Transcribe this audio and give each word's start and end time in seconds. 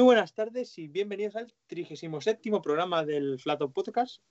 Muy 0.00 0.06
buenas 0.06 0.32
tardes 0.32 0.78
y 0.78 0.88
bienvenidos 0.88 1.36
al 1.36 1.52
37 1.66 2.40
programa 2.62 3.04
del 3.04 3.38
Flato 3.38 3.70
Podcast, 3.70 4.22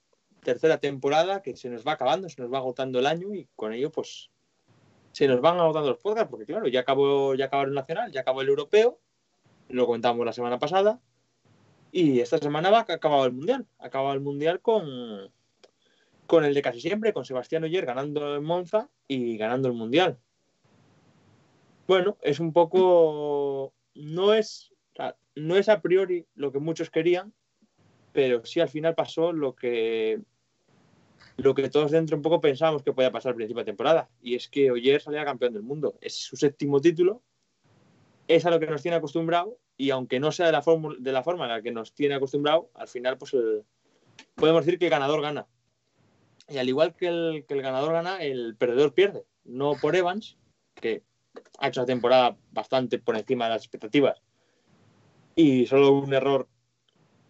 tercera 0.42 0.78
temporada 0.78 1.42
que 1.42 1.54
se 1.54 1.70
nos 1.70 1.86
va 1.86 1.92
acabando, 1.92 2.28
se 2.28 2.42
nos 2.42 2.52
va 2.52 2.58
agotando 2.58 2.98
el 2.98 3.06
año 3.06 3.32
y 3.32 3.46
con 3.54 3.72
ello 3.72 3.92
pues 3.92 4.30
se 5.12 5.28
nos 5.28 5.40
van 5.40 5.60
agotando 5.60 5.90
los 5.90 6.00
podcasts 6.00 6.28
porque 6.28 6.44
claro, 6.44 6.66
ya 6.66 6.80
acabó, 6.80 7.36
ya 7.36 7.44
acabó 7.44 7.62
el 7.62 7.72
nacional, 7.72 8.10
ya 8.10 8.22
acabó 8.22 8.40
el 8.40 8.48
europeo, 8.48 8.98
lo 9.68 9.86
comentamos 9.86 10.26
la 10.26 10.32
semana 10.32 10.58
pasada 10.58 10.98
y 11.92 12.18
esta 12.18 12.38
semana 12.38 12.70
va 12.70 12.80
ha 12.80 12.92
acabado 12.92 13.24
el 13.26 13.32
mundial, 13.32 13.64
ha 13.78 13.86
acabado 13.86 14.14
el 14.14 14.20
mundial 14.20 14.60
con, 14.60 15.32
con 16.26 16.44
el 16.44 16.52
de 16.52 16.62
casi 16.62 16.80
siempre, 16.80 17.12
con 17.12 17.24
Sebastián 17.24 17.62
Oyer 17.62 17.86
ganando 17.86 18.34
en 18.34 18.42
Monza 18.42 18.90
y 19.06 19.36
ganando 19.36 19.68
el 19.68 19.74
mundial. 19.74 20.18
Bueno, 21.86 22.18
es 22.22 22.40
un 22.40 22.52
poco, 22.52 23.72
no 23.94 24.34
es 24.34 24.69
no 25.34 25.56
es 25.56 25.68
a 25.68 25.80
priori 25.80 26.26
lo 26.34 26.52
que 26.52 26.58
muchos 26.58 26.90
querían, 26.90 27.32
pero 28.12 28.44
sí 28.44 28.60
al 28.60 28.68
final 28.68 28.94
pasó 28.94 29.32
lo 29.32 29.54
que 29.54 30.20
lo 31.36 31.54
que 31.54 31.68
todos 31.70 31.90
dentro 31.90 32.16
un 32.16 32.22
poco 32.22 32.40
pensábamos 32.40 32.82
que 32.82 32.92
podía 32.92 33.12
pasar 33.12 33.30
al 33.30 33.36
principio 33.36 33.60
de 33.60 33.66
temporada. 33.70 34.10
Y 34.20 34.34
es 34.34 34.48
que 34.48 34.70
Oyer 34.70 35.00
salía 35.00 35.24
campeón 35.24 35.52
del 35.54 35.62
mundo. 35.62 35.96
Es 36.00 36.16
su 36.16 36.36
séptimo 36.36 36.80
título. 36.80 37.22
Es 38.28 38.44
a 38.46 38.50
lo 38.50 38.60
que 38.60 38.66
nos 38.66 38.82
tiene 38.82 38.96
acostumbrado. 38.96 39.58
Y 39.76 39.90
aunque 39.90 40.20
no 40.20 40.32
sea 40.32 40.46
de 40.46 40.52
la, 40.52 40.60
fórmula- 40.62 40.96
de 40.98 41.12
la 41.12 41.22
forma 41.22 41.44
en 41.44 41.50
la 41.50 41.62
que 41.62 41.72
nos 41.72 41.94
tiene 41.94 42.14
acostumbrado, 42.14 42.70
al 42.74 42.88
final 42.88 43.16
pues 43.16 43.34
podemos 44.34 44.64
decir 44.64 44.78
que 44.78 44.86
el 44.86 44.90
ganador 44.90 45.22
gana. 45.22 45.46
Y 46.48 46.58
al 46.58 46.68
igual 46.68 46.94
que 46.94 47.06
el, 47.08 47.44
que 47.46 47.54
el 47.54 47.62
ganador 47.62 47.92
gana, 47.92 48.18
el 48.22 48.56
perdedor 48.56 48.92
pierde. 48.92 49.24
No 49.44 49.74
por 49.80 49.96
Evans, 49.96 50.36
que 50.74 51.02
ha 51.58 51.68
hecho 51.68 51.80
una 51.80 51.86
temporada 51.86 52.36
bastante 52.50 52.98
por 52.98 53.16
encima 53.16 53.44
de 53.44 53.50
las 53.52 53.62
expectativas, 53.62 54.20
y 55.40 55.66
solo 55.66 55.92
un 55.92 56.12
error 56.12 56.48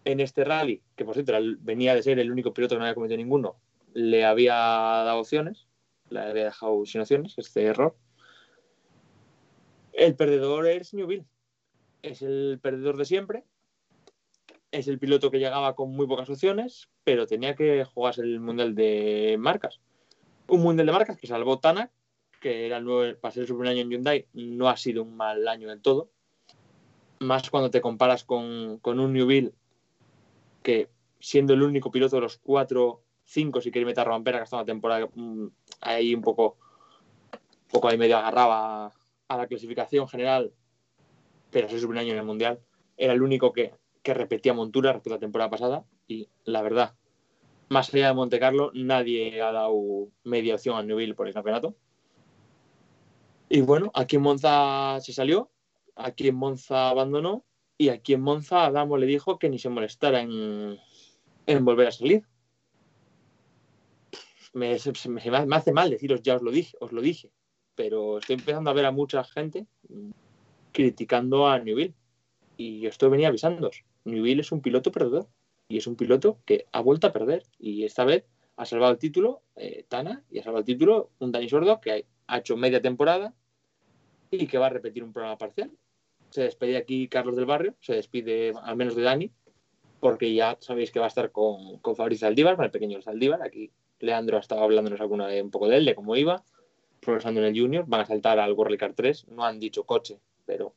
en 0.04 0.18
este 0.18 0.42
rally, 0.44 0.82
que 0.96 1.04
por 1.04 1.14
cierto 1.14 1.32
venía 1.60 1.94
de 1.94 2.02
ser 2.02 2.18
el 2.18 2.32
único 2.32 2.52
piloto 2.52 2.74
que 2.74 2.78
no 2.80 2.84
había 2.84 2.94
cometido 2.94 3.18
ninguno, 3.18 3.56
le 3.92 4.24
había 4.24 4.54
dado 4.54 5.20
opciones, 5.20 5.68
le 6.08 6.20
había 6.20 6.44
dejado 6.46 6.84
sin 6.86 7.02
opciones, 7.02 7.34
este 7.36 7.62
error. 7.62 7.96
El 9.92 10.16
perdedor 10.16 10.66
es 10.66 10.92
Newville. 10.92 11.26
Es 12.02 12.22
el 12.22 12.58
perdedor 12.60 12.96
de 12.96 13.04
siempre. 13.04 13.44
Es 14.72 14.88
el 14.88 14.98
piloto 14.98 15.30
que 15.30 15.38
llegaba 15.38 15.76
con 15.76 15.90
muy 15.92 16.06
pocas 16.06 16.30
opciones, 16.30 16.88
pero 17.04 17.26
tenía 17.26 17.54
que 17.54 17.84
jugarse 17.84 18.22
el 18.22 18.40
mundial 18.40 18.74
de 18.74 19.36
marcas. 19.38 19.80
Un 20.48 20.62
mundial 20.62 20.86
de 20.86 20.92
marcas 20.92 21.16
que 21.16 21.26
salvó 21.26 21.60
Tanak, 21.60 21.92
que 22.40 22.66
era 22.66 22.78
el 22.78 22.84
nuevo, 22.84 23.20
para 23.20 23.32
ser 23.32 23.46
su 23.46 23.54
primer 23.54 23.72
año 23.72 23.82
en 23.82 23.90
Hyundai, 23.90 24.26
no 24.32 24.68
ha 24.68 24.76
sido 24.76 25.02
un 25.02 25.16
mal 25.16 25.46
año 25.46 25.68
del 25.68 25.82
todo 25.82 26.10
más 27.20 27.50
cuando 27.50 27.70
te 27.70 27.80
comparas 27.80 28.24
con, 28.24 28.78
con 28.78 28.98
un 28.98 29.12
Newville 29.12 29.52
que 30.62 30.90
siendo 31.20 31.52
el 31.52 31.62
único 31.62 31.90
piloto 31.90 32.16
de 32.16 32.22
los 32.22 32.38
cuatro, 32.38 33.02
cinco, 33.24 33.60
si 33.60 33.70
queréis 33.70 33.86
meter 33.86 34.02
a 34.02 34.04
Rompera, 34.10 34.38
que 34.38 34.42
ha 34.42 34.44
estado 34.44 34.62
una 34.62 34.72
temporada 34.72 35.08
mm, 35.14 35.46
ahí 35.82 36.14
un 36.14 36.22
poco, 36.22 36.56
un 37.32 37.70
poco 37.70 37.88
ahí 37.88 37.98
medio 37.98 38.16
agarraba 38.16 38.92
a 39.28 39.36
la 39.36 39.46
clasificación 39.46 40.08
general, 40.08 40.52
pero 41.50 41.66
es 41.66 41.80
su 41.80 41.86
primer 41.86 41.98
año 42.04 42.12
en 42.12 42.18
el 42.18 42.24
Mundial, 42.24 42.60
era 42.96 43.12
el 43.12 43.22
único 43.22 43.52
que, 43.52 43.74
que 44.02 44.14
repetía 44.14 44.54
montura 44.54 44.92
respecto 44.92 45.14
a 45.14 45.16
la 45.16 45.20
temporada 45.20 45.50
pasada 45.50 45.84
y 46.08 46.28
la 46.44 46.62
verdad, 46.62 46.94
más 47.68 47.92
allá 47.94 48.08
de 48.08 48.14
Monte 48.14 48.40
Carlo, 48.40 48.70
nadie 48.74 49.40
ha 49.42 49.52
dado 49.52 50.08
media 50.24 50.54
opción 50.54 50.76
al 50.76 50.86
Newville 50.86 51.14
por 51.14 51.28
el 51.28 51.34
campeonato. 51.34 51.76
Y 53.48 53.60
bueno, 53.62 53.90
aquí 53.94 54.16
en 54.16 54.22
Monza 54.22 54.98
se 55.00 55.12
salió, 55.12 55.50
aquí 55.96 56.28
en 56.28 56.36
Monza 56.36 56.88
abandonó 56.88 57.44
y 57.78 57.88
aquí 57.88 58.12
en 58.12 58.20
Monza 58.20 58.66
Adamo 58.66 58.98
le 58.98 59.06
dijo 59.06 59.38
que 59.38 59.48
ni 59.48 59.58
se 59.58 59.70
molestara 59.70 60.20
en, 60.20 60.78
volver 61.64 61.88
a 61.88 61.92
salir. 61.92 62.24
Me, 64.52 64.72
hace 64.74 65.72
mal 65.72 65.90
deciros, 65.90 66.22
ya 66.22 66.36
os 66.36 66.42
lo 66.42 66.50
dije, 66.50 66.76
os 66.80 66.92
lo 66.92 67.00
dije, 67.00 67.30
pero 67.74 68.18
estoy 68.18 68.34
empezando 68.34 68.68
a 68.68 68.74
ver 68.74 68.84
a 68.84 68.90
mucha 68.90 69.24
gente 69.24 69.66
criticando 70.72 71.46
a 71.48 71.58
Newville 71.58 71.94
y 72.56 72.86
esto 72.86 73.08
venía 73.08 73.28
avisándoos. 73.28 73.84
Newville 74.04 74.42
es 74.42 74.52
un 74.52 74.60
piloto 74.60 74.92
perdedor 74.92 75.28
y 75.68 75.78
es 75.78 75.86
un 75.86 75.96
piloto 75.96 76.38
que 76.44 76.66
ha 76.72 76.80
vuelto 76.80 77.06
a 77.06 77.12
perder 77.12 77.44
y 77.58 77.84
esta 77.84 78.04
vez 78.04 78.24
ha 78.56 78.66
salvado 78.66 78.92
el 78.92 78.98
título 78.98 79.42
eh, 79.56 79.86
Tana 79.88 80.22
y 80.30 80.38
ha 80.38 80.42
salvado 80.42 80.60
el 80.60 80.66
título 80.66 81.10
un 81.18 81.32
Dani 81.32 81.48
Sordo 81.48 81.80
que 81.80 82.04
ha 82.26 82.38
hecho 82.38 82.58
media 82.58 82.82
temporada 82.82 83.34
y 84.30 84.46
que 84.46 84.58
va 84.58 84.66
a 84.66 84.70
repetir 84.70 85.02
un 85.02 85.12
programa 85.12 85.38
parcial. 85.38 85.70
Se 86.30 86.42
despide 86.42 86.76
aquí 86.76 87.08
Carlos 87.08 87.36
del 87.36 87.46
Barrio, 87.46 87.74
se 87.80 87.94
despide 87.94 88.52
al 88.62 88.76
menos 88.76 88.94
de 88.94 89.02
Dani, 89.02 89.32
porque 89.98 90.32
ya 90.32 90.56
sabéis 90.60 90.92
que 90.92 91.00
va 91.00 91.06
a 91.06 91.08
estar 91.08 91.32
con, 91.32 91.78
con 91.78 91.96
Fabrizio 91.96 92.28
Aldívar, 92.28 92.56
con 92.56 92.64
el 92.64 92.70
pequeño 92.70 93.00
Aldívar. 93.04 93.42
Aquí 93.42 93.70
Leandro 93.98 94.36
ha 94.36 94.40
estado 94.40 94.62
hablándonos 94.62 95.00
alguna 95.00 95.26
vez 95.26 95.42
un 95.42 95.50
poco 95.50 95.68
de 95.68 95.78
él, 95.78 95.84
de 95.84 95.94
cómo 95.94 96.16
iba, 96.16 96.44
progresando 97.00 97.40
en 97.40 97.46
el 97.46 97.60
Junior. 97.60 97.84
Van 97.86 98.02
a 98.02 98.06
saltar 98.06 98.38
al 98.38 98.52
World 98.52 98.78
Car 98.78 98.94
3, 98.94 99.28
no 99.28 99.44
han 99.44 99.58
dicho 99.58 99.84
coche, 99.84 100.20
pero 100.46 100.74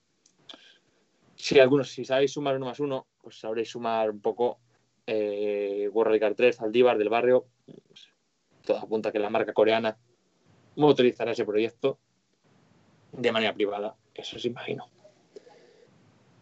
si 1.35 1.59
algunos, 1.59 1.91
si 1.91 2.03
sabéis 2.03 2.33
sumar 2.33 2.55
uno 2.55 2.65
más 2.65 2.79
uno, 2.79 3.05
pues 3.21 3.39
sabréis 3.39 3.69
sumar 3.69 4.09
un 4.09 4.21
poco 4.21 4.59
eh, 5.05 5.87
World 5.93 6.19
Car 6.19 6.33
3, 6.33 6.61
Aldívar 6.61 6.97
del 6.97 7.09
Barrio. 7.09 7.45
Todo 8.65 8.77
apunta 8.77 9.11
que 9.11 9.19
la 9.19 9.29
marca 9.29 9.53
coreana 9.53 9.97
motorizará 10.75 11.31
ese 11.31 11.45
proyecto 11.45 11.99
de 13.13 13.31
manera 13.31 13.53
privada, 13.53 13.95
eso 14.13 14.39
se 14.39 14.47
imagino. 14.47 14.89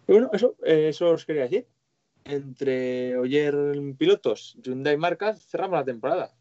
Y 0.08 0.14
bueno, 0.14 0.30
eso, 0.34 0.56
eh, 0.66 0.88
eso 0.90 1.10
os 1.12 1.26
quería 1.26 1.44
decir. 1.44 1.68
Entre 2.24 3.18
Oyer 3.18 3.56
pilotos, 3.98 4.58
Hyundai 4.62 4.98
marcas, 4.98 5.46
cerramos 5.46 5.80
la 5.80 5.86
temporada. 5.86 6.34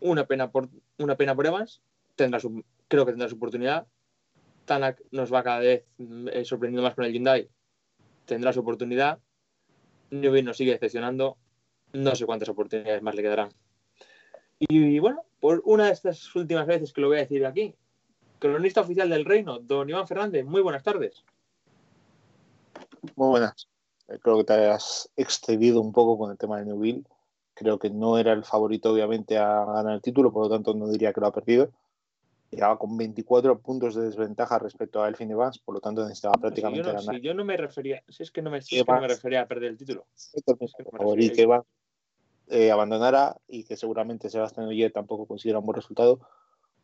Una 0.00 0.26
pena 0.26 0.50
por, 0.50 0.68
una 0.98 1.16
pena 1.16 1.34
por 1.34 1.46
Evans, 1.46 1.82
tendrá 2.16 2.40
su, 2.40 2.64
creo 2.88 3.04
que 3.04 3.12
tendrá 3.12 3.28
su 3.28 3.36
oportunidad. 3.36 3.86
Tanak 4.64 5.02
nos 5.10 5.32
va 5.32 5.42
cada 5.42 5.58
vez 5.60 5.84
eh, 5.98 6.44
sorprendiendo 6.44 6.82
más 6.82 6.94
con 6.94 7.04
el 7.04 7.12
Hyundai, 7.12 7.48
tendrá 8.24 8.52
su 8.52 8.60
oportunidad. 8.60 9.18
Newby 10.10 10.42
nos 10.42 10.56
sigue 10.56 10.72
decepcionando, 10.72 11.38
no 11.92 12.14
sé 12.14 12.26
cuántas 12.26 12.48
oportunidades 12.48 13.02
más 13.02 13.14
le 13.14 13.22
quedarán. 13.22 13.50
Y, 14.60 14.98
bueno, 14.98 15.24
por 15.40 15.62
una 15.64 15.86
de 15.86 15.92
estas 15.92 16.34
últimas 16.36 16.66
veces 16.66 16.92
que 16.92 17.00
lo 17.00 17.08
voy 17.08 17.16
a 17.16 17.20
decir 17.20 17.46
aquí, 17.46 17.74
cronista 18.40 18.80
oficial 18.80 19.08
del 19.08 19.24
reino, 19.24 19.60
don 19.60 19.88
Iván 19.88 20.08
Fernández, 20.08 20.44
muy 20.44 20.62
buenas 20.62 20.82
tardes. 20.82 21.24
Muy 23.14 23.28
buenas. 23.28 23.68
Eh, 24.08 24.18
Creo 24.20 24.38
que 24.38 24.44
te 24.44 24.66
has 24.66 25.08
excedido 25.16 25.80
un 25.80 25.92
poco 25.92 26.18
con 26.18 26.32
el 26.32 26.38
tema 26.38 26.58
de 26.58 26.66
Newville. 26.66 27.04
Creo 27.54 27.78
que 27.78 27.90
no 27.90 28.18
era 28.18 28.32
el 28.32 28.44
favorito, 28.44 28.92
obviamente, 28.92 29.36
a 29.38 29.64
ganar 29.66 29.94
el 29.94 30.02
título, 30.02 30.32
por 30.32 30.44
lo 30.44 30.50
tanto, 30.50 30.74
no 30.74 30.88
diría 30.88 31.12
que 31.12 31.20
lo 31.20 31.26
ha 31.26 31.32
perdido. 31.32 31.70
Llegaba 32.50 32.78
con 32.78 32.96
24 32.96 33.60
puntos 33.60 33.94
de 33.94 34.02
desventaja 34.02 34.58
respecto 34.58 35.02
a 35.02 35.08
Elfin 35.08 35.30
Evans, 35.30 35.58
por 35.58 35.74
lo 35.74 35.80
tanto, 35.80 36.02
necesitaba 36.02 36.34
prácticamente 36.34 36.82
si 36.82 36.88
yo, 36.88 36.92
no, 36.92 36.98
ganar. 36.98 37.14
si 37.14 37.20
yo 37.20 37.34
no 37.34 37.44
me 37.44 37.56
refería, 37.56 38.02
si 38.08 38.22
es 38.24 38.30
que 38.32 38.42
no 38.42 38.50
me, 38.50 38.60
si 38.60 38.78
es 38.78 38.84
que 38.84 38.92
no 38.92 39.00
me 39.00 39.06
refería 39.06 39.42
a 39.42 39.46
perder 39.46 39.70
el 39.70 39.76
título. 39.76 40.06
El 40.32 40.42
Es 40.60 40.74
que 40.74 40.82
no 40.90 41.14
Evans. 41.44 41.64
eh, 42.48 42.72
abandonara 42.72 43.36
y 43.46 43.62
que 43.62 43.76
seguramente 43.76 44.30
Sebastián 44.30 44.66
Oyer 44.66 44.90
tampoco 44.90 45.26
consiguiera 45.26 45.60
un 45.60 45.66
buen 45.66 45.76
resultado. 45.76 46.18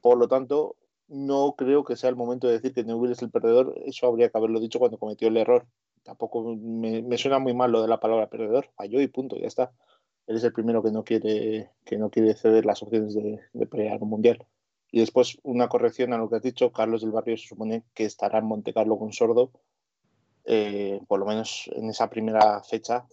Por 0.01 0.19
lo 0.19 0.29
tanto, 0.29 0.77
no 1.09 1.55
creo 1.57 1.85
que 1.85 1.97
sea 1.97 2.11
el 2.11 2.17
momento 2.17 2.47
de 2.47 2.55
decir 2.55 2.73
que 2.73 2.85
Newell 2.85 3.13
es 3.13 3.23
el 3.23 3.31
perdedor. 3.31 3.75
Eso 3.85 4.07
habría 4.07 4.29
que 4.29 4.39
haberlo 4.39 4.61
dicho 4.61 4.79
cuando 4.79 4.99
cometió 4.99 5.29
el 5.29 5.37
error. 5.37 5.67
Tampoco 6.03 6.57
me, 6.57 7.19
suena 7.19 7.39
muy 7.39 7.55
mal 7.55 7.73
lo 7.73 7.83
de 7.83 7.89
la 7.89 8.01
palabra 8.01 8.29
perdedor. 8.29 8.71
Falló 8.77 9.01
y 9.01 9.09
punto, 9.09 9.37
ya 9.37 9.47
está. 9.47 9.73
Él 10.27 10.37
es 10.37 10.45
el 10.45 10.53
primero 10.53 10.83
que 10.83 10.91
no 10.91 11.05
quiere, 11.05 11.71
que 11.85 11.99
no 11.99 12.11
quiere 12.11 12.35
ceder 12.35 12.67
las 12.67 12.83
opciones 12.83 13.15
de, 13.15 13.41
de 13.53 13.99
un 14.01 14.09
mundial. 14.09 14.47
Y 14.91 15.01
después 15.01 15.39
una 15.43 15.69
corrección 15.69 16.13
a 16.13 16.19
lo 16.19 16.29
que 16.29 16.37
has 16.37 16.43
dicho, 16.43 16.73
Carlos 16.73 17.03
del 17.03 17.11
Barrio 17.11 17.37
se 17.37 17.49
supone 17.49 17.85
que 17.95 18.05
estará 18.05 18.39
en 18.39 18.47
Monte 18.47 18.73
Carlo 18.73 18.99
con 18.99 19.13
Sordo, 19.13 19.53
eh, 20.45 21.01
por 21.09 21.21
lo 21.21 21.27
menos 21.27 21.69
en 21.73 21.91
esa 21.91 22.09
primera 22.09 22.63
fecha, 22.63 23.07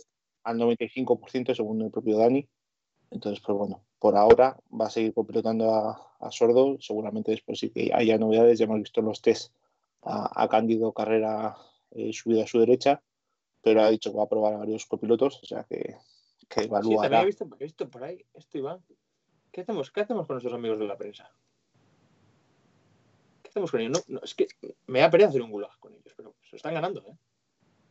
al 0.44 0.58
95% 0.58 1.56
según 1.56 1.82
el 1.82 1.92
propio 1.92 2.18
Dani. 2.18 2.48
Entonces, 3.14 3.44
pues 3.46 3.58
bueno, 3.58 3.84
por 4.00 4.18
ahora 4.18 4.58
va 4.70 4.88
a 4.88 4.90
seguir 4.90 5.14
completando 5.14 5.74
a, 5.74 6.10
Sordo, 6.32 6.78
seguramente 6.80 7.32
después 7.32 7.60
sí 7.60 7.70
que 7.70 7.92
haya 7.94 8.18
novedades, 8.18 8.58
ya 8.58 8.66
hemos 8.66 8.80
visto 8.80 9.02
los 9.02 9.22
test 9.22 9.54
a, 10.02 10.48
Cándido 10.50 10.94
Carrera 10.94 11.58
eh, 11.92 12.12
subido 12.14 12.44
a 12.44 12.48
su 12.48 12.60
derecha, 12.60 13.02
pero 13.62 13.82
ha 13.82 13.90
dicho 13.90 14.12
que 14.12 14.18
va 14.18 14.24
a 14.24 14.30
probar 14.30 14.54
a 14.54 14.58
varios 14.58 14.86
copilotos, 14.86 15.42
o 15.44 15.46
sea 15.46 15.66
que, 15.66 15.98
que 16.48 16.62
evaluará. 16.62 16.82
Sí, 16.82 17.02
también 17.02 17.22
he 17.22 17.26
visto, 17.26 17.48
he 17.60 17.64
visto 17.64 17.90
por 17.90 18.04
ahí 18.06 18.26
esto, 18.34 18.58
Iván. 18.58 18.82
¿Qué 19.52 19.62
hacemos, 19.62 19.92
¿Qué 19.92 20.02
hacemos 20.02 20.26
con 20.26 20.36
nuestros 20.36 20.54
amigos 20.54 20.80
de 20.80 20.88
la 20.88 20.98
prensa? 20.98 21.30
hacemos 23.54 23.72
con 23.72 23.82
ellos? 23.82 24.04
No, 24.10 24.20
es 24.24 24.34
que 24.34 24.48
me 24.88 25.00
da 25.00 25.10
pereza 25.10 25.30
hacer 25.30 25.42
un 25.42 25.52
gulag 25.52 25.78
con 25.80 25.94
ellos, 25.94 26.14
pero 26.18 26.36
se 26.50 26.56
están 26.56 26.74
ganando, 26.74 27.02
¿eh? 27.08 27.16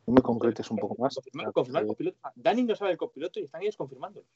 No 0.06 0.14
me 0.14 0.20
concretes 0.20 0.68
un 0.70 0.78
poco 0.78 1.00
más. 1.00 1.14
Confirmar, 1.14 1.86
copiloto. 1.86 2.18
Dani 2.34 2.64
no 2.64 2.74
sabe 2.74 2.90
el 2.90 2.96
copiloto 2.96 3.38
y 3.38 3.44
están 3.44 3.62
ellos 3.62 3.76
confirmándolo. 3.76 4.26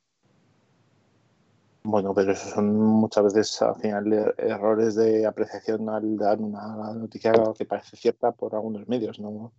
Bueno, 1.89 2.13
pero 2.13 2.33
eso 2.33 2.49
son 2.49 2.75
muchas 2.75 3.33
veces 3.33 3.63
al 3.63 3.77
final 3.77 4.35
errores 4.39 4.97
de 4.97 5.25
apreciación 5.25 5.89
al 5.89 6.17
dar 6.17 6.41
una 6.41 6.93
noticia 6.95 7.33
que 7.57 7.65
parece 7.65 7.97
cierta 7.97 8.33
por 8.33 8.57
algunos 8.57 8.89
medios, 8.89 9.21
¿no? 9.21 9.53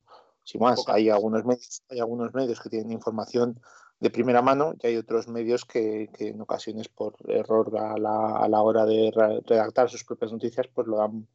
Sin 0.44 0.60
más, 0.60 0.84
hay 0.88 1.10
algunos 1.10 1.46
medios, 1.46 1.84
hay 1.90 2.00
algunos 2.00 2.34
medios 2.34 2.60
que 2.60 2.70
tienen 2.70 2.92
información 2.92 3.62
de 4.02 4.10
primera 4.10 4.42
mano 4.42 4.74
y 4.84 4.88
hay 4.88 4.98
otros 4.98 5.30
medios 5.30 5.64
que, 5.64 6.10
que 6.18 6.28
en 6.28 6.42
ocasiones 6.42 6.90
por 6.90 7.16
error 7.30 7.72
a 7.78 7.98
la, 7.98 8.36
a 8.36 8.50
la, 8.50 8.62
hora 8.62 8.86
de 8.86 9.10
redactar 9.46 9.90
sus 9.90 10.04
propias 10.04 10.34
noticias 10.34 10.68
pues 10.68 10.86
lo 10.86 10.98
dan 10.98 11.28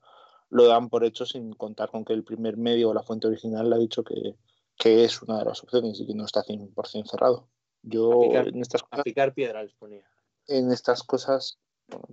lo 0.51 0.67
dan 0.67 0.91
por 0.91 1.05
hecho 1.05 1.25
sin 1.25 1.55
contar 1.55 1.91
con 1.91 2.05
que 2.05 2.13
el 2.13 2.23
primer 2.23 2.59
medio 2.59 2.91
o 2.91 2.95
la 2.95 3.03
fuente 3.03 3.29
original 3.29 3.71
le 3.71 3.77
ha 3.77 3.79
dicho 3.79 4.05
que, 4.05 4.37
que 4.77 5.05
es 5.05 5.23
una 5.23 5.39
de 5.39 5.47
las 5.47 5.63
opciones 5.63 5.99
y 5.99 6.07
que 6.07 6.15
no 6.15 6.27
está 6.27 6.43
100% 6.43 7.09
cerrado. 7.09 7.49
Yo 7.83 8.25
en 8.25 8.61
estas 8.61 8.83
cosas, 8.83 9.03
picar 9.05 9.33
piedra 9.33 9.63
les 9.63 9.73
ponía. 9.73 10.12
En 10.47 10.73
estas 10.73 11.03
cosas, 11.03 11.59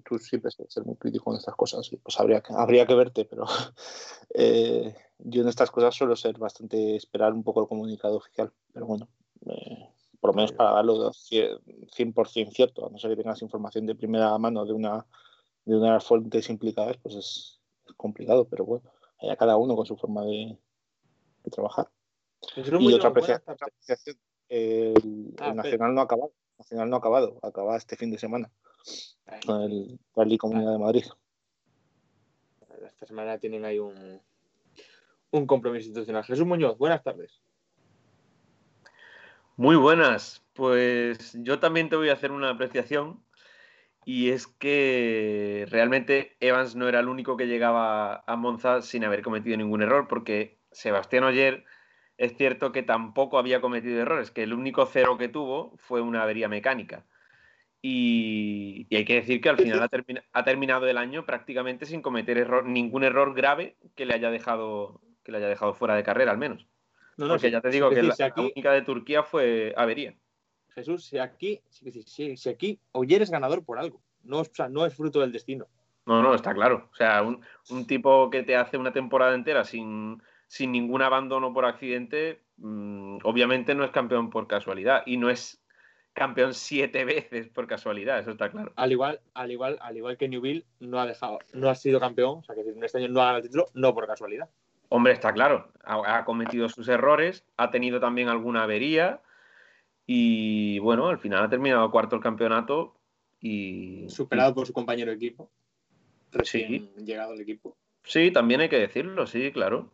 tú 0.06 0.18
siempre 0.20 0.52
sueles 0.52 0.74
ser 0.74 0.86
muy 0.86 0.96
crítico 0.96 1.32
en 1.32 1.38
estas 1.38 1.56
cosas, 1.56 1.90
pues 2.04 2.20
habría 2.20 2.42
que, 2.42 2.54
habría 2.54 2.86
que 2.86 2.96
verte, 2.96 3.26
pero 3.26 3.46
eh, 4.34 4.96
yo 5.20 5.42
en 5.42 5.48
estas 5.48 5.72
cosas 5.72 5.96
suelo 5.96 6.16
ser 6.16 6.38
bastante 6.38 6.96
esperar 6.96 7.34
un 7.34 7.44
poco 7.44 7.62
el 7.62 7.68
comunicado 7.68 8.18
oficial, 8.18 8.52
pero 8.74 8.86
bueno, 8.86 9.08
eh, 9.48 9.90
por 10.20 10.32
lo 10.32 10.36
menos 10.36 10.52
para 10.52 10.72
darlo 10.72 11.12
100% 11.12 12.52
cierto, 12.52 12.88
a 12.88 12.90
no 12.90 12.98
ser 12.98 13.12
que 13.12 13.24
tengas 13.24 13.42
información 13.42 13.86
de 13.86 13.96
primera 13.96 14.38
mano 14.38 14.66
de 14.66 14.74
una 14.74 15.06
de 15.66 15.76
una 15.76 15.88
de 15.88 15.94
las 15.94 16.06
fuentes 16.06 16.50
implicadas, 16.50 16.98
pues 16.98 17.16
es, 17.16 17.60
complicado, 17.96 18.48
pero 18.48 18.66
bueno, 18.66 18.92
a 19.30 19.36
cada 19.36 19.58
uno 19.58 19.76
con 19.76 19.86
su 19.86 19.98
forma 19.98 20.24
de, 20.26 20.58
trabajar. 21.52 21.90
Y 22.56 22.94
otra 22.94 23.10
apreciación, 23.10 24.18
el, 24.48 25.36
ah, 25.40 25.54
Nacional 25.54 25.96
no 25.96 26.02
ha 26.02 26.04
acabado, 26.04 26.32
Nacional 26.60 26.90
no 26.90 26.98
ha 26.98 27.00
acabado, 27.00 27.40
acaba 27.42 27.78
este 27.78 27.96
fin 27.96 28.12
de 28.12 28.20
semana 28.20 28.52
con 29.46 29.62
el 29.62 30.00
Rally 30.16 30.38
Comunidad 30.38 30.74
de 30.74 30.78
Madrid. 30.78 31.06
Esta 32.86 33.06
semana 33.06 33.38
tienen 33.38 33.64
ahí 33.66 33.80
un, 33.80 34.22
un 35.32 35.48
compromiso 35.48 35.88
institucional. 35.88 36.26
Jesús 36.26 36.46
Muñoz, 36.46 36.78
buenas 36.78 37.02
tardes. 37.02 37.42
Muy 39.56 39.78
buenas. 39.78 40.44
Pues 40.54 41.34
yo 41.42 41.60
también 41.60 41.90
te 41.90 41.96
voy 41.96 42.10
a 42.10 42.14
hacer 42.14 42.32
una 42.32 42.50
apreciación 42.50 43.24
y 44.04 44.32
es 44.32 44.48
que 44.48 45.66
realmente 45.70 46.36
Evans 46.40 46.76
no 46.76 46.90
era 46.90 47.00
el 47.00 47.08
único 47.08 47.38
que 47.38 47.48
llegaba 47.48 48.24
a 48.28 48.36
Monza 48.36 48.82
sin 48.82 49.06
haber 49.06 49.22
cometido 49.22 49.56
ningún 49.56 49.82
error, 49.82 50.08
porque 50.10 50.60
Sebastián 50.72 51.24
Oyer 51.24 51.64
es 52.20 52.36
cierto 52.36 52.74
que 52.74 52.84
tampoco 52.84 53.40
había 53.40 53.62
cometido 53.62 54.02
errores, 54.02 54.30
que 54.30 54.44
el 54.44 54.54
único 54.54 54.86
cero 54.86 55.18
que 55.18 55.30
tuvo 55.30 55.74
fue 55.78 56.02
una 56.02 56.22
avería 56.22 56.50
mecánica. 56.50 57.06
Y, 57.82 58.88
hay 58.94 59.06
que 59.06 59.16
decir 59.16 59.40
que 59.40 59.48
al 59.48 59.56
final 59.56 59.90
ha, 60.34 60.44
terminado 60.44 60.86
el 60.86 60.98
año 60.98 61.26
prácticamente 61.26 61.86
sin 61.86 62.02
cometer 62.02 62.38
error, 62.38 62.66
ningún 62.66 63.06
error 63.06 63.34
grave 63.34 63.78
que 63.96 64.06
le 64.06 64.16
haya 64.16 64.30
dejado, 64.32 65.00
que 65.24 65.32
le 65.32 65.38
haya 65.38 65.48
dejado 65.48 65.74
fuera 65.74 65.96
de 65.96 66.04
carrera, 66.04 66.32
al 66.32 66.38
menos. 66.38 66.68
No, 67.16 67.30
porque 67.30 67.52
ya 67.52 67.62
te 67.62 67.70
digo 67.70 67.90
que 67.90 68.04
la, 68.04 68.34
única 68.36 68.74
de 68.74 68.82
Turquía 68.82 69.24
fue 69.24 69.74
avería. 69.78 70.14
Jesús, 70.76 71.06
si 71.06 71.20
aquí, 71.20 71.62
si, 71.70 72.50
aquí 72.50 72.82
Oyer 72.92 73.22
es 73.22 73.32
ganador 73.32 73.64
por 73.64 73.80
algo, 73.80 74.02
no, 74.24 74.44
no 74.70 74.86
es 74.86 74.94
fruto 74.94 75.22
del 75.22 75.32
destino. 75.32 75.68
No, 76.06 76.22
no, 76.22 76.36
está 76.36 76.54
claro. 76.54 76.90
O 76.92 76.96
sea, 76.96 77.22
un, 77.24 77.88
tipo 77.88 78.30
que 78.30 78.44
te 78.44 78.58
hace 78.58 78.78
una 78.78 78.92
temporada 78.92 79.36
entera 79.36 79.64
sin, 79.64 80.22
sin 80.50 80.72
ningún 80.72 81.04
abandono 81.04 81.54
por 81.54 81.66
accidente, 81.66 82.42
mm, 82.58 83.20
obviamente 83.24 83.76
no 83.76 83.84
es 83.84 83.92
campeón 83.92 84.32
por 84.32 84.48
casualidad 84.48 85.04
y 85.06 85.18
no 85.18 85.30
es 85.30 85.64
campeón 86.14 86.56
siete 86.56 87.06
veces 87.06 87.48
por 87.50 87.68
casualidad, 87.68 88.20
eso 88.20 88.32
está 88.32 88.50
claro. 88.50 88.74
Al 88.76 88.92
igual, 88.92 89.22
al 89.36 89.52
igual, 89.52 89.78
al 89.80 89.96
igual 89.96 90.18
que 90.18 90.28
Newville 90.28 90.66
no 90.80 91.00
ha 91.00 91.06
dejado, 91.06 91.38
no 91.54 91.70
ha 91.70 91.76
sido 91.76 92.00
campeón, 92.00 92.40
o 92.40 92.44
sea 92.44 92.56
que 92.56 92.62
en 92.62 92.84
este 92.84 92.98
año 92.98 93.10
no 93.10 93.22
ha 93.22 93.26
ganado 93.26 93.38
el 93.38 93.44
título, 93.44 93.68
no 93.76 93.94
por 93.94 94.08
casualidad. 94.08 94.50
Hombre, 94.90 95.14
está 95.14 95.32
claro, 95.34 95.72
ha, 95.84 96.26
cometido 96.26 96.68
sus 96.68 96.88
errores, 96.88 97.46
ha 97.58 97.70
tenido 97.70 98.00
también 98.00 98.28
alguna 98.28 98.64
avería, 98.64 99.22
y 100.08 100.80
bueno, 100.80 101.10
al 101.10 101.20
final 101.20 101.44
ha 101.44 101.50
terminado 101.50 101.92
cuarto 101.92 102.16
el 102.16 102.24
campeonato 102.24 102.96
y. 103.40 104.10
Superado 104.10 104.56
por 104.56 104.66
su 104.66 104.74
compañero 104.74 105.12
de 105.12 105.18
equipo. 105.18 105.52
Recién 106.32 106.92
llegado 106.96 107.34
al 107.34 107.42
equipo. 107.42 107.78
Sí, 108.04 108.32
también 108.32 108.62
hay 108.62 108.70
que 108.70 108.80
decirlo, 108.80 109.28
sí, 109.28 109.52
claro. 109.52 109.92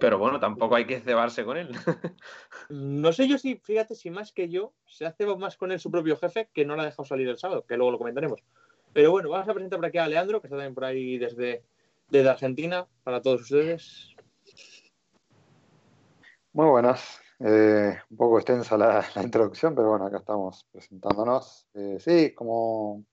Pero 0.00 0.18
bueno, 0.18 0.38
tampoco 0.38 0.76
hay 0.76 0.86
que 0.86 1.00
cebarse 1.00 1.44
con 1.44 1.56
él. 1.56 1.70
no 2.68 3.12
sé 3.12 3.28
yo 3.28 3.38
si, 3.38 3.56
fíjate, 3.56 3.94
si 3.94 4.10
más 4.10 4.32
que 4.32 4.48
yo 4.48 4.72
se 4.86 5.06
ha 5.06 5.12
cebado 5.12 5.38
más 5.38 5.56
con 5.56 5.72
él 5.72 5.80
su 5.80 5.90
propio 5.90 6.16
jefe 6.16 6.48
que 6.52 6.64
no 6.64 6.76
lo 6.76 6.82
ha 6.82 6.86
dejado 6.86 7.04
salir 7.04 7.28
el 7.28 7.38
sábado, 7.38 7.64
que 7.66 7.76
luego 7.76 7.92
lo 7.92 7.98
comentaremos. 7.98 8.40
Pero 8.92 9.10
bueno, 9.10 9.30
vamos 9.30 9.48
a 9.48 9.54
presentar 9.54 9.78
por 9.78 9.86
aquí 9.86 9.98
a 9.98 10.08
Leandro, 10.08 10.40
que 10.40 10.46
está 10.46 10.56
también 10.56 10.74
por 10.74 10.84
ahí 10.84 11.18
desde, 11.18 11.64
desde 12.08 12.28
Argentina, 12.28 12.86
para 13.02 13.20
todos 13.20 13.42
ustedes. 13.42 14.14
Muy 16.52 16.66
buenas. 16.66 17.20
Eh, 17.40 17.96
un 18.10 18.16
poco 18.16 18.38
extensa 18.38 18.76
la, 18.76 19.04
introducción, 19.22 19.74
pero 19.74 19.90
bueno, 19.90 20.06
acá 20.06 20.18
estamos 20.18 20.66
presentándonos. 20.72 21.68
Eh, 21.74 21.98
sí, 22.00 22.34
como 22.34 23.04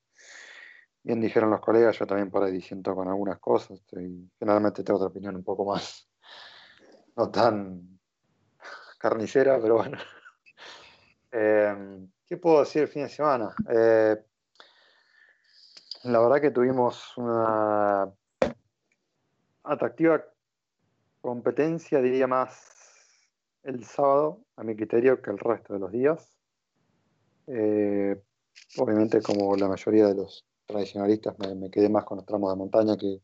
bien 1.04 1.22
dijeron 1.22 1.51
los 1.51 1.62
colegas, 1.62 2.00
yo 2.00 2.08
también 2.08 2.32
por 2.32 2.44
ahí 2.44 2.54
diciendo 2.54 2.96
con 2.96 3.08
algunas 3.08 3.39
cosas. 3.39 3.84
Y 3.92 4.30
generalmente 4.39 4.84
tengo 4.84 4.98
otra 4.98 5.10
opinión 5.10 5.36
un 5.36 5.44
poco 5.44 5.65
más, 5.65 6.08
no 7.15 7.31
tan 7.31 8.00
carnicera, 8.98 9.60
pero 9.62 9.75
bueno. 9.75 9.98
Eh, 11.31 12.07
¿Qué 12.25 12.38
puedo 12.38 12.62
decir 12.62 12.84
el 12.84 12.88
fin 12.88 13.03
de 13.03 13.10
semana? 13.10 13.53
la 16.03 16.19
verdad 16.19 16.39
que 16.39 16.51
tuvimos 16.51 17.17
una 17.17 18.10
atractiva 19.63 20.24
competencia, 21.19 22.00
diría 22.00 22.27
más 22.27 22.75
el 23.63 23.84
sábado, 23.84 24.45
a 24.55 24.63
mi 24.63 24.75
criterio, 24.75 25.22
que 25.22 25.31
el 25.31 25.39
resto 25.39 25.74
de 25.74 25.79
los 25.79 25.91
días. 25.91 26.38
Eh, 27.48 28.22
obviamente, 28.77 29.22
como 29.22 29.55
la 29.55 29.67
mayoría 29.67 30.07
de 30.07 30.15
los 30.15 30.48
tradicionalistas, 30.67 31.36
me, 31.39 31.69
quedé 31.72 31.89
más 31.89 32.05
con 32.05 32.17
los 32.17 32.25
tramos 32.25 32.51
de 32.51 32.57
montaña 32.57 32.95
que, 32.95 33.22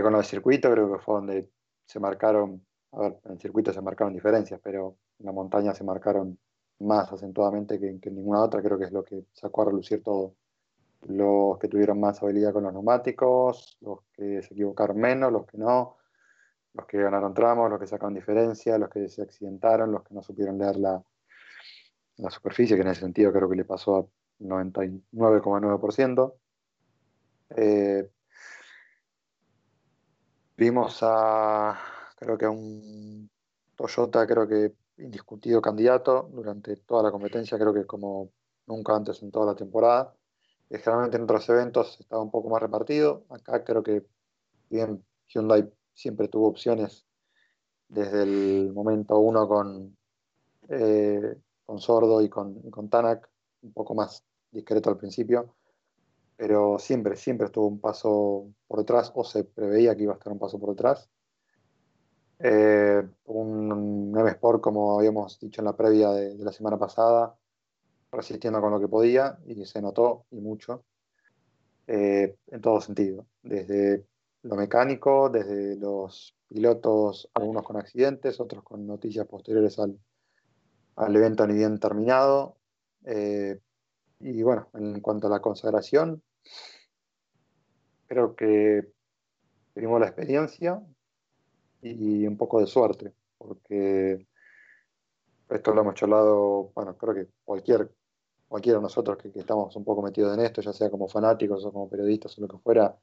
con 0.00 0.12
los 0.12 0.22
de 0.22 0.28
circuito. 0.28 0.70
Creo 0.70 0.92
que 0.92 1.00
fue 1.00 1.14
donde 1.16 1.50
se 1.88 1.98
marcaron, 1.98 2.64
a 2.92 3.00
ver, 3.00 3.20
en 3.24 3.32
el 3.32 3.40
circuito 3.40 3.72
se 3.72 3.80
marcaron 3.80 4.12
diferencias, 4.12 4.60
pero 4.62 4.98
en 5.18 5.26
la 5.26 5.32
montaña 5.32 5.74
se 5.74 5.84
marcaron 5.84 6.38
más 6.80 7.10
acentuadamente 7.12 7.80
que, 7.80 7.98
que 7.98 8.10
en 8.10 8.16
ninguna 8.16 8.42
otra. 8.42 8.62
Creo 8.62 8.78
que 8.78 8.84
es 8.84 8.92
lo 8.92 9.02
que 9.02 9.24
sacó 9.32 9.62
a 9.62 9.66
relucir 9.66 10.02
todo. 10.02 10.36
Los 11.02 11.58
que 11.58 11.68
tuvieron 11.68 11.98
más 11.98 12.22
habilidad 12.22 12.52
con 12.52 12.64
los 12.64 12.72
neumáticos, 12.72 13.78
los 13.80 14.00
que 14.12 14.42
se 14.42 14.52
equivocaron 14.52 14.98
menos, 14.98 15.32
los 15.32 15.46
que 15.46 15.58
no 15.58 15.96
los 16.74 16.86
que 16.86 17.02
ganaron 17.02 17.34
tramos, 17.34 17.70
los 17.70 17.80
que 17.80 17.86
sacaron 17.86 18.14
diferencia, 18.14 18.78
los 18.78 18.88
que 18.88 19.08
se 19.08 19.22
accidentaron, 19.22 19.90
los 19.90 20.04
que 20.04 20.14
no 20.14 20.22
supieron 20.22 20.58
leer 20.58 20.76
la, 20.76 21.02
la 22.18 22.30
superficie, 22.30 22.76
que 22.76 22.82
en 22.82 22.88
ese 22.88 23.00
sentido 23.00 23.32
creo 23.32 23.48
que 23.48 23.56
le 23.56 23.64
pasó 23.64 23.96
a 23.96 24.06
99,9%. 24.40 26.34
Eh, 27.56 28.08
vimos 30.58 30.98
a, 31.02 31.78
creo 32.16 32.36
que 32.36 32.46
a 32.46 32.50
un 32.50 33.30
Toyota, 33.76 34.26
creo 34.26 34.48
que 34.48 34.74
indiscutido 34.98 35.62
candidato 35.62 36.28
durante 36.32 36.74
toda 36.78 37.04
la 37.04 37.12
competencia, 37.12 37.56
creo 37.56 37.72
que 37.72 37.86
como 37.86 38.32
nunca 38.66 38.96
antes 38.96 39.22
en 39.22 39.30
toda 39.30 39.46
la 39.46 39.54
temporada. 39.54 40.12
Eh, 40.68 40.78
generalmente 40.78 41.16
en 41.16 41.22
otros 41.22 41.48
eventos 41.48 42.00
estaba 42.00 42.22
un 42.22 42.32
poco 42.32 42.50
más 42.50 42.60
repartido. 42.60 43.24
Acá 43.30 43.62
creo 43.62 43.84
que 43.84 44.04
bien 44.68 45.04
Hyundai 45.28 45.72
siempre 45.94 46.26
tuvo 46.26 46.48
opciones 46.48 47.06
desde 47.86 48.24
el 48.24 48.72
momento 48.74 49.16
uno 49.20 49.46
con, 49.46 49.96
eh, 50.70 51.36
con 51.64 51.78
Sordo 51.78 52.20
y 52.20 52.28
con, 52.28 52.60
y 52.64 52.70
con 52.70 52.90
Tanak, 52.90 53.30
un 53.62 53.72
poco 53.72 53.94
más 53.94 54.24
discreto 54.50 54.90
al 54.90 54.98
principio, 54.98 55.54
pero 56.38 56.78
siempre, 56.78 57.16
siempre 57.16 57.46
estuvo 57.46 57.66
un 57.66 57.80
paso 57.80 58.46
por 58.68 58.78
detrás 58.78 59.10
o 59.12 59.24
se 59.24 59.42
preveía 59.42 59.96
que 59.96 60.04
iba 60.04 60.12
a 60.12 60.16
estar 60.16 60.32
un 60.32 60.38
paso 60.38 60.58
por 60.60 60.70
detrás. 60.70 61.10
Eh, 62.38 63.02
un, 63.24 64.14
M 64.16 64.30
Sport, 64.30 64.60
como 64.60 64.96
habíamos 64.96 65.40
dicho 65.40 65.60
en 65.60 65.64
la 65.64 65.76
previa 65.76 66.10
de, 66.10 66.36
de, 66.36 66.44
la 66.44 66.52
semana 66.52 66.78
pasada, 66.78 67.36
resistiendo 68.12 68.60
con 68.60 68.70
lo 68.70 68.78
que 68.78 68.86
podía 68.86 69.36
y 69.46 69.64
se 69.64 69.82
notó 69.82 70.26
y 70.30 70.40
mucho 70.40 70.84
eh, 71.88 72.36
en 72.46 72.60
todo 72.60 72.80
sentido, 72.80 73.26
desde 73.42 74.06
lo 74.42 74.54
mecánico, 74.54 75.30
desde 75.30 75.74
los 75.74 76.36
pilotos, 76.46 77.28
algunos 77.34 77.64
con 77.64 77.78
accidentes, 77.78 78.38
otros 78.38 78.62
con 78.62 78.86
noticias 78.86 79.26
posteriores 79.26 79.76
al, 79.80 79.98
al 80.94 81.16
evento 81.16 81.46
ni 81.48 81.54
bien 81.54 81.80
terminado. 81.80 82.58
Eh, 83.04 83.58
y 84.20 84.42
bueno, 84.42 84.68
en 84.74 85.00
cuanto 85.00 85.26
a 85.26 85.30
la 85.30 85.40
consagración, 85.40 86.22
creo 88.06 88.34
que 88.34 88.92
tuvimos 89.74 90.00
la 90.00 90.06
experiencia 90.06 90.82
y 91.82 92.26
un 92.26 92.36
poco 92.36 92.60
de 92.60 92.66
suerte, 92.66 93.12
porque 93.36 94.26
esto 95.50 95.74
lo 95.74 95.80
hemos 95.82 95.94
charlado, 95.94 96.72
bueno, 96.74 96.96
creo 96.96 97.14
que 97.14 97.28
cualquier, 97.44 97.90
cualquiera 98.48 98.78
de 98.78 98.82
nosotros 98.82 99.18
que, 99.18 99.30
estamos 99.38 99.74
un 99.76 99.84
poco 99.84 100.02
metidos 100.02 100.36
en 100.36 100.44
esto, 100.44 100.60
ya 100.60 100.72
sea 100.72 100.90
como 100.90 101.08
fanáticos 101.08 101.64
o 101.64 101.72
como 101.72 101.88
periodistas 101.88 102.36
o 102.38 102.42
lo 102.42 102.48
que 102.48 102.58
fuera, 102.58 102.96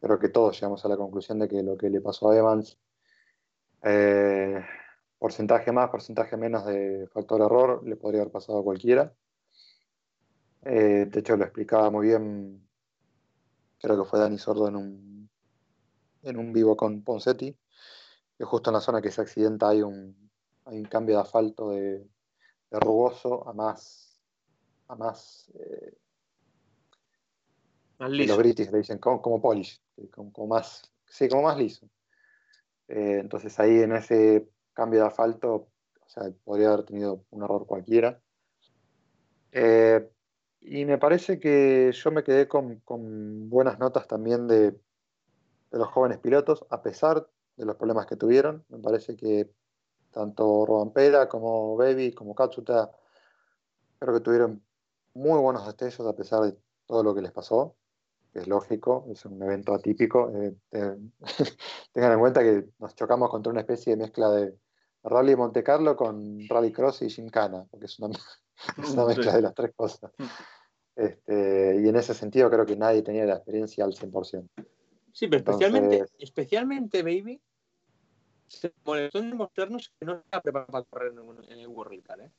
creo 0.00 0.18
que 0.18 0.28
todos 0.28 0.56
llegamos 0.56 0.84
a 0.84 0.88
la 0.88 0.96
conclusión 0.96 1.38
de 1.38 1.48
que 1.48 1.62
lo 1.62 1.76
que 1.76 1.90
le 1.90 2.00
pasó 2.00 2.30
a 2.30 2.36
Evans, 2.36 2.78
eh, 3.82 4.60
porcentaje 5.18 5.72
más, 5.72 5.90
porcentaje 5.90 6.36
menos 6.36 6.66
de 6.66 7.08
factor 7.12 7.40
error, 7.40 7.86
le 7.86 7.96
podría 7.96 8.22
haber 8.22 8.32
pasado 8.32 8.60
a 8.60 8.64
cualquiera. 8.64 9.14
Eh, 10.62 11.06
de 11.08 11.20
hecho, 11.20 11.36
lo 11.36 11.44
explicaba 11.44 11.90
muy 11.90 12.08
bien, 12.08 12.68
creo 13.80 14.02
que 14.02 14.08
fue 14.08 14.20
Dani 14.20 14.38
Sordo 14.38 14.68
en 14.68 14.76
un, 14.76 15.30
en 16.22 16.38
un 16.38 16.52
vivo 16.52 16.76
con 16.76 17.02
Poncetti, 17.02 17.56
que 18.36 18.44
justo 18.44 18.70
en 18.70 18.74
la 18.74 18.80
zona 18.80 19.00
que 19.00 19.10
se 19.10 19.20
accidenta 19.20 19.70
hay 19.70 19.82
un, 19.82 20.30
hay 20.66 20.78
un 20.78 20.84
cambio 20.84 21.16
de 21.16 21.22
asfalto 21.22 21.70
de, 21.70 22.06
de 22.70 22.80
rugoso 22.80 23.48
a 23.48 23.52
más, 23.52 24.20
a 24.88 24.94
más, 24.96 25.50
eh, 25.54 25.94
más 27.98 28.10
liso. 28.10 28.28
los 28.28 28.38
british 28.38 28.70
le 28.70 28.78
dicen 28.78 28.98
como, 28.98 29.20
como 29.20 29.40
polish, 29.40 29.80
como, 30.10 30.32
como, 30.32 30.48
más, 30.48 30.82
sí, 31.06 31.28
como 31.28 31.42
más 31.42 31.56
liso. 31.56 31.86
Eh, 32.88 33.18
entonces 33.20 33.58
ahí 33.60 33.80
en 33.80 33.92
ese 33.92 34.48
cambio 34.72 35.00
de 35.00 35.06
asfalto, 35.06 35.68
o 36.00 36.08
sea, 36.08 36.24
podría 36.44 36.72
haber 36.72 36.84
tenido 36.84 37.24
un 37.30 37.44
error 37.44 37.66
cualquiera. 37.66 38.20
Eh, 39.52 40.08
y 40.60 40.84
me 40.84 40.98
parece 40.98 41.40
que 41.40 41.90
yo 41.92 42.10
me 42.10 42.22
quedé 42.22 42.46
con, 42.46 42.80
con 42.80 43.48
buenas 43.48 43.78
notas 43.78 44.06
también 44.06 44.46
de, 44.46 44.78
los 45.70 45.88
jóvenes 45.88 46.18
pilotos, 46.18 46.64
a 46.70 46.82
pesar 46.82 47.28
de 47.56 47.64
los 47.64 47.76
problemas 47.76 48.06
que 48.06 48.16
tuvieron. 48.16 48.64
Me 48.68 48.78
parece 48.78 49.16
que 49.16 49.50
tanto 50.10 50.66
Robampera 50.66 51.28
como 51.28 51.76
Baby, 51.76 52.12
como 52.12 52.34
Katsuta, 52.34 52.90
creo 53.98 54.14
que 54.14 54.20
tuvieron 54.20 54.62
muy 55.14 55.38
buenos 55.38 55.64
destellos 55.66 56.06
a 56.06 56.16
pesar 56.16 56.42
de 56.42 56.56
todo 56.86 57.02
lo 57.02 57.14
que 57.14 57.22
les 57.22 57.32
pasó. 57.32 57.76
Es 58.34 58.46
lógico, 58.46 59.06
es 59.10 59.24
un 59.24 59.42
evento 59.42 59.74
atípico. 59.74 60.30
Eh, 60.30 60.54
eh, 60.72 60.96
tengan 61.92 62.12
en 62.12 62.20
cuenta 62.20 62.42
que 62.42 62.68
nos 62.78 62.94
chocamos 62.94 63.30
contra 63.30 63.50
una 63.50 63.60
especie 63.60 63.96
de 63.96 64.02
mezcla 64.02 64.30
de 64.30 64.56
Rally 65.04 65.36
Monte 65.36 65.62
Carlo 65.62 65.96
con 65.96 66.38
Rally 66.48 66.72
Cross 66.72 67.02
y 67.02 67.10
Gymkhana, 67.10 67.66
porque 67.70 67.86
es 67.86 67.98
una, 67.98 68.18
es 68.78 68.90
una 68.90 69.04
mezcla 69.06 69.34
de 69.34 69.42
las 69.42 69.54
tres 69.54 69.72
cosas. 69.74 70.10
Este, 70.96 71.80
y 71.82 71.88
en 71.88 71.96
ese 71.96 72.14
sentido 72.14 72.50
creo 72.50 72.66
que 72.66 72.76
nadie 72.76 73.02
tenía 73.02 73.24
la 73.24 73.34
experiencia 73.36 73.84
al 73.84 73.94
100%. 73.94 74.48
Sí, 75.12 75.26
pero 75.28 75.38
especialmente, 75.38 75.96
Entonces... 75.96 76.16
especialmente 76.18 77.02
Baby 77.02 77.40
se 78.48 78.72
molestó 78.84 79.18
en 79.18 79.30
demostrarnos 79.30 79.92
que 79.98 80.06
no 80.06 80.14
estaba 80.14 80.42
preparado 80.42 80.72
para 80.72 80.84
correr 80.84 81.12
en 81.48 81.58
el 81.58 81.68
World 81.68 82.02
Cup, 82.06 82.20
¿eh? 82.20 82.30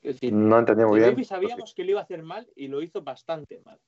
Es 0.00 0.14
decir, 0.14 0.32
no 0.32 0.58
entendí 0.58 0.84
muy 0.84 1.00
bien. 1.00 1.10
Baby 1.10 1.24
sabíamos 1.24 1.74
que 1.74 1.84
lo 1.84 1.90
iba 1.90 2.00
a 2.00 2.04
hacer 2.04 2.22
mal 2.22 2.48
y 2.54 2.68
lo 2.68 2.80
hizo 2.80 3.02
bastante 3.02 3.60
mal. 3.64 3.78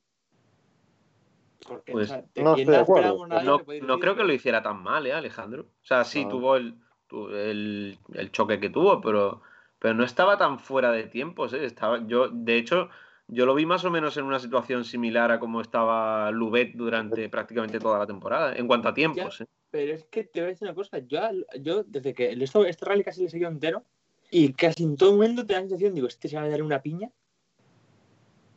Porque 1.67 1.93
Pues, 1.93 2.11
o 2.11 2.15
sea, 2.15 2.25
de 2.35 2.43
no 2.43 2.57
estoy 2.57 2.75
de 2.75 2.77
acuerdo. 2.77 3.27
No, 3.27 3.41
no 3.83 4.00
creo 4.00 4.15
que 4.15 4.23
que- 4.23 4.27
lo 4.27 4.33
hiciera 4.33 4.62
tan 4.62 4.83
mal, 4.83 5.07
¿eh, 5.07 5.12
Alejandro? 5.12 5.62
O 5.62 5.87
sea, 5.87 6.05
sí 6.05 6.25
No. 6.25 6.31
tuvo 6.31 6.57
el, 6.57 6.75
tu- 7.07 7.29
el, 7.29 7.99
el 8.15 8.33
choque 8.33 8.59
que 8.59 8.71
tuvo, 8.71 9.00
pero, 9.00 9.43
pero 9.81 9.95
no 9.95 10.05
estaba 10.05 10.39
tan 10.39 10.61
fuera 10.61 10.93
de 10.93 11.05
tiempos, 11.05 11.53
¿eh? 11.55 11.65
Estaba, 11.65 12.07
yo, 12.07 12.29
de 12.29 12.57
hecho, 12.57 12.91
yo 13.27 13.47
lo 13.47 13.55
vi 13.55 13.67
más 13.67 13.85
o 13.85 13.91
menos 13.91 14.17
en 14.17 14.25
una 14.25 14.39
situación 14.39 14.85
similar 14.85 15.33
a 15.33 15.41
como 15.41 15.61
estaba 15.61 16.31
Lubet 16.31 16.75
durante 16.75 17.29
prácticamente 17.29 17.81
toda 17.81 17.99
la 17.99 18.07
temporada, 18.07 18.55
en 18.55 18.67
cuanto 18.69 18.89
a 18.89 18.95
tiempos, 18.95 19.41
¿eh? 19.41 19.47
Pero 19.71 19.95
es 19.95 20.05
que 20.05 20.25
te 20.25 20.41
voy 20.41 20.49
a 20.49 20.51
decir 20.51 20.67
una 20.67 20.75
cosa, 20.75 20.99
yo, 20.99 21.21
yo 21.61 21.85
desde 21.85 22.13
que 22.13 22.33
esto, 22.33 22.65
este 22.67 22.85
rally 22.85 23.05
casi 23.05 23.23
le 23.23 23.31
siguió 23.31 23.49
entero 23.49 23.85
y 24.31 24.53
casi 24.53 24.83
en 24.83 24.97
todo 24.97 25.13
momento 25.13 25.47
te 25.47 25.55
da 25.55 25.61
la 25.61 25.69
sensación, 25.69 25.95
digo, 25.95 26.09
este 26.09 26.29
se 26.29 26.37
va 26.37 26.43
a 26.43 26.49
dar 26.49 26.63
una 26.63 26.83
piña. 26.83 27.09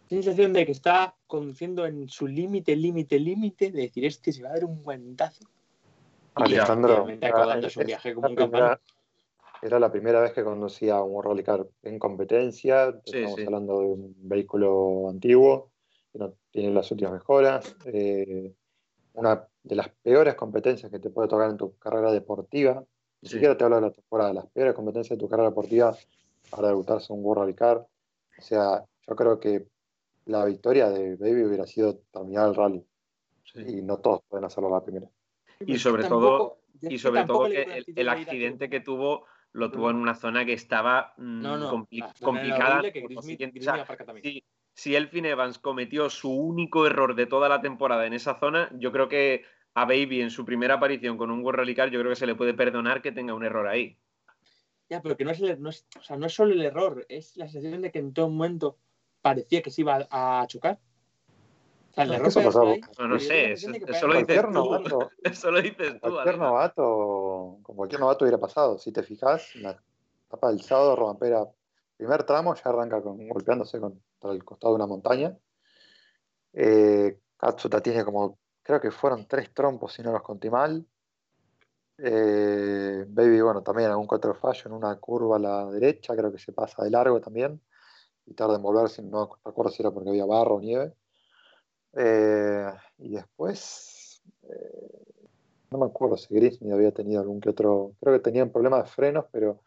La 0.10 0.18
sensación 0.18 0.53
de 0.53 0.65
que 0.65 0.72
está 0.72 1.15
conduciendo 1.27 1.86
en 1.86 2.10
su 2.10 2.27
límite, 2.27 2.75
límite, 2.75 3.20
límite, 3.20 3.72
de 3.72 3.84
decir, 3.84 4.06
este 4.06 4.32
se 4.32 4.44
va 4.44 4.50
a 4.50 4.53
dar 4.53 4.65
un 4.65 4.84
guantazo. 4.84 5.46
Y 6.38 6.44
Alejandro, 6.44 7.06
un 7.06 7.20
es- 7.63 7.77
viaje 7.77 8.13
como 8.13 8.27
un. 8.27 8.77
Era 9.63 9.79
la 9.79 9.91
primera 9.91 10.20
vez 10.20 10.34
que 10.34 10.43
conducía 10.43 11.01
un 11.01 11.24
Rally 11.24 11.43
Car 11.43 11.65
en 11.84 11.98
competencia. 11.98 12.91
Sí, 13.05 13.17
Estamos 13.20 13.39
sí. 13.39 13.46
hablando 13.46 13.79
de 13.79 13.86
un 13.88 14.15
vehículo 14.17 15.10
antiguo 15.10 15.72
que 16.12 16.20
no 16.20 16.34
tiene 16.51 16.72
las 16.72 16.91
últimas 16.91 17.13
mejoras. 17.13 17.75
eh, 17.86 18.53
una 19.13 19.48
de 19.62 19.75
las 19.75 19.89
peores 19.89 20.34
competencias 20.36 20.91
que 20.91 21.00
te 21.00 21.10
puede 21.12 21.27
tocar 21.29 21.50
en 21.50 21.58
tu 21.58 21.77
carrera 21.77 22.12
deportiva. 22.12 22.84
Ni 23.22 23.29
Sí. 23.29 23.36
siquiera 23.36 23.55
te 23.58 23.63
hablo 23.63 23.77
de 23.77 23.84
la 23.84 23.91
temporada, 23.91 24.34
las 24.34 24.48
peores 24.48 24.74
competencias 24.74 25.17
de 25.17 25.24
tu 25.24 25.29
carrera 25.29 25.50
deportiva 25.50 25.96
para 26.50 26.67
debutarse 26.70 27.13
en 27.13 27.20
un 27.20 27.25
World 27.25 27.41
Rally 27.43 27.53
Car. 27.53 27.77
O 27.77 28.41
sea, 28.41 28.84
yo 29.08 29.15
creo 29.15 29.39
que 29.39 29.67
la 30.25 30.43
victoria 30.46 30.89
de 30.89 31.15
Baby 31.15 31.43
hubiera 31.46 31.65
sido 31.67 32.00
terminar 32.12 32.50
el 32.50 32.55
rally. 32.55 32.84
Sí. 33.46 33.60
Y 33.65 33.82
no 33.82 34.00
todos 34.00 34.24
pueden 34.27 34.46
hacerlo 34.46 34.70
a 34.70 34.79
la 34.79 34.84
primera. 34.84 35.08
Y 35.65 35.77
sobre 35.77 36.05
todo, 36.05 36.58
y 36.82 36.98
sobre 36.98 37.24
todo 37.25 37.46
que 37.46 37.62
el, 37.62 37.86
el 37.96 38.10
accidente 38.10 38.70
que 38.70 38.79
tuvo 38.82 39.25
lo 39.53 39.72
tuvo 39.72 39.89
en 39.89 39.95
una 39.98 40.15
zona 40.15 40.45
que 40.45 40.53
estaba 40.53 41.13
mm, 41.17 41.41
No, 41.41 41.57
no, 41.57 41.69
compli- 41.72 42.13
complicada. 42.22 42.83
si, 44.22 44.43
si 44.74 44.95
Elfin 44.95 45.25
Evans 45.25 45.60
cometió 45.60 46.10
su 46.10 46.31
único 46.31 46.86
error 46.86 47.15
de 47.15 47.27
toda 47.27 47.50
la 47.50 47.62
temporada 47.62 48.05
en 48.05 48.13
esa 48.13 48.39
zona, 48.39 48.69
yo 48.74 48.91
creo 48.91 49.07
que 49.07 49.45
a 49.75 49.86
Baby 49.86 50.22
en 50.22 50.31
su 50.31 50.45
primera 50.45 50.75
aparición 50.75 51.17
con 51.17 51.31
un 51.31 51.43
World 51.43 51.60
Rally 51.60 51.75
Car, 51.75 51.89
yo 51.89 52.00
creo 52.00 52.12
que 52.12 52.15
se 52.15 52.27
le 52.27 52.36
puede 52.36 52.53
perdonar 52.53 53.01
que 53.01 53.12
tenga 53.12 53.33
un 53.33 53.43
error 53.43 53.67
ahí. 53.67 53.98
Ya, 54.89 55.01
pero 55.01 55.15
que 55.17 55.24
no 55.25 55.31
es, 55.31 55.41
el- 55.41 55.62
no 55.62 55.69
es, 55.69 55.88
o 55.98 56.01
sea, 56.01 56.17
no 56.17 56.25
es 56.25 56.33
solo 56.33 56.53
el 56.53 56.62
error, 56.62 57.05
es 57.10 57.38
la 57.38 57.48
sensación 57.48 57.81
de 57.81 57.91
que 57.91 58.00
en 58.00 58.13
todo 58.13 58.29
momento 58.29 58.77
parecía 59.22 59.62
que 59.62 59.72
se 59.72 59.81
iba 59.81 60.07
a, 60.10 60.41
a 60.41 60.48
chocar. 60.48 60.79
El 61.95 62.09
pasaba- 62.21 62.71
ahí, 62.71 62.81
No, 62.97 63.07
no 63.07 63.19
sé, 63.19 63.51
eso, 63.51 63.71
de 63.71 63.79
lo 64.07 64.17
dices 64.17 64.50
novato, 64.50 65.12
Eso 65.23 65.51
lo 65.51 65.62
dices 65.62 65.93
tú, 65.93 66.00
cualquier 66.00 66.38
novato, 66.39 67.59
con 67.62 67.75
cualquier 67.75 68.01
novato 68.01 68.25
hubiera 68.25 68.39
pasado. 68.39 68.79
Si 68.79 68.91
te 68.91 69.03
fijas, 69.03 69.55
en 69.55 69.63
la 69.63 69.79
etapa 70.27 70.50
del 70.50 70.62
sábado, 70.62 70.95
Robampera, 70.95 71.47
primer 71.95 72.23
tramo, 72.23 72.55
ya 72.55 72.62
arranca 72.65 73.00
con, 73.01 73.27
golpeándose 73.27 73.79
contra 73.79 74.31
el 74.31 74.43
costado 74.43 74.73
de 74.73 74.75
una 74.77 74.88
montaña. 74.88 75.38
Eh, 76.53 77.19
Katsuta 77.38 77.79
tiene 77.81 78.03
como, 78.03 78.39
creo 78.63 78.81
que 78.81 78.89
fueron 78.89 79.27
tres 79.27 79.53
trompos, 79.53 79.93
si 79.93 80.01
no 80.01 80.12
los 80.12 80.23
conté 80.23 80.50
mal. 80.50 80.83
Eh, 82.00 83.05
Baby, 83.07 83.41
bueno, 83.41 83.62
también 83.62 83.91
algún 83.91 84.07
cuatro 84.07 84.33
fallo 84.33 84.63
en 84.65 84.73
una 84.73 84.95
curva 85.00 85.35
a 85.35 85.39
la 85.39 85.65
derecha, 85.71 86.15
creo 86.15 86.31
que 86.31 86.39
se 86.39 86.53
pasa 86.53 86.83
de 86.83 86.89
largo 86.89 87.21
también. 87.21 87.62
Y 88.25 88.33
tarda 88.33 88.55
en 88.55 88.63
volverse, 88.63 89.03
no 89.03 89.29
recuerdo 89.45 89.71
si 89.71 89.83
era 89.83 89.91
porque 89.91 90.09
había 90.09 90.25
barro 90.25 90.55
o 90.55 90.59
nieve. 90.59 90.93
Eh, 91.95 92.71
y 92.97 93.15
después, 93.15 94.21
eh, 94.43 95.03
no 95.69 95.77
me 95.77 95.85
acuerdo 95.85 96.17
si 96.17 96.33
Grismy 96.33 96.71
había 96.71 96.91
tenido 96.91 97.21
algún 97.21 97.39
que 97.39 97.50
otro, 97.50 97.93
creo 98.00 98.13
que 98.13 98.19
tenía 98.19 98.43
un 98.43 98.51
problema 98.51 98.81
de 98.81 98.89
frenos, 98.89 99.25
pero 99.31 99.62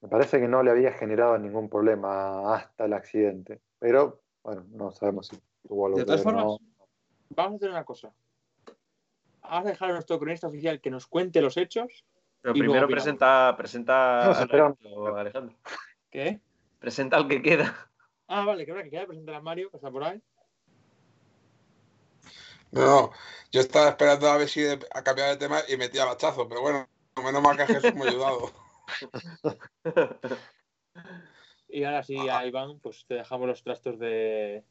me 0.00 0.08
parece 0.08 0.40
que 0.40 0.48
no 0.48 0.62
le 0.62 0.70
había 0.70 0.92
generado 0.92 1.36
ningún 1.38 1.68
problema 1.68 2.54
hasta 2.54 2.84
el 2.84 2.92
accidente. 2.92 3.60
Pero 3.78 4.22
bueno, 4.42 4.64
no 4.70 4.92
sabemos 4.92 5.28
si 5.28 5.38
tuvo 5.66 5.86
algo 5.86 5.98
De 5.98 6.04
todas 6.04 6.24
o 6.24 6.32
no. 6.32 6.38
formas, 6.38 6.58
vamos 7.30 7.52
a 7.52 7.56
hacer 7.56 7.70
una 7.70 7.84
cosa. 7.84 8.12
Vamos 9.42 9.66
a 9.66 9.70
dejar 9.70 9.90
a 9.90 9.92
nuestro 9.94 10.18
cronista 10.18 10.46
oficial 10.46 10.80
que 10.80 10.90
nos 10.90 11.06
cuente 11.06 11.40
los 11.40 11.56
hechos 11.56 12.04
Pero 12.40 12.54
primero 12.54 12.86
presenta, 12.86 13.54
presenta 13.56 14.26
No, 14.26 14.46
resto, 14.46 15.16
Alejandro. 15.16 15.56
¿Qué? 16.10 16.40
Presenta 16.78 17.16
al 17.16 17.28
que 17.28 17.42
queda. 17.42 17.90
Ah, 18.28 18.44
vale, 18.44 18.64
que 18.64 18.70
ahora 18.70 18.84
que 18.84 18.90
queda 18.90 19.06
presentar 19.06 19.34
a 19.34 19.40
Mario, 19.40 19.70
que 19.70 19.76
está 19.76 19.90
por 19.90 20.04
ahí. 20.04 20.22
No, 22.72 23.10
yo 23.50 23.60
estaba 23.60 23.88
esperando 23.90 24.28
a 24.28 24.36
ver 24.36 24.48
si 24.48 24.60
de- 24.62 24.86
a 24.94 25.02
cambiar 25.02 25.30
de 25.30 25.36
tema 25.36 25.60
y 25.68 25.76
metía 25.76 26.04
el 26.04 26.10
hachazo, 26.10 26.48
pero 26.48 26.60
bueno, 26.62 26.88
menos 27.22 27.42
mal 27.42 27.56
que 27.56 27.66
Jesús 27.66 27.94
me 27.94 28.04
ha 28.04 28.08
ayudado. 28.08 28.52
Y 31.72 31.84
ahora 31.84 32.02
sí, 32.02 32.28
a 32.28 32.44
Iván, 32.46 32.80
pues 32.80 33.04
te 33.06 33.14
dejamos 33.14 33.46
los 33.46 33.62
trastos 33.62 33.98
de 33.98 34.64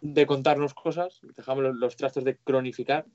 de 0.00 0.26
contarnos 0.26 0.74
cosas, 0.74 1.20
dejamos 1.36 1.64
los, 1.64 1.74
los 1.76 1.96
trastos 1.96 2.22
de 2.22 2.36
cronificar, 2.36 3.06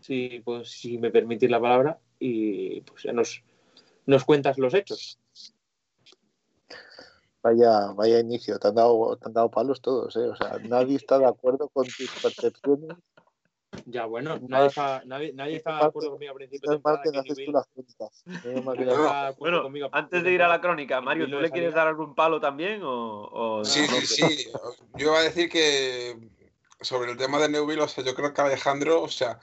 si, 0.00 0.40
pues, 0.44 0.70
si 0.70 0.98
me 0.98 1.10
permitís 1.10 1.50
la 1.50 1.60
palabra, 1.60 1.98
y 2.20 2.82
pues 2.82 3.02
ya 3.02 3.12
nos, 3.12 3.42
nos 4.06 4.24
cuentas 4.24 4.58
los 4.58 4.74
hechos. 4.74 5.18
Vaya, 7.42 7.92
vaya 7.92 8.20
inicio, 8.20 8.58
te 8.58 8.68
han 8.68 8.74
dado, 8.74 9.16
te 9.16 9.26
han 9.26 9.32
dado 9.32 9.50
palos 9.50 9.80
todos, 9.80 10.14
¿eh? 10.16 10.28
O 10.28 10.36
sea, 10.36 10.58
nadie 10.64 10.96
está 10.96 11.18
de 11.18 11.26
acuerdo 11.26 11.68
con 11.70 11.86
tus 11.86 12.10
percepciones. 12.22 12.98
Ya, 13.86 14.04
bueno, 14.04 14.38
No, 14.40 14.48
nadie, 14.48 14.66
está, 14.66 15.02
nadie, 15.06 15.32
nadie 15.32 15.56
estaba 15.56 15.78
de 15.80 15.84
acuerdo 15.86 16.10
conmigo 16.12 16.32
al 16.32 16.36
principio 16.36 16.70
de 16.70 16.76
que 16.76 16.82
que 16.82 17.12
no 17.12 17.20
haces 17.20 17.44
tú 17.44 17.52
las 17.52 17.66
crónicas. 17.68 18.24
No- 18.24 19.34
Bueno, 19.38 19.62
conmigo 19.62 19.88
antes 19.92 20.22
de 20.22 20.32
ir 20.32 20.42
a 20.42 20.48
la 20.48 20.60
crónica, 20.60 21.00
Mario, 21.00 21.30
¿tú 21.30 21.40
le 21.40 21.50
quieres 21.50 21.74
dar 21.74 21.88
algún 21.88 22.14
palo 22.14 22.40
también? 22.40 22.82
O, 22.82 23.22
o- 23.24 23.64
Sí, 23.64 23.86
sí, 23.86 24.06
sí. 24.06 24.50
Yo 24.96 25.06
iba 25.08 25.18
a 25.18 25.22
decir 25.22 25.48
que 25.48 26.18
sobre 26.80 27.12
el 27.12 27.16
tema 27.16 27.38
de 27.38 27.48
Neuville, 27.48 27.82
o 27.82 27.88
sea, 27.88 28.04
yo 28.04 28.14
creo 28.14 28.32
que 28.34 28.40
Alejandro, 28.40 29.02
o 29.02 29.08
sea, 29.08 29.38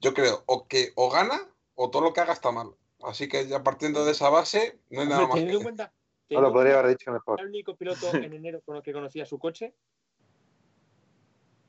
yo 0.00 0.14
creo 0.14 0.42
o 0.46 0.66
que 0.66 0.92
o 0.96 1.10
gana 1.10 1.48
o 1.74 1.90
todo 1.90 2.02
lo 2.02 2.12
que 2.12 2.20
haga 2.20 2.32
está 2.32 2.50
mal. 2.52 2.74
Así 3.02 3.28
que 3.28 3.46
ya 3.46 3.62
partiendo 3.62 4.04
de 4.04 4.12
esa 4.12 4.28
base, 4.28 4.78
no 4.90 5.00
hay 5.00 5.08
nada 5.08 5.22
Hombre, 5.22 5.42
más 5.42 5.50
que 5.50 5.56
en 5.56 5.62
cuenta, 5.62 5.92
No 6.30 6.40
lo 6.40 6.52
podría 6.52 6.78
haber 6.78 6.90
dicho 6.90 7.10
mejor. 7.10 7.38
era 7.38 7.44
el 7.44 7.50
único 7.50 7.76
piloto 7.76 8.06
en 8.14 8.32
enero 8.32 8.60
con 8.64 8.76
el 8.76 8.82
que 8.82 8.92
conocía 8.92 9.24
su 9.26 9.38
coche. 9.38 9.74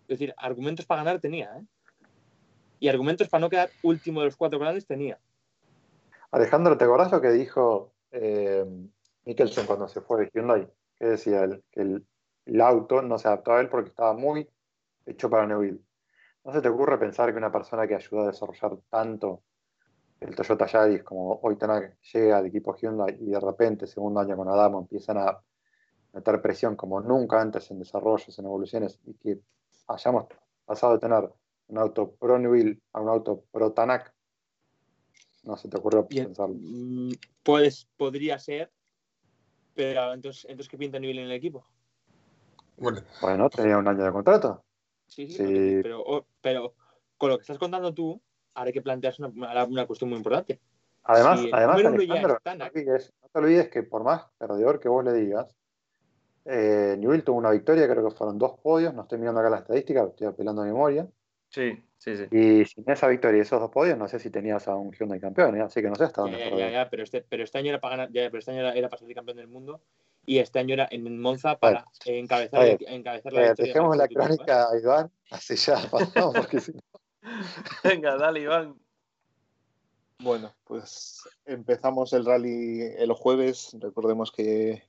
Es 0.07 0.19
decir, 0.19 0.33
argumentos 0.37 0.85
para 0.85 1.03
ganar 1.03 1.21
tenía, 1.21 1.57
¿eh? 1.57 1.65
Y 2.79 2.89
argumentos 2.89 3.29
para 3.29 3.41
no 3.41 3.49
quedar 3.49 3.69
último 3.83 4.21
de 4.21 4.25
los 4.27 4.35
cuatro 4.35 4.59
grandes 4.59 4.85
tenía. 4.85 5.19
Alejandro, 6.31 6.77
¿te 6.77 6.83
acordás 6.83 7.11
lo 7.11 7.21
que 7.21 7.29
dijo 7.29 7.93
eh, 8.11 8.65
Mikkelsen 9.25 9.67
cuando 9.67 9.87
se 9.87 10.01
fue 10.01 10.21
de 10.21 10.31
Hyundai? 10.33 10.67
Que 10.97 11.05
decía 11.05 11.43
él, 11.43 11.63
que 11.71 11.81
el, 11.81 12.05
el 12.45 12.61
auto 12.61 13.01
no 13.01 13.19
se 13.19 13.27
adaptó 13.27 13.53
a 13.53 13.61
él 13.61 13.69
porque 13.69 13.89
estaba 13.89 14.13
muy 14.13 14.49
hecho 15.05 15.29
para 15.29 15.45
Neuville. 15.45 15.79
¿No 16.43 16.51
se 16.51 16.61
te 16.61 16.69
ocurre 16.69 16.97
pensar 16.97 17.31
que 17.31 17.37
una 17.37 17.51
persona 17.51 17.87
que 17.87 17.95
ayudó 17.95 18.21
a 18.23 18.27
desarrollar 18.27 18.77
tanto 18.89 19.43
el 20.21 20.35
Toyota 20.35 20.67
Yaris 20.67 21.03
como 21.03 21.39
hoy 21.41 21.55
Tanak 21.57 21.97
llega 22.13 22.37
al 22.37 22.45
equipo 22.45 22.75
Hyundai 22.75 23.17
y 23.19 23.31
de 23.31 23.39
repente, 23.39 23.87
segundo 23.87 24.19
año 24.19 24.37
con 24.37 24.47
Adamo, 24.47 24.79
empiezan 24.79 25.17
a 25.17 25.41
meter 26.13 26.41
presión 26.41 26.75
como 26.75 27.01
nunca 27.01 27.41
antes 27.41 27.71
en 27.71 27.79
desarrollos, 27.79 28.37
en 28.37 28.45
evoluciones, 28.45 28.99
y 29.05 29.15
que 29.15 29.39
hayamos 29.87 30.27
pasado 30.65 30.93
de 30.93 30.99
tener 30.99 31.27
un 31.67 31.77
auto 31.77 32.11
pro 32.11 32.37
Neuville 32.37 32.79
a 32.93 33.01
un 33.01 33.09
auto 33.09 33.43
pro 33.51 33.71
Tanak? 33.73 34.13
No 35.43 35.57
se 35.57 35.69
te 35.69 35.77
ocurrió 35.77 36.05
Y- 36.09 36.21
pensarlo. 36.21 36.55
Mm, 36.55 37.13
Pues 37.43 37.87
podría 37.97 38.37
ser, 38.37 38.71
pero 39.73 40.13
entonces, 40.13 40.45
entonces 40.45 40.69
¿qué 40.69 40.77
pinta 40.77 40.99
nivel 40.99 41.17
en 41.17 41.25
el 41.25 41.31
equipo? 41.31 41.65
Bueno, 42.77 43.01
Bueno, 43.21 43.49
tenía 43.49 43.77
un 43.77 43.87
año 43.87 44.03
de 44.03 44.11
contrato. 44.11 44.63
Sí, 45.07 45.27
sí, 45.27 45.33
Sí. 45.33 45.79
Pero, 45.81 46.27
pero 46.41 46.75
con 47.17 47.29
lo 47.31 47.37
que 47.37 47.41
estás 47.41 47.57
contando 47.57 47.91
tú, 47.93 48.21
ahora 48.53 48.67
hay 48.67 48.73
que 48.73 48.81
plantearse 48.81 49.23
una, 49.23 49.65
una 49.65 49.85
cuestión 49.85 50.09
muy 50.09 50.17
importante. 50.17 50.59
Además, 51.03 51.39
el 51.43 51.53
además 51.53 51.75
Alejandro, 51.77 52.39
no, 52.45 52.57
te 52.57 52.63
olvides, 52.79 53.13
no 53.21 53.29
te 53.29 53.39
olvides 53.39 53.69
que 53.69 53.83
por 53.83 54.03
más 54.03 54.25
perdedor 54.37 54.79
que 54.79 54.87
vos 54.87 55.03
le 55.03 55.13
digas, 55.13 55.55
eh, 56.45 56.95
Newell 56.99 57.23
tuvo 57.23 57.37
una 57.37 57.51
victoria, 57.51 57.87
creo 57.87 58.07
que 58.07 58.15
fueron 58.15 58.37
dos 58.37 58.59
podios, 58.61 58.93
no 58.93 59.03
estoy 59.03 59.19
mirando 59.19 59.39
acá 59.41 59.49
la 59.49 59.57
estadística, 59.59 60.03
estoy 60.03 60.27
apelando 60.27 60.61
a 60.61 60.65
memoria. 60.65 61.07
Sí, 61.49 61.83
sí, 61.97 62.15
sí. 62.15 62.23
Y 62.31 62.65
sin 62.65 62.89
esa 62.89 63.07
victoria 63.07 63.39
y 63.39 63.41
esos 63.41 63.59
dos 63.59 63.71
podios, 63.71 63.97
no 63.97 64.07
sé 64.07 64.19
si 64.19 64.29
tenías 64.29 64.67
a 64.67 64.75
un 64.75 64.91
Hyundai 64.91 65.19
campeón, 65.19 65.57
¿eh? 65.57 65.61
así 65.61 65.81
que 65.81 65.89
no 65.89 65.95
sé 65.95 66.05
hasta 66.05 66.21
dónde 66.21 66.39
ya, 66.39 66.49
ya, 66.55 66.69
ya, 66.69 66.89
pero, 66.89 67.03
este, 67.03 67.21
pero 67.27 67.43
este 67.43 67.57
año 67.57 67.69
era 67.69 67.81
para 67.81 67.97
ganar, 67.97 68.11
ya, 68.13 68.29
pero 68.29 68.39
este 68.39 68.51
año 68.51 68.61
era, 68.61 68.73
era 68.73 68.89
para 68.89 68.99
ser 68.99 69.13
campeón 69.13 69.37
del 69.37 69.47
mundo 69.47 69.81
y 70.25 70.37
este 70.39 70.59
año 70.59 70.73
era 70.75 70.87
en 70.91 71.19
Monza 71.19 71.57
para 71.57 71.85
encabezar, 72.05 72.59
Vale. 72.59 72.77
encabezar 72.87 73.33
la 73.33 73.41
Eh, 73.41 73.47
victoria. 73.49 73.73
dejemos 73.73 73.97
la 73.97 74.05
¿eh? 74.05 74.09
crónica 74.09 74.69
a 74.69 74.79
Iván, 74.79 75.11
así 75.31 75.55
ya 75.55 75.75
pasamos, 75.91 76.35
porque 76.35 76.59
si 76.59 76.71
no. 76.73 76.79
Venga, 77.83 78.17
dale, 78.17 78.41
Iván. 78.41 78.75
Bueno, 80.19 80.53
pues 80.65 81.23
empezamos 81.45 82.13
el 82.13 82.25
rally 82.25 82.81
el 82.81 83.11
jueves. 83.13 83.75
Recordemos 83.79 84.31
que, 84.31 84.83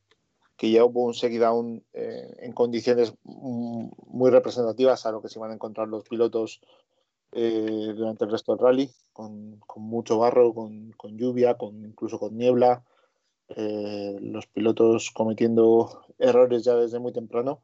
ya 0.59 0.85
hubo 0.85 1.05
un 1.05 1.13
check 1.13 1.33
down 1.39 1.83
eh, 1.93 2.37
en 2.39 2.53
condiciones 2.53 3.15
mm, 3.25 3.89
muy 4.07 4.31
representativas 4.31 5.07
a 5.07 5.11
lo 5.11 5.21
que 5.21 5.29
se 5.29 5.39
iban 5.39 5.51
a 5.51 5.55
encontrar 5.55 5.89
los 5.89 6.05
pilotos 6.05 6.61
eh, 7.33 7.95
durante 7.97 8.25
el 8.25 8.31
resto 8.31 8.53
del 8.53 8.65
rally, 8.65 8.91
con, 9.13 9.61
mucho 9.77 10.19
barro, 10.19 10.55
con, 10.55 10.93
con 10.93 11.17
lluvia, 11.17 11.57
con, 11.57 11.85
incluso 11.85 12.19
con 12.19 12.37
niebla. 12.37 12.85
eh, 13.49 14.17
los 14.21 14.47
pilotos 14.47 15.11
cometiendo 15.11 16.05
errores 16.19 16.65
ya 16.65 16.77
desde 16.77 16.99
muy 16.99 17.13
temprano. 17.13 17.61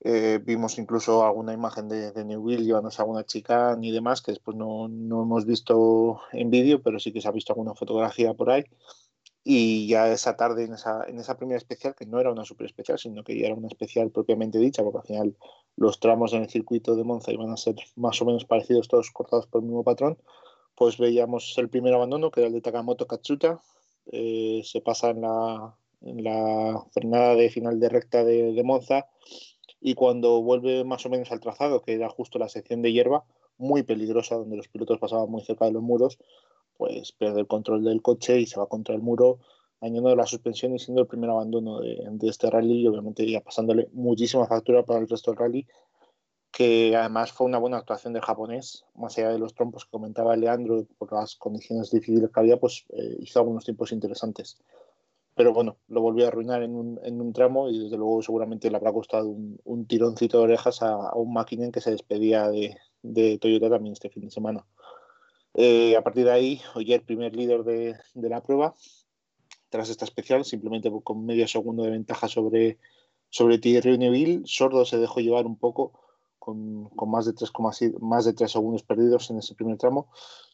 Eh, 0.00 0.38
vimos 0.44 0.78
incluso 0.78 1.24
alguna 1.24 1.52
imagen 1.52 1.88
de, 1.88 2.12
de 2.12 2.24
Newville 2.24 2.64
llevándose 2.64 3.02
a 3.02 3.04
alguna 3.04 3.24
chica 3.24 3.76
y 3.80 3.90
demás, 3.90 4.22
que 4.22 4.32
después 4.32 4.56
no, 4.56 4.88
no 4.88 5.22
hemos 5.22 5.44
visto 5.44 6.20
en 6.32 6.50
vídeo, 6.50 6.82
pero 6.82 7.00
sí 7.00 7.12
que 7.12 7.20
se 7.20 7.28
ha 7.28 7.32
visto 7.32 7.52
alguna 7.52 7.74
fotografía 7.74 8.34
por 8.34 8.50
ahí. 8.50 8.64
Y 9.44 9.88
ya 9.88 10.12
esa 10.12 10.36
tarde, 10.36 10.64
en 10.64 10.74
esa, 10.74 11.04
en 11.08 11.18
esa 11.18 11.36
primera 11.38 11.56
especial, 11.56 11.94
que 11.94 12.06
no 12.06 12.20
era 12.20 12.30
una 12.30 12.44
super 12.44 12.66
especial, 12.66 12.98
sino 12.98 13.24
que 13.24 13.38
ya 13.38 13.46
era 13.46 13.54
una 13.54 13.68
especial 13.68 14.10
propiamente 14.10 14.58
dicha, 14.58 14.82
porque 14.82 14.98
al 14.98 15.06
final 15.06 15.36
los 15.76 16.00
tramos 16.00 16.32
en 16.32 16.42
el 16.42 16.50
circuito 16.50 16.96
de 16.96 17.04
Monza 17.04 17.32
iban 17.32 17.50
a 17.50 17.56
ser 17.56 17.76
más 17.96 18.20
o 18.20 18.26
menos 18.26 18.44
parecidos, 18.44 18.88
todos 18.88 19.10
cortados 19.10 19.46
por 19.46 19.62
el 19.62 19.68
mismo 19.68 19.84
patrón, 19.84 20.18
pues 20.74 20.98
veíamos 20.98 21.54
el 21.56 21.70
primer 21.70 21.94
abandono, 21.94 22.30
que 22.30 22.40
era 22.40 22.48
el 22.48 22.52
de 22.52 22.60
Takamoto 22.60 23.06
Katsuta. 23.06 23.60
Eh, 24.12 24.62
se 24.64 24.80
pasa 24.80 25.10
en 25.10 25.22
la, 25.22 25.74
en 26.02 26.24
la 26.24 26.84
frenada 26.92 27.34
de 27.34 27.50
final 27.50 27.80
de 27.80 27.88
recta 27.88 28.24
de, 28.24 28.52
de 28.52 28.62
Monza 28.62 29.06
y 29.80 29.94
cuando 29.94 30.42
vuelve 30.42 30.84
más 30.84 31.06
o 31.06 31.10
menos 31.10 31.30
al 31.30 31.40
trazado, 31.40 31.82
que 31.82 31.94
era 31.94 32.08
justo 32.08 32.38
la 32.38 32.48
sección 32.48 32.82
de 32.82 32.92
hierba, 32.92 33.24
muy 33.58 33.82
peligrosa, 33.82 34.36
donde 34.36 34.56
los 34.56 34.68
pilotos 34.68 34.98
pasaban 34.98 35.30
muy 35.30 35.42
cerca 35.42 35.66
de 35.66 35.72
los 35.72 35.82
muros, 35.82 36.18
pues 36.76 37.12
pierde 37.12 37.40
el 37.40 37.46
control 37.46 37.84
del 37.84 38.02
coche 38.02 38.40
y 38.40 38.46
se 38.46 38.58
va 38.58 38.66
contra 38.66 38.94
el 38.94 39.02
muro, 39.02 39.40
dañando 39.80 40.14
la 40.14 40.26
suspensión 40.26 40.74
y 40.74 40.78
siendo 40.78 41.02
el 41.02 41.08
primer 41.08 41.30
abandono 41.30 41.80
de, 41.80 41.98
este 42.22 42.50
rally 42.50 42.82
y 42.82 42.86
obviamente 42.86 43.28
ya 43.28 43.40
pasándole 43.40 43.88
muchísima 43.92 44.46
factura 44.46 44.84
para 44.84 45.00
el 45.00 45.08
resto 45.08 45.30
del 45.30 45.38
rally, 45.38 45.66
que 46.50 46.96
además 46.96 47.32
fue 47.32 47.46
una 47.46 47.58
buena 47.58 47.78
actuación 47.78 48.12
del 48.12 48.22
japonés, 48.22 48.84
más 48.94 49.16
allá 49.18 49.30
de 49.30 49.38
los 49.38 49.54
trompos 49.54 49.84
que 49.84 49.90
comentaba 49.90 50.36
Leandro, 50.36 50.86
por 50.98 51.12
las 51.12 51.36
condiciones 51.36 51.90
difíciles 51.90 52.30
que 52.32 52.40
había, 52.40 52.56
pues 52.56 52.84
eh, 52.90 53.16
hizo 53.20 53.38
algunos 53.40 53.64
tiempos 53.64 53.92
interesantes 53.92 54.58
pero 55.38 55.52
bueno, 55.52 55.78
lo 55.86 56.00
volvió 56.00 56.24
a 56.24 56.28
arruinar 56.28 56.64
en 56.64 56.74
un, 56.74 57.00
en 57.04 57.20
un 57.20 57.32
tramo 57.32 57.70
y 57.70 57.78
desde 57.78 57.96
luego 57.96 58.20
seguramente 58.22 58.68
le 58.70 58.76
habrá 58.76 58.92
costado 58.92 59.28
un, 59.28 59.60
un 59.62 59.86
tironcito 59.86 60.38
de 60.38 60.44
orejas 60.44 60.82
a, 60.82 60.94
a 60.94 61.14
un 61.14 61.32
Makinen 61.32 61.70
que 61.70 61.80
se 61.80 61.92
despedía 61.92 62.48
de, 62.48 62.76
de, 63.02 63.38
Toyota 63.38 63.70
también 63.70 63.92
este 63.92 64.10
fin 64.10 64.24
de 64.24 64.32
semana. 64.32 64.66
Eh, 65.54 65.96
a 65.96 66.02
partir 66.02 66.24
de 66.24 66.32
ahí, 66.32 66.60
Oyer, 66.74 67.04
primer 67.04 67.36
líder 67.36 67.62
de, 67.62 67.94
de, 68.14 68.28
la 68.28 68.42
prueba, 68.42 68.74
tras 69.68 69.90
esta 69.90 70.04
especial, 70.04 70.44
simplemente 70.44 70.90
con 71.04 71.24
medio 71.24 71.46
segundo 71.46 71.84
de 71.84 71.90
ventaja 71.90 72.26
sobre, 72.26 72.78
sobre 73.30 73.58
Thierry 73.58 73.96
Neuville, 73.96 74.42
Sordo 74.44 74.84
se 74.84 74.98
dejó 74.98 75.20
llevar 75.20 75.46
un 75.46 75.56
poco 75.56 76.00
con, 76.54 77.10
más, 77.10 77.26
de 77.26 77.32
3, 77.32 77.52
más 78.00 78.24
de 78.24 78.32
3 78.32 78.50
segundos 78.50 78.82
perdidos 78.82 79.30
en 79.30 79.38
ese 79.38 79.54
primer 79.54 79.76
tramo 79.76 80.08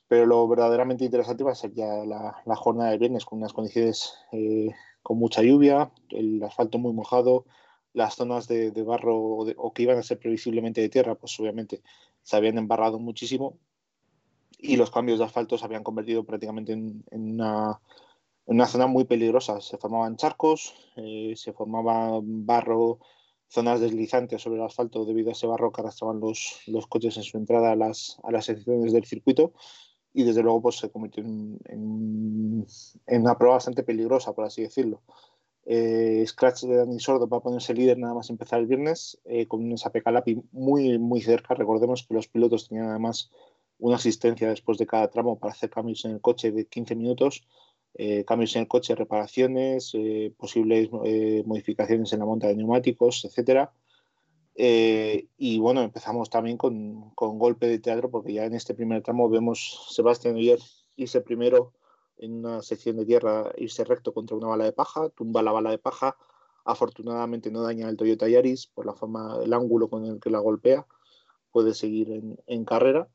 pero 0.09 0.27
lo 0.27 0.47
verdaderamente 0.47 1.05
interesante 1.05 1.45
va 1.45 1.53
a 1.53 1.57
ser 1.57 1.73
ya 1.73 2.05
la, 2.05 2.57
jornada 2.57 2.91
de 2.91 2.99
viernes 2.99 3.25
con 3.25 3.39
unas 3.39 3.53
condiciones 3.53 4.15
eh, 4.33 4.71
con 5.03 5.19
mucha 5.19 5.43
lluvia, 5.43 5.91
el 6.11 6.43
asfalto 6.43 6.79
muy 6.79 6.93
mojado, 6.93 7.45
las 7.93 8.15
zonas 8.15 8.49
de, 8.49 8.71
barro 8.83 9.17
o, 9.17 9.73
que 9.73 9.83
iban 9.83 9.99
a 9.99 10.03
ser 10.03 10.19
previsiblemente 10.19 10.81
de 10.81 10.89
tierra, 10.89 11.15
pues 11.15 11.39
obviamente 11.41 11.83
se 12.23 12.37
habían 12.37 12.59
embarrado 12.59 12.99
muchísimo 12.99 13.59
y 14.59 14.77
los 14.77 14.91
cambios 14.91 15.19
de 15.19 15.27
asfalto 15.27 15.59
se 15.59 15.65
habían 15.65 15.85
convertido 15.85 16.25
prácticamente 16.25 16.73
en, 16.73 17.05
en, 17.11 17.35
una, 17.35 17.81
en 18.47 18.55
una, 18.55 18.67
zona 18.67 18.87
muy 18.87 19.05
peligrosa. 19.05 19.61
Se 19.61 19.77
formaban 19.77 20.17
charcos, 20.17 20.75
eh, 20.97 21.35
se 21.37 21.53
formaba 21.53 22.19
barro, 22.23 22.99
zonas 23.49 23.81
deslizantes 23.81 24.43
sobre 24.43 24.59
el 24.59 24.65
asfalto 24.67 25.05
debido 25.05 25.31
a 25.31 25.33
ese 25.33 25.47
barro 25.47 25.73
que 25.73 25.81
arrastraban 25.81 26.21
los, 26.21 26.61
los 26.67 26.87
coches 26.87 27.17
en 27.17 27.23
su 27.23 27.37
entrada 27.37 27.73
a 27.73 27.77
las, 27.77 28.19
a 28.23 28.31
las 28.33 28.47
secciones 28.47 28.93
del 28.93 29.05
circuito 29.05 29.53
y 30.13 30.23
desde 30.23 30.43
luego 30.43 30.63
pues 30.63 30.77
se 30.77 30.91
convirtió 30.91 31.25
en, 31.25 31.59
en, 31.67 32.67
en, 33.07 33.21
una 33.23 33.37
prueba 33.37 33.57
bastante 33.57 33.83
peligrosa, 33.83 34.33
por 34.33 34.45
así 34.45 34.63
decirlo. 34.63 35.03
Eh, 35.67 36.25
Scratch 36.27 36.65
de 36.65 36.77
Dani 36.77 37.01
Sordo 37.01 37.27
va 37.27 37.39
a 37.39 37.43
ponerse 37.43 37.75
líder 37.75 37.99
nada 37.99 38.15
más 38.15 38.31
empezar 38.31 38.61
el 38.61 38.67
viernes, 38.67 39.19
eh, 39.25 39.49
con 39.49 39.65
un 39.65 39.79
SAP 39.79 40.03
Calapi 40.03 40.41
muy, 40.53 40.99
muy 40.99 41.21
cerca. 41.21 41.55
Recordemos 41.55 42.07
que 42.07 42.15
los 42.15 42.29
pilotos 42.29 42.69
tenían 42.69 42.89
además 42.89 43.31
una 43.79 43.97
asistencia 43.97 44.49
después 44.49 44.79
de 44.79 44.87
cada 44.87 45.09
tramo 45.09 45.39
para 45.39 45.53
hacer 45.53 45.71
cambios 45.71 46.05
en 46.05 46.13
el 46.13 46.21
coche 46.21 46.53
de 46.53 46.67
15 46.67 46.95
minutos, 46.95 47.47
eh, 47.97 48.25
cambios 48.25 48.57
en 48.57 48.63
el 48.63 48.69
coche, 48.69 48.97
reparaciones, 48.97 49.93
eh, 49.95 50.35
posibles 50.37 50.89
eh, 51.05 51.45
modificaciones 51.47 52.13
en 52.13 52.19
la 52.19 52.25
monta 52.27 52.49
de 52.49 52.57
neumáticos, 52.57 53.25
etcétera. 53.25 53.73
y 54.57 55.59
bueno, 55.59 55.83
empezamos 55.83 56.31
también 56.31 56.57
con, 56.57 57.11
con, 57.15 57.39
golpe 57.39 57.67
de 57.69 57.79
teatro 57.79 58.11
porque 58.11 58.33
ya 58.33 58.45
en 58.47 58.55
este 58.55 58.75
primer 58.75 59.03
tramo 59.03 59.29
vemos 59.29 59.89
Sebastián 59.91 60.37
Oyer 60.37 60.59
irse 60.97 61.21
primero 61.21 61.73
en 62.19 62.33
una 62.45 62.63
sección 62.63 62.97
de 62.97 63.07
tierra, 63.07 63.53
irse 63.59 63.85
recto 63.85 64.13
contra 64.13 64.37
una 64.37 64.49
bala 64.49 64.65
de 64.65 64.73
paja, 64.73 65.09
tumba 65.11 65.43
la 65.43 65.53
bala 65.53 65.71
de 65.71 65.79
paja, 65.79 66.17
afortunadamente 66.65 67.51
no 67.51 67.63
daña 67.63 67.89
el 67.89 67.97
Toyota 67.97 68.29
Yaris 68.29 68.69
por 68.69 68.87
la 68.87 68.95
forma, 68.95 69.39
el 69.43 69.53
ángulo 69.53 69.89
con 69.89 70.05
el 70.05 70.21
que 70.21 70.31
la 70.31 70.39
golpea, 70.41 70.87
puede 71.53 71.75
seguir 71.75 72.11
en, 72.11 72.39
en 72.47 72.65
carrera 72.65 73.09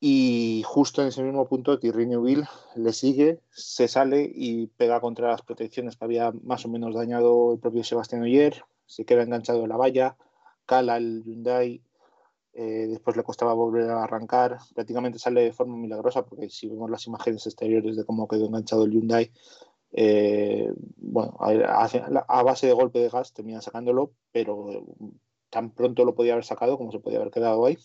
y 0.00 0.62
justo 0.66 1.02
en 1.02 1.08
ese 1.08 1.22
mismo 1.22 1.48
punto 1.48 1.78
Thierry 1.78 2.06
Neuville 2.06 2.46
le 2.74 2.92
sigue, 2.92 3.40
se 3.50 3.88
sale 3.88 4.30
y 4.32 4.66
pega 4.66 5.00
contra 5.00 5.28
las 5.28 5.42
protecciones 5.42 5.96
que 5.96 6.04
había 6.04 6.32
más 6.42 6.64
o 6.66 6.68
menos 6.68 6.94
dañado 6.94 7.54
el 7.54 7.58
propio 7.58 7.82
Sebastián 7.82 8.22
Oyer, 8.22 8.62
se 8.84 9.04
queda 9.04 9.22
enganchado 9.22 9.62
en 9.62 9.70
la 9.70 9.76
valla, 9.76 10.16
cala 10.66 10.98
el 10.98 11.22
Hyundai, 11.24 11.82
eh, 12.52 12.86
después 12.88 13.16
le 13.16 13.22
costaba 13.22 13.54
volver 13.54 13.90
a 13.90 14.04
arrancar, 14.04 14.58
prácticamente 14.74 15.18
sale 15.18 15.42
de 15.42 15.52
forma 15.52 15.76
milagrosa 15.76 16.24
porque 16.26 16.50
si 16.50 16.68
vemos 16.68 16.90
las 16.90 17.06
imágenes 17.06 17.46
exteriores 17.46 17.96
de 17.96 18.04
cómo 18.04 18.28
quedó 18.28 18.46
enganchado 18.46 18.84
el 18.84 18.92
Hyundai, 18.92 19.32
eh, 19.92 20.70
bueno, 20.96 21.36
a, 21.40 21.88
a, 22.28 22.42
base 22.42 22.66
de 22.66 22.72
golpe 22.74 22.98
de 22.98 23.08
gas 23.08 23.32
termina 23.32 23.62
sacándolo, 23.62 24.12
pero 24.30 24.84
tan 25.48 25.70
pronto 25.70 26.04
lo 26.04 26.14
podía 26.14 26.32
haber 26.32 26.44
sacado 26.44 26.76
como 26.76 26.92
se 26.92 26.98
podía 26.98 27.18
haber 27.18 27.30
quedado 27.30 27.64
ahí 27.64 27.78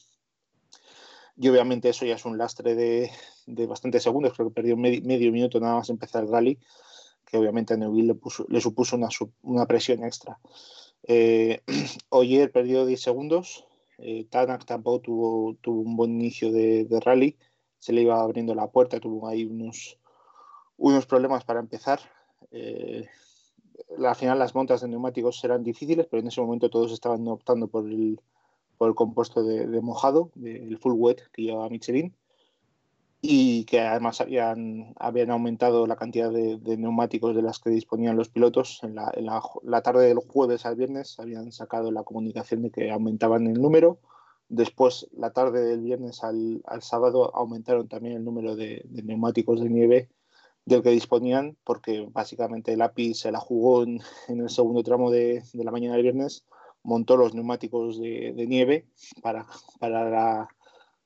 y 1.38 1.48
obviamente 1.50 1.90
eso 1.90 2.06
ya 2.06 2.16
es 2.16 2.26
un 2.26 2.38
lastre 2.38 2.76
de, 2.76 3.12
de 3.46 3.68
bastantes 3.68 4.04
segundos, 4.04 4.34
creo 4.34 4.50
que 4.50 4.54
perdió 4.54 4.78
medio, 4.78 5.32
minuto 5.32 5.60
nada 5.60 5.76
más 5.76 5.90
empezar 5.90 6.24
el 6.24 6.32
rally, 6.32 6.60
que 7.26 7.38
obviamente 7.38 7.74
a 7.74 7.78
Neuville 7.78 8.14
le, 8.14 8.20
le 8.50 8.62
supuso 8.62 8.96
una, 8.96 9.10
una, 9.44 9.66
presión 9.66 10.04
extra. 10.04 10.40
Eh, 11.04 11.62
Oyer 12.10 12.52
perdió 12.52 12.86
10 12.86 13.02
segundos, 13.02 13.66
eh, 13.98 14.26
Tanak 14.30 14.66
tampoco 14.66 15.00
tuvo, 15.02 15.56
tuvo 15.62 15.82
un 15.82 15.96
buen 15.96 16.12
inicio 16.12 16.52
de, 16.52 16.86
de, 16.86 17.00
rally, 17.00 17.38
se 17.80 17.94
le 17.94 18.02
iba 18.02 18.22
abriendo 18.22 18.54
la 18.54 18.68
puerta, 18.68 19.00
tuvo 19.00 19.28
ahí 19.28 19.46
unos, 19.46 19.98
unos 20.78 21.06
problemas 21.06 21.44
para 21.44 21.60
empezar. 21.60 22.00
Eh, 22.52 23.08
al 24.06 24.16
final 24.16 24.40
las 24.40 24.56
montas 24.56 24.82
de 24.82 24.88
neumáticos 24.88 25.44
eran 25.44 25.64
difíciles, 25.64 26.08
pero 26.10 26.22
en 26.22 26.28
ese 26.28 26.42
momento 26.42 26.70
todos 26.70 26.92
estaban 26.92 27.28
optando 27.28 27.68
por 27.68 27.88
el, 27.88 28.20
el 28.88 28.96
compuesto 28.96 29.44
de, 29.44 29.82
mojado, 29.82 30.32
del 30.36 30.78
full 30.78 30.94
wet 30.94 31.22
que 31.32 31.44
llevaba 31.44 31.70
Michelin, 31.70 32.16
y 33.22 33.66
que 33.66 33.80
además 33.80 34.20
habían, 34.20 34.94
habían 34.98 35.30
aumentado 35.30 35.86
la 35.86 35.96
cantidad 35.96 36.32
de, 36.32 36.58
neumáticos 36.78 37.36
de 37.36 37.44
las 37.44 37.60
que 37.60 37.70
disponían 37.70 38.18
los 38.18 38.30
pilotos. 38.30 38.80
En, 38.84 38.96
la, 38.96 39.82
tarde 39.84 40.08
del 40.08 40.18
jueves 40.18 40.66
al 40.66 40.76
viernes 40.76 41.20
habían 41.20 41.52
sacado 41.52 41.92
la 41.92 42.04
comunicación 42.04 42.64
de 42.64 42.72
que 42.72 42.90
aumentaban 42.90 43.46
el 43.46 43.62
número. 43.62 44.00
Después, 44.50 45.08
la 45.12 45.32
tarde 45.32 45.64
del 45.64 45.82
viernes 45.82 46.24
al, 46.24 46.64
sábado, 46.82 47.34
aumentaron 47.36 47.88
también 47.88 48.16
el 48.18 48.26
número 48.26 48.56
de, 48.56 48.84
neumáticos 48.90 49.62
de 49.62 49.70
nieve 49.70 50.10
del 50.66 50.82
que 50.82 50.90
disponían, 50.90 51.58
porque 51.64 52.08
básicamente 52.12 52.74
el 52.74 52.82
API 52.82 53.14
se 53.14 53.32
la 53.32 53.40
jugó 53.40 53.84
en, 53.84 54.02
el 54.30 54.50
segundo 54.50 54.82
tramo 54.82 55.12
de, 55.12 55.44
la 55.54 55.72
mañana 55.72 55.94
del 55.94 56.04
viernes 56.04 56.44
montó 56.84 57.18
los 57.18 57.34
neumáticos 57.34 58.00
de, 58.00 58.34
nieve 58.48 58.86
para, 59.22 59.46
para, 59.80 60.10
la, 60.10 60.48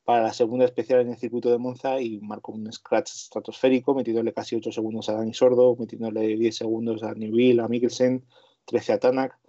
para 0.04 0.24
la 0.24 0.34
segunda 0.34 0.66
especial 0.66 1.02
en 1.02 1.10
el 1.10 1.18
circuito 1.18 1.52
de 1.52 1.58
Monza 1.58 2.00
y 2.00 2.20
marcó 2.22 2.52
un 2.52 2.72
scratch 2.72 3.12
estratosférico, 3.12 3.94
metiéndole 3.94 4.34
casi 4.34 4.56
8 4.56 4.72
segundos 4.72 5.10
a 5.10 5.14
Dani 5.14 5.34
Sordo, 5.34 5.76
metiéndole 5.78 6.28
10 6.38 6.56
segundos 6.56 7.04
a 7.04 7.14
Newville, 7.14 7.62
a 7.62 7.68
Mikkelsen, 7.68 8.24
13 8.66 8.94
a 8.94 9.00
Tanak. 9.00 9.40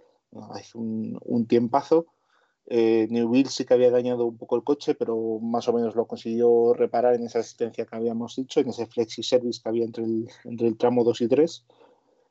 Hace 0.51 0.77
un, 0.77 1.17
un 1.23 1.47
tiempazo. 1.47 2.07
Eh, 2.69 3.07
sí 3.47 3.63
que 3.63 3.73
había 3.73 3.89
dañado 3.89 4.25
un 4.25 4.37
poco 4.37 4.57
el 4.57 4.63
coche, 4.63 4.93
pero 4.93 5.39
más 5.39 5.69
o 5.69 5.73
menos 5.73 5.95
lo 5.95 6.05
consiguió 6.05 6.73
reparar 6.73 7.15
en 7.15 7.23
esa 7.23 7.39
asistencia 7.39 7.85
que 7.85 7.95
habíamos 7.95 8.35
dicho, 8.35 8.59
en 8.59 8.67
ese 8.69 8.85
flexi 8.85 9.23
service 9.23 9.61
que 9.63 9.69
había 9.69 9.85
entre 9.85 10.03
el, 10.03 10.27
entre 10.43 10.67
el 10.67 10.77
tramo 10.77 11.05
2 11.05 11.21
y 11.21 11.27
3 11.29 11.65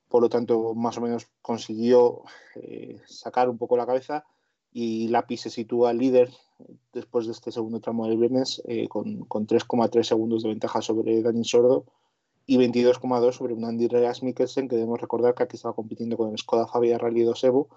por 0.09 0.23
lo 0.23 0.29
tanto 0.29 0.75
más 0.75 0.99
o 0.99 1.01
menos 1.01 1.29
consiguió 1.43 2.23
eh, 2.55 3.01
sacar 3.07 3.49
un 3.49 3.59
poco 3.59 3.77
la 3.77 3.87
cabeza 3.87 4.25
y 4.73 5.09
Lapi 5.09 5.37
se 5.37 5.51
sitúa 5.51 5.93
líder 5.93 6.31
después 6.93 7.27
de 7.27 7.33
este 7.33 7.53
segundo 7.53 7.81
tramo 7.81 8.07
del 8.07 8.19
viernes 8.19 8.63
eh, 8.67 8.89
con, 8.89 9.25
con 9.25 9.47
3,3 9.47 10.03
segundos 10.03 10.43
de 10.43 10.51
ventaja 10.51 10.83
sobre 10.83 11.23
Dani 11.23 11.45
Sordo 11.45 11.85
y 12.47 12.59
22,2 12.59 13.33
sobre 13.33 13.55
un 13.55 13.65
Andy 13.65 13.89
Reas 13.89 14.23
Mikkelsen 14.23 14.69
que 14.69 14.77
debemos 14.77 15.01
recordar 15.01 15.35
que 15.35 15.43
aquí 15.43 15.57
estaba 15.57 15.75
compitiendo 15.75 16.17
con 16.17 16.31
el 16.31 16.39
Skoda 16.39 16.67
Fabia 16.67 16.99
Rally 16.99 17.23
2 17.23 17.45
Evo 17.45 17.69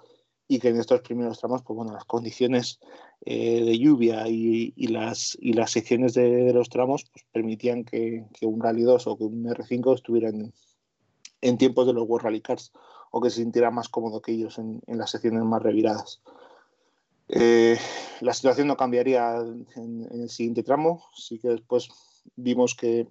y 0.51 0.59
que 0.59 0.69
en 0.69 0.79
estos 0.79 1.01
primeros 1.01 1.39
tramos, 1.39 1.61
pues 1.61 1.77
bueno, 1.77 1.93
las 1.93 2.05
condiciones 2.05 2.79
eh, 3.21 3.63
de 3.63 3.77
lluvia 3.77 4.27
y, 4.27 4.73
y, 4.75 4.87
las, 4.87 5.37
y 5.39 5.53
las 5.53 5.71
secciones 5.71 6.15
de, 6.15 6.27
de 6.27 6.53
los 6.53 6.69
tramos 6.69 7.05
pues 7.11 7.23
permitían 7.31 7.83
que, 7.83 8.25
que, 8.33 8.47
un 8.47 8.59
Rally 8.59 8.81
2 8.81 9.07
o 9.07 9.17
que 9.17 9.25
un 9.25 9.45
R5 9.45 9.93
estuvieran 9.93 10.51
en 11.41 11.57
tiempos 11.57 11.87
de 11.87 11.93
los 11.93 12.07
World 12.07 12.25
Rally 12.25 12.41
Cars 12.41 12.71
o 13.11 13.21
que 13.21 13.29
se 13.29 13.37
sintiera 13.37 13.71
más 13.71 13.89
cómodo 13.89 14.21
que 14.21 14.31
ellos 14.31 14.57
en, 14.57 14.81
en 14.87 14.97
las 14.97 15.11
secciones 15.11 15.43
más 15.43 15.61
reviradas. 15.61 16.21
Eh, 17.29 17.77
la 18.21 18.33
situación 18.33 18.67
no 18.67 18.77
cambiaría 18.77 19.37
en, 19.37 19.67
en, 19.75 20.21
el 20.21 20.29
siguiente 20.29 20.63
tramo, 20.63 21.03
sí 21.15 21.39
que 21.39 21.49
después 21.49 21.89
vimos 22.35 22.75
que 22.75 23.07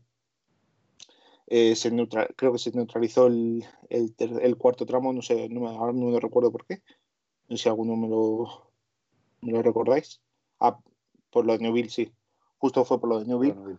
eh, 1.47 1.77
se 1.77 1.91
neutral, 1.91 2.35
creo 2.37 2.53
que 2.53 2.59
se 2.59 2.73
neutralizó 2.73 3.29
el, 3.29 3.65
el, 3.89 4.15
el, 4.19 4.57
cuarto 4.57 4.87
tramo, 4.87 5.13
no 5.13 5.23
sé, 5.23 5.49
no, 5.49 5.69
ahora 5.69 5.93
no 5.93 6.07
me 6.07 6.21
recuerdo 6.21 6.51
por 6.51 6.67
qué, 6.67 6.83
no 7.49 7.57
sé 7.57 7.63
si 7.63 7.69
alguno 7.69 7.97
me 7.97 8.09
lo, 8.09 8.71
me 9.41 9.53
lo 9.53 9.63
recordáis. 9.63 10.21
Ah, 10.61 10.79
por 11.31 11.47
lo 11.47 11.53
de 11.53 11.61
Newville, 11.61 11.91
sí, 11.91 12.13
justo 12.59 12.85
fue 12.85 13.01
por 13.01 13.09
lo 13.09 13.21
de 13.21 13.27
Newville. 13.27 13.55
Bueno, 13.55 13.79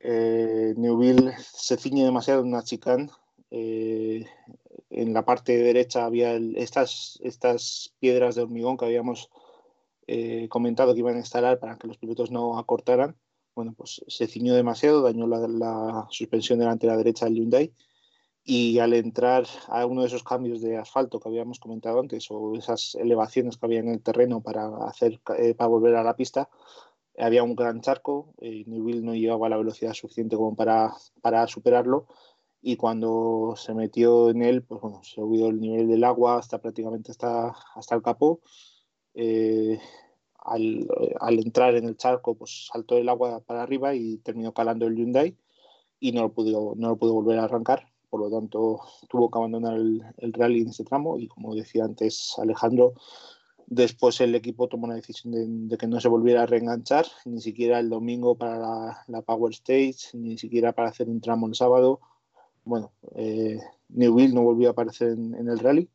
eh, 0.00 0.74
Newville 0.76 1.34
se 1.38 1.76
ciñe 1.76 2.04
demasiado 2.04 2.40
en 2.40 2.48
una 2.48 2.62
chicane 2.62 3.10
eh, 3.56 4.26
en 4.90 5.14
la 5.14 5.24
parte 5.24 5.56
derecha 5.56 6.04
había 6.04 6.32
el, 6.32 6.56
estas, 6.56 7.20
estas 7.22 7.94
piedras 8.00 8.34
de 8.34 8.42
hormigón 8.42 8.76
que 8.76 8.84
habíamos 8.84 9.30
eh, 10.08 10.48
comentado 10.48 10.92
que 10.92 10.98
iban 10.98 11.14
a 11.14 11.20
instalar 11.20 11.60
para 11.60 11.78
que 11.78 11.86
los 11.86 11.98
pilotos 11.98 12.32
no 12.32 12.58
acortaran. 12.58 13.16
Bueno, 13.54 13.72
pues 13.76 14.02
se 14.08 14.26
ciñó 14.26 14.54
demasiado, 14.54 15.02
dañó 15.02 15.28
la, 15.28 15.46
la 15.46 16.06
suspensión 16.10 16.58
delantera 16.58 16.96
derecha 16.96 17.26
del 17.26 17.36
Hyundai 17.36 17.72
y 18.42 18.80
al 18.80 18.92
entrar 18.92 19.46
a 19.68 19.86
uno 19.86 20.00
de 20.00 20.08
esos 20.08 20.24
cambios 20.24 20.60
de 20.60 20.76
asfalto 20.76 21.20
que 21.20 21.28
habíamos 21.28 21.60
comentado 21.60 22.00
antes 22.00 22.26
o 22.30 22.56
esas 22.56 22.96
elevaciones 22.96 23.56
que 23.56 23.66
había 23.66 23.78
en 23.78 23.88
el 23.88 24.02
terreno 24.02 24.42
para 24.42 24.66
hacer 24.88 25.20
eh, 25.38 25.54
para 25.54 25.68
volver 25.68 25.94
a 25.94 26.02
la 26.02 26.16
pista 26.16 26.50
había 27.16 27.42
un 27.42 27.54
gran 27.54 27.80
charco 27.80 28.34
eh, 28.42 28.64
Newville 28.66 29.02
no 29.02 29.14
llevaba 29.14 29.48
la 29.48 29.56
velocidad 29.56 29.94
suficiente 29.94 30.36
como 30.36 30.54
para, 30.56 30.92
para 31.22 31.46
superarlo 31.46 32.06
y 32.66 32.76
cuando 32.76 33.52
se 33.58 33.74
metió 33.74 34.30
en 34.30 34.40
él, 34.40 34.62
pues 34.62 34.80
bueno, 34.80 35.02
se 35.04 35.16
subió 35.16 35.48
el 35.48 35.60
nivel 35.60 35.86
del 35.86 36.02
agua 36.02 36.38
hasta 36.38 36.62
prácticamente 36.62 37.10
hasta, 37.10 37.54
hasta 37.74 37.94
el 37.94 38.00
capó. 38.00 38.40
Eh, 39.12 39.78
al, 40.38 40.88
al, 41.20 41.38
entrar 41.40 41.74
en 41.74 41.84
el 41.84 41.98
charco, 41.98 42.34
pues 42.34 42.68
saltó 42.72 42.96
el 42.96 43.10
agua 43.10 43.40
para 43.40 43.62
arriba 43.62 43.94
y 43.94 44.16
terminó 44.16 44.54
calando 44.54 44.86
el 44.86 44.96
Hyundai 44.96 45.36
y 46.00 46.12
no 46.12 46.22
lo 46.22 46.32
pudo, 46.32 46.72
no 46.74 46.88
lo 46.88 46.96
pudo 46.96 47.12
volver 47.12 47.38
a 47.38 47.44
arrancar. 47.44 47.86
Por 48.08 48.20
lo 48.20 48.30
tanto, 48.30 48.80
tuvo 49.10 49.30
que 49.30 49.38
abandonar 49.38 49.74
el, 49.74 50.02
el 50.16 50.32
rally 50.32 50.62
en 50.62 50.68
ese 50.68 50.84
tramo 50.84 51.18
y 51.18 51.28
como 51.28 51.54
decía 51.54 51.84
antes 51.84 52.34
Alejandro, 52.38 52.94
después 53.66 54.22
el 54.22 54.34
equipo 54.34 54.68
tomó 54.68 54.86
la 54.86 54.94
decisión 54.94 55.34
de, 55.34 55.44
de, 55.46 55.76
que 55.76 55.86
no 55.86 56.00
se 56.00 56.08
volviera 56.08 56.44
a 56.44 56.46
reenganchar, 56.46 57.04
ni 57.26 57.42
siquiera 57.42 57.78
el 57.78 57.90
domingo 57.90 58.36
para 58.36 58.58
la, 58.58 59.04
la 59.06 59.20
Power 59.20 59.52
Stage, 59.52 60.16
ni 60.16 60.38
siquiera 60.38 60.72
para 60.72 60.88
hacer 60.88 61.10
un 61.10 61.20
tramo 61.20 61.46
el 61.46 61.54
sábado 61.54 62.00
bueno, 62.64 62.92
eh, 63.14 63.58
Newville 63.88 64.34
no 64.34 64.42
volvió 64.42 64.68
a 64.68 64.72
aparecer 64.72 65.10
en, 65.10 65.48
el 65.48 65.58
rally. 65.58 65.88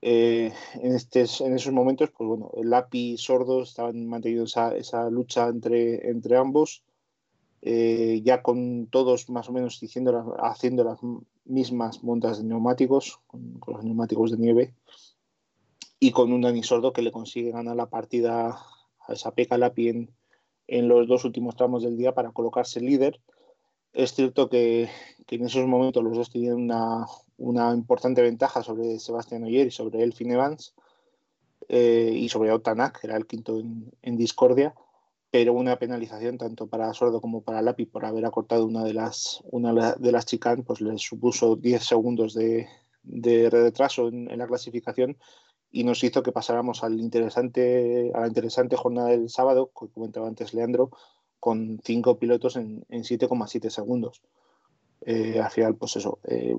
Eh, 0.00 0.52
en, 0.74 0.92
en 0.92 1.54
esos 1.54 1.72
momentos, 1.72 2.10
pues 2.10 2.26
bueno, 2.26 2.50
el 2.56 2.72
y 2.92 3.16
Sordo 3.18 3.62
estaban 3.62 4.06
manteniendo 4.06 4.44
esa, 4.44 5.10
lucha 5.10 5.48
entre, 5.48 6.08
entre 6.08 6.36
ambos, 6.36 6.82
eh, 7.60 8.20
ya 8.24 8.42
con 8.42 8.88
todos 8.88 9.30
más 9.30 9.48
o 9.48 9.52
menos 9.52 9.80
haciendo 10.42 10.84
las 10.84 10.98
mismas 11.44 12.02
montas 12.02 12.38
de 12.38 12.44
neumáticos, 12.44 13.20
con, 13.28 13.60
con, 13.60 13.74
los 13.74 13.84
neumáticos 13.84 14.32
de 14.32 14.38
nieve, 14.38 14.74
y 16.00 16.10
con 16.10 16.32
un 16.32 16.40
Dani 16.40 16.64
Sordo 16.64 16.92
que 16.92 17.02
le 17.02 17.12
consigue 17.12 17.52
ganar 17.52 17.76
la 17.76 17.88
partida 17.88 18.58
a 19.06 19.12
esa 19.12 19.30
Peca 19.32 19.56
Lapi 19.56 19.88
en, 19.88 20.10
en 20.66 20.88
los 20.88 21.06
dos 21.06 21.24
últimos 21.24 21.54
tramos 21.54 21.84
del 21.84 21.96
día 21.96 22.12
para 22.12 22.32
colocarse 22.32 22.80
líder 22.80 23.20
es 23.92 24.14
cierto 24.14 24.48
que, 24.48 24.88
en 25.28 25.44
esos 25.44 25.66
momentos 25.66 26.02
los 26.02 26.16
dos 26.16 26.30
tenían 26.30 26.56
una, 27.38 27.74
importante 27.74 28.22
ventaja 28.22 28.62
sobre 28.62 28.98
Sebastián 28.98 29.44
Oyer 29.44 29.66
y 29.66 29.70
sobre 29.70 30.02
Elfin 30.02 30.32
Evans 30.32 30.74
eh, 31.68 32.12
y 32.14 32.28
sobre 32.28 32.52
Otanak, 32.52 33.00
que 33.00 33.06
era 33.06 33.16
el 33.16 33.26
quinto 33.26 33.60
en, 33.60 34.16
discordia, 34.16 34.74
pero 35.30 35.54
una 35.54 35.78
penalización 35.78 36.36
tanto 36.36 36.66
para 36.66 36.92
Sordo 36.92 37.20
como 37.20 37.42
para 37.42 37.62
Lapi 37.62 37.86
por 37.86 38.04
haber 38.04 38.26
acortado 38.26 38.66
una 38.66 38.84
de 38.84 38.92
las, 38.92 39.42
una 39.50 39.96
pues 40.66 40.80
les 40.82 41.00
supuso 41.00 41.56
10 41.56 41.82
segundos 41.82 42.34
de, 42.34 42.68
retraso 43.50 44.08
en, 44.08 44.30
en, 44.30 44.38
la 44.38 44.46
clasificación 44.46 45.16
y 45.70 45.84
nos 45.84 46.04
hizo 46.04 46.22
que 46.22 46.32
pasáramos 46.32 46.84
al 46.84 47.00
interesante, 47.00 48.12
a 48.14 48.20
la 48.20 48.26
interesante 48.26 48.76
jornada 48.76 49.08
del 49.08 49.30
sábado, 49.30 49.70
que 49.78 49.88
comentaba 49.88 50.28
antes 50.28 50.52
Leandro, 50.52 50.90
con 51.42 51.80
cinco 51.82 52.20
pilotos 52.20 52.54
en, 52.54 52.84
en 52.88 53.02
7,7 53.02 53.68
segundos. 53.68 54.22
Eh, 55.00 55.40
al 55.40 55.50
final, 55.50 55.74
pues 55.74 55.96
eso, 55.96 56.20
eh, 56.22 56.56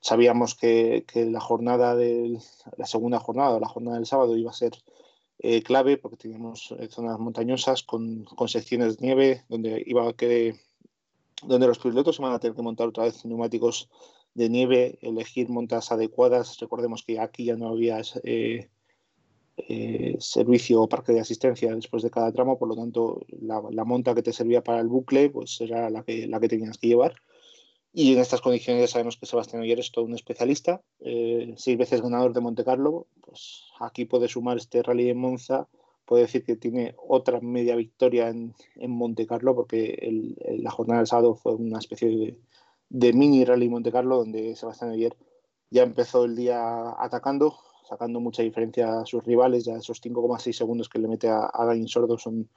sabíamos 0.00 0.54
que, 0.54 1.04
la 1.14 1.38
jornada 1.38 1.94
del, 1.94 2.38
la 2.78 2.86
segunda 2.86 3.18
jornada, 3.18 3.60
la 3.60 3.68
jornada 3.68 3.98
del 3.98 4.06
sábado 4.06 4.34
iba 4.34 4.50
a 4.50 4.54
ser 4.54 4.72
eh, 5.38 5.62
clave 5.62 5.98
porque 5.98 6.16
teníamos 6.16 6.74
eh, 6.78 6.88
zonas 6.88 7.18
montañosas 7.18 7.82
con, 7.82 8.24
con, 8.24 8.48
secciones 8.48 8.96
de 8.96 9.06
nieve 9.06 9.44
donde 9.50 9.82
iba 9.86 10.08
a 10.08 10.14
que 10.14 10.54
donde 11.42 11.66
los 11.66 11.78
pilotos 11.78 12.18
iban 12.18 12.32
a 12.32 12.38
tener 12.38 12.56
que 12.56 12.62
montar 12.62 12.88
otra 12.88 13.04
vez 13.04 13.26
neumáticos 13.26 13.90
de 14.32 14.48
nieve, 14.48 14.98
elegir 15.02 15.50
montas 15.50 15.92
adecuadas. 15.92 16.58
Recordemos 16.58 17.02
que 17.02 17.20
aquí 17.20 17.44
ya 17.44 17.56
no 17.56 17.68
había 17.68 18.00
eh, 19.56 20.16
servicio 20.18 20.80
o 20.80 20.88
parque 20.88 21.12
de 21.12 21.20
asistencia 21.20 21.74
después 21.74 22.02
de 22.02 22.10
cada 22.10 22.32
tramo, 22.32 22.58
por 22.58 22.68
lo 22.68 22.76
tanto 22.76 23.20
la, 23.28 23.84
monta 23.84 24.14
que 24.14 24.22
te 24.22 24.32
servía 24.32 24.62
para 24.62 24.80
el 24.80 24.88
bucle 24.88 25.28
pues 25.28 25.60
era 25.60 25.90
la 25.90 26.02
que, 26.04 26.26
la 26.26 26.40
que 26.40 26.48
tenías 26.48 26.78
que 26.78 26.88
llevar. 26.88 27.14
Y 27.92 28.14
en 28.14 28.20
estas 28.20 28.40
condiciones 28.40 28.82
ya 28.82 28.88
sabemos 28.88 29.18
que 29.18 29.26
Sebastián 29.26 29.62
Oyer 29.62 29.78
es 29.78 29.92
todo 29.92 30.06
un 30.06 30.14
especialista, 30.14 30.80
eh, 31.00 31.52
seis 31.58 31.76
veces 31.76 32.00
ganador 32.00 32.32
de 32.32 32.40
Monte 32.40 32.64
Carlo, 32.64 33.06
pues 33.20 33.64
aquí 33.80 34.06
puede 34.06 34.28
sumar 34.28 34.56
este 34.56 34.82
rally 34.82 35.04
de 35.04 35.14
Monza, 35.14 35.68
puede 36.06 36.22
decir 36.22 36.42
que 36.44 36.56
tiene 36.56 36.94
otra 36.96 37.40
media 37.40 37.76
victoria 37.76 38.28
en, 38.28 38.54
en 38.76 38.90
Monte 38.90 39.26
Carlo, 39.26 39.54
porque 39.54 40.34
la 40.58 40.70
jornada 40.70 41.00
del 41.00 41.06
sábado 41.06 41.34
fue 41.34 41.54
una 41.54 41.78
especie 41.78 42.08
de, 42.08 42.38
de 42.88 43.12
mini 43.12 43.44
rally 43.44 43.68
Monte 43.68 43.92
Carlo, 43.92 44.16
donde 44.16 44.56
Sebastián 44.56 44.92
Oyer 44.92 45.14
ya 45.68 45.82
empezó 45.82 46.24
el 46.24 46.36
día 46.36 46.94
atacando, 46.98 47.58
sacando 47.92 48.20
mucha 48.20 48.42
diferencia 48.42 49.00
a 49.00 49.06
sus 49.06 49.22
rivales, 49.24 49.64
ya 49.64 49.76
esos 49.76 50.00
5,6 50.00 50.52
segundos 50.52 50.88
que 50.88 50.98
le 50.98 51.08
mete 51.08 51.28
a, 51.28 51.44
a 51.44 51.66
Gain 51.66 51.86
Sordo 51.86 52.16
son, 52.16 52.48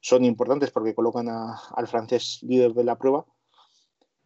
son 0.00 0.24
importantes 0.24 0.70
porque 0.70 0.94
colocan 0.94 1.28
a, 1.28 1.58
al 1.74 1.86
francés 1.86 2.40
líder 2.42 2.74
de 2.74 2.84
la 2.84 2.98
prueba 2.98 3.24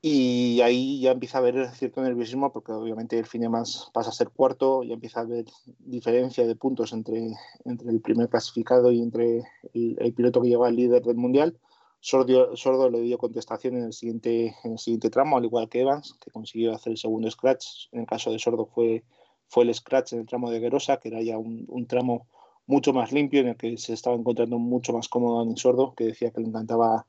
y 0.00 0.60
ahí 0.60 1.00
ya 1.00 1.12
empieza 1.12 1.38
a 1.38 1.40
haber 1.40 1.70
cierto 1.74 2.02
nerviosismo 2.02 2.52
porque 2.52 2.72
obviamente 2.72 3.18
el 3.18 3.26
Finemans 3.26 3.90
pasa 3.92 4.10
a 4.10 4.12
ser 4.12 4.30
cuarto, 4.30 4.82
ya 4.82 4.94
empieza 4.94 5.20
a 5.20 5.22
haber 5.24 5.44
diferencia 5.78 6.46
de 6.46 6.56
puntos 6.56 6.92
entre, 6.92 7.34
entre 7.64 7.90
el 7.90 8.00
primer 8.00 8.28
clasificado 8.28 8.90
y 8.90 9.00
entre 9.00 9.44
el, 9.74 9.96
el 9.98 10.12
piloto 10.12 10.42
que 10.42 10.48
lleva 10.48 10.68
el 10.68 10.76
líder 10.76 11.02
del 11.02 11.16
mundial. 11.16 11.58
Sordo, 12.00 12.56
Sordo, 12.56 12.90
le 12.90 13.00
dio 13.00 13.18
contestación 13.18 13.76
en 13.76 13.84
el, 13.84 13.92
siguiente, 13.92 14.54
en 14.62 14.72
el 14.72 14.78
siguiente 14.78 15.10
tramo, 15.10 15.36
al 15.36 15.44
igual 15.44 15.68
que 15.68 15.80
Evans, 15.80 16.14
que 16.20 16.30
consiguió 16.30 16.72
hacer 16.72 16.92
el 16.92 16.98
segundo 16.98 17.28
scratch. 17.28 17.88
En 17.90 18.00
el 18.00 18.06
caso 18.06 18.30
de 18.30 18.38
Sordo 18.38 18.66
fue, 18.66 19.04
fue 19.48 19.64
el 19.64 19.74
scratch 19.74 20.12
en 20.12 20.20
el 20.20 20.26
tramo 20.26 20.50
de 20.50 20.60
Gerosa, 20.60 20.98
que 20.98 21.08
era 21.08 21.22
ya 21.22 21.38
un, 21.38 21.86
tramo 21.86 22.26
mucho 22.66 22.92
más 22.92 23.12
limpio, 23.12 23.40
en 23.40 23.48
el 23.48 23.56
que 23.56 23.76
se 23.78 23.94
estaba 23.94 24.16
encontrando 24.16 24.58
mucho 24.58 24.92
más 24.92 25.08
cómodo 25.08 25.38
Dani 25.38 25.56
Sordo, 25.56 25.94
que 25.94 26.04
decía 26.04 26.30
que 26.30 26.40
le 26.40 26.48
encantaba 26.48 27.06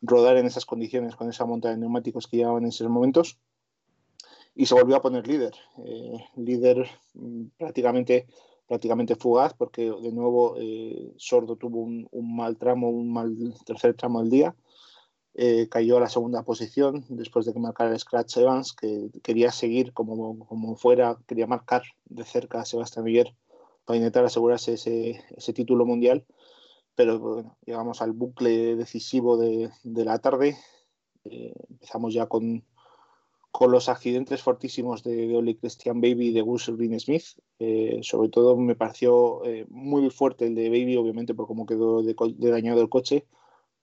rodar 0.00 0.36
en 0.36 0.46
esas 0.46 0.64
condiciones 0.64 1.16
con 1.16 1.28
esa 1.28 1.44
monta 1.44 1.68
de 1.68 1.76
neumáticos 1.76 2.26
que 2.26 2.38
llevaban 2.38 2.62
en 2.62 2.70
esos 2.70 2.88
momentos 2.88 3.38
y 4.54 4.66
se 4.66 4.74
volvió 4.74 4.96
a 4.96 5.02
poner 5.02 5.26
líder. 5.26 5.54
Eh, 5.84 6.24
líder 6.36 6.88
mm, 7.14 7.46
prácticamente, 7.58 8.26
prácticamente 8.66 9.16
fugaz 9.16 9.54
porque 9.54 9.90
de 9.90 10.12
nuevo 10.12 10.56
eh, 10.58 11.12
Sordo 11.16 11.56
tuvo 11.56 11.80
un, 11.80 12.08
un, 12.12 12.36
mal 12.36 12.56
tramo, 12.56 12.88
un 12.88 13.12
mal 13.12 13.34
tercer 13.66 13.94
tramo 13.94 14.20
del 14.20 14.30
día. 14.30 14.54
Eh, 15.34 15.68
cayó 15.68 15.96
a 15.96 16.00
la 16.00 16.08
segunda 16.08 16.42
posición 16.42 17.04
después 17.08 17.46
de 17.46 17.52
que 17.52 17.60
marcara 17.60 17.92
el 17.92 17.98
Scratch 17.98 18.36
Evans, 18.38 18.72
que 18.72 19.10
quería 19.22 19.52
seguir 19.52 19.92
como, 19.92 20.44
como 20.46 20.76
fuera, 20.76 21.18
quería 21.26 21.46
marcar 21.46 21.82
de 22.06 22.24
cerca 22.24 22.60
a 22.60 22.64
Sebastián 22.64 23.04
Miller 23.04 23.34
para 23.84 23.96
intentar 23.96 24.24
asegurarse 24.24 24.74
ese, 24.74 25.24
ese 25.36 25.52
título 25.52 25.86
mundial 25.86 26.26
pero 27.00 27.18
bueno, 27.18 27.56
llegamos 27.64 28.02
al 28.02 28.12
bucle 28.12 28.76
decisivo 28.76 29.38
de, 29.38 29.70
de 29.84 30.04
la 30.04 30.18
tarde. 30.18 30.58
Eh, 31.24 31.54
empezamos 31.70 32.12
ya 32.12 32.26
con, 32.26 32.62
con, 33.50 33.70
los 33.70 33.88
accidentes 33.88 34.42
fortísimos 34.42 35.02
de, 35.02 35.26
de 35.26 35.34
Oli 35.34 35.56
Christian 35.56 36.02
Baby 36.02 36.28
y 36.28 36.32
de 36.32 36.42
Gus 36.42 36.68
Green 36.68 37.00
Smith. 37.00 37.24
Eh, 37.58 38.00
sobre 38.02 38.28
todo 38.28 38.54
me 38.54 38.74
pareció 38.74 39.42
eh, 39.46 39.64
muy 39.70 40.10
fuerte 40.10 40.46
el 40.46 40.54
de 40.54 40.68
Baby, 40.68 40.96
obviamente 40.96 41.32
por 41.32 41.46
cómo 41.46 41.64
quedó 41.64 42.02
de, 42.02 42.14
de, 42.14 42.50
dañado 42.50 42.82
el 42.82 42.90
coche, 42.90 43.24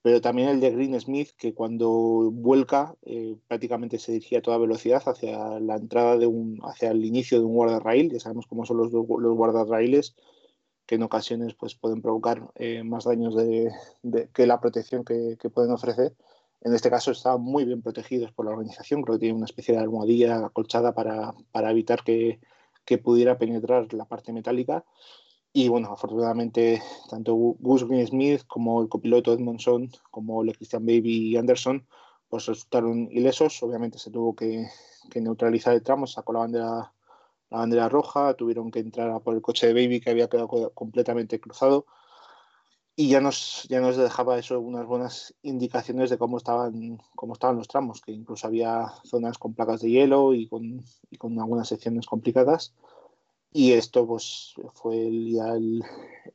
pero 0.07 0.21
también 0.21 0.47
el 0.47 0.61
de 0.61 0.71
Green 0.71 0.97
Smith, 1.01 1.31
que 1.37 1.53
cuando 1.53 1.89
vuelca 2.31 2.95
eh, 3.01 3.35
prácticamente 3.45 3.99
se 3.99 4.13
dirigía 4.13 4.39
a 4.39 4.41
toda 4.41 4.57
velocidad 4.57 5.03
hacia 5.05 5.59
la 5.59 5.75
entrada 5.75 6.15
de 6.15 6.27
un, 6.27 6.61
hacia 6.63 6.91
el 6.91 7.03
inicio 7.03 7.39
de 7.39 7.43
un 7.43 7.53
guardarraíl. 7.53 8.09
Ya 8.13 8.21
sabemos 8.21 8.47
cómo 8.47 8.65
son 8.65 8.77
los, 8.77 8.93
los 8.93 9.35
guardarraíles 9.35 10.15
que 10.85 10.95
en 10.95 11.03
ocasiones 11.03 11.55
pues, 11.55 11.75
pueden 11.75 12.01
provocar 12.01 12.41
eh, 12.55 12.83
más 12.85 13.03
daños 13.03 13.35
de, 13.35 13.69
de, 14.01 14.29
que 14.29 14.47
la 14.47 14.61
protección 14.61 15.03
que, 15.03 15.35
que, 15.37 15.49
pueden 15.49 15.71
ofrecer. 15.71 16.15
En 16.61 16.73
este 16.73 16.89
caso 16.89 17.11
estaban 17.11 17.41
muy 17.41 17.65
bien 17.65 17.81
protegidos 17.81 18.31
por 18.31 18.45
la 18.45 18.51
organización, 18.51 19.01
creo 19.01 19.17
que 19.17 19.25
tiene 19.25 19.35
una 19.35 19.45
especie 19.45 19.75
de 19.75 19.81
almohadilla 19.81 20.45
acolchada 20.45 20.93
para, 20.93 21.33
para 21.51 21.71
evitar 21.71 22.05
que, 22.05 22.39
que, 22.85 22.97
pudiera 22.97 23.37
penetrar 23.37 23.93
la 23.93 24.05
parte 24.05 24.31
metálica. 24.31 24.85
Y 25.59 25.69
bueno, 25.69 25.91
afortunadamente 25.91 26.83
tanto 27.09 27.33
Gus 27.33 27.81
Smith 27.81 28.43
como 28.45 28.79
el 28.79 28.89
copiloto 28.89 29.33
Edmondson, 29.33 29.89
como 30.11 30.43
el 30.43 30.55
Christian 30.55 30.85
Baby 30.85 31.31
y 31.31 31.35
Anderson, 31.35 31.83
pues 32.29 32.45
resultaron 32.45 33.09
ilesos. 33.11 33.63
Obviamente 33.63 33.97
se 33.97 34.11
tuvo 34.11 34.35
que, 34.35 34.67
que 35.09 35.19
neutralizar 35.19 35.73
el 35.73 35.81
tramo, 35.81 36.05
sacó 36.05 36.33
la 36.33 36.39
bandera 36.41 36.93
la 37.49 37.57
bandera 37.57 37.89
roja, 37.89 38.35
tuvieron 38.35 38.69
que 38.69 38.81
entrar 38.81 39.09
a 39.09 39.19
por 39.19 39.33
el 39.33 39.41
coche 39.41 39.65
de 39.65 39.73
Baby 39.73 39.99
que 39.99 40.11
había 40.11 40.29
quedado 40.29 40.47
completamente 40.75 41.39
cruzado 41.39 41.87
y 42.95 43.09
ya 43.09 43.19
nos, 43.19 43.65
ya 43.67 43.79
nos 43.79 43.97
dejaba 43.97 44.37
eso 44.37 44.59
unas 44.59 44.85
buenas 44.85 45.33
indicaciones 45.41 46.11
de 46.11 46.19
cómo 46.19 46.37
estaban, 46.37 46.99
cómo 47.15 47.33
estaban 47.33 47.57
los 47.57 47.67
tramos, 47.67 48.01
que 48.01 48.11
incluso 48.11 48.45
había 48.45 48.93
zonas 49.05 49.39
con 49.39 49.55
placas 49.55 49.81
de 49.81 49.89
hielo 49.89 50.35
y 50.35 50.47
con, 50.47 50.85
y 51.09 51.17
con 51.17 51.39
algunas 51.39 51.67
secciones 51.67 52.05
complicadas. 52.05 52.75
Y 53.51 53.71
esto 53.73 54.05
pues, 54.05 54.53
fue 54.73 55.07
el, 55.07 55.31
ya 55.31 55.53
el, 55.53 55.83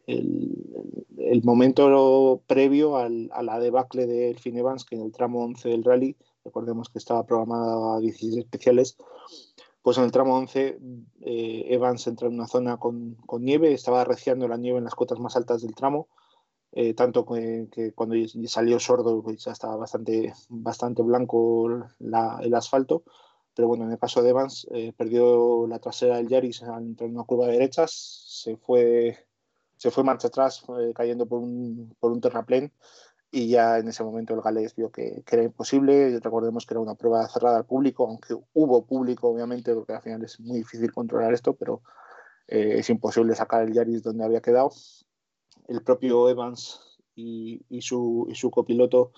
el, 0.06 1.06
el 1.18 1.42
momento 1.44 2.42
previo 2.46 2.96
al, 2.96 3.30
a 3.32 3.42
la 3.42 3.60
debacle 3.60 4.06
del 4.06 4.38
Finevans, 4.38 4.84
que 4.84 4.96
en 4.96 5.02
el 5.02 5.12
tramo 5.12 5.44
11 5.44 5.68
del 5.68 5.84
rally, 5.84 6.16
recordemos 6.44 6.88
que 6.88 6.98
estaba 6.98 7.24
programada 7.24 7.96
a 7.96 8.00
16 8.00 8.38
especiales, 8.38 8.96
pues 9.82 9.98
en 9.98 10.04
el 10.04 10.12
tramo 10.12 10.36
11 10.36 10.78
eh, 11.20 11.66
Evans 11.68 12.06
entra 12.06 12.28
en 12.28 12.34
una 12.34 12.46
zona 12.46 12.76
con, 12.78 13.16
con, 13.26 13.44
nieve, 13.44 13.72
estaba 13.72 14.00
arreciando 14.00 14.48
la 14.48 14.56
nieve 14.56 14.78
en 14.78 14.84
las 14.84 14.94
cotas 14.94 15.18
más 15.18 15.36
altas 15.36 15.62
del 15.62 15.74
tramo, 15.74 16.08
eh, 16.72 16.94
tanto 16.94 17.26
que, 17.26 17.68
que, 17.70 17.92
cuando 17.92 18.14
salió 18.46 18.80
sordo 18.80 19.22
pues 19.22 19.44
ya 19.44 19.52
estaba 19.52 19.76
bastante, 19.76 20.32
bastante 20.48 21.02
blanco 21.02 21.88
la, 21.98 22.38
el 22.42 22.54
asfalto, 22.54 23.02
pero 23.54 23.68
bueno, 23.68 23.84
en 23.84 23.92
el 23.92 23.98
caso 23.98 24.22
de 24.22 24.30
Evans 24.30 24.66
eh, 24.70 24.92
perdió 24.96 25.66
la 25.66 25.78
trasera 25.78 26.16
del 26.16 26.28
Yaris 26.28 26.62
al 26.62 26.84
entrar 26.84 27.08
en 27.08 27.16
una 27.16 27.24
curva 27.24 27.46
de 27.46 27.52
derechas, 27.52 27.92
se 28.42 28.56
fue, 28.56 29.26
se 29.76 29.90
fue 29.90 30.04
marcha 30.04 30.28
atrás 30.28 30.64
eh, 30.80 30.92
cayendo 30.94 31.26
por 31.26 31.40
un, 31.40 31.94
por 32.00 32.12
un 32.12 32.20
terraplén 32.20 32.72
y 33.30 33.48
ya 33.48 33.78
en 33.78 33.88
ese 33.88 34.04
momento 34.04 34.34
el 34.34 34.42
galés 34.42 34.76
vio 34.76 34.92
que, 34.92 35.22
que, 35.24 35.36
era 35.36 35.44
imposible. 35.44 36.20
Recordemos 36.20 36.66
que 36.66 36.74
era 36.74 36.80
una 36.80 36.94
prueba 36.94 37.26
cerrada 37.28 37.56
al 37.56 37.64
público, 37.64 38.06
aunque 38.06 38.36
hubo 38.52 38.84
público, 38.84 39.28
obviamente, 39.28 39.74
porque 39.74 39.94
al 39.94 40.02
final 40.02 40.22
es 40.22 40.38
muy 40.38 40.58
difícil 40.58 40.92
controlar 40.92 41.32
esto, 41.32 41.54
pero 41.54 41.80
eh, 42.46 42.80
es 42.80 42.90
imposible 42.90 43.34
sacar 43.34 43.62
el 43.62 43.72
Yaris 43.72 44.02
donde 44.02 44.24
había 44.24 44.42
quedado. 44.42 44.70
El 45.66 45.82
propio 45.82 46.28
Evans 46.28 46.98
y, 47.14 47.64
y, 47.70 47.80
su, 47.80 48.26
y 48.28 48.34
su 48.34 48.50
copiloto 48.50 49.12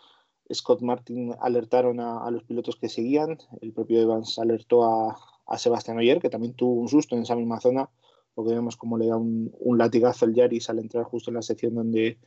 Scott 0.53 0.83
Martin 0.83 1.35
alertaron 1.41 2.01
a, 2.01 2.31
los 2.31 2.45
pilotos 2.45 2.77
que 2.77 2.89
seguían. 2.89 3.39
El 3.61 3.73
propio 3.73 4.01
Evans 4.01 4.39
alertó 4.39 4.85
a, 4.85 5.17
a 5.47 5.59
Sebastián 5.59 5.99
Oyer, 5.99 6.21
que 6.21 6.31
también 6.31 6.55
tuvo 6.55 6.75
un 6.75 6.89
susto 6.89 7.17
en 7.17 7.23
esa 7.23 7.37
misma 7.37 7.61
zona, 7.61 7.89
porque 8.35 8.55
vemos 8.55 8.77
cómo 8.77 8.99
le 8.99 9.07
da 9.07 9.17
un, 9.17 9.53
latigazo 9.79 10.27
el 10.27 10.35
Yaris 10.35 10.69
al 10.71 10.79
entrar 10.79 11.05
justo 11.05 11.31
en 11.31 11.37
la 11.37 11.43
sección 11.43 11.75
donde 11.75 12.19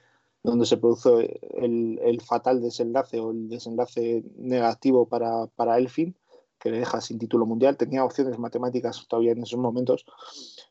donde 0.43 0.65
se 0.65 0.77
produjo 0.77 1.19
el, 1.19 2.21
fatal 2.25 2.62
desenlace 2.62 3.19
o 3.19 3.32
el 3.32 3.49
desenlace 3.49 4.23
negativo 4.38 5.08
para, 5.08 5.47
para 5.47 5.77
Elfin, 5.77 6.15
que 6.58 6.71
le 6.71 6.80
deja 6.80 7.01
sin 7.01 7.17
título 7.17 7.45
mundial. 7.45 7.75
Tenía 7.75 8.06
opciones 8.06 8.39
matemáticas 8.39 9.06
todavía 9.10 9.34
en 9.34 9.43
esos 9.43 9.60
momentos, 9.60 10.06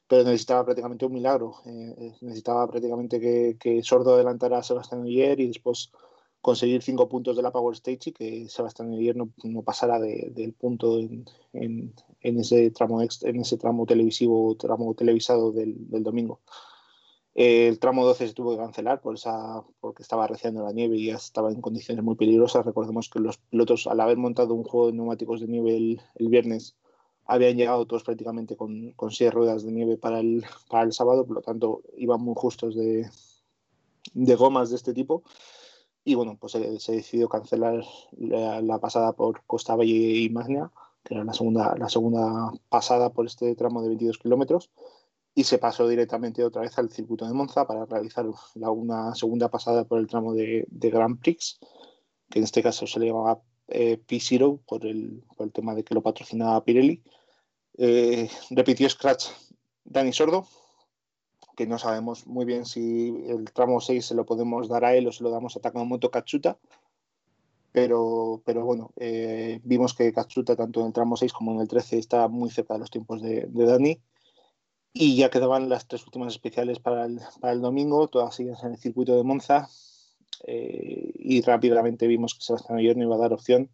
pero 0.08 0.24
necesitaba 0.24 0.64
prácticamente 0.64 1.04
un 1.04 1.12
milagro. 1.12 1.56
Eh, 1.66 2.14
necesitaba 2.22 2.66
prácticamente 2.68 3.20
que, 3.20 3.56
que, 3.60 3.82
Sordo 3.82 4.14
adelantara 4.14 4.58
a 4.58 4.62
Sebastián 4.62 5.02
Oyer 5.02 5.40
y 5.40 5.48
después 5.48 5.92
conseguir 6.46 6.80
cinco 6.80 7.08
puntos 7.08 7.34
de 7.36 7.42
la 7.42 7.50
Power 7.50 7.74
Stage 7.74 8.10
y 8.10 8.12
que 8.12 8.48
Sebastián 8.48 8.92
Oyer 8.92 9.16
no, 9.16 9.30
no 9.42 9.62
pasara 9.62 9.98
de, 9.98 10.30
del 10.30 10.52
punto 10.52 11.00
en, 11.00 11.24
en, 11.52 11.92
en, 12.20 12.38
ese 12.38 12.70
tramo 12.70 13.02
en 13.02 13.40
ese 13.40 13.56
tramo 13.58 13.84
televisivo, 13.84 14.54
tramo 14.56 14.94
televisado 14.94 15.50
del, 15.50 15.90
del 15.90 16.04
domingo. 16.04 16.38
El 17.34 17.80
tramo 17.80 18.06
12 18.06 18.28
se 18.28 18.32
tuvo 18.32 18.52
que 18.52 18.58
cancelar 18.58 19.00
por 19.00 19.16
esa, 19.16 19.64
porque 19.80 20.04
estaba 20.04 20.22
arreciando 20.22 20.62
la 20.62 20.70
nieve 20.70 20.96
y 20.96 21.06
ya 21.06 21.16
estaba 21.16 21.50
en 21.50 21.60
condiciones 21.60 22.04
muy 22.04 22.14
peligrosas. 22.14 22.64
Recordemos 22.64 23.10
que 23.10 23.18
los 23.18 23.38
pilotos, 23.38 23.88
al 23.88 23.98
haber 23.98 24.16
montado 24.16 24.54
un 24.54 24.62
juego 24.62 24.86
de 24.86 24.92
neumáticos 24.92 25.40
de 25.40 25.48
nieve 25.48 25.76
el, 25.76 26.00
el 26.14 26.28
viernes, 26.28 26.76
habían 27.24 27.56
llegado 27.56 27.86
todos 27.86 28.04
prácticamente 28.04 28.56
con, 28.56 28.92
con 28.92 29.10
seis 29.10 29.34
ruedas 29.34 29.64
de 29.64 29.72
nieve 29.72 29.96
para 29.96 30.20
el, 30.20 30.44
para 30.70 30.84
el 30.84 30.92
sábado, 30.92 31.26
por 31.26 31.34
lo 31.34 31.42
tanto 31.42 31.82
iban 31.96 32.20
muy 32.20 32.34
justos 32.36 32.76
de, 32.76 33.10
de 34.14 34.34
gomas 34.36 34.70
de 34.70 34.76
este 34.76 34.94
tipo. 34.94 35.24
Y 36.06 36.14
bueno, 36.14 36.38
pues 36.40 36.52
se, 36.52 36.78
se 36.78 36.92
decidió 36.92 37.28
cancelar 37.28 37.82
la, 38.16 38.62
la, 38.62 38.78
pasada 38.78 39.12
por 39.14 39.42
Costa 39.44 39.74
Valle 39.74 40.20
y 40.20 40.30
Magna, 40.30 40.70
que 41.02 41.14
era 41.14 41.24
la 41.24 41.32
segunda, 41.32 41.74
la 41.76 41.88
segunda 41.88 42.52
pasada 42.68 43.10
por 43.12 43.26
este 43.26 43.56
tramo 43.56 43.82
de 43.82 43.88
22 43.88 44.18
kilómetros, 44.18 44.70
y 45.34 45.42
se 45.42 45.58
pasó 45.58 45.88
directamente 45.88 46.44
otra 46.44 46.62
vez 46.62 46.78
al 46.78 46.90
circuito 46.90 47.26
de 47.26 47.32
Monza 47.32 47.66
para 47.66 47.86
realizar 47.86 48.24
la, 48.54 48.70
una 48.70 49.16
segunda 49.16 49.50
pasada 49.50 49.82
por 49.82 49.98
el 49.98 50.06
tramo 50.06 50.32
de, 50.32 50.64
de 50.70 50.90
Grand 50.90 51.18
Prix, 51.18 51.58
que 52.30 52.38
en 52.38 52.44
este 52.44 52.62
caso 52.62 52.86
se 52.86 53.00
le 53.00 53.06
llamaba 53.06 53.42
eh, 53.66 54.00
P0 54.06 54.60
por 54.64 54.86
el, 54.86 55.24
por 55.36 55.48
el 55.48 55.52
tema 55.52 55.74
de 55.74 55.82
que 55.82 55.96
lo 55.96 56.04
patrocinaba 56.04 56.62
Pirelli. 56.64 57.02
Eh, 57.78 58.30
repitió 58.50 58.88
Scratch 58.88 59.26
Dani 59.82 60.12
Sordo, 60.12 60.46
que 61.56 61.66
no 61.66 61.78
sabemos 61.78 62.26
muy 62.26 62.44
bien 62.44 62.66
si 62.66 63.24
el 63.26 63.50
tramo 63.50 63.80
6 63.80 64.04
se 64.04 64.14
lo 64.14 64.26
podemos 64.26 64.68
dar 64.68 64.84
a 64.84 64.94
él 64.94 65.08
o 65.08 65.12
se 65.12 65.24
lo 65.24 65.30
damos 65.30 65.56
a 65.56 65.60
Takamoto 65.60 66.10
Katsuta. 66.10 66.58
Pero, 67.72 68.42
pero 68.44 68.64
bueno, 68.64 68.92
eh, 68.96 69.60
vimos 69.64 69.94
que 69.94 70.12
Katsuta 70.12 70.54
tanto 70.54 70.80
en 70.80 70.88
el 70.88 70.92
tramo 70.92 71.16
6 71.16 71.32
como 71.32 71.52
en 71.52 71.60
el 71.60 71.68
13 71.68 71.98
está 71.98 72.28
muy 72.28 72.50
cerca 72.50 72.74
de 72.74 72.80
los 72.80 72.90
tiempos 72.90 73.22
de, 73.22 73.48
Dani. 73.52 74.00
Y 74.92 75.16
ya 75.16 75.30
quedaban 75.30 75.68
las 75.68 75.88
tres 75.88 76.04
últimas 76.04 76.32
especiales 76.32 76.78
para 76.78 77.06
el, 77.06 77.20
para 77.40 77.52
el 77.52 77.60
domingo, 77.60 78.08
todas 78.08 78.34
siguen 78.34 78.54
en 78.62 78.72
el 78.72 78.78
circuito 78.78 79.16
de 79.16 79.24
Monza. 79.24 79.68
Eh, 80.44 81.12
y 81.14 81.40
rápidamente 81.40 82.06
vimos 82.06 82.34
que 82.34 82.42
Sebastián 82.42 82.78
Oyer 82.78 82.96
no 82.96 83.04
iba 83.04 83.16
a 83.16 83.18
dar 83.18 83.32
opción 83.32 83.70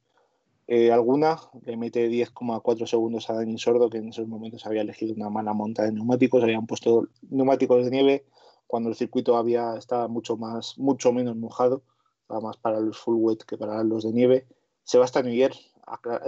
eh, 0.74 0.90
alguna. 0.90 1.38
Le 1.66 1.76
mete 1.76 2.08
10,4 2.08 2.86
segundos 2.86 3.28
a 3.28 3.34
Dani 3.34 3.58
Sordo, 3.58 3.90
que 3.90 3.98
en 3.98 4.08
esos 4.08 4.26
momentos 4.26 4.64
había 4.64 4.80
elegido 4.80 5.12
una 5.14 5.28
mala 5.28 5.52
monta 5.52 5.82
de 5.82 5.92
neumáticos. 5.92 6.42
Habían 6.42 6.66
puesto 6.66 7.08
neumáticos 7.28 7.84
de 7.84 7.90
nieve 7.90 8.24
cuando 8.66 8.88
el 8.88 8.94
circuito 8.94 9.36
había 9.36 9.76
estaba 9.76 10.08
mucho 10.08 10.38
más, 10.38 10.78
mucho 10.78 11.12
menos 11.12 11.36
mojado, 11.36 11.82
más 12.26 12.56
para 12.56 12.80
los 12.80 12.96
full 12.96 13.16
wet 13.16 13.44
que 13.44 13.58
para 13.58 13.84
los 13.84 14.04
de 14.04 14.12
nieve. 14.12 14.46
Sebastián 14.82 15.26
Oyer 15.26 15.52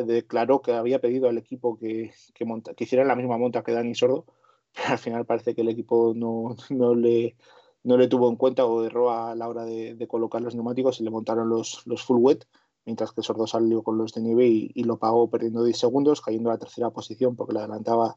declaró 0.04 0.60
que 0.60 0.72
había 0.74 1.00
pedido 1.00 1.30
al 1.30 1.38
equipo 1.38 1.78
que, 1.78 2.12
que, 2.34 2.44
monta, 2.44 2.74
que 2.74 2.84
hiciera 2.84 3.04
la 3.04 3.16
misma 3.16 3.38
monta 3.38 3.62
que 3.64 3.72
Dani 3.72 3.94
Sordo, 3.94 4.26
pero 4.74 4.88
al 4.90 4.98
final 4.98 5.24
parece 5.24 5.54
que 5.54 5.62
el 5.62 5.70
equipo 5.70 6.12
no, 6.14 6.54
no 6.68 6.94
le 6.94 7.34
no 7.82 7.96
le 7.98 8.08
tuvo 8.08 8.28
en 8.28 8.36
cuenta 8.36 8.66
o 8.66 8.84
erró 8.84 9.10
a 9.10 9.34
la 9.34 9.48
hora 9.48 9.64
de, 9.64 9.94
de, 9.94 10.08
colocar 10.08 10.40
los 10.42 10.54
neumáticos 10.54 11.00
y 11.00 11.04
le 11.04 11.10
montaron 11.10 11.50
los, 11.50 11.86
los 11.86 12.02
full 12.02 12.18
wet, 12.18 12.46
mientras 12.84 13.12
que 13.12 13.22
Sordo 13.22 13.46
salió 13.46 13.82
con 13.82 13.98
los 13.98 14.12
de 14.12 14.20
nieve 14.20 14.46
y, 14.46 14.70
y, 14.74 14.84
lo 14.84 14.98
pagó 14.98 15.28
perdiendo 15.28 15.64
10 15.64 15.78
segundos, 15.78 16.20
cayendo 16.20 16.50
a 16.50 16.54
la 16.54 16.58
tercera 16.58 16.90
posición 16.90 17.36
porque 17.36 17.54
le 17.54 17.60
adelantaba 17.60 18.16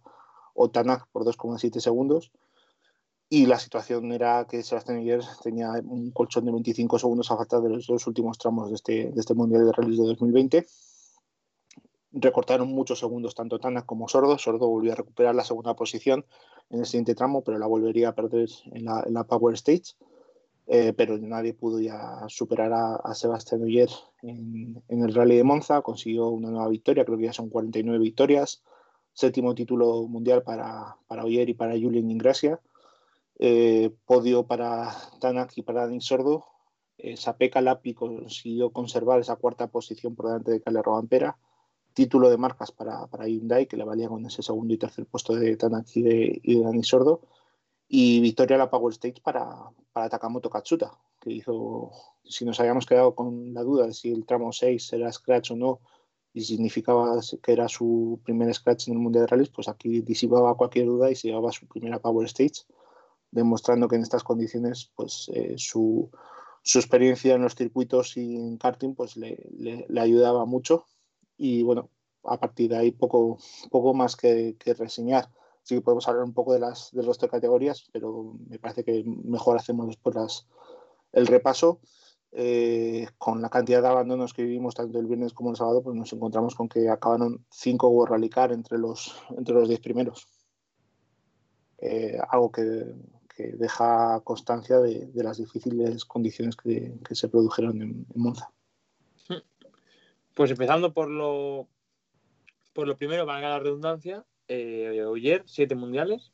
Otanak 0.53 1.07
por 1.11 1.23
2,7 1.23 1.79
segundos. 1.79 2.31
Y 3.29 3.45
la 3.45 3.59
situación 3.59 4.11
era 4.13 4.45
que 4.49 4.63
Sebastián 4.63 4.99
Miguel 4.99 5.21
tenía 5.43 5.71
un 5.83 6.11
colchón 6.11 6.45
de 6.45 6.51
25 6.51 6.97
segundos 6.97 7.29
a 7.29 7.37
falta 7.37 7.59
de 7.59 7.69
los 7.69 7.85
dos 7.85 8.07
últimos 8.07 8.37
tramos 8.37 8.69
de 8.69 8.75
este, 8.75 9.11
de 9.11 9.19
este 9.19 9.33
Mundial 9.33 9.65
de 9.65 9.71
Rallys 9.73 9.97
de 9.97 10.05
2020 10.05 10.65
recortaron 12.11 12.69
muchos 12.69 12.99
segundos 12.99 13.35
tanto 13.35 13.59
Tanak 13.59 13.85
como 13.85 14.07
Sordo. 14.07 14.37
Sordo 14.37 14.67
volvió 14.67 14.93
a 14.93 14.95
recuperar 14.95 15.35
la 15.35 15.43
segunda 15.43 15.75
posición 15.75 16.25
en 16.69 16.79
el 16.79 16.85
siguiente 16.85 17.15
tramo, 17.15 17.43
pero 17.43 17.57
la 17.57 17.67
volvería 17.67 18.09
a 18.09 18.15
perder 18.15 18.49
en 18.71 18.85
la, 18.85 19.03
en 19.05 19.13
la 19.13 19.23
Power 19.25 19.55
Stage. 19.55 19.95
Eh, 20.69 20.91
pero 20.91 21.17
nadie 21.17 21.53
pudo 21.53 21.79
ya 21.79 22.25
superar 22.27 22.73
a, 22.73 22.95
a 22.95 23.15
Sebastián 23.15 23.63
Oyer 23.63 23.89
en, 24.21 24.83
en, 24.89 25.01
el 25.01 25.13
Rally 25.13 25.37
de 25.37 25.43
Monza. 25.43 25.81
Consiguió 25.81 26.27
una 26.27 26.49
nueva 26.49 26.67
victoria, 26.67 27.05
creo 27.05 27.17
que 27.17 27.25
ya 27.25 27.33
son 27.33 27.49
49 27.49 27.99
victorias. 27.99 28.63
Séptimo 29.13 29.55
título 29.55 30.07
mundial 30.07 30.43
para, 30.43 30.97
para 31.07 31.23
Oyer 31.23 31.49
y 31.49 31.53
para 31.53 31.73
Julian 31.73 32.11
Ingracia. 32.11 32.59
Eh, 33.39 33.91
podio 34.05 34.45
para 34.45 34.93
Tanak 35.21 35.57
y 35.57 35.61
para 35.61 35.85
Dani 35.85 36.01
Sordo. 36.01 36.45
Eh, 36.97 37.15
Lapi 37.61 37.93
consiguió 37.93 38.71
conservar 38.71 39.19
esa 39.21 39.37
cuarta 39.37 39.67
posición 39.67 40.15
por 40.15 40.27
delante 40.27 40.51
de 40.51 40.61
Calle 40.61 40.81
Robampera 40.81 41.37
título 41.97 42.29
de 42.29 42.37
marcas 42.37 42.71
para, 42.71 43.07
para, 43.07 43.27
Hyundai, 43.27 43.65
que 43.65 43.75
le 43.75 43.83
valía 43.83 44.07
con 44.07 44.23
ese 44.23 44.43
segundo 44.43 44.71
y 44.71 44.77
tercer 44.77 45.07
puesto 45.07 45.33
de 45.33 45.55
de, 45.55 46.41
y 46.43 46.55
de 46.55 46.63
Dani 46.63 46.83
Sordo, 46.83 47.21
y 47.87 48.19
victoria 48.21 48.55
a 48.55 48.59
la 48.59 48.69
Power 48.69 48.93
Stage 48.93 49.19
para, 49.23 49.71
para 49.97 50.09
Takamoto 50.09 50.51
Katsuta, 50.51 50.91
que 51.19 51.31
hizo, 51.31 51.91
si 52.23 52.45
nos 52.45 52.59
habíamos 52.59 52.85
quedado 52.85 53.15
con 53.15 53.51
la 53.51 53.63
duda 53.63 53.87
de 53.87 53.93
si 53.95 54.11
el 54.11 54.27
tramo 54.27 54.53
6 54.53 54.93
era 54.93 55.11
scratch 55.11 55.49
o 55.49 55.55
no, 55.55 55.79
y 56.33 56.41
significaba 56.41 57.19
que 57.41 57.51
era 57.51 57.67
su 57.67 58.19
primer 58.23 58.53
scratch 58.53 58.89
en 58.89 58.93
el 58.93 58.99
Mundial 58.99 59.25
de 59.25 59.31
Rallys, 59.31 59.49
pues 59.49 59.67
aquí 59.67 60.01
disipaba 60.01 60.55
cualquier 60.55 60.85
duda 60.85 61.09
y 61.09 61.15
se 61.15 61.29
llevaba 61.29 61.51
su 61.51 61.65
primera 61.65 61.97
Power 61.97 62.27
Stage, 62.27 62.67
demostrando 63.31 63.87
que 63.87 63.95
en 63.95 64.03
estas 64.03 64.23
condiciones 64.23 64.91
pues, 64.95 65.31
eh, 65.33 65.55
su, 65.57 66.11
su, 66.61 66.77
experiencia 66.77 67.33
en 67.33 67.41
los 67.41 67.55
circuitos 67.55 68.17
y 68.17 68.35
en 68.35 68.57
karting 68.57 68.93
pues, 68.93 69.17
le, 69.17 69.49
le, 69.57 69.87
le 69.89 69.99
ayudaba 69.99 70.45
mucho 70.45 70.85
y 71.39 71.63
bueno, 71.63 71.89
a 72.23 72.39
partir 72.39 72.69
de 72.69 72.77
ahí 72.77 72.91
poco, 72.91 73.39
poco 73.71 73.95
más 73.95 74.15
que, 74.15 74.57
que, 74.59 74.75
reseñar. 74.75 75.27
Sí 75.67 75.75
que 75.75 75.81
podemos 75.81 76.07
hablar 76.07 76.23
un 76.23 76.33
poco 76.33 76.53
de 76.53 76.59
las 76.59 76.91
del 76.93 77.05
resto 77.05 77.25
de 77.25 77.31
categorías, 77.31 77.89
pero 77.91 78.37
me 78.47 78.57
parece 78.57 78.85
que 78.85 79.03
mejor 79.05 79.57
hacemos 79.57 79.87
después 79.87 80.47
el 81.11 81.27
repaso. 81.27 81.81
Eh, 82.31 83.05
con 83.17 83.41
la 83.41 83.49
cantidad 83.49 83.81
de 83.81 83.89
abandonos 83.89 84.33
que 84.33 84.43
vivimos 84.43 84.75
tanto 84.75 84.97
el 84.97 85.07
viernes 85.07 85.33
como 85.33 85.49
el 85.49 85.57
sábado, 85.57 85.83
pues 85.83 85.93
nos 85.93 86.13
encontramos 86.13 86.55
con 86.55 86.69
que 86.69 86.87
acabaron 86.87 87.45
cinco 87.51 87.89
World 87.89 88.13
Rally 88.13 88.29
Car 88.29 88.53
entre 88.53 88.77
los, 88.77 89.13
entre 89.37 89.55
los 89.55 89.67
diez 89.67 89.81
primeros. 89.81 90.25
Eh, 91.79 92.17
algo 92.29 92.49
que, 92.49 92.85
que, 93.35 93.51
deja 93.57 94.21
constancia 94.23 94.79
de, 94.79 95.07
de 95.07 95.23
las 95.23 95.37
difíciles 95.37 96.05
condiciones 96.05 96.55
que, 96.55 96.97
que 97.05 97.13
se 97.13 97.27
produjeron 97.27 97.81
en, 97.81 98.05
Monza. 98.15 98.53
Pues 100.33 100.49
empezando 100.51 100.93
por 100.93 101.09
lo, 101.09 101.67
por 102.71 102.87
lo 102.87 102.95
primero, 102.95 103.25
valga 103.25 103.49
la 103.49 103.59
redundancia, 103.59 104.25
eh, 104.47 105.03
Oyer, 105.05 105.43
siete 105.45 105.75
mundiales. 105.75 106.31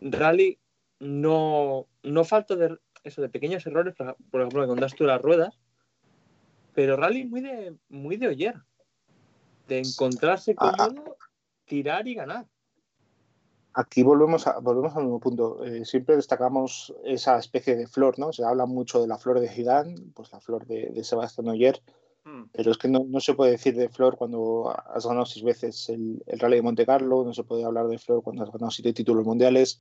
Rally, 0.00 0.58
no, 0.98 1.86
no 2.02 2.24
falta 2.24 2.56
de 2.56 2.78
eso, 3.04 3.22
de 3.22 3.28
pequeños 3.28 3.66
errores, 3.66 3.94
por, 3.96 4.40
ejemplo, 4.40 4.66
cuando 4.66 4.76
das 4.76 4.94
tú 4.94 5.04
las 5.04 5.20
ruedas, 5.20 5.58
pero 6.74 6.96
Rally 6.96 7.24
muy 7.24 7.40
de, 7.40 7.76
muy 7.88 8.16
de 8.16 8.28
Oyer, 8.28 8.56
de 9.68 9.78
encontrarse 9.80 10.54
con 10.54 10.72
ah, 10.78 10.88
uno, 10.90 11.16
tirar 11.64 12.06
y 12.06 12.14
ganar. 12.14 12.46
Aquí 13.74 14.02
volvemos, 14.02 14.46
a, 14.46 14.58
volvemos 14.58 14.94
al 14.96 15.04
mismo 15.04 15.20
punto. 15.20 15.64
Eh, 15.64 15.84
siempre 15.84 16.16
destacamos 16.16 16.94
esa 17.04 17.38
especie 17.38 17.74
de 17.74 17.86
flor, 17.86 18.18
¿no? 18.18 18.32
Se 18.32 18.44
habla 18.44 18.66
mucho 18.66 19.00
de 19.00 19.08
la 19.08 19.18
flor 19.18 19.40
de 19.40 19.48
Gigán, 19.48 20.12
pues 20.14 20.30
la 20.32 20.40
flor 20.40 20.66
de, 20.66 20.90
de 20.90 21.04
Sebastián 21.04 21.48
Oyer 21.48 21.80
Mm. 22.24 22.44
Pero 22.52 22.70
es 22.70 22.78
que 22.78 22.88
no, 22.88 23.04
no, 23.08 23.20
se 23.20 23.34
puede 23.34 23.52
decir 23.52 23.74
de 23.74 23.88
Flor 23.88 24.16
cuando 24.16 24.72
has 24.94 25.04
ganado 25.06 25.26
seis 25.26 25.44
veces 25.44 25.88
el, 25.88 26.22
el, 26.26 26.38
Rally 26.38 26.56
de 26.56 26.62
Monte 26.62 26.86
Carlo, 26.86 27.24
no 27.24 27.34
se 27.34 27.42
puede 27.42 27.64
hablar 27.64 27.88
de 27.88 27.98
Flor 27.98 28.22
cuando 28.22 28.44
has 28.44 28.52
ganado 28.52 28.70
siete 28.70 28.92
títulos 28.92 29.24
mundiales. 29.24 29.80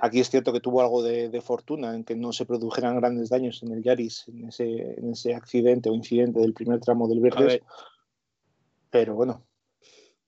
Aquí 0.00 0.20
es 0.20 0.30
cierto 0.30 0.52
que 0.52 0.60
tuvo 0.60 0.82
algo 0.82 1.02
de, 1.02 1.28
de 1.28 1.40
fortuna 1.40 1.94
en 1.94 2.04
que 2.04 2.14
no 2.14 2.32
se 2.32 2.46
produjeran 2.46 2.96
grandes 2.96 3.30
daños 3.30 3.62
en 3.62 3.72
el 3.72 3.82
Yaris, 3.82 4.28
en 4.28 4.48
ese, 4.48 4.98
en 4.98 5.10
ese 5.10 5.34
accidente 5.34 5.88
o 5.88 5.94
incidente 5.94 6.40
del 6.40 6.52
primer 6.52 6.80
tramo 6.80 7.08
del 7.08 7.20
viernes. 7.20 7.60
Pero 8.90 9.14
bueno. 9.14 9.42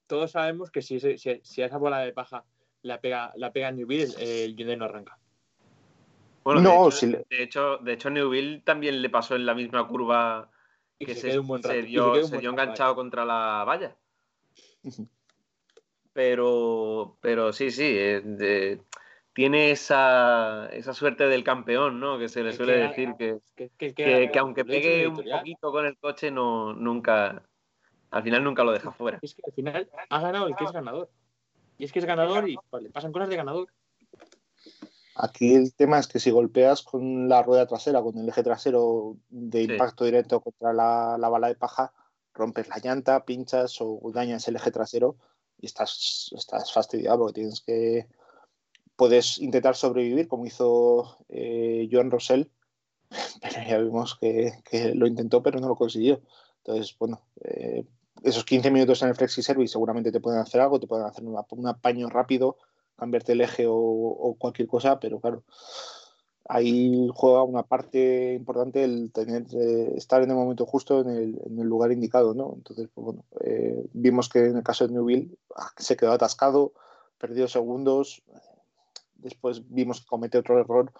Todos 0.06 0.32
sabemos 0.32 0.70
que 0.70 0.82
si, 0.82 0.98
si, 0.98 1.18
si, 1.18 1.62
a 1.62 1.66
esa 1.66 1.76
bola 1.76 1.98
de 2.00 2.12
paja 2.12 2.44
la 2.82 3.00
pega, 3.00 3.32
la 3.36 3.52
pega 3.52 3.70
Newville, 3.70 4.14
el 4.18 4.56
Hyundai 4.56 4.76
no 4.76 4.86
arranca. 4.86 5.18
Bueno, 6.44 6.62
no, 6.62 6.70
de 6.70 6.76
hecho, 6.76 6.90
si 6.90 7.06
le... 7.06 7.26
de, 7.28 7.42
hecho, 7.42 7.76
de 7.76 7.92
hecho, 7.92 8.10
Newville 8.10 8.62
también 8.64 9.02
le 9.02 9.10
pasó 9.10 9.36
en 9.36 9.44
la 9.44 9.54
misma 9.54 9.86
curva 9.86 10.50
que 10.98 11.14
se, 11.14 11.32
se, 11.32 11.62
se, 11.62 11.82
dio, 11.82 12.24
se 12.24 12.38
dio 12.38 12.50
enganchado 12.50 12.94
contra 12.94 13.24
la 13.24 13.64
valla. 13.64 13.96
Pero, 16.14 17.16
pero 17.20 17.52
sí, 17.52 17.70
sí, 17.70 17.94
eh, 17.96 18.80
tiene 19.32 19.70
esa, 19.70 20.68
esa, 20.72 20.92
suerte 20.92 21.28
del 21.28 21.44
campeón, 21.44 22.00
¿no? 22.00 22.18
Que 22.18 22.28
se 22.28 22.42
le 22.42 22.52
suele 22.52 22.88
decir 22.88 23.14
que, 23.16 23.38
que, 23.54 23.70
que, 23.76 23.94
que 23.94 24.38
aunque 24.40 24.64
pegue 24.64 25.06
un 25.06 25.14
poquito 25.14 25.70
con 25.70 25.86
el 25.86 25.96
coche, 25.96 26.32
no, 26.32 26.72
nunca, 26.72 27.44
al 28.10 28.22
final 28.24 28.42
nunca 28.42 28.64
lo 28.64 28.72
deja 28.72 28.90
fuera. 28.90 29.20
Es 29.22 29.36
que 29.36 29.42
al 29.46 29.52
final 29.52 29.90
ha 30.10 30.20
ganado 30.20 30.48
el 30.48 30.56
que 30.56 30.64
es 30.64 30.72
ganador. 30.72 31.08
Y 31.78 31.84
es 31.84 31.92
que 31.92 32.00
es 32.00 32.04
ganador 32.04 32.48
y 32.48 32.56
vale, 32.68 32.90
pasan 32.90 33.12
cosas 33.12 33.28
de 33.28 33.36
ganador. 33.36 33.68
Aquí 35.20 35.54
el 35.54 35.74
tema 35.74 35.98
es 35.98 36.06
que 36.06 36.20
si 36.20 36.30
golpeas 36.30 36.82
con 36.82 37.28
la 37.28 37.42
rueda 37.42 37.66
trasera, 37.66 38.00
con 38.00 38.16
el 38.18 38.28
eje 38.28 38.44
trasero 38.44 39.16
de 39.28 39.64
impacto 39.64 40.04
sí. 40.04 40.12
directo 40.12 40.40
contra 40.40 40.72
la, 40.72 41.16
la, 41.18 41.28
bala 41.28 41.48
de 41.48 41.56
paja, 41.56 41.92
rompes 42.34 42.68
la 42.68 42.78
llanta, 42.78 43.24
pinchas 43.24 43.78
o 43.80 44.00
dañas 44.14 44.46
el 44.46 44.54
eje 44.54 44.70
trasero 44.70 45.16
y 45.58 45.66
estás, 45.66 46.30
estás 46.36 46.72
fastidiado 46.72 47.18
porque 47.18 47.40
tienes 47.40 47.60
que 47.60 48.06
puedes 48.94 49.38
intentar 49.38 49.74
sobrevivir 49.74 50.28
como 50.28 50.46
hizo 50.46 51.18
eh, 51.28 51.88
Joan 51.90 52.12
Rossell, 52.12 52.52
pero 53.42 53.68
ya 53.68 53.78
vimos 53.78 54.16
que, 54.20 54.52
que, 54.70 54.94
lo 54.94 55.08
intentó 55.08 55.42
pero 55.42 55.58
no 55.58 55.66
lo 55.66 55.74
consiguió. 55.74 56.20
Entonces, 56.58 56.96
bueno, 56.96 57.22
eh, 57.42 57.84
esos 58.22 58.44
15 58.44 58.70
minutos 58.70 59.02
en 59.02 59.08
el 59.08 59.16
Flexi 59.16 59.42
Service 59.42 59.72
seguramente 59.72 60.12
te 60.12 60.20
pueden 60.20 60.40
hacer 60.40 60.60
algo, 60.60 60.78
te 60.78 60.86
pueden 60.86 61.06
hacer 61.06 61.24
un 61.24 61.66
apaño 61.66 62.08
rápido, 62.08 62.56
cambiarte 62.98 63.32
el 63.32 63.40
eje 63.40 63.66
o, 63.66 63.74
o, 63.74 64.34
cualquier 64.34 64.68
cosa, 64.68 64.98
pero 64.98 65.20
claro, 65.20 65.42
ahí 66.48 67.08
juega 67.14 67.42
una 67.42 67.62
parte 67.62 68.34
importante 68.34 68.82
el 68.82 69.12
tener 69.12 69.44
eh, 69.52 69.92
estar 69.96 70.22
en 70.22 70.30
el 70.30 70.36
momento 70.36 70.66
justo 70.66 71.02
en 71.02 71.10
el, 71.10 71.40
en 71.46 71.58
el 71.60 71.68
lugar 71.68 71.92
indicado, 71.92 72.34
¿no? 72.34 72.54
Entonces, 72.56 72.88
pues, 72.94 73.04
bueno, 73.04 73.24
eh, 73.40 73.86
vimos 73.92 74.28
que 74.28 74.46
en 74.46 74.56
el 74.56 74.62
caso 74.62 74.86
de 74.86 74.94
Newville 74.94 75.36
ah, 75.54 75.70
se 75.76 75.96
quedó 75.96 76.12
atascado, 76.12 76.72
perdió 77.18 77.46
segundos, 77.48 78.22
después 79.16 79.62
vimos 79.68 80.00
que 80.00 80.06
comete 80.06 80.38
otro 80.38 80.58
error. 80.58 80.92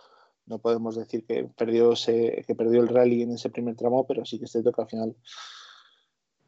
No 0.46 0.59
podemos 0.59 0.96
decir 0.96 1.24
que 1.26 1.44
perdió, 1.44 1.92
ese, 1.92 2.44
que 2.46 2.55
perdió 2.55 2.80
el 2.80 2.88
rally 2.88 3.22
en 3.22 3.32
ese 3.32 3.51
primer 3.51 3.76
tramo, 3.76 4.07
pero 4.07 4.24
sí 4.24 4.38
que 4.38 4.46
es 4.46 4.53
cierto 4.53 4.72
que 4.72 4.80
al 4.80 4.88
final 4.88 5.16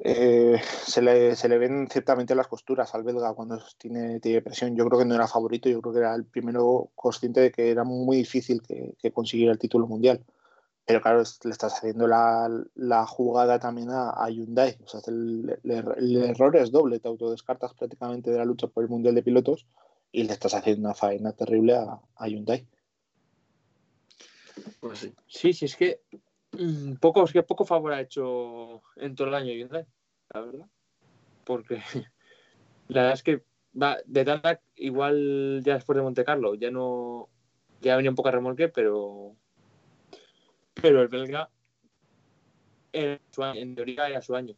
eh, 0.03 0.59
se, 0.87 1.03
le, 1.03 1.37
se, 1.37 1.49
le, 1.49 1.59
ven 1.59 1.87
ciertamente 1.91 2.35
las 2.35 2.47
costuras 2.47 2.95
al 2.95 3.03
belga 3.03 3.35
cuando 3.35 3.63
tiene, 3.77 4.19
tiene, 4.21 4.41
presión. 4.41 4.75
Yo 4.75 4.87
creo 4.87 4.99
que 4.99 5.05
no 5.05 5.15
era 5.15 5.29
favorito, 5.29 5.69
yo 5.69 5.83
creo 5.83 5.93
que 5.93 5.99
era 6.01 6.15
el 6.15 6.25
primero 6.25 6.91
consciente 6.95 7.41
de 7.41 7.53
que 7.53 7.71
era 7.71 7.85
muy 7.85 8.17
difícil 8.17 8.63
que, 8.63 9.13
consiguiera 9.13 9.53
el 9.53 9.59
título 9.59 9.87
mundial. 9.87 10.25
Pero 10.87 11.03
claro, 11.03 11.23
le 11.45 11.51
estás 11.51 11.75
haciendo 11.75 12.07
la, 12.07 12.49
la 12.75 13.07
jugada 13.07 13.59
también 13.59 13.89
a, 13.91 14.29
Hyundai. 14.31 14.79
O 14.83 14.89
sea, 14.89 15.01
el, 15.07 15.61
error 15.65 16.57
es 16.57 16.71
doble, 16.71 16.99
te 16.99 17.09
autodescartas 17.09 17.75
prácticamente 17.75 18.31
de 18.31 18.39
la 18.39 18.47
lucha 18.47 18.69
por 18.69 18.83
el 18.83 18.89
mundial 18.89 19.15
de 19.15 19.23
pilotos 19.23 19.67
y 20.11 20.23
le 20.23 20.33
estás 20.33 20.55
haciendo 20.55 20.89
una 20.89 20.95
faena 20.95 21.33
terrible 21.33 21.77
a, 21.77 22.27
Hyundai. 22.27 22.67
Pues 24.81 24.99
sí. 24.99 25.53
sí, 25.53 25.65
es 25.65 25.77
que 25.77 26.01
poco, 27.01 27.25
es 27.25 27.33
que 27.33 27.43
poco 27.43 27.65
favor 27.65 27.93
ha 27.93 28.01
hecho 28.01 28.83
en 28.97 29.15
todo 29.15 29.29
el 29.29 29.35
año 29.35 29.53
Hyundai, 29.53 29.87
la 30.33 30.41
verdad. 30.41 30.67
Porque 31.45 31.77
la 32.89 33.03
verdad 33.03 33.13
es 33.13 33.23
que 33.23 33.45
va, 33.81 33.99
de 34.05 34.25
Tanak 34.25 34.63
igual 34.77 35.63
ya 35.65 35.75
después 35.75 35.97
de 35.97 36.03
Monte 36.03 36.25
Carlo 36.25 36.55
ya 36.55 36.71
no 36.71 37.29
ya 37.81 37.97
venía 37.97 38.11
un 38.11 38.17
poco 38.17 38.29
a 38.29 38.33
remolque, 38.33 38.69
pero 38.69 39.37
pero 40.75 41.03
el 41.03 41.09
belga 41.09 41.51
año, 42.93 43.19
en 43.55 43.75
teoría 43.75 44.09
era 44.09 44.23
su 44.23 44.35
año. 44.35 44.55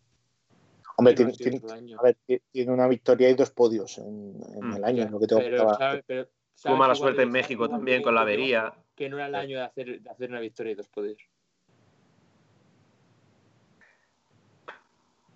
Hombre, 0.96 1.14
tiene, 1.14 1.32
tiene, 1.32 1.60
a 1.98 2.02
ver, 2.02 2.16
tiene, 2.52 2.72
una 2.72 2.86
victoria 2.86 3.28
y 3.30 3.34
dos 3.34 3.50
podios 3.50 3.98
en, 3.98 4.40
en 4.54 4.68
mm, 4.68 4.76
el 4.76 4.84
año, 4.84 5.08
lo 5.10 5.18
que 5.18 5.26
tengo 5.26 5.40
pero, 5.40 5.74
sabe, 5.74 6.02
pero, 6.06 6.28
Tuvo 6.62 6.76
mala 6.76 6.94
suerte 6.94 7.22
en 7.22 7.30
México 7.30 7.68
también 7.68 8.02
con 8.02 8.14
la 8.14 8.20
avería. 8.20 8.72
Que 8.94 9.08
no 9.08 9.16
era 9.16 9.26
el 9.26 9.34
año 9.34 9.58
de 9.58 9.64
hacer, 9.64 10.00
de 10.00 10.10
hacer 10.10 10.30
una 10.30 10.40
victoria 10.40 10.72
y 10.72 10.74
dos 10.74 10.88
podios. 10.88 11.18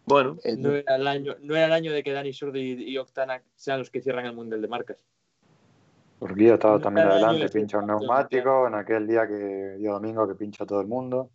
Bueno, 0.06 0.38
no 0.58 0.70
era 0.70 0.94
el 0.94 1.06
año, 1.06 1.34
no 1.40 1.56
era 1.56 1.66
el 1.66 1.72
año 1.72 1.92
de 1.92 2.04
que 2.04 2.12
Dani 2.12 2.32
Sordi 2.32 2.60
y, 2.60 2.90
y 2.90 2.98
Octana 2.98 3.42
sean 3.56 3.80
los 3.80 3.90
que 3.90 4.00
cierran 4.00 4.24
el 4.24 4.34
Mundial 4.34 4.62
de 4.62 4.68
Marcas. 4.68 4.98
Turquía 6.20 6.54
estaba 6.54 6.74
no 6.74 6.80
también 6.80 7.08
adelante, 7.08 7.48
pincha 7.48 7.78
un 7.78 7.88
neumático 7.88 8.68
en 8.68 8.74
aquel 8.74 9.06
día 9.06 9.26
que 9.26 9.76
dio 9.78 9.92
domingo 9.92 10.26
que 10.26 10.34
pincha 10.34 10.64
todo 10.64 10.80
el 10.80 10.86
mundo. 10.86 11.30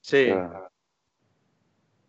Sí. 0.00 0.30
O 0.30 0.34
sea, 0.34 0.70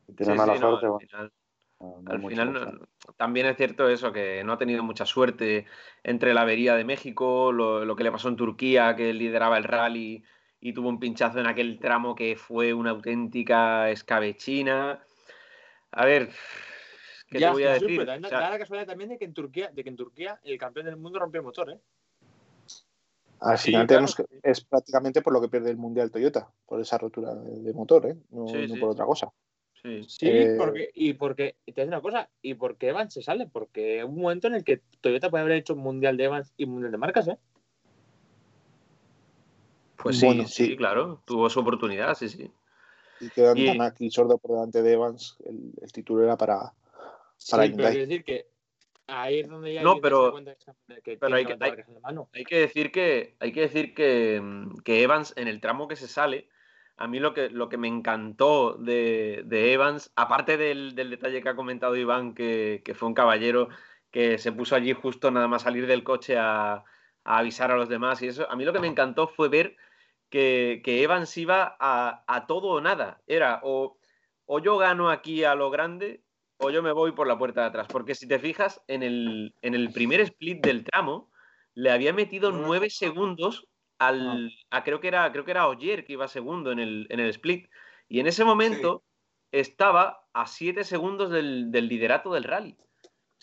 si 0.08 0.14
tiene 0.14 0.32
sí, 0.32 0.38
mala 0.38 0.54
sí, 0.54 0.60
suerte, 0.60 0.88
no, 0.88 0.96
al 0.96 1.02
final, 1.02 1.32
bueno, 1.80 2.02
no 2.02 2.12
al 2.12 2.30
final 2.30 2.88
también 3.18 3.46
es 3.48 3.58
cierto 3.58 3.90
eso, 3.90 4.12
que 4.14 4.44
no 4.44 4.54
ha 4.54 4.58
tenido 4.58 4.84
mucha 4.84 5.06
suerte 5.06 5.66
entre 6.02 6.34
la 6.34 6.42
avería 6.42 6.76
de 6.76 6.86
México, 6.86 7.52
lo, 7.52 7.84
lo 7.84 7.96
que 7.96 8.06
le 8.06 8.12
pasó 8.12 8.30
en 8.30 8.38
Turquía, 8.38 8.96
que 8.96 9.14
lideraba 9.14 9.58
el 9.58 9.66
rally 9.66 10.24
y 10.66 10.72
tuvo 10.72 10.88
un 10.88 10.98
pinchazo 10.98 11.42
en 11.42 11.48
aquel 11.48 11.78
tramo 11.78 12.16
que 12.16 12.38
fue 12.38 12.74
una 12.74 12.92
auténtica 12.92 13.90
escabechina. 13.90 15.04
A 15.92 16.06
ver, 16.06 16.30
¿qué 17.28 17.40
ya, 17.40 17.48
te 17.48 17.54
voy 17.54 17.64
a 17.64 17.74
decir? 17.74 17.98
Pero, 17.98 18.14
o 18.14 18.30
sea, 18.30 18.40
da 18.40 18.50
la 18.50 18.60
casualidad 18.60 18.88
también 18.88 19.10
de 19.10 19.18
que, 19.18 19.26
en 19.26 19.34
Turquía, 19.34 19.70
de 19.74 19.84
que 19.84 19.90
en 19.90 19.98
Turquía 19.98 20.40
el 20.42 20.58
campeón 20.58 20.86
del 20.86 20.96
mundo 20.96 21.20
rompió 21.20 21.42
el 21.42 21.46
motor, 21.46 21.70
¿eh? 21.70 21.80
Al 23.42 23.58
final 23.58 23.82
sí, 23.82 23.88
tenemos 23.88 24.16
claro. 24.16 24.30
que, 24.30 24.50
es 24.50 24.64
prácticamente 24.64 25.22
por 25.22 25.34
lo 25.34 25.42
que 25.42 25.50
pierde 25.50 25.70
el 25.70 25.76
Mundial 25.76 26.10
Toyota, 26.10 26.50
por 26.66 26.80
esa 26.80 26.98
rotura 26.98 27.36
de, 27.36 27.62
de 27.62 27.74
motor, 27.74 28.06
¿eh? 28.06 28.16
no, 28.30 28.48
sí, 28.48 28.66
no 28.66 28.76
sí. 28.76 28.80
por 28.80 28.92
otra 28.92 29.06
cosa. 29.06 29.34
Sí, 29.82 30.02
sí 30.08 30.30
eh... 30.30 30.56
porque, 30.58 30.92
y 30.94 31.12
porque, 31.12 31.58
te 31.66 31.82
digo 31.82 31.90
una 31.90 32.02
cosa, 32.02 32.30
y 32.42 32.54
porque 32.54 32.88
Evans 32.88 33.14
se 33.14 33.22
sale, 33.22 33.48
porque 33.52 34.02
hubo 34.06 34.14
un 34.14 34.22
momento 34.22 34.48
en 34.48 34.56
el 34.56 34.64
que 34.64 34.82
Toyota 35.02 35.30
puede 35.30 35.42
haber 35.42 35.58
hecho 35.58 35.74
un 35.74 35.82
Mundial 35.82 36.16
de 36.16 36.24
Evans 36.24 36.54
y 36.56 36.66
Mundial 36.68 36.94
de 36.94 36.98
marcas, 36.98 37.28
¿eh? 37.28 37.38
Pues 39.98 40.20
sí, 40.20 40.26
bueno, 40.26 40.48
sí, 40.48 40.66
sí, 40.68 40.78
claro, 40.78 41.22
tuvo 41.26 41.50
su 41.50 41.60
oportunidad, 41.60 42.16
sí, 42.16 42.30
sí. 42.30 42.52
Y 43.20 43.30
quedan 43.30 43.58
y... 43.58 43.80
aquí 43.80 44.10
sordo 44.10 44.38
por 44.38 44.52
delante 44.52 44.82
de 44.82 44.94
Evans, 44.94 45.38
el, 45.46 45.74
el 45.82 45.92
título 45.92 46.24
era 46.24 46.38
para, 46.38 46.74
para 47.50 47.64
sí, 47.64 47.70
Hyundai. 47.70 47.94
Pero 47.94 48.08
decir 48.08 48.24
que 48.24 48.48
ahí 49.08 49.40
es 49.40 49.48
donde 49.48 49.74
ya 49.74 49.84
no, 49.84 50.00
pero, 50.02 50.34
que, 50.36 51.02
que 51.04 51.18
pero 51.18 51.36
hay, 51.36 51.46
que, 51.46 51.58
hay, 51.60 51.72
hay, 52.34 52.44
que 52.46 52.60
decir 52.60 52.92
que 52.92 53.36
hay 53.40 53.52
que 53.52 53.62
decir 53.62 53.94
que, 53.94 54.42
que, 54.84 55.04
Evans 55.04 55.34
en 55.36 55.48
el 55.48 55.62
tramo 55.62 55.88
que 55.88 55.96
se 55.96 56.08
sale 56.08 56.50
a 56.96 57.08
mí 57.08 57.20
lo 57.20 57.34
que, 57.34 57.50
lo 57.50 57.70
que 57.70 57.78
me 57.78 57.88
encantó 57.88 58.76
de, 58.76 59.44
de 59.46 59.74
Evans 59.74 60.12
aparte 60.16 60.58
del, 60.58 60.96
del, 60.96 61.10
detalle 61.10 61.42
que 61.42 61.50
ha 61.50 61.56
comentado 61.56 61.96
Iván 61.98 62.34
que, 62.34 62.82
que, 62.86 62.94
fue 62.94 63.10
un 63.10 63.14
caballero 63.14 63.70
que 64.12 64.38
se 64.38 64.52
puso 64.52 64.76
allí 64.76 64.94
justo 64.94 65.32
nada 65.32 65.48
más 65.48 65.64
salir 65.64 65.88
del 65.88 66.04
coche 66.04 66.38
a, 66.38 66.84
a 67.24 67.38
avisar 67.38 67.72
a 67.72 67.78
los 67.78 67.90
demás 67.90 68.22
y 68.22 68.28
eso 68.28 68.50
a 68.50 68.56
mí 68.56 68.66
lo 68.66 68.74
que 68.74 68.80
me 68.80 68.88
encantó 68.88 69.28
fue 69.28 69.50
ver 69.50 69.76
que, 70.34 70.82
que 70.84 71.04
Evans 71.04 71.38
iba 71.38 71.78
a, 71.80 72.24
a, 72.26 72.48
todo 72.48 72.70
o 72.70 72.82
nada. 72.82 73.22
Era 73.28 73.60
o, 73.62 74.00
o, 74.48 74.58
yo 74.58 74.80
gano 74.80 75.12
aquí 75.12 75.44
a 75.44 75.54
lo 75.54 75.70
grande 75.70 76.24
o 76.58 76.72
yo 76.72 76.82
me 76.82 76.92
voy 76.92 77.12
por 77.12 77.28
la 77.28 77.38
puerta 77.38 77.62
de 77.62 77.68
atrás. 77.68 77.86
Porque 77.88 78.16
si 78.16 78.28
te 78.28 78.40
fijas, 78.40 78.82
en 78.88 79.04
el, 79.04 79.54
en 79.62 79.76
el 79.76 79.94
primer 79.94 80.22
split 80.22 80.66
del 80.66 80.86
tramo 80.86 81.30
le 81.76 81.92
había 81.92 82.14
metido 82.14 82.52
nueve 82.52 82.90
segundos 82.90 83.68
al. 84.00 84.52
A, 84.72 84.84
creo, 84.84 85.00
que 85.00 85.10
era, 85.10 85.32
creo 85.32 85.46
que 85.46 85.52
era 85.52 85.68
Oyer 85.68 86.04
que 86.04 86.14
iba 86.14 86.28
segundo 86.28 86.72
en 86.72 86.80
el, 86.80 87.06
en 87.12 87.20
el 87.20 87.30
split. 87.30 87.70
Y 88.08 88.20
en 88.20 88.26
ese 88.26 88.44
momento 88.44 89.04
sí. 89.52 89.60
estaba 89.60 90.26
a 90.34 90.48
siete 90.48 90.84
segundos 90.84 91.30
del, 91.30 91.72
del 91.72 91.88
liderato 91.88 92.34
del 92.34 92.46
rally. 92.46 92.76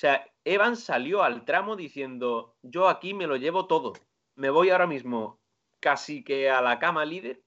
O 0.01 0.07
sea, 0.09 0.27
Evans 0.47 0.83
salió 0.83 1.23
al 1.23 1.45
tramo 1.45 1.77
diciendo: 1.77 2.57
Yo 2.63 2.89
aquí 2.89 3.13
me 3.13 3.27
lo 3.27 3.37
llevo 3.37 3.67
todo. 3.67 3.93
Me 4.35 4.49
voy 4.49 4.71
ahora 4.71 4.87
mismo 4.87 5.39
casi 5.79 6.25
que 6.25 6.49
a 6.49 6.63
la 6.63 6.79
cama 6.79 7.05
líder 7.05 7.43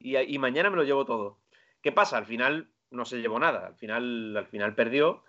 y, 0.00 0.16
y, 0.16 0.36
mañana 0.40 0.68
me 0.68 0.74
lo 0.74 0.82
llevo 0.82 1.04
todo. 1.04 1.38
¿Qué 1.82 1.92
pasa? 1.92 2.18
Al 2.18 2.26
final 2.26 2.72
no 2.90 3.04
se 3.04 3.18
llevó 3.18 3.38
nada, 3.38 3.68
al 3.68 3.76
final, 3.76 4.36
al 4.36 4.46
final 4.48 4.74
perdió, 4.74 5.22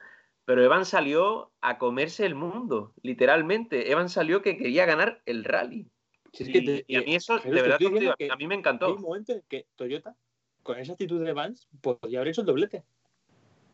pero 0.45 0.63
Evan 0.63 0.85
salió 0.85 1.51
a 1.61 1.77
comerse 1.77 2.25
el 2.25 2.33
mundo, 2.33 2.91
literalmente. 3.03 3.91
Evan 3.91 4.09
salió 4.09 4.41
que 4.41 4.57
quería 4.57 4.87
ganar 4.87 5.21
el 5.27 5.43
rally. 5.43 5.87
Sí, 6.33 6.51
te, 6.51 6.85
y, 6.87 6.95
y, 6.95 6.95
a 6.95 7.01
mí 7.01 7.13
eso, 7.13 7.37
de 7.37 7.51
verdad, 7.51 7.77
tío, 7.77 8.15
a 8.31 8.35
mí 8.35 8.47
me 8.47 8.55
encantó. 8.55 8.87
Hay 8.87 8.93
un 8.93 9.01
momento 9.03 9.31
en 9.33 9.43
que 9.47 9.67
Toyota, 9.75 10.15
con 10.63 10.79
esa 10.79 10.93
actitud 10.93 11.23
de 11.23 11.29
Evans, 11.29 11.67
podría 11.81 12.17
haber 12.17 12.29
hecho 12.29 12.41
el 12.41 12.47
doblete. 12.47 12.83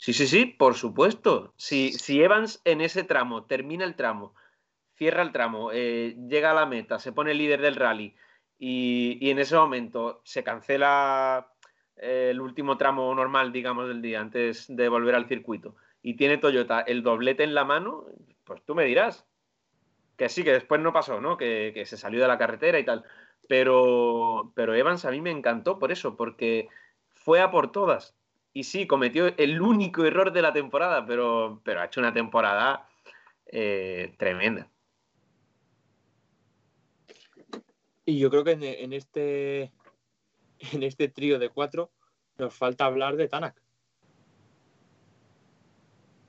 Sí, 0.04 0.12
sí, 0.12 0.28
sí, 0.28 0.46
por 0.46 0.76
supuesto. 0.76 1.54
Si, 1.56 1.94
si 1.94 2.22
Evans 2.22 2.62
en 2.66 2.82
ese 2.82 3.06
tramo 3.06 3.46
termina 3.46 3.86
el 3.86 3.96
tramo, 3.96 4.36
cierra 4.98 5.22
el 5.22 5.32
tramo, 5.32 5.72
eh, 5.72 6.18
llega 6.28 6.52
a 6.52 6.54
la 6.54 6.66
meta, 6.66 7.00
se 7.00 7.14
pone 7.14 7.34
líder 7.34 7.62
del 7.62 7.78
rally, 7.78 8.14
y, 8.60 9.18
y, 9.22 9.30
en 9.30 9.40
ese 9.40 9.56
momento 9.56 10.20
se 10.26 10.44
cancela 10.44 11.54
eh, 11.96 12.32
el 12.32 12.42
último 12.42 12.76
tramo 12.76 13.16
normal, 13.16 13.54
digamos, 13.54 13.88
del 13.88 14.02
día, 14.02 14.20
antes 14.20 14.66
de 14.68 14.90
volver 14.90 15.16
al 15.16 15.30
circuito, 15.30 15.78
y 16.02 16.18
tiene 16.18 16.38
Toyota 16.38 16.82
el 16.82 17.02
doblete 17.02 17.46
en 17.46 17.54
la 17.56 17.64
mano, 17.64 18.06
pues 18.44 18.62
tú 18.66 18.76
me 18.76 18.84
dirás 18.84 19.26
que 20.18 20.28
sí, 20.28 20.44
que 20.44 20.52
después 20.52 20.82
no 20.82 20.92
pasó, 20.92 21.22
¿no? 21.22 21.38
Que, 21.38 21.72
que 21.74 21.86
se 21.86 21.96
salió 21.96 22.20
de 22.20 22.28
la 22.28 22.38
carretera 22.38 22.78
y 22.78 22.84
tal. 22.84 23.06
Pero, 23.48 24.52
pero 24.54 24.76
Evans 24.76 25.06
a 25.06 25.12
mí 25.12 25.22
me 25.22 25.32
encantó 25.32 25.80
por 25.80 25.94
eso, 25.94 26.18
porque 26.18 26.68
fue 27.14 27.40
a 27.40 27.52
por 27.52 27.72
todas. 27.72 28.18
Y 28.54 28.64
sí, 28.64 28.86
cometió 28.86 29.36
el 29.38 29.62
único 29.62 30.06
error 30.06 30.32
de 30.32 30.44
la 30.44 30.54
temporada, 30.54 31.06
pero, 31.06 31.62
pero 31.64 31.82
ha 31.82 31.86
hecho 31.86 32.00
una 32.00 32.14
temporada 32.14 32.88
eh, 33.48 34.14
tremenda. 34.18 34.70
Y 38.06 38.20
yo 38.20 38.30
creo 38.30 38.44
que 38.44 38.52
en, 38.52 38.94
este 38.94 39.72
en 40.72 40.84
este 40.84 41.08
trío 41.08 41.40
de 41.40 41.50
cuatro 41.50 41.92
nos 42.38 42.54
falta 42.54 42.86
hablar 42.86 43.16
de 43.16 43.28
Tanak. 43.28 43.60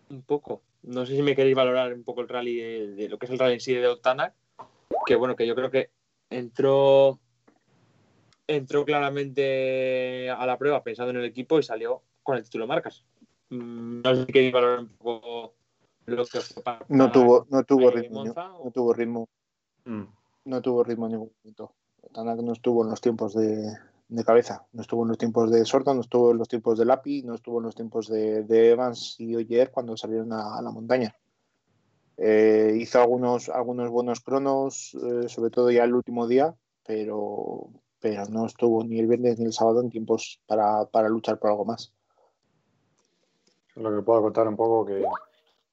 Un 0.09 0.23
poco. 0.23 0.63
No 0.83 1.05
sé 1.05 1.17
si 1.17 1.23
me 1.23 1.35
queréis 1.35 1.57
valorar 1.57 1.93
un 1.93 2.05
poco 2.05 2.21
el 2.23 2.29
rally 2.29 2.57
de, 2.57 2.87
de 2.89 3.09
lo 3.09 3.19
que 3.19 3.27
es 3.27 3.33
el 3.33 3.39
rally 3.39 3.55
en 3.55 3.61
sí 3.61 3.75
de 3.75 3.97
Tanak. 3.97 4.35
Que 5.05 5.17
bueno, 5.17 5.37
que 5.37 5.47
yo 5.47 5.55
creo 5.55 5.71
que 5.71 5.91
entró 6.31 7.19
entró 8.47 8.85
claramente 8.85 10.31
a 10.31 10.45
la 10.47 10.59
prueba 10.59 10.83
pensando 10.83 11.11
en 11.11 11.17
el 11.17 11.25
equipo 11.25 11.59
y 11.59 11.63
salió 11.63 12.03
con 12.25 12.37
el 12.37 12.43
título 12.43 12.65
de 12.65 12.69
marcas. 12.69 13.05
Mm, 13.51 14.01
no 14.03 14.15
sé 14.15 14.27
si 14.27 14.33
queréis 14.33 14.53
valorar 14.53 14.81
un 14.81 14.89
poco 14.89 15.55
lo 16.07 16.25
que 16.27 16.41
para 16.63 16.85
no 16.89 17.11
tuvo 17.11 17.47
no 17.49 17.65
tuvo 17.65 17.91
ritmo 17.91 18.25
no, 18.25 18.35
no 18.35 18.71
tuvo 18.71 18.93
ritmo 18.93 19.29
Mm. 19.85 20.05
No 20.47 20.63
tuvo 20.63 20.83
ritmo 20.83 21.07
en 21.07 21.13
ningún 21.13 21.31
momento. 21.43 21.73
Tanak 22.13 22.41
no 22.41 22.53
estuvo 22.53 22.85
en 22.85 22.91
los 22.91 23.01
tiempos 23.01 23.35
de, 23.35 23.77
de 24.09 24.25
cabeza, 24.25 24.67
no 24.73 24.83
estuvo 24.83 25.03
en 25.03 25.09
los 25.09 25.19
tiempos 25.19 25.51
de 25.51 25.65
Sordo, 25.65 25.95
no 25.95 26.01
estuvo 26.03 26.33
en 26.33 26.39
los 26.39 26.49
tiempos 26.49 26.79
de 26.79 26.85
Lapi, 26.85 27.23
no 27.23 27.35
estuvo 27.35 27.59
en 27.59 27.65
los 27.65 27.75
tiempos 27.75 28.09
de, 28.09 28.45
de 28.45 28.71
Evans 28.71 29.17
y 29.19 29.35
Oyer 29.37 29.71
cuando 29.71 29.97
salieron 29.97 30.33
a, 30.33 30.59
a 30.59 30.63
la 30.63 30.71
montaña. 30.71 31.15
Eh, 32.17 32.77
hizo 32.79 33.01
algunos, 33.01 33.49
algunos 33.49 33.91
buenos 33.91 34.21
cronos, 34.21 34.95
eh, 34.95 35.29
sobre 35.29 35.51
todo 35.51 35.71
ya 35.71 35.85
el 35.85 35.95
último 35.95 36.29
día, 36.29 36.55
pero, 36.87 37.71
pero 37.99 38.27
no 38.27 38.47
estuvo 38.47 38.85
ni 38.85 39.01
el 39.01 39.07
viernes 39.07 39.39
ni 39.39 39.47
el 39.47 39.53
sábado 39.53 39.81
en 39.81 39.91
tiempos 39.91 40.41
para, 40.47 40.85
para 40.87 41.09
luchar 41.09 41.39
por 41.39 41.51
algo 41.51 41.65
más. 41.65 41.93
Lo 43.77 43.95
que 43.95 44.03
puedo 44.03 44.23
contar 44.23 44.47
un 44.47 44.57
poco 44.57 44.87
que 44.87 45.03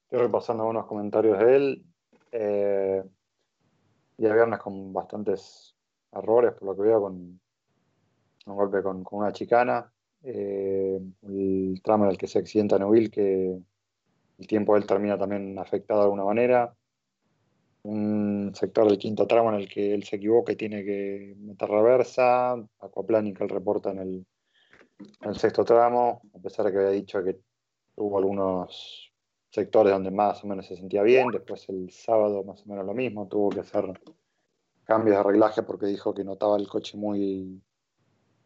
estoy 0.04 0.20
repasando 0.20 0.64
algunos 0.64 0.88
comentarios 0.88 1.38
de 1.38 1.56
él. 1.56 1.86
Eh, 2.32 3.04
día 4.18 4.34
viernes 4.34 4.60
con 4.60 4.92
bastantes 4.92 5.76
errores, 6.12 6.54
por 6.54 6.70
lo 6.70 6.76
que 6.76 6.82
veo, 6.82 7.02
con 7.02 7.40
un 8.46 8.56
golpe 8.56 8.82
con, 8.82 9.04
una 9.12 9.32
chicana. 9.32 9.92
eh, 10.24 11.00
el 11.24 11.82
tramo 11.84 12.06
en 12.06 12.12
el 12.12 12.18
que 12.18 12.28
se 12.28 12.40
accidenta 12.40 12.80
Neuil, 12.80 13.12
que 13.12 13.60
el 14.38 14.48
tiempo 14.48 14.74
de 14.74 14.82
él 14.82 14.88
termina 14.88 15.18
también 15.18 15.58
afectado 15.60 16.00
de 16.00 16.06
alguna 16.06 16.26
manera. 16.26 16.76
Un 17.84 18.52
sector 18.56 18.88
del 18.88 18.98
quinto 18.98 19.28
tramo 19.28 19.50
en 19.50 19.56
el 19.56 19.70
que 19.70 19.94
él 19.94 20.04
se 20.04 20.16
equivoca 20.16 20.52
y 20.52 20.56
tiene 20.56 20.84
que 20.84 21.36
meter 21.38 21.70
reversa. 21.70 22.54
Aquaplaning 22.80 23.34
que 23.36 23.44
él 23.44 23.50
reporta 23.50 23.92
en 23.92 24.00
el, 24.00 24.26
en 25.22 25.30
el 25.30 25.36
sexto 25.36 25.64
tramo, 25.64 26.22
a 26.36 26.40
pesar 26.40 26.66
de 26.66 26.72
que 26.72 26.78
había 26.80 26.90
dicho 26.92 27.24
que 27.24 27.40
hubo 28.02 28.18
algunos 28.18 29.14
sectores 29.50 29.94
donde 29.94 30.12
más 30.12 30.44
o 30.44 30.48
menos 30.48 30.66
se 30.68 30.76
sentía 30.76 31.04
bien. 31.04 31.28
Después 31.32 31.68
el 31.70 31.90
sábado 31.92 32.44
más 32.44 32.64
o 32.66 32.70
menos 32.70 32.86
lo 32.86 32.94
mismo, 32.94 33.28
tuvo 33.28 33.50
que 33.50 33.62
hacer 33.62 33.86
cambios 34.84 35.18
de 35.18 35.24
reglaje 35.24 35.64
porque 35.64 35.86
dijo 35.88 36.14
que 36.14 36.24
notaba 36.24 36.58
el 36.58 36.68
coche 36.68 36.98
muy 36.98 37.62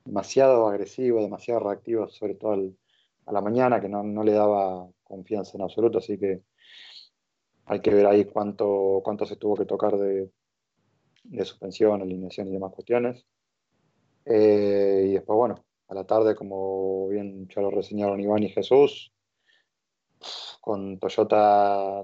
demasiado 0.04 0.68
agresivo, 0.68 1.22
demasiado 1.22 1.62
reactivo, 1.62 2.08
sobre 2.10 2.36
todo 2.36 2.52
al- 2.54 2.78
a 3.26 3.32
la 3.32 3.42
mañana, 3.42 3.82
que 3.82 3.90
no, 3.90 4.04
no 4.04 4.24
le 4.24 4.34
daba 4.34 4.88
confianza 5.04 5.58
en 5.58 5.64
absoluto, 5.64 5.98
así 5.98 6.18
que 6.20 6.44
hay 7.66 7.82
que 7.82 7.92
ver 7.92 8.06
ahí 8.06 8.26
cuánto, 8.26 9.02
cuánto 9.04 9.26
se 9.26 9.36
tuvo 9.38 9.56
que 9.56 9.66
tocar 9.66 9.98
de, 9.98 10.30
de 11.24 11.46
suspensión, 11.46 12.02
alineación 12.02 12.48
y 12.48 12.52
demás 12.52 12.72
cuestiones. 12.74 13.26
Eh, 14.26 15.06
y 15.10 15.14
después, 15.14 15.38
bueno, 15.38 15.56
a 15.88 15.94
la 15.96 16.06
tarde, 16.06 16.36
como 16.36 17.08
bien 17.10 17.48
ya 17.48 17.62
lo 17.62 17.72
reseñaron 17.72 18.20
Iván 18.20 18.44
y 18.44 18.50
Jesús, 18.50 19.12
con 20.62 21.00
Toyota 21.00 22.04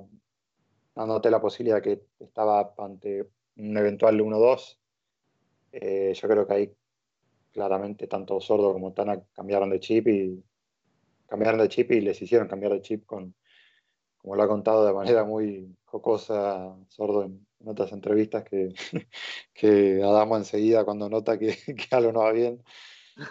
dándote 0.96 1.32
la 1.32 1.42
posibilidad 1.42 1.82
que 1.82 2.04
estaba 2.20 2.74
ante 2.78 3.30
un 3.58 3.78
eventual 3.78 4.20
1-2, 4.20 4.78
eh, 5.72 6.14
yo 6.14 6.28
creo 6.28 6.48
que 6.48 6.54
ahí 6.54 6.74
claramente 7.52 8.08
tanto 8.08 8.40
Sordo 8.40 8.74
como 8.74 8.94
Tana 8.94 9.22
cambiaron 9.34 9.70
de 9.70 9.80
chip 9.80 10.08
y 10.08 10.44
cambiaron 11.28 11.60
de 11.60 11.70
chip 11.70 11.92
y 11.92 12.02
les 12.02 12.22
hicieron 12.22 12.48
cambiar 12.48 12.74
de 12.74 12.82
chip 12.82 13.06
con, 13.06 13.36
como 14.18 14.36
lo 14.36 14.44
ha 14.44 14.48
contado 14.48 14.86
de 14.86 14.94
manera 14.94 15.24
muy 15.24 15.76
jocosa 15.86 16.76
Sordo 16.88 17.24
en, 17.24 17.46
en 17.60 17.70
otras 17.70 17.92
entrevistas, 17.92 18.44
que, 18.44 18.74
que 19.54 20.02
Adamo 20.04 20.38
enseguida 20.38 20.84
cuando 20.84 21.10
nota 21.10 21.38
que, 21.38 21.56
que 21.66 21.96
algo 21.96 22.12
no 22.12 22.20
va 22.22 22.32
bien, 22.32 22.64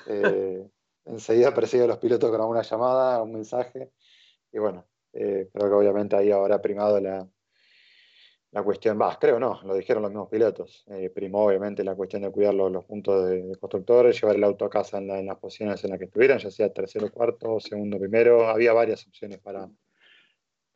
eh, 0.06 0.66
enseguida 1.04 1.54
persigue 1.54 1.84
a 1.84 1.88
los 1.88 1.98
pilotos 1.98 2.30
con 2.30 2.40
alguna 2.40 2.62
llamada, 2.62 3.22
un 3.22 3.32
mensaje, 3.32 3.90
y 4.52 4.58
bueno, 4.58 4.86
eh, 5.12 5.48
creo 5.52 5.68
que 5.68 5.74
obviamente 5.74 6.16
ahí 6.16 6.30
habrá 6.30 6.60
primado 6.60 7.00
la, 7.00 7.28
la 8.52 8.62
cuestión, 8.62 9.00
va, 9.00 9.16
creo 9.18 9.38
no, 9.38 9.60
lo 9.62 9.74
dijeron 9.74 10.02
los 10.02 10.10
mismos 10.10 10.28
pilotos, 10.28 10.84
eh, 10.88 11.10
primó 11.10 11.46
obviamente 11.46 11.84
la 11.84 11.94
cuestión 11.94 12.22
de 12.22 12.30
cuidar 12.30 12.54
los, 12.54 12.70
los 12.72 12.84
puntos 12.84 13.28
de, 13.28 13.56
constructores, 13.60 14.20
llevar 14.20 14.36
el 14.36 14.44
auto 14.44 14.64
a 14.64 14.70
casa 14.70 14.98
en, 14.98 15.10
en 15.10 15.26
las 15.26 15.38
posiciones 15.38 15.82
en 15.84 15.90
las 15.90 15.98
que 15.98 16.06
estuvieran, 16.06 16.38
ya 16.38 16.50
sea 16.50 16.72
tercero, 16.72 17.10
cuarto, 17.12 17.60
segundo, 17.60 17.98
primero, 17.98 18.48
había 18.48 18.72
varias 18.72 19.06
opciones 19.06 19.38
para, 19.38 19.68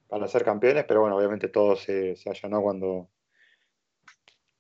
para 0.06 0.28
ser 0.28 0.44
campeones, 0.44 0.84
pero 0.86 1.00
bueno, 1.00 1.16
obviamente 1.16 1.48
todo 1.48 1.74
se, 1.76 2.14
se 2.16 2.30
allanó 2.30 2.62
cuando, 2.62 3.10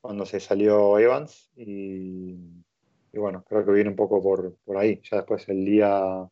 cuando 0.00 0.26
se 0.26 0.40
salió 0.40 0.98
Evans 0.98 1.50
y, 1.56 2.32
y 3.12 3.18
bueno, 3.18 3.44
creo 3.48 3.64
que 3.64 3.72
viene 3.72 3.90
un 3.90 3.96
poco 3.96 4.20
por, 4.20 4.56
por 4.64 4.76
ahí, 4.76 5.00
ya 5.08 5.18
después 5.18 5.48
el 5.48 5.64
día 5.64 6.28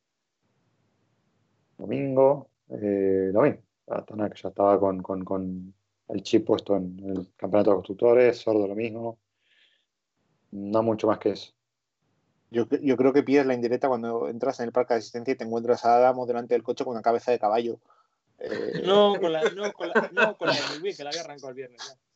domingo, 1.78 2.51
eh, 2.80 3.30
lo 3.32 3.42
mismo, 3.42 3.62
Tanak 4.06 4.34
ya 4.36 4.48
estaba 4.48 4.78
con, 4.78 5.02
con, 5.02 5.24
con 5.24 5.74
el 6.08 6.22
chip 6.22 6.46
puesto 6.46 6.76
en 6.76 6.98
el 7.04 7.28
campeonato 7.36 7.70
de 7.70 7.76
constructores, 7.76 8.38
sordo 8.38 8.66
lo 8.66 8.74
mismo. 8.74 9.18
No 10.50 10.82
mucho 10.82 11.06
más 11.06 11.18
que 11.18 11.30
eso. 11.30 11.52
Yo, 12.50 12.66
yo 12.68 12.96
creo 12.98 13.12
que 13.14 13.22
pillas 13.22 13.46
la 13.46 13.54
indirecta 13.54 13.88
cuando 13.88 14.28
entras 14.28 14.60
en 14.60 14.66
el 14.66 14.72
parque 14.72 14.92
de 14.92 14.98
asistencia 14.98 15.32
y 15.32 15.36
te 15.36 15.44
encuentras 15.44 15.84
a 15.86 15.96
Adamo 15.96 16.26
delante 16.26 16.52
del 16.52 16.62
coche 16.62 16.84
con 16.84 16.92
una 16.92 17.02
cabeza 17.02 17.32
de 17.32 17.38
caballo. 17.38 17.78
Eh, 18.38 18.82
No, 18.84 19.14
con 19.18 19.32
la, 19.32 19.42
no, 19.50 19.72
con 19.72 19.88
la, 19.88 20.10
no, 20.12 20.36
con 20.36 20.48
la 20.48 20.54
de 20.54 20.60
Newey, 20.78 20.94
que 20.94 21.04
la 21.04 21.10
había 21.10 21.22
arrancado 21.22 21.48
el 21.48 21.54
viernes. 21.54 21.80
ya. 21.88 22.11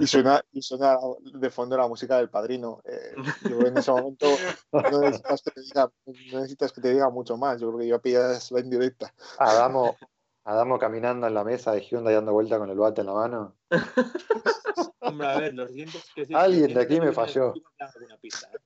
Y, 0.00 0.06
suena, 0.06 0.40
y 0.52 0.62
suena 0.62 0.98
de 1.20 1.50
fondo 1.50 1.76
la 1.76 1.88
música 1.88 2.16
del 2.18 2.30
padrino. 2.30 2.80
Eh, 2.84 3.14
yo 3.48 3.66
en 3.66 3.76
ese 3.78 3.90
momento 3.90 4.36
no 4.72 5.00
necesitas 5.00 5.42
que, 5.42 5.50
te 5.50 5.60
diga, 5.60 5.90
no 6.06 6.38
necesitas 6.38 6.72
que 6.72 6.80
te 6.80 6.92
diga 6.92 7.10
mucho 7.10 7.36
más. 7.36 7.60
Yo 7.60 7.68
creo 7.68 7.78
que 7.80 7.88
ya 7.88 7.98
pillas 7.98 8.50
la 8.52 8.60
indirecta. 8.60 9.12
Adamo, 9.38 9.96
Adamo 10.44 10.78
caminando 10.78 11.26
en 11.26 11.34
la 11.34 11.44
mesa 11.44 11.72
de 11.72 11.80
Hyundai 11.82 12.14
dando 12.14 12.32
vuelta 12.32 12.58
con 12.58 12.70
el 12.70 12.78
bate 12.78 13.02
en 13.02 13.06
la 13.06 13.12
mano. 13.12 13.56
Hombre, 15.00 15.26
a 15.26 15.36
ver, 15.38 15.54
los 15.54 15.72
dientes 15.72 16.04
que 16.14 16.24
sí, 16.24 16.34
Alguien 16.34 16.72
de 16.72 16.80
aquí 16.80 17.00
me 17.00 17.12
falló. 17.12 17.52
pista, 18.20 18.50
¿eh? 18.52 18.58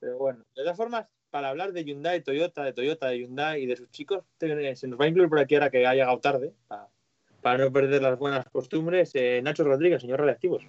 Pero 0.00 0.18
bueno, 0.18 0.44
de 0.54 0.62
todas 0.62 0.76
formas, 0.76 1.06
para 1.30 1.48
hablar 1.50 1.72
de 1.72 1.84
Hyundai, 1.84 2.22
Toyota, 2.22 2.64
de 2.64 2.72
Toyota, 2.72 3.08
de 3.08 3.18
Hyundai 3.18 3.62
y 3.62 3.66
de 3.66 3.76
sus 3.76 3.90
chicos, 3.90 4.24
te- 4.38 4.76
se 4.76 4.88
nos 4.88 4.98
va 4.98 5.04
a 5.04 5.08
incluir 5.08 5.28
por 5.28 5.38
aquí 5.38 5.54
ahora 5.54 5.70
que 5.70 5.86
ha 5.86 5.92
llegado 5.94 6.18
tarde, 6.20 6.54
para, 6.68 6.88
para 7.46 7.64
no 7.64 7.70
perder 7.70 8.02
las 8.02 8.18
buenas 8.18 8.44
costumbres, 8.50 9.12
eh, 9.14 9.40
Nacho 9.40 9.62
Rodríguez, 9.62 10.00
señor 10.02 10.20
Reactivos. 10.20 10.64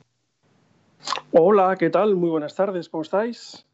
Hola, 1.31 1.75
¿qué 1.75 1.89
tal? 1.89 2.13
Muy 2.15 2.29
buenas 2.29 2.53
tardes, 2.53 2.87
¿cómo 2.87 3.01
estáis? 3.01 3.65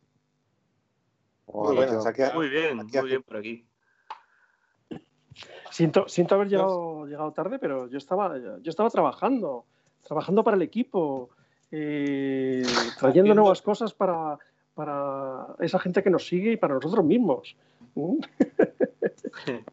Muy 1.52 1.76
buenas, 1.76 2.06
aquí, 2.06 2.22
Muy 2.34 2.48
bien, 2.48 2.80
Aquí 2.80 2.98
muy 2.98 3.10
bien 3.10 3.24
por 3.24 3.36
aquí. 3.36 3.66
Siento, 5.70 6.08
siento 6.08 6.36
haber 6.36 6.48
llegado, 6.48 7.06
llegado 7.06 7.34
tarde, 7.34 7.60
pero 7.60 7.90
yo 7.90 7.98
estaba, 7.98 8.38
yo 8.38 8.70
estaba 8.70 8.90
trabajando, 8.90 9.66
trabajando 10.08 10.42
para 10.42 10.56
el 10.56 10.62
equipo, 10.62 11.30
eh, 11.72 12.64
trayendo 12.98 13.36
nuevas 13.36 13.62
cosas 13.62 13.94
para, 13.94 14.38
para 14.76 15.48
esa 15.60 15.78
gente 15.78 16.02
que 16.02 16.10
nos 16.10 16.26
sigue 16.26 16.54
y 16.54 16.58
para 16.58 16.76
nosotros 16.76 17.04
mismos. 17.04 17.58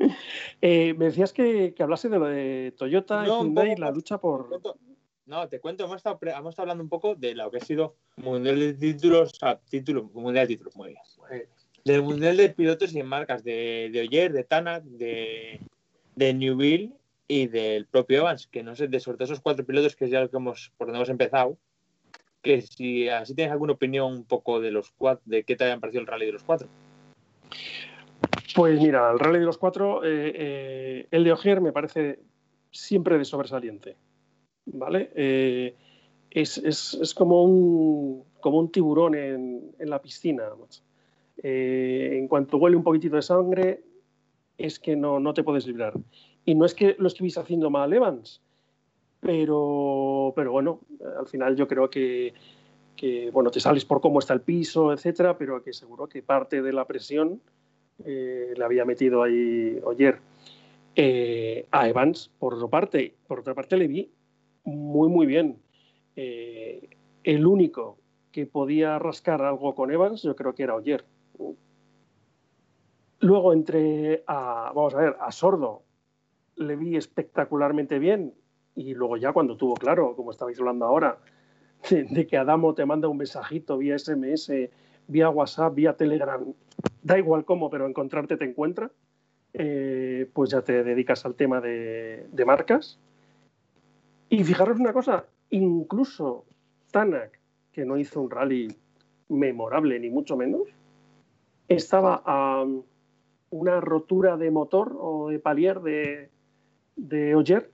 Eh, 0.62 0.94
me 0.94 1.06
decías 1.06 1.32
que, 1.32 1.72
que 1.74 1.82
hablase 1.82 2.08
de 2.08 2.18
lo 2.18 2.26
de 2.26 2.74
Toyota 2.76 3.22
No, 3.22 3.26
y 3.26 3.30
un 3.30 3.46
Hyundai 3.48 3.76
la 3.76 3.90
lucha 3.90 4.16
Te 4.16 4.20
por... 4.20 4.48
cuento- 4.48 4.76
No, 5.26 5.48
te 5.48 5.60
cuento, 5.60 5.84
hemos 5.84 5.96
estado, 5.98 6.18
hemos 6.22 6.50
estado 6.50 6.64
hablando 6.64 6.82
un 6.82 6.90
poco 6.90 7.14
de 7.14 7.34
lo 7.34 7.50
que 7.50 7.58
ha 7.58 7.60
sido 7.60 7.96
Mundial 8.16 8.58
de 8.58 8.74
Títulos, 8.74 9.32
ah, 9.42 9.58
título, 9.68 10.04
Mundial 10.12 10.46
de 10.46 10.54
Títulos, 10.54 10.76
muy 10.76 10.88
bien. 10.88 11.46
Del 11.84 12.02
Mundial 12.02 12.36
de 12.36 12.50
Pilotos 12.50 12.94
y 12.94 13.02
Marcas 13.02 13.42
de, 13.44 13.88
de 13.92 14.00
Oyer, 14.00 14.32
de 14.32 14.44
Tanak, 14.44 14.82
de, 14.84 15.60
de 16.16 16.34
Newville 16.34 16.92
y 17.26 17.46
del 17.46 17.86
propio 17.86 18.18
Evans, 18.18 18.46
que 18.48 18.62
no 18.62 18.74
sé, 18.76 18.88
de 18.88 19.00
sobre 19.00 19.16
todo 19.16 19.24
esos 19.26 19.40
cuatro 19.40 19.64
pilotos 19.64 19.96
que 19.96 20.04
es 20.06 20.10
ya 20.10 20.20
lo 20.20 20.30
que 20.30 20.36
hemos, 20.36 20.72
por 20.76 20.88
donde 20.88 20.98
hemos 20.98 21.08
empezado, 21.08 21.56
que 22.42 22.60
si 22.62 23.08
así 23.08 23.34
tienes 23.34 23.52
alguna 23.52 23.72
opinión 23.74 24.12
un 24.12 24.24
poco 24.24 24.60
de 24.60 24.70
los 24.72 24.90
cuatro, 24.90 25.22
de 25.26 25.44
qué 25.44 25.56
te 25.56 25.64
hayan 25.64 25.80
parecido 25.80 26.02
el 26.02 26.06
rally 26.06 26.26
de 26.26 26.32
los 26.32 26.42
cuatro. 26.44 26.68
Pues 28.54 28.80
mira, 28.80 29.10
el 29.12 29.18
Rally 29.18 29.38
de 29.40 29.44
los 29.44 29.58
Cuatro, 29.58 30.02
eh, 30.04 30.32
eh, 30.34 31.06
el 31.10 31.24
de 31.24 31.32
Ogier 31.32 31.60
me 31.60 31.72
parece 31.72 32.20
siempre 32.70 33.18
de 33.18 33.24
sobresaliente. 33.24 33.96
¿Vale? 34.66 35.10
Eh, 35.14 35.74
es, 36.30 36.58
es- 36.58 36.94
es 36.94 37.14
como, 37.14 37.42
un, 37.44 38.24
como 38.40 38.58
un 38.58 38.70
tiburón 38.70 39.14
en, 39.14 39.72
en 39.78 39.90
la 39.90 40.00
piscina. 40.00 40.44
en 41.42 42.28
cuanto 42.28 42.58
huele 42.58 42.76
un 42.76 42.82
poquitito 42.84 43.16
de 43.16 43.22
sangre, 43.22 43.82
es 44.58 44.78
que 44.78 44.94
no, 44.96 45.18
no 45.20 45.32
te 45.34 45.42
puedes 45.42 45.66
librar. 45.66 45.94
Y 46.44 46.54
no 46.54 46.64
es 46.64 46.74
que 46.74 46.96
lo 46.98 47.06
estuviese 47.08 47.40
haciendo 47.40 47.70
mal 47.70 47.92
Evans, 47.92 48.40
pero, 49.20 50.32
pero 50.36 50.52
bueno, 50.52 50.80
al 51.18 51.26
final 51.26 51.56
yo 51.56 51.66
creo 51.66 51.88
que, 51.90 52.32
que, 52.96 53.30
bueno, 53.30 53.50
te 53.50 53.60
sales 53.60 53.84
por 53.84 54.00
cómo 54.00 54.18
está 54.18 54.34
el 54.34 54.40
piso, 54.42 54.92
etcétera, 54.92 55.36
pero 55.36 55.62
que 55.62 55.72
seguro 55.72 56.08
que 56.08 56.22
parte 56.22 56.62
de 56.62 56.72
la 56.72 56.86
presión 56.86 57.40
eh, 58.04 58.54
le 58.56 58.64
había 58.64 58.84
metido 58.84 59.22
ahí 59.22 59.80
Oyer. 59.84 60.18
Eh, 60.96 61.66
a 61.70 61.88
Evans, 61.88 62.30
por 62.38 62.54
otra 62.54 62.68
parte, 62.68 63.14
por 63.26 63.40
otra 63.40 63.54
parte 63.54 63.76
le 63.76 63.86
vi 63.86 64.10
muy 64.64 65.08
muy 65.08 65.26
bien. 65.26 65.58
Eh, 66.16 66.90
el 67.24 67.46
único 67.46 67.98
que 68.32 68.46
podía 68.46 68.98
rascar 68.98 69.42
algo 69.42 69.74
con 69.74 69.90
Evans, 69.90 70.22
yo 70.22 70.34
creo 70.36 70.54
que 70.54 70.64
era 70.64 70.74
Oyer. 70.74 71.04
Luego 73.20 73.52
entre 73.52 74.24
a, 74.26 74.72
vamos 74.74 74.94
a 74.94 74.98
ver, 74.98 75.16
a 75.20 75.30
Sordo 75.30 75.82
le 76.56 76.76
vi 76.76 76.96
espectacularmente 76.96 77.98
bien 77.98 78.34
y 78.74 78.94
luego 78.94 79.16
ya 79.16 79.32
cuando 79.32 79.56
tuvo 79.56 79.74
claro, 79.74 80.14
como 80.16 80.30
estabais 80.30 80.58
hablando 80.58 80.86
ahora, 80.86 81.18
de, 81.90 82.26
que 82.26 82.36
Adamo 82.36 82.74
te 82.74 82.84
manda 82.84 83.08
un 83.08 83.16
mensajito 83.16 83.78
vía 83.78 83.98
SMS, 83.98 84.52
vía 85.06 85.30
WhatsApp, 85.30 85.74
vía 85.74 85.96
Telegram, 85.96 86.44
da 87.02 87.18
igual 87.18 87.44
cómo, 87.44 87.70
pero 87.70 87.86
encontrarte 87.86 88.36
te 88.36 88.44
encuentra, 88.44 88.90
eh, 89.52 90.28
pues 90.32 90.50
ya 90.50 90.62
te 90.62 90.84
dedicas 90.84 91.24
al 91.24 91.34
tema 91.34 91.60
de, 91.60 92.26
de 92.30 92.44
marcas. 92.44 92.98
Y 94.28 94.44
fijaros 94.44 94.78
una 94.78 94.92
cosa, 94.92 95.26
incluso 95.50 96.44
Tanak, 96.90 97.38
que 97.72 97.84
no 97.84 97.96
hizo 97.96 98.20
un 98.20 98.30
rally 98.30 98.68
memorable 99.28 99.98
ni 99.98 100.10
mucho 100.10 100.36
menos, 100.36 100.62
estaba 101.68 102.22
a 102.24 102.64
una 103.50 103.80
rotura 103.80 104.36
de 104.36 104.50
motor 104.50 104.96
o 104.98 105.28
de 105.28 105.38
palier 105.38 105.80
de, 105.80 106.30
de 106.96 107.34
Oyer 107.34 107.70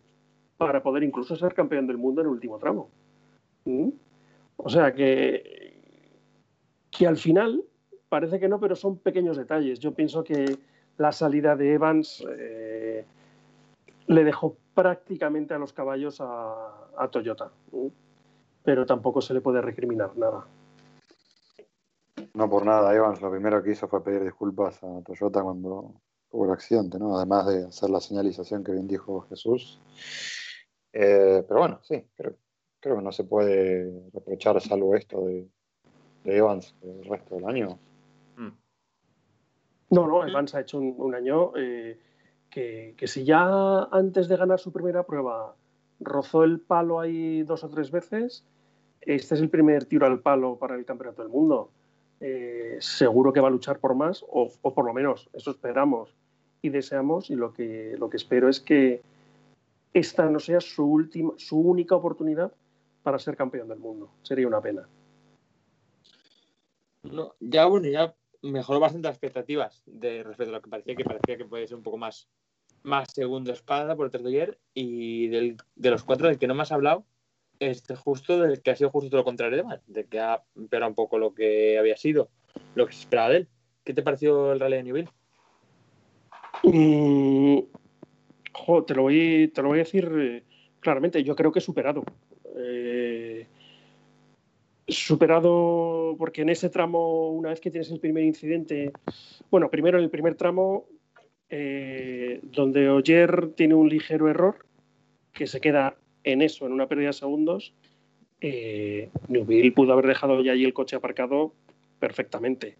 para 0.56 0.82
poder 0.82 1.02
incluso 1.02 1.36
ser 1.36 1.54
campeón 1.54 1.86
del 1.86 1.98
mundo 1.98 2.20
en 2.20 2.28
el 2.28 2.32
último 2.32 2.58
tramo. 2.58 2.90
¿Mm? 3.64 3.88
O 4.56 4.70
sea 4.70 4.94
que, 4.94 6.20
que 6.90 7.06
al 7.06 7.16
final 7.16 7.62
parece 8.08 8.38
que 8.38 8.48
no, 8.48 8.60
pero 8.60 8.76
son 8.76 8.98
pequeños 8.98 9.36
detalles. 9.36 9.78
Yo 9.78 9.92
pienso 9.92 10.24
que 10.24 10.58
la 10.98 11.12
salida 11.12 11.56
de 11.56 11.74
Evans 11.74 12.24
eh, 12.38 13.04
le 14.06 14.24
dejó 14.24 14.56
prácticamente 14.74 15.54
a 15.54 15.58
los 15.58 15.72
caballos 15.72 16.18
a, 16.20 17.08
Toyota, 17.10 17.50
pero 18.62 18.86
tampoco 18.86 19.20
se 19.20 19.34
le 19.34 19.40
puede 19.40 19.60
recriminar 19.60 20.16
nada. 20.16 20.46
No 22.34 22.48
por 22.48 22.64
nada, 22.64 22.94
Evans 22.94 23.20
lo 23.20 23.30
primero 23.30 23.62
que 23.62 23.72
hizo 23.72 23.88
fue 23.88 24.02
pedir 24.02 24.24
disculpas 24.24 24.82
a 24.82 25.02
Toyota 25.02 25.42
cuando 25.42 25.94
tuvo 26.30 26.46
el 26.46 26.50
accidente, 26.50 26.98
¿no? 26.98 27.16
Además 27.16 27.46
de 27.46 27.64
hacer 27.66 27.90
la 27.90 28.00
señalización 28.00 28.64
que 28.64 28.72
bien 28.72 28.88
dijo 28.88 29.22
Jesús. 29.28 29.80
Eh, 30.92 31.44
pero 31.46 31.60
bueno, 31.60 31.80
sí, 31.82 32.02
creo, 32.14 32.36
creo 32.80 32.96
que 32.96 33.02
no 33.02 33.12
se 33.12 33.24
puede 33.24 34.10
reprochar 34.12 34.60
salvo 34.60 34.94
esto 34.94 35.26
de, 35.26 35.48
Evans 36.24 36.74
el 36.82 37.04
resto 37.04 37.36
del 37.36 37.44
año. 37.44 37.78
No, 39.90 40.06
no, 40.06 40.26
Evans 40.26 40.54
ha 40.54 40.60
hecho 40.60 40.78
un, 40.78 41.14
año 41.14 41.52
eh, 41.56 41.98
que, 42.50 43.06
si 43.06 43.24
ya 43.24 43.84
antes 43.84 44.28
de 44.28 44.36
ganar 44.36 44.58
su 44.58 44.72
primera 44.72 45.04
prueba 45.04 45.54
rozó 46.00 46.44
el 46.44 46.60
palo 46.60 47.00
ahí 47.00 47.42
dos 47.42 47.62
o 47.62 47.68
tres 47.68 47.90
veces, 47.90 48.44
este 49.00 49.34
es 49.34 49.40
el 49.40 49.48
primer 49.48 49.84
tiro 49.84 50.06
al 50.06 50.20
palo 50.20 50.56
para 50.56 50.74
el 50.74 50.84
Campeonato 50.84 51.22
del 51.22 51.30
Mundo. 51.30 51.70
Eh, 52.20 52.78
seguro 52.80 53.32
que 53.32 53.40
va 53.40 53.48
a 53.48 53.50
luchar 53.50 53.78
por 53.78 53.94
más, 53.94 54.24
o, 54.28 54.50
por 54.62 54.84
lo 54.84 54.92
menos 54.92 55.28
eso 55.34 55.50
esperamos 55.50 56.14
y 56.62 56.70
deseamos, 56.70 57.30
y 57.30 57.36
lo 57.36 57.52
que, 57.52 57.94
lo 57.98 58.10
que 58.10 58.16
espero 58.16 58.48
es 58.48 58.58
que 58.58 59.02
esta 59.92 60.28
no 60.28 60.40
sea 60.40 60.60
su, 60.60 60.84
última, 60.84 61.32
su 61.36 61.60
única 61.60 61.94
oportunidad 61.94 62.52
para 63.02 63.18
ser 63.18 63.36
campeón 63.36 63.68
del 63.68 63.78
mundo. 63.78 64.10
Sería 64.22 64.48
una 64.48 64.60
pena. 64.60 64.88
No, 67.04 67.34
ya 67.38 67.66
bueno, 67.66 67.86
ya 67.86 68.14
mejoró 68.46 68.80
bastante 68.80 69.08
las 69.08 69.16
expectativas 69.16 69.82
de 69.86 70.22
respecto 70.22 70.52
a 70.52 70.56
lo 70.56 70.62
que 70.62 70.70
parecía, 70.70 70.94
que 70.94 71.04
parecía 71.04 71.36
que 71.36 71.44
puede 71.44 71.66
ser 71.66 71.76
un 71.76 71.82
poco 71.82 71.98
más, 71.98 72.28
más 72.82 73.12
segundo 73.12 73.52
espada 73.52 73.96
por 73.96 74.10
el 74.12 74.22
de 74.22 74.28
ayer. 74.28 74.58
Y 74.74 75.28
del, 75.28 75.56
de 75.74 75.90
los 75.90 76.04
cuatro 76.04 76.28
del 76.28 76.38
que 76.38 76.46
no 76.46 76.54
me 76.54 76.62
has 76.62 76.72
hablado, 76.72 77.04
este 77.60 77.96
justo 77.96 78.40
del 78.40 78.62
que 78.62 78.70
ha 78.70 78.76
sido 78.76 78.90
justo 78.90 79.16
lo 79.16 79.24
contrario 79.24 79.64
de, 79.64 79.80
de 79.86 80.04
que 80.06 80.20
ha 80.20 80.42
empeorado 80.56 80.90
un 80.90 80.94
poco 80.94 81.18
lo 81.18 81.34
que 81.34 81.78
había 81.78 81.96
sido, 81.96 82.28
lo 82.74 82.86
que 82.86 82.92
se 82.92 83.00
esperaba 83.00 83.30
de 83.30 83.36
él. 83.36 83.48
¿Qué 83.84 83.94
te 83.94 84.02
pareció 84.02 84.52
el 84.52 84.60
rally 84.60 84.76
de 84.76 84.82
Newville? 84.82 85.08
Mm, 86.64 87.58
te, 88.86 88.94
lo 88.94 89.02
voy, 89.02 89.50
te 89.54 89.62
lo 89.62 89.68
voy 89.68 89.78
a 89.78 89.84
decir 89.84 90.10
eh, 90.18 90.42
claramente, 90.80 91.22
yo 91.22 91.36
creo 91.36 91.52
que 91.52 91.60
he 91.60 91.62
superado. 91.62 92.02
Eh, 92.56 93.46
superado 94.88 96.14
porque 96.18 96.42
en 96.42 96.48
ese 96.48 96.70
tramo, 96.70 97.30
una 97.30 97.50
vez 97.50 97.60
que 97.60 97.70
tienes 97.70 97.90
el 97.90 98.00
primer 98.00 98.24
incidente, 98.24 98.92
bueno, 99.50 99.70
primero 99.70 99.98
en 99.98 100.04
el 100.04 100.10
primer 100.10 100.34
tramo, 100.34 100.86
eh, 101.48 102.40
donde 102.42 102.88
Oyer 102.88 103.52
tiene 103.54 103.74
un 103.74 103.88
ligero 103.88 104.28
error, 104.28 104.66
que 105.32 105.46
se 105.46 105.60
queda 105.60 105.96
en 106.24 106.42
eso, 106.42 106.66
en 106.66 106.72
una 106.72 106.88
pérdida 106.88 107.08
de 107.08 107.12
segundos, 107.12 107.74
eh, 108.40 109.10
Newville 109.28 109.72
pudo 109.72 109.92
haber 109.92 110.06
dejado 110.06 110.42
ya 110.42 110.52
allí 110.52 110.64
el 110.64 110.74
coche 110.74 110.96
aparcado 110.96 111.52
perfectamente. 111.98 112.76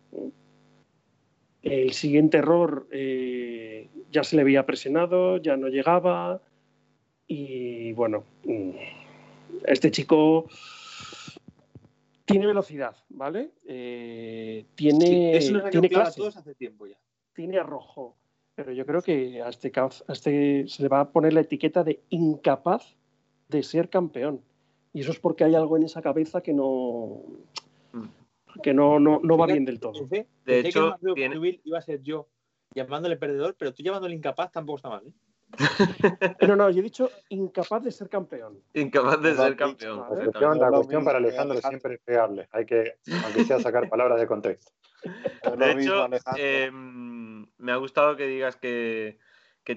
El 1.62 1.92
siguiente 1.92 2.38
error 2.38 2.86
eh, 2.90 3.88
ya 4.12 4.22
se 4.22 4.36
le 4.36 4.42
había 4.42 4.66
presionado, 4.66 5.38
ya 5.38 5.56
no 5.56 5.68
llegaba 5.68 6.40
y 7.26 7.92
bueno, 7.92 8.24
mm, 8.44 8.70
este 9.66 9.90
chico 9.90 10.48
tiene 12.26 12.46
velocidad, 12.46 12.96
¿vale? 13.08 13.52
Eh, 13.64 14.66
tiene, 14.74 15.38
tiene 15.70 15.88
clase. 15.88 16.26
hace 16.26 16.54
tiempo 16.54 16.86
ya. 16.86 16.98
Tiene 17.32 17.58
arrojo. 17.58 18.16
Pero 18.54 18.72
yo 18.72 18.84
creo 18.84 19.02
que 19.02 19.42
a 19.42 19.48
este, 19.48 19.72
a 19.76 20.12
este 20.12 20.66
se 20.66 20.82
le 20.82 20.88
va 20.88 21.00
a 21.00 21.12
poner 21.12 21.32
la 21.32 21.40
etiqueta 21.40 21.84
de 21.84 22.02
incapaz 22.10 22.96
de 23.48 23.62
ser 23.62 23.88
campeón. 23.88 24.42
Y 24.92 25.00
eso 25.00 25.12
es 25.12 25.20
porque 25.20 25.44
hay 25.44 25.54
algo 25.54 25.76
en 25.76 25.84
esa 25.84 26.02
cabeza 26.02 26.40
que 26.42 26.52
no 26.52 27.22
que 28.62 28.72
no, 28.72 28.98
no, 28.98 29.20
no 29.22 29.36
va 29.36 29.46
bien 29.46 29.66
del 29.66 29.78
todo. 29.78 30.06
de 30.06 30.26
hecho, 30.46 30.96
iba 31.64 31.78
a 31.78 31.82
ser 31.82 32.02
yo 32.02 32.28
llamándole 32.74 33.16
perdedor, 33.16 33.54
pero 33.58 33.74
tú 33.74 33.82
llamándole 33.82 34.14
incapaz 34.14 34.50
tampoco 34.50 34.76
está 34.76 34.88
mal. 34.88 35.06
¿eh? 35.06 35.12
Pero 36.38 36.56
no, 36.56 36.70
yo 36.70 36.80
he 36.80 36.82
dicho 36.82 37.10
incapaz 37.28 37.82
de 37.84 37.90
ser 37.90 38.08
campeón. 38.08 38.58
Incapaz 38.74 39.20
de 39.22 39.34
ser 39.34 39.56
campeón. 39.56 40.04
La 40.58 40.70
cuestión, 40.70 41.04
para 41.04 41.18
Alejandro 41.18 41.60
siempre 41.60 41.94
es 41.94 42.00
pegarle. 42.00 42.48
Hay 42.52 42.66
que, 42.66 42.98
aunque 43.24 43.44
sea, 43.44 43.60
sacar 43.60 43.88
palabras 43.90 44.20
de 44.20 44.26
contexto. 44.26 44.72
De 45.56 45.72
hecho, 45.72 46.08
em, 46.36 47.46
me 47.58 47.72
ha 47.72 47.76
gustado 47.76 48.16
que 48.16 48.26
digas 48.26 48.56
que, 48.56 49.18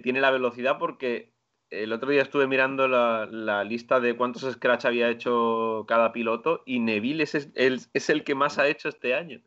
tiene 0.03 0.21
la 0.21 0.31
velocidad 0.31 0.77
porque 0.77 1.33
el 1.69 1.93
otro 1.93 2.09
día 2.09 2.21
estuve 2.21 2.47
mirando 2.47 2.87
la, 2.87 3.63
lista 3.63 3.99
de 3.99 4.15
cuántos 4.15 4.51
scratch 4.51 4.85
había 4.85 5.09
hecho 5.09 5.85
cada 5.87 6.11
piloto 6.11 6.63
y 6.65 6.79
Neville 6.79 7.23
es 7.23 7.35
es 7.55 8.09
el 8.09 8.23
que 8.23 8.35
más 8.35 8.57
ha 8.57 8.67
hecho 8.67 8.89
este 8.89 9.13
año. 9.13 9.41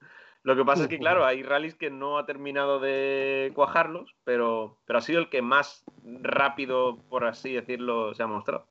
Lo 0.44 0.56
que 0.56 0.64
pasa 0.64 0.82
es 0.82 0.88
que, 0.88 0.98
claro, 0.98 1.24
hay 1.24 1.42
rallies 1.44 1.76
que 1.76 1.90
no 1.90 2.18
ha 2.18 2.26
terminado 2.26 2.80
de 2.80 3.52
cuajarlos, 3.54 4.16
pero, 4.24 4.76
pero 4.86 4.98
ha 4.98 5.02
sido 5.02 5.20
el 5.20 5.28
que 5.30 5.40
más 5.40 5.84
rápido, 6.04 6.98
por 7.08 7.24
así 7.24 7.52
decirlo, 7.52 8.12
se 8.14 8.24
ha 8.24 8.26
mostrado. 8.26 8.66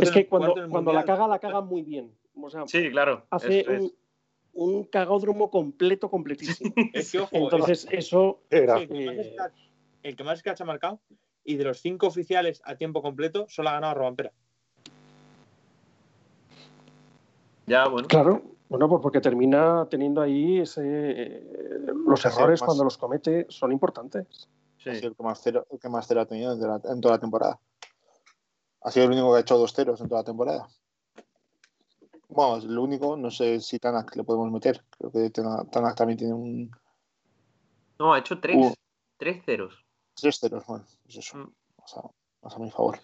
Es 0.00 0.10
que 0.10 0.26
cuando, 0.26 0.92
la 0.92 1.04
caga, 1.04 1.28
la 1.28 1.38
caga 1.38 1.60
muy 1.60 1.82
bien. 1.82 2.12
sí, 2.66 2.90
claro. 2.90 3.24
Hace 3.30 3.92
un, 4.52 4.84
cagodromo 4.84 5.50
completo, 5.50 6.10
completísimo. 6.10 6.74
Entonces, 7.30 7.86
eso. 7.90 8.40
Eh, 8.50 8.66
el 10.02 10.16
que 10.16 10.24
más 10.24 10.40
scratch 10.40 10.62
ha 10.62 10.64
marcado 10.64 11.00
y 11.44 11.56
de 11.56 11.64
los 11.64 11.78
cinco 11.78 12.08
oficiales 12.08 12.60
a 12.64 12.74
tiempo 12.74 13.02
completo, 13.02 13.46
solo 13.48 13.68
ha 13.68 13.74
ganado 13.74 13.92
a 13.92 13.94
Robampera. 13.94 14.32
Ya, 17.66 17.86
bueno. 17.86 18.08
Claro, 18.08 18.42
bueno, 18.68 18.88
pues 18.88 19.00
porque 19.00 19.20
termina 19.20 19.86
teniendo 19.88 20.20
ahí 20.20 20.60
ese, 20.60 20.82
eh, 20.84 21.86
los 22.06 22.24
errores 22.24 22.60
cuando 22.60 22.84
los 22.84 22.98
comete 22.98 23.46
son 23.48 23.72
importantes. 23.72 24.48
Sí. 24.78 24.90
Ha 24.90 24.94
sido 24.94 25.08
el 25.08 25.16
que 25.16 25.22
más 25.22 25.40
cero, 25.42 25.66
el 25.70 25.78
que 25.78 25.88
más 25.88 26.06
cero 26.06 26.20
ha 26.20 26.26
tenido 26.26 26.52
en, 26.52 27.00
toda 27.00 27.14
la 27.14 27.20
temporada. 27.20 27.60
Ha 28.82 28.90
sido 28.90 29.06
el 29.06 29.12
único 29.12 29.32
que 29.32 29.38
ha 29.38 29.40
hecho 29.40 29.58
dos 29.58 29.72
ceros 29.72 30.00
en 30.00 30.08
toda 30.08 30.20
la 30.20 30.26
temporada. 30.26 30.68
Bueno, 32.28 32.56
es 32.56 32.64
el 32.64 32.78
único, 32.78 33.16
no 33.16 33.30
sé 33.30 33.60
si 33.60 33.78
Tanak 33.78 34.16
le 34.16 34.24
podemos 34.24 34.50
meter. 34.50 34.84
Creo 34.90 35.12
que 35.12 35.30
Tanak 35.30 35.94
también 35.96 36.18
tiene 36.18 36.34
un. 36.34 36.70
No, 37.98 38.12
ha 38.12 38.18
hecho 38.18 38.40
tres, 38.40 38.56
uh. 38.56 38.74
tres 39.16 39.44
ceros. 39.44 39.84
Tres 40.14 40.38
ceros, 40.40 40.66
bueno, 40.66 40.84
pues 41.04 41.16
eso. 41.16 41.38
Mm. 41.38 41.52
A 42.54 42.58
mi 42.58 42.70
favor. 42.70 42.98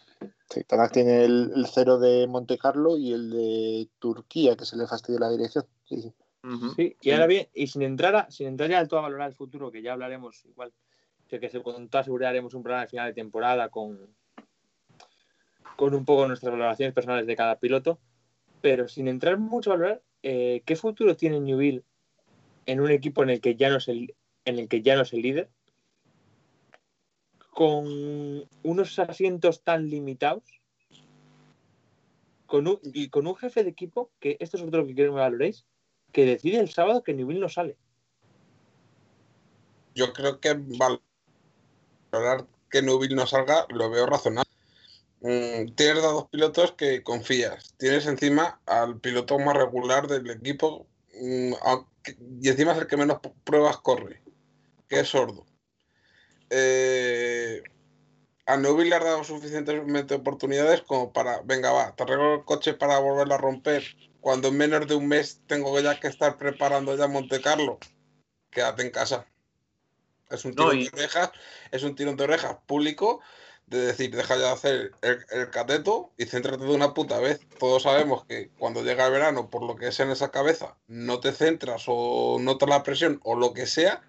Sí, 0.49 0.63
Tanak 0.65 0.93
tiene 0.93 1.25
el, 1.25 1.67
cero 1.73 1.99
de 1.99 2.27
Monte 2.27 2.59
Carlo 2.59 2.97
y 2.97 3.13
el 3.13 3.31
de 3.31 3.89
Turquía, 3.99 4.57
que 4.57 4.65
se 4.65 4.77
le 4.77 4.87
fastidia 4.87 5.21
la 5.21 5.31
dirección. 5.31 5.65
Sí, 5.85 6.03
sí. 6.77 6.97
y 7.01 7.11
ahora 7.11 7.27
bien, 7.27 7.49
y 7.55 7.67
sin 7.67 7.83
entrar, 7.83 8.15
a, 8.17 8.31
sin 8.31 8.49
entrar 8.49 8.71
ya 8.71 8.79
del 8.79 8.89
todo 8.89 9.01
a 9.01 9.05
valorar 9.05 9.29
el 9.29 9.35
futuro, 9.35 9.71
que 9.71 9.83
ya 9.83 9.93
hablaremos, 9.93 10.45
igual, 10.45 10.73
sé 11.29 11.41
que 11.41 11.63
con 11.63 11.89
toda 11.89 12.05
seguridad 12.05 12.31
haremos 12.31 12.55
un 12.55 12.63
programa 12.63 12.83
de 12.83 12.91
final 12.91 13.07
de 13.09 13.15
temporada 13.15 13.69
con, 13.71 14.15
con 15.77 15.95
un 15.95 16.05
poco 16.05 16.29
nuestras 16.29 16.53
valoraciones 16.53 16.95
personales 16.95 17.27
de 17.27 17.37
cada 17.37 17.59
piloto, 17.59 17.99
pero 18.61 18.89
sin 18.89 19.09
entrar 19.09 19.39
mucho 19.39 19.71
a 19.71 19.77
valorar, 19.77 20.03
eh, 20.23 20.63
¿qué 20.67 20.77
futuro 20.77 21.17
tiene 21.17 21.41
Newville 21.41 21.85
en 22.67 22.81
un 22.81 22.91
equipo 22.91 23.23
en 23.23 23.31
el 23.31 23.41
que 23.41 23.57
ya 23.57 23.71
no 23.71 23.79
es 23.79 23.89
el, 23.89 24.15
en 24.45 24.59
el 24.59 24.69
que 24.69 24.83
ya 24.83 24.97
no 24.97 25.03
es 25.03 25.13
el 25.13 25.23
líder? 25.23 25.51
Con 27.53 28.49
unos 28.63 28.99
asientos 28.99 29.63
tan 29.63 29.89
limitados 29.89 30.43
con 32.47 32.81
y 32.83 33.09
con 33.09 33.27
un 33.27 33.35
jefe 33.35 33.65
de 33.65 33.71
equipo, 33.71 34.11
que 34.21 34.37
esto 34.39 34.59
es 34.59 34.63
otro 34.63 34.87
que 34.87 34.95
quiero 34.95 35.13
que 35.13 35.15
me 35.15 35.23
valoréis, 35.23 35.65
que 36.13 36.27
decide 36.27 36.61
el 36.61 36.69
sábado 36.69 37.03
que 37.03 37.15
Newville 37.15 37.41
no 37.41 37.49
sale. 37.49 37.79
Yo 39.95 40.13
creo 40.13 40.39
que 40.39 40.55
valorar 42.13 42.47
que 42.71 42.83
Newville 42.83 43.15
no 43.15 43.27
salga 43.27 43.67
lo 43.71 43.89
veo 43.89 44.05
razonable. 44.05 44.51
mm, 45.21 45.75
tienes 45.77 46.03
dos 46.03 46.29
pilotos 46.29 46.73
que 46.73 47.03
confías. 47.03 47.75
Tienes 47.79 48.07
encima 48.07 48.61
al 48.67 49.01
piloto 49.01 49.39
más 49.39 49.57
regular 49.57 50.07
del 50.07 50.29
equipo 50.31 50.87
mm, 51.19 51.53
y 52.43 52.49
encima 52.51 52.73
es 52.73 52.79
el 52.79 52.87
que 52.87 52.99
menos 52.99 53.21
pruebas 53.45 53.79
corre, 53.79 54.23
que 54.89 55.01
es 55.01 55.09
sordo. 55.09 55.47
Eh, 56.55 57.63
a 58.45 58.59
Neuville 58.59 58.91
le 58.91 58.97
has 58.97 59.05
dado 59.05 59.25
suficientemente 59.25 60.15
oportunidades 60.15 60.83
como 60.83 61.11
para, 61.13 61.41
venga, 61.43 61.73
va, 61.73 61.97
te 61.97 62.03
arreglo 62.03 62.35
el 62.35 62.45
coche 62.45 62.75
para 62.75 62.99
volverlo 62.99 63.35
a 63.35 63.39
romper. 63.39 63.83
Cuando 64.21 64.49
en 64.49 64.59
menos 64.59 64.87
de 64.87 64.95
un 64.95 65.09
mes 65.09 65.41
tengo 65.47 65.79
ya 65.81 65.99
que 65.99 66.09
estar 66.09 66.37
preparando 66.37 66.95
ya 66.95 67.09
Monte 67.09 67.41
Carlo, 67.41 67.79
quédate 68.51 68.83
en 68.83 68.91
casa. 68.91 69.27
Es 70.31 70.45
un 70.45 70.55
No, 70.55 70.71
tirón 70.71 70.81
y- 70.81 70.85
de 70.85 70.91
orejas, 70.93 71.31
es 71.71 71.83
un 71.83 71.95
tirón 71.95 72.17
de 72.17 72.25
orejas 72.25 72.57
público 72.67 73.21
de 73.67 73.81
decir, 73.87 74.15
deja 74.15 74.37
ya 74.37 74.43
de 74.49 74.51
hacer 74.51 74.93
el, 75.01 75.25
el 75.31 75.51
cateto 75.51 76.13
y 76.19 76.27
céntrate 76.27 76.65
de 76.65 76.75
una 76.75 76.93
puta 76.93 77.19
vez. 77.19 77.41
Todos 77.59 77.85
sabemos 77.85 78.27
que 78.27 78.51
cuando 78.59 78.83
llega 78.83 79.07
el 79.07 79.13
verano, 79.13 79.49
por 79.49 79.63
lo 79.63 79.77
que 79.77 79.89
es 79.89 80.01
en 80.01 80.11
esa 80.11 80.31
cabeza, 80.31 80.77
no 80.87 81.21
te 81.21 81.33
centras 81.33 81.85
o 81.87 82.37
notas 82.39 82.69
la 82.69 82.83
presión 82.83 83.21
o 83.25 83.37
lo 83.37 83.55
que 83.55 83.67
sea 83.67 84.03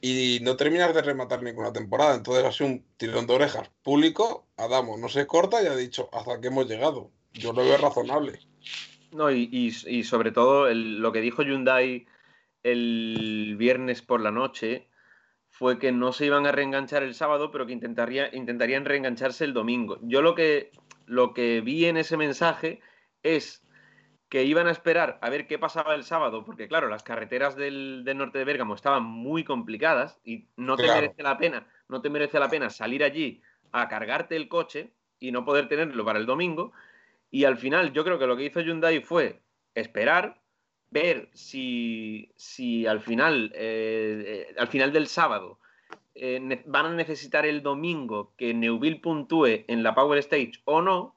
y 0.00 0.38
no 0.42 0.56
terminas 0.56 0.94
de 0.94 1.02
rematar 1.02 1.42
ninguna 1.42 1.72
temporada. 1.72 2.14
Entonces 2.14 2.60
ha 2.60 2.64
un 2.64 2.84
tirón 2.96 3.26
de 3.26 3.34
orejas 3.34 3.70
público. 3.82 4.46
Adamo 4.56 4.96
no 4.96 5.08
se 5.08 5.26
corta 5.26 5.62
y 5.62 5.66
ha 5.66 5.76
dicho 5.76 6.08
hasta 6.12 6.34
aquí 6.34 6.48
hemos 6.48 6.68
llegado. 6.68 7.10
Yo 7.32 7.52
lo 7.52 7.62
veo 7.62 7.76
razonable. 7.76 8.40
No, 9.12 9.30
y, 9.30 9.48
y- 9.52 10.04
sobre 10.04 10.30
todo 10.30 10.72
lo 10.72 11.12
que 11.12 11.20
dijo 11.20 11.42
Hyundai 11.42 12.06
el 12.62 13.56
viernes 13.58 14.02
por 14.02 14.20
la 14.20 14.30
noche 14.30 14.88
fue 15.48 15.78
que 15.78 15.92
no 15.92 16.12
se 16.12 16.26
iban 16.26 16.46
a 16.46 16.52
reenganchar 16.52 17.02
el 17.02 17.14
sábado, 17.14 17.50
pero 17.50 17.66
que 17.66 17.72
intentaría, 17.72 18.34
intentarían 18.34 18.84
reengancharse 18.84 19.44
el 19.44 19.52
domingo. 19.52 19.98
Yo 20.02 20.22
lo 20.22 20.34
que, 20.34 20.70
lo 21.06 21.34
que 21.34 21.60
vi 21.60 21.86
en 21.86 21.96
ese 21.96 22.16
mensaje 22.16 22.80
es 23.22 23.62
que 24.30 24.44
iban 24.44 24.66
a 24.68 24.70
esperar 24.70 25.18
a 25.20 25.28
ver 25.28 25.46
qué 25.46 25.58
pasaba 25.58 25.94
el 25.94 26.04
sábado, 26.04 26.44
porque 26.44 26.68
claro, 26.68 26.88
las 26.88 27.02
carreteras 27.02 27.56
del, 27.56 28.02
del 28.04 28.16
norte 28.16 28.38
de 28.38 28.44
Bérgamo 28.44 28.74
estaban 28.74 29.02
muy 29.02 29.44
complicadas 29.44 30.18
y 30.24 30.46
no 30.56 30.76
te 30.76 30.84
Claro. 30.84 31.02
merece 31.02 31.22
la 31.22 31.36
pena, 31.36 31.66
no 31.88 32.00
te 32.00 32.08
merece 32.10 32.38
la 32.38 32.48
pena 32.48 32.70
salir 32.70 33.04
allí 33.04 33.42
a 33.72 33.88
cargarte 33.88 34.36
el 34.36 34.48
coche 34.48 34.92
y 35.18 35.32
no 35.32 35.44
poder 35.44 35.68
tenerlo 35.68 36.04
para 36.04 36.18
el 36.18 36.26
domingo. 36.26 36.72
Y 37.30 37.44
al 37.44 37.58
final, 37.58 37.92
yo 37.92 38.04
creo 38.04 38.18
que 38.18 38.26
lo 38.26 38.36
que 38.36 38.44
hizo 38.46 38.60
Hyundai 38.60 39.00
fue 39.00 39.40
esperar, 39.74 40.40
ver 40.90 41.28
si, 41.32 42.32
si 42.36 42.86
al 42.86 43.00
final, 43.00 43.52
eh, 43.54 44.46
eh, 44.50 44.54
al 44.58 44.68
final 44.68 44.92
del 44.92 45.06
sábado, 45.08 45.58
eh, 46.14 46.62
van 46.66 46.86
a 46.86 46.94
necesitar 46.94 47.46
el 47.46 47.62
domingo 47.62 48.32
que 48.36 48.54
Neuville 48.54 49.00
puntúe 49.00 49.64
en 49.68 49.82
la 49.82 49.94
Power 49.94 50.18
Stage 50.18 50.52
o 50.64 50.82
no. 50.82 51.16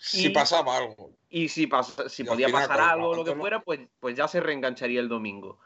Si 0.00 0.26
Y- 0.26 0.30
pasaba 0.30 0.76
algo. 0.76 1.10
Y 1.28 1.48
si, 1.48 1.66
pasa- 1.66 2.08
si 2.08 2.22
Y 2.22 2.26
podía 2.26 2.46
final, 2.46 2.68
pasar 2.68 2.78
el 2.84 2.90
algo 2.90 3.08
o 3.10 3.16
lo 3.16 3.24
que 3.24 3.34
fuera, 3.34 3.60
pues, 3.60 3.80
pues 4.00 4.16
ya 4.16 4.28
se 4.28 4.40
reengancharía 4.40 5.00
el 5.00 5.08
domingo. 5.08 5.58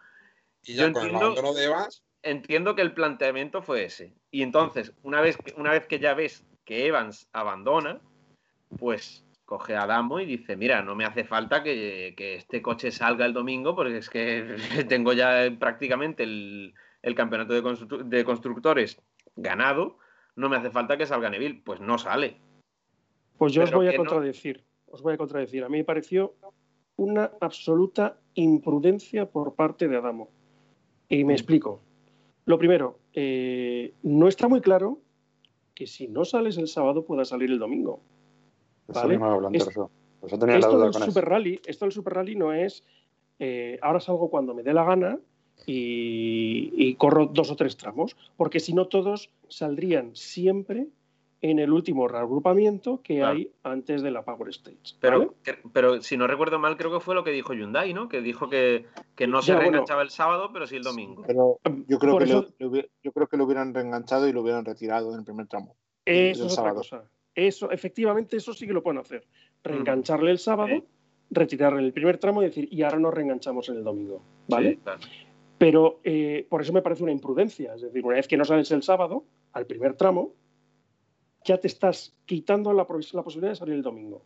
Y 0.65 0.75
Yo 0.75 0.93
con 0.93 1.03
el 1.03 1.11
entiendo- 1.15 1.55
de 1.55 1.65
Evans, 1.65 2.03
Entiendo 2.23 2.75
que 2.75 2.83
el 2.83 2.93
planteamiento 2.93 3.63
fue 3.63 3.85
ese. 3.85 4.13
Y 4.31 4.43
entonces, 4.43 4.93
una 5.03 5.23
vez 5.23 5.39
que, 5.39 5.55
una 5.57 5.71
vez 5.73 5.87
que 5.87 5.99
ya 6.01 6.13
ves 6.13 6.45
que 6.67 6.87
Evans 6.87 7.29
abandona, 7.33 7.99
pues 8.79 9.25
coge 9.47 9.75
a 9.75 9.83
Adamo 9.85 10.21
y 10.21 10.27
dice, 10.27 10.55
mira, 10.55 10.83
no 10.83 10.95
me 10.95 11.05
hace 11.07 11.25
falta 11.25 11.63
que, 11.63 12.13
que 12.17 12.35
este 12.37 12.61
coche 12.61 12.91
salga 12.93 13.25
el 13.25 13.33
domingo 13.33 13.75
porque 13.75 13.97
es 13.97 14.11
que 14.11 14.57
tengo 14.89 15.13
ya 15.15 15.51
prácticamente 15.59 16.23
el, 16.25 16.75
el 17.03 17.15
campeonato 17.15 17.55
de, 17.55 17.63
constru- 17.63 18.03
de 18.05 18.25
constructores 18.25 19.01
ganado, 19.35 19.99
no 20.37 20.49
me 20.51 20.57
hace 20.57 20.71
falta 20.71 20.99
que 20.99 21.07
salga 21.07 21.31
Neville. 21.31 21.63
Pues 21.65 21.81
no 21.81 21.97
sale. 21.97 22.37
Pues 23.41 23.55
yo 23.55 23.63
os 23.63 23.73
voy 23.73 23.89
a 23.89 23.93
no- 23.93 23.97
contradecir. 23.97 24.63
Os 24.87 25.01
voy 25.01 25.15
a 25.15 25.17
contradecir. 25.17 25.65
A 25.65 25.71
mí 25.71 25.79
me 25.79 25.85
pareció 25.85 26.35
una 26.97 27.31
absoluta 27.41 28.19
imprudencia 28.35 29.25
por 29.31 29.55
parte 29.55 29.89
de 29.89 29.97
Adamo. 29.97 30.29
Y 31.09 31.25
Mm. 31.25 31.27
me 31.27 31.33
explico. 31.33 31.81
Lo 32.45 32.59
primero, 32.59 32.99
eh, 33.15 33.95
no 34.03 34.29
está 34.29 34.47
muy 34.47 34.61
claro 34.61 34.99
que 35.75 35.87
si 35.87 36.07
no 36.07 36.27
sales 36.27 36.59
el 36.59 36.69
sábado 36.69 37.07
pueda 37.07 37.25
salir 37.25 37.51
el 37.51 37.59
domingo. 37.59 38.03
Eso 38.89 39.01
Vale. 39.01 39.15
mismo 39.15 39.25
me 39.27 39.33
lo 39.33 39.39
planteo 39.39 39.69
Es- 39.69 39.75
yo. 39.75 39.91
Pues 40.21 40.33
la 40.33 40.57
Esto 40.59 40.73
duda 40.73 40.85
del 40.85 40.93
con 40.93 41.03
Super 41.03 41.23
eso. 41.25 41.31
Rally, 41.31 41.61
esto 41.67 41.85
del 41.87 41.93
Super 41.93 42.13
Rally 42.15 42.37
no 42.37 42.53
es 42.53 42.85
eh, 43.39 43.79
ahora 43.81 44.01
salgo 44.01 44.29
cuando 44.29 44.53
me 44.53 44.63
dé 44.63 44.75
la 44.75 44.85
gana 44.85 45.19
y, 45.67 46.71
y 46.77 46.95
corro 46.97 47.25
dos 47.25 47.51
o 47.51 47.57
tres 47.57 47.75
tramos, 47.79 48.15
porque 48.37 48.61
si 48.61 48.75
no 48.75 48.87
todos 48.89 49.31
saldrían 49.49 50.15
siempre 50.15 50.89
en 51.43 51.59
el 51.59 51.73
último 51.73 52.07
reagrupamiento 52.07 53.01
que 53.03 53.17
Claro. 53.19 53.33
hay 53.33 53.51
antes 53.63 54.03
de 54.03 54.11
la 54.11 54.23
Power 54.25 54.49
Stage. 54.51 54.77
Pero, 55.01 55.35
pero 55.73 56.03
si 56.03 56.17
no 56.17 56.27
recuerdo 56.27 56.59
mal, 56.59 56.77
creo 56.77 56.93
que 56.93 57.01
fue 57.01 57.15
lo 57.15 57.25
que 57.25 57.31
dijo 57.31 57.55
Hyundai, 57.55 57.95
¿no? 57.95 58.09
Que 58.09 58.21
dijo 58.21 58.51
que, 58.51 58.85
que 59.17 59.27
no 59.27 59.41
se 59.41 59.49
Ya, 59.49 59.55
bueno. 59.55 59.71
reenganchaba 59.71 60.03
el 60.03 60.11
sábado, 60.11 60.51
pero 60.53 60.67
sí 60.67 60.77
el 60.77 60.83
domingo. 60.83 61.23
Pero 61.27 61.59
yo 61.89 61.99
creo, 61.99 62.19
que 62.19 62.25
eso- 62.25 62.47
lo, 62.59 62.71
yo 63.03 63.13
creo 63.13 63.27
que 63.27 63.37
lo 63.39 63.45
hubieran 63.45 63.73
reenganchado 63.73 64.29
y 64.29 64.33
lo 64.33 64.43
hubieran 64.43 64.65
retirado 64.65 65.13
en 65.15 65.21
el 65.21 65.25
primer 65.25 65.47
tramo. 65.47 65.75
Eso 66.05 66.45
es 66.47 66.53
otra 66.53 66.57
sábado. 66.57 66.77
cosa. 66.77 67.05
Eso, 67.35 67.71
efectivamente, 67.71 68.37
eso 68.37 68.53
sí 68.53 68.67
que 68.67 68.73
lo 68.73 68.83
pueden 68.83 68.99
hacer. 69.01 69.27
Reengancharle 69.63 70.31
el 70.33 70.39
sábado, 70.39 70.85
retirarle 71.31 71.83
el 71.83 71.93
primer 71.93 72.19
tramo 72.19 72.43
y 72.43 72.47
decir, 72.47 72.69
y 72.71 72.83
ahora 72.83 72.99
nos 72.99 73.15
reenganchamos 73.15 73.69
en 73.71 73.77
el 73.77 73.85
domingo. 73.85 74.21
¿Vale? 74.49 74.71
Sí, 74.73 74.77
claro. 74.83 75.01
Pero 75.57 76.01
eh, 76.05 76.47
por 76.51 76.63
eso 76.63 76.73
me 76.73 76.83
parece 76.83 77.03
una 77.03 77.13
imprudencia. 77.13 77.75
Es 77.75 77.83
decir, 77.83 78.05
una 78.05 78.17
vez 78.17 78.27
que 78.29 78.37
no 78.37 78.45
sales 78.45 78.71
el 78.73 78.83
sábado, 78.83 79.25
al 79.53 79.67
primer 79.67 79.95
tramo, 79.95 80.33
ya 81.45 81.59
te 81.59 81.67
estás 81.69 82.17
quitando 82.27 82.73
la, 82.73 82.87
pos- 82.87 83.15
la 83.15 83.23
posibilidad 83.23 83.53
de 83.53 83.57
salir 83.57 83.75
el 83.75 83.83
domingo. 83.83 84.25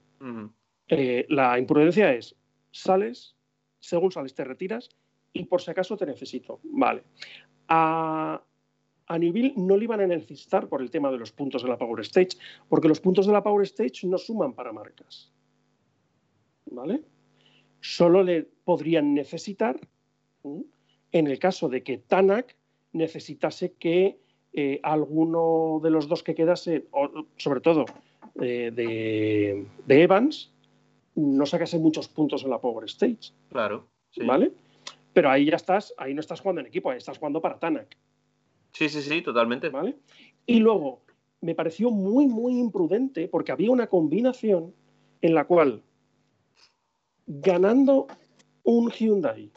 Eh, 0.88 1.26
la 1.28 1.58
imprudencia 1.58 2.12
es, 2.12 2.36
sales, 2.70 3.36
según 3.80 4.10
sales 4.10 4.34
te 4.34 4.44
retiras 4.44 4.88
y 5.32 5.44
por 5.44 5.60
si 5.60 5.70
acaso 5.70 5.96
te 5.96 6.06
necesito. 6.06 6.60
Vale. 6.64 7.04
A, 7.68 8.42
a 9.06 9.18
Newville 9.18 9.54
no 9.56 9.76
le 9.76 9.84
iban 9.84 10.00
a 10.00 10.06
necesitar 10.06 10.68
por 10.68 10.82
el 10.82 10.90
tema 10.90 11.10
de 11.10 11.18
los 11.18 11.32
puntos 11.32 11.62
de 11.62 11.68
la 11.68 11.78
Power 11.78 12.00
Stage, 12.00 12.36
porque 12.68 12.88
los 12.88 13.00
puntos 13.00 13.26
de 13.26 13.32
la 13.32 13.42
Power 13.42 13.64
Stage 13.64 14.06
no 14.06 14.18
suman 14.18 14.54
para 14.54 14.72
marcas. 14.72 15.32
¿Vale? 16.66 17.02
Solo 17.80 18.22
le 18.22 18.42
podrían 18.42 19.14
necesitar 19.14 19.78
en 21.12 21.26
el 21.26 21.38
caso 21.38 21.68
de 21.68 21.82
que 21.82 21.98
Tanak 21.98 22.56
necesitase 22.92 23.74
que 23.74 24.18
eh, 24.56 24.78
alguno 24.82 25.80
de 25.82 25.90
los 25.90 26.08
dos 26.08 26.22
que 26.22 26.34
quedase, 26.34 26.86
o, 26.92 27.26
sobre 27.36 27.60
todo 27.60 27.84
eh, 28.40 28.70
de, 28.72 29.66
de 29.84 30.02
Evans, 30.02 30.52
no 31.16 31.44
sacase 31.44 31.78
muchos 31.78 32.08
puntos 32.08 32.44
en 32.44 32.50
la 32.50 32.60
Power 32.60 32.84
Stage. 32.86 33.32
Claro. 33.50 33.88
Sí. 34.10 34.24
¿Vale? 34.24 34.52
Pero 35.12 35.30
ahí 35.30 35.46
ya 35.46 35.56
estás, 35.56 35.92
ahí 35.96 36.14
no 36.14 36.20
estás 36.20 36.40
jugando 36.40 36.60
en 36.60 36.68
equipo, 36.68 36.90
ahí 36.90 36.98
estás 36.98 37.18
jugando 37.18 37.40
para 37.40 37.58
Tanak. 37.58 37.96
sí, 38.72 38.88
sí, 38.88 39.02
sí, 39.02 39.22
totalmente. 39.22 39.68
¿vale? 39.70 39.96
Y 40.46 40.60
luego, 40.60 41.02
me 41.40 41.54
pareció 41.54 41.90
muy, 41.90 42.26
muy 42.26 42.58
imprudente 42.58 43.28
porque 43.28 43.52
había 43.52 43.70
una 43.70 43.88
combinación 43.88 44.72
en 45.20 45.34
la 45.34 45.46
cual, 45.46 45.82
ganando 47.26 48.06
un 48.62 48.90
Hyundai 48.90 49.50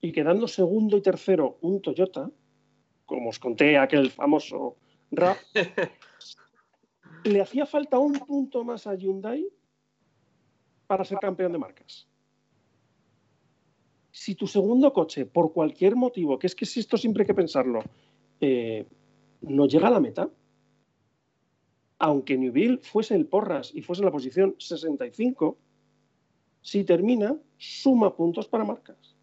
y 0.00 0.12
quedando 0.12 0.46
segundo 0.46 0.96
y 0.96 1.02
tercero 1.02 1.58
un 1.60 1.82
Toyota, 1.82 2.30
como 3.08 3.30
os 3.32 3.40
conté 3.40 3.80
aquel 3.80 4.12
famoso 4.12 4.76
rap, 5.10 5.38
le 7.24 7.40
hacía 7.40 7.64
falta 7.64 7.98
un 7.98 8.12
punto 8.20 8.62
más 8.62 8.86
a 8.86 8.94
Hyundai 8.94 9.48
para 10.86 11.04
ser 11.04 11.18
campeón 11.18 11.52
de 11.52 11.58
marcas. 11.58 12.06
Si 14.12 14.34
tu 14.34 14.46
segundo 14.46 14.92
coche, 14.92 15.24
por 15.24 15.52
cualquier 15.52 15.96
motivo, 15.96 16.38
que 16.38 16.46
es 16.46 16.54
que 16.54 16.66
si 16.66 16.80
esto 16.80 16.96
siempre 16.96 17.22
hay 17.22 17.26
que 17.26 17.34
pensarlo, 17.34 17.80
eh, 18.40 18.86
no 19.40 19.66
llega 19.66 19.88
a 19.88 19.90
la 19.90 20.00
meta, 20.00 20.28
aunque 21.98 22.36
Newville 22.36 22.78
fuese 22.82 23.14
el 23.16 23.26
Porras 23.26 23.72
y 23.74 23.80
fuese 23.80 24.02
en 24.02 24.06
la 24.06 24.12
posición 24.12 24.54
65, 24.58 25.56
si 26.60 26.84
termina, 26.84 27.38
suma 27.56 28.14
puntos 28.14 28.48
para 28.48 28.64
marcas. 28.64 29.16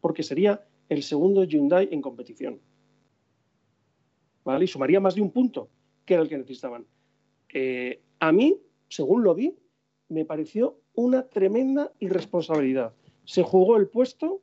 Porque 0.00 0.22
sería 0.22 0.66
el 0.88 1.02
segundo 1.02 1.44
Hyundai 1.44 1.88
en 1.90 2.02
competición. 2.02 2.60
Y 4.60 4.66
sumaría 4.66 5.00
más 5.00 5.14
de 5.14 5.22
un 5.22 5.30
punto, 5.30 5.68
que 6.04 6.14
era 6.14 6.22
el 6.22 6.28
que 6.28 6.38
necesitaban. 6.38 6.86
Eh, 7.52 8.00
a 8.20 8.32
mí, 8.32 8.56
según 8.88 9.24
lo 9.24 9.34
vi, 9.34 9.56
me 10.08 10.24
pareció 10.24 10.78
una 10.94 11.26
tremenda 11.26 11.92
irresponsabilidad. 11.98 12.94
Se 13.24 13.42
jugó 13.42 13.76
el 13.76 13.88
puesto, 13.88 14.40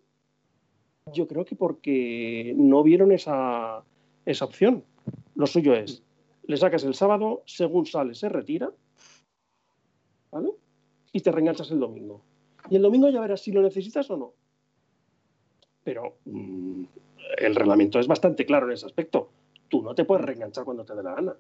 yo 1.13 1.27
creo 1.27 1.45
que 1.45 1.55
porque 1.55 2.53
no 2.57 2.83
vieron 2.83 3.11
esa, 3.11 3.83
esa 4.25 4.45
opción. 4.45 4.83
Lo 5.35 5.47
suyo 5.47 5.73
es, 5.73 6.03
le 6.43 6.57
sacas 6.57 6.83
el 6.83 6.95
sábado, 6.95 7.43
según 7.45 7.85
sale, 7.85 8.13
se 8.13 8.27
retira, 8.27 8.71
¿vale? 10.31 10.49
Y 11.13 11.21
te 11.21 11.31
reenganchas 11.31 11.71
el 11.71 11.79
domingo. 11.79 12.21
Y 12.69 12.75
el 12.75 12.81
domingo 12.81 13.09
ya 13.09 13.21
verás 13.21 13.41
si 13.41 13.51
lo 13.51 13.61
necesitas 13.61 14.09
o 14.11 14.17
no. 14.17 14.33
Pero 15.83 16.17
mm, 16.25 16.83
el 17.37 17.55
reglamento 17.55 17.99
es 17.99 18.07
bastante 18.07 18.45
claro 18.45 18.67
en 18.67 18.73
ese 18.73 18.85
aspecto. 18.85 19.29
Tú 19.73 19.81
no 19.81 19.95
te 19.95 20.05
puedes 20.05 20.23
reenganchar 20.23 20.65
cuando 20.65 20.85
te 20.85 20.93
dé 20.93 21.01
la 21.01 21.15
gana. 21.15 21.35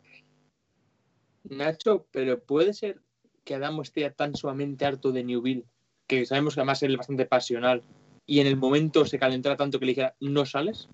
Nacho, 1.43 2.07
pero 2.09 2.39
puede 2.39 2.73
ser 2.73 2.99
que 3.43 3.53
Adamo 3.53 3.83
esté 3.83 4.09
tan 4.09 4.33
sumamente 4.35 4.87
harto 4.87 5.11
de 5.11 5.23
Newville, 5.23 5.65
que 6.07 6.25
sabemos 6.25 6.55
que 6.55 6.61
además 6.61 6.81
él 6.81 6.93
es 6.93 6.97
bastante 6.97 7.27
pasional, 7.27 7.83
y 8.25 8.39
en 8.39 8.47
el 8.47 8.57
momento 8.57 9.05
se 9.05 9.19
calentara 9.19 9.55
tanto 9.55 9.77
que 9.77 9.85
le 9.85 9.91
dijera, 9.91 10.15
no 10.19 10.47
sales. 10.47 10.89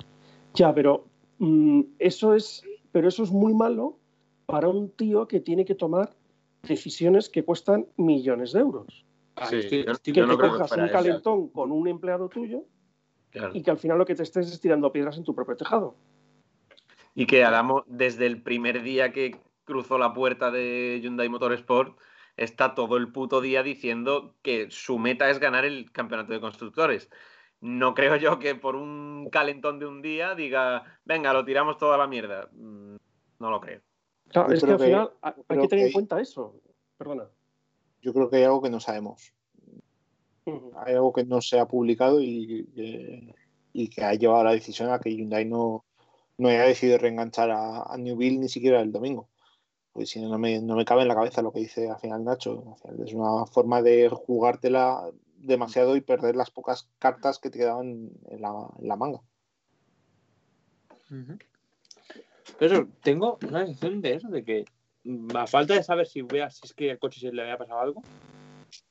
Ya, 0.54 0.74
pero 0.76 1.06
mm, 1.38 1.82
eso 1.98 2.36
es, 2.36 2.62
pero 2.92 3.08
eso 3.08 3.24
es 3.24 3.32
muy 3.32 3.54
malo 3.54 3.98
para 4.46 4.68
un 4.68 4.90
tío 4.90 5.26
que 5.26 5.40
tiene 5.40 5.64
que 5.64 5.76
tomar 5.76 6.14
decisiones 6.64 7.30
que 7.30 7.46
cuestan 7.46 7.88
millones 7.96 8.52
de 8.52 8.60
euros. 8.60 9.06
Ah, 9.38 9.46
Sí, 9.46 9.56
estoy- 9.60 9.86
yo- 9.86 9.92
estoy 9.94 10.14
Que 10.14 10.22
no 10.24 10.36
te 10.36 10.44
que 10.44 10.50
cojas 10.50 10.72
un 10.74 10.88
calentón 10.90 11.48
con 11.48 11.72
un 11.72 11.88
empleado 11.88 12.28
tuyo 12.28 12.66
Claro. 13.30 13.52
y 13.56 13.64
que 13.64 13.72
al 13.72 13.78
final 13.78 13.98
lo 13.98 14.06
que 14.06 14.16
te 14.16 14.24
estés 14.24 14.52
es 14.52 14.60
tirando 14.60 14.92
piedras 14.92 15.18
en 15.18 15.24
tu 15.24 15.34
propio 15.34 15.56
tejado. 15.56 15.96
Y 17.20 17.26
que 17.26 17.44
Adamo, 17.44 17.84
desde 17.88 18.26
el 18.28 18.42
primer 18.42 18.82
día 18.82 19.12
que 19.12 19.42
cruzó 19.66 19.98
la 19.98 20.14
puerta 20.14 20.52
de 20.52 21.02
Hyundai 21.04 21.28
Motorsport, 21.28 21.98
está 22.38 22.74
todo 22.76 22.96
el 22.96 23.12
puto 23.12 23.42
día 23.42 23.62
diciendo 23.62 24.36
que 24.42 24.68
su 24.72 24.98
meta 24.98 25.30
es 25.30 25.38
ganar 25.40 25.66
el 25.66 25.92
campeonato 25.92 26.32
de 26.32 26.40
constructores. 26.40 27.10
No 27.60 27.94
creo 27.94 28.16
yo 28.16 28.40
que 28.40 28.56
por 28.56 28.78
un 28.78 29.28
calentón 29.30 29.80
de 29.80 29.86
un 29.86 30.02
día 30.02 30.34
diga, 30.34 30.98
venga, 31.04 31.34
lo 31.34 31.44
tiramos 31.44 31.78
toda 31.78 31.98
la 31.98 32.08
mierda. 32.08 32.48
Mm, 32.54 32.96
No 33.40 33.50
lo 33.52 33.60
creo. 33.60 33.82
Claro, 34.30 34.54
es 34.54 34.64
que 34.64 34.72
al 34.72 34.80
final 34.80 35.12
ha- 35.22 35.36
hay 35.50 35.60
que 35.60 35.68
tener 35.68 35.88
en 35.88 35.92
cuenta 35.92 36.22
eso. 36.22 36.62
Perdona. 36.98 37.26
Yo 38.02 38.14
creo 38.14 38.30
que 38.30 38.38
hay 38.38 38.44
algo 38.44 38.62
que 38.62 38.70
no 38.70 38.80
sabemos. 38.80 39.34
Hay 40.86 40.94
algo 40.94 41.12
que 41.12 41.26
no 41.26 41.42
se 41.42 41.60
ha 41.60 41.68
publicado 41.68 42.22
y, 42.22 42.66
y 43.74 43.90
que 43.90 44.04
ha 44.06 44.14
llevado 44.14 44.40
a 44.40 44.44
la 44.46 44.52
decisión 44.54 44.90
a 44.90 45.00
que 45.00 45.14
Hyundai 45.14 45.44
no, 45.44 45.84
no 46.40 46.48
haya 46.48 46.64
decidido 46.64 46.98
reenganchar 46.98 47.52
a, 47.52 47.84
a 47.84 47.98
Newville 47.98 48.40
ni 48.40 48.50
siquiera 48.50 48.82
el 48.82 48.92
domingo. 48.92 49.30
Pues 49.92 50.10
si 50.10 50.22
no, 50.22 50.38
me, 50.38 50.62
no 50.62 50.76
me 50.76 50.86
cabe 50.86 51.02
en 51.02 51.10
la 51.10 51.16
cabeza 51.16 51.42
lo 51.42 51.52
que 51.52 51.60
dice 51.60 51.90
al 51.90 52.00
final 52.00 52.24
Nacho. 52.24 52.64
Al 52.72 52.82
final 52.82 53.08
es 53.08 53.14
una 53.14 53.46
forma 53.46 53.82
de 53.82 54.10
jugártela 54.10 55.12
demasiado 55.36 55.96
y 55.96 56.02
perder 56.02 56.36
las 56.36 56.50
pocas 56.50 56.90
cartas 56.98 57.40
que 57.40 57.50
te 57.50 57.60
quedaban 57.60 58.10
en 58.30 58.42
la, 58.42 58.68
en 58.80 58.88
la 58.88 58.96
manga. 58.96 59.22
Pero 62.58 62.88
tengo 63.04 63.38
una 63.48 63.66
sensación 63.66 64.02
de 64.02 64.14
eso, 64.14 64.30
de 64.30 64.44
que 64.44 64.66
mm, 65.04 65.36
a 65.36 65.46
falta 65.46 65.74
de 65.74 65.84
saber 65.84 66.08
si, 66.08 66.22
vea, 66.22 66.50
si 66.50 66.62
es 66.64 66.74
que 66.74 66.92
al 66.92 67.00
coche 67.00 67.20
se 67.20 67.34
le 67.34 67.42
había 67.42 67.58
pasado 67.58 67.82
algo, 67.82 68.02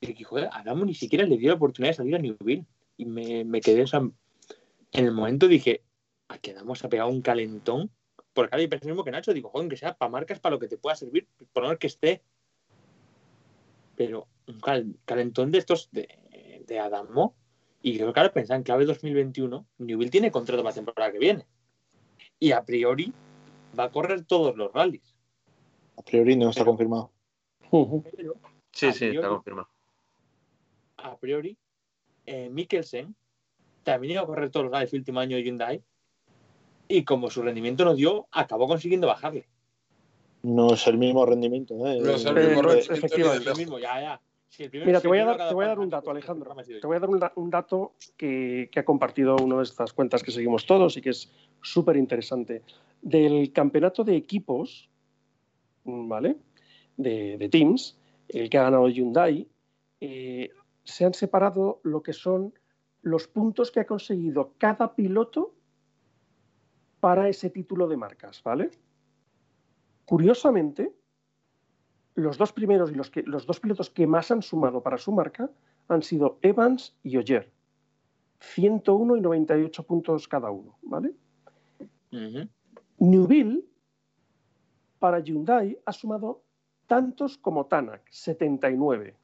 y 0.00 0.12
que, 0.14 0.24
joder, 0.24 0.50
Adamo 0.52 0.84
ni 0.84 0.94
siquiera 0.94 1.24
le 1.24 1.38
dio 1.38 1.48
la 1.48 1.56
oportunidad 1.56 1.92
de 1.92 1.96
salir 1.96 2.16
a 2.16 2.18
Newville. 2.18 2.66
Y 2.96 3.06
me, 3.06 3.44
me 3.44 3.60
quedé, 3.60 3.82
o 3.82 3.86
sea, 3.86 4.00
en 4.00 5.04
el 5.04 5.12
momento 5.12 5.46
dije, 5.46 5.82
a 6.28 6.38
que 6.38 6.50
Adamo 6.52 6.74
se 6.74 6.86
ha 6.86 6.90
pegado 6.90 7.10
un 7.10 7.22
calentón. 7.22 7.90
Porque 8.32 8.54
ahora 8.54 8.64
yo 8.64 8.78
lo 8.80 8.86
mismo 8.86 9.04
que 9.04 9.10
Nacho, 9.10 9.32
digo, 9.32 9.48
joder, 9.50 9.68
que 9.68 9.76
sea 9.76 9.94
para 9.96 10.10
marcas, 10.10 10.38
para 10.40 10.54
lo 10.54 10.60
que 10.60 10.68
te 10.68 10.78
pueda 10.78 10.94
servir, 10.94 11.26
por 11.52 11.66
ver 11.66 11.78
que 11.78 11.86
esté. 11.88 12.22
Pero 13.96 14.28
un 14.46 14.60
cal- 14.60 14.94
calentón 15.04 15.50
de 15.50 15.58
estos 15.58 15.90
de, 15.90 16.62
de 16.66 16.78
Adamo, 16.78 17.34
y 17.82 17.96
creo 17.96 18.12
que 18.12 18.20
ahora 18.20 18.32
pensan 18.32 18.58
en 18.58 18.62
clave 18.62 18.84
2021, 18.84 19.66
Newville 19.78 20.10
tiene 20.10 20.30
contrato 20.30 20.62
para 20.62 20.70
la 20.70 20.74
temporada 20.74 21.12
que 21.12 21.18
viene 21.18 21.46
y 22.40 22.52
a 22.52 22.64
priori 22.64 23.12
va 23.78 23.84
a 23.84 23.90
correr 23.90 24.24
todos 24.24 24.56
los 24.56 24.72
rallies. 24.72 25.14
A 25.96 26.02
priori 26.02 26.36
no 26.36 26.50
está 26.50 26.60
Pero- 26.60 26.70
confirmado. 26.72 27.10
Pero 27.70 28.34
Sí, 28.72 28.92
sí, 28.92 29.06
está 29.06 29.28
confirmado. 29.28 29.68
a 30.98 31.16
priori, 31.16 31.56
eh, 32.26 32.48
Mikkelsen 32.50 33.14
también 33.82 34.12
iba 34.12 34.22
a 34.22 34.26
correr 34.26 34.50
todos 34.50 34.64
los 34.64 34.72
rallies 34.72 34.92
el 34.92 35.00
último 35.00 35.18
año 35.20 35.36
de 35.36 35.42
Hyundai 35.42 35.82
y 36.88 37.04
como 37.04 37.30
su 37.30 37.42
rendimiento 37.42 37.84
no 37.84 37.94
dio, 37.94 38.26
acabó 38.32 38.66
consiguiendo 38.66 39.06
bajarle. 39.06 39.46
No 40.42 40.72
es 40.74 40.86
el 40.86 40.98
mismo 40.98 41.26
rendimiento. 41.26 41.74
¿eh? 41.86 42.00
No 42.00 42.10
es 42.12 42.24
el 42.24 42.38
Eh, 42.38 42.46
mismo 42.48 42.62
no, 42.62 42.68
rendimiento. 42.70 43.18
Lo 43.18 43.34
lejos. 43.38 43.58
mismo, 43.58 43.78
ya, 43.78 44.00
ya. 44.00 44.20
Si 44.48 44.62
el 44.62 44.70
primer- 44.70 44.86
Mira, 44.86 44.98
si 44.98 45.02
te 45.02 45.06
el 45.08 45.10
voy 45.10 45.18
a 45.18 45.24
dar, 45.26 45.48
te 45.48 45.54
voy 45.54 45.64
a 45.64 45.68
dar 45.68 45.78
un 45.78 45.90
dato, 45.90 46.10
Alejandro. 46.10 46.54
Te 46.80 46.86
voy 46.86 46.96
a 46.96 47.00
dar 47.00 47.10
un, 47.10 47.18
da- 47.18 47.32
un 47.36 47.50
dato 47.50 47.94
que, 48.16 48.70
que 48.72 48.80
ha 48.80 48.84
compartido 48.84 49.36
una 49.36 49.56
de 49.58 49.64
estas 49.64 49.92
cuentas 49.92 50.22
que 50.22 50.30
seguimos 50.30 50.64
todos 50.64 50.96
y 50.96 51.02
que 51.02 51.10
es 51.10 51.30
súper 51.60 51.96
interesante. 51.96 52.62
Del 53.02 53.52
campeonato 53.52 54.04
de 54.04 54.16
equipos, 54.16 54.88
¿vale? 55.84 56.36
De, 56.96 57.36
de 57.36 57.48
teams, 57.48 57.98
el 58.28 58.48
que 58.48 58.58
ha 58.58 58.62
ganado 58.62 58.88
Hyundai, 58.88 59.46
eh, 60.00 60.50
se 60.84 61.04
han 61.04 61.12
separado 61.14 61.80
lo 61.82 62.02
que 62.02 62.12
son 62.14 62.54
los 63.02 63.28
puntos 63.28 63.70
que 63.70 63.80
ha 63.80 63.86
conseguido 63.86 64.54
cada 64.58 64.94
piloto 64.94 65.54
para 67.00 67.28
ese 67.28 67.50
título 67.50 67.88
de 67.88 67.96
marcas, 67.96 68.42
¿vale? 68.42 68.70
Curiosamente, 70.04 70.92
los 72.14 72.38
dos 72.38 72.52
primeros 72.52 72.90
y 72.90 72.94
los, 72.94 73.10
que, 73.10 73.22
los 73.22 73.46
dos 73.46 73.60
pilotos 73.60 73.90
que 73.90 74.06
más 74.06 74.30
han 74.30 74.42
sumado 74.42 74.82
para 74.82 74.98
su 74.98 75.12
marca 75.12 75.50
han 75.88 76.02
sido 76.02 76.38
Evans 76.42 76.96
y 77.02 77.16
Ogier. 77.16 77.50
101 78.40 79.16
y 79.16 79.20
98 79.20 79.82
puntos 79.84 80.28
cada 80.28 80.50
uno, 80.50 80.78
¿vale? 80.82 81.12
Ujú. 82.12 82.48
Newville 82.98 83.64
para 84.98 85.20
Hyundai 85.20 85.78
ha 85.84 85.92
sumado 85.92 86.42
tantos 86.86 87.38
como 87.38 87.66
Tanak, 87.66 88.02
79. 88.10 89.16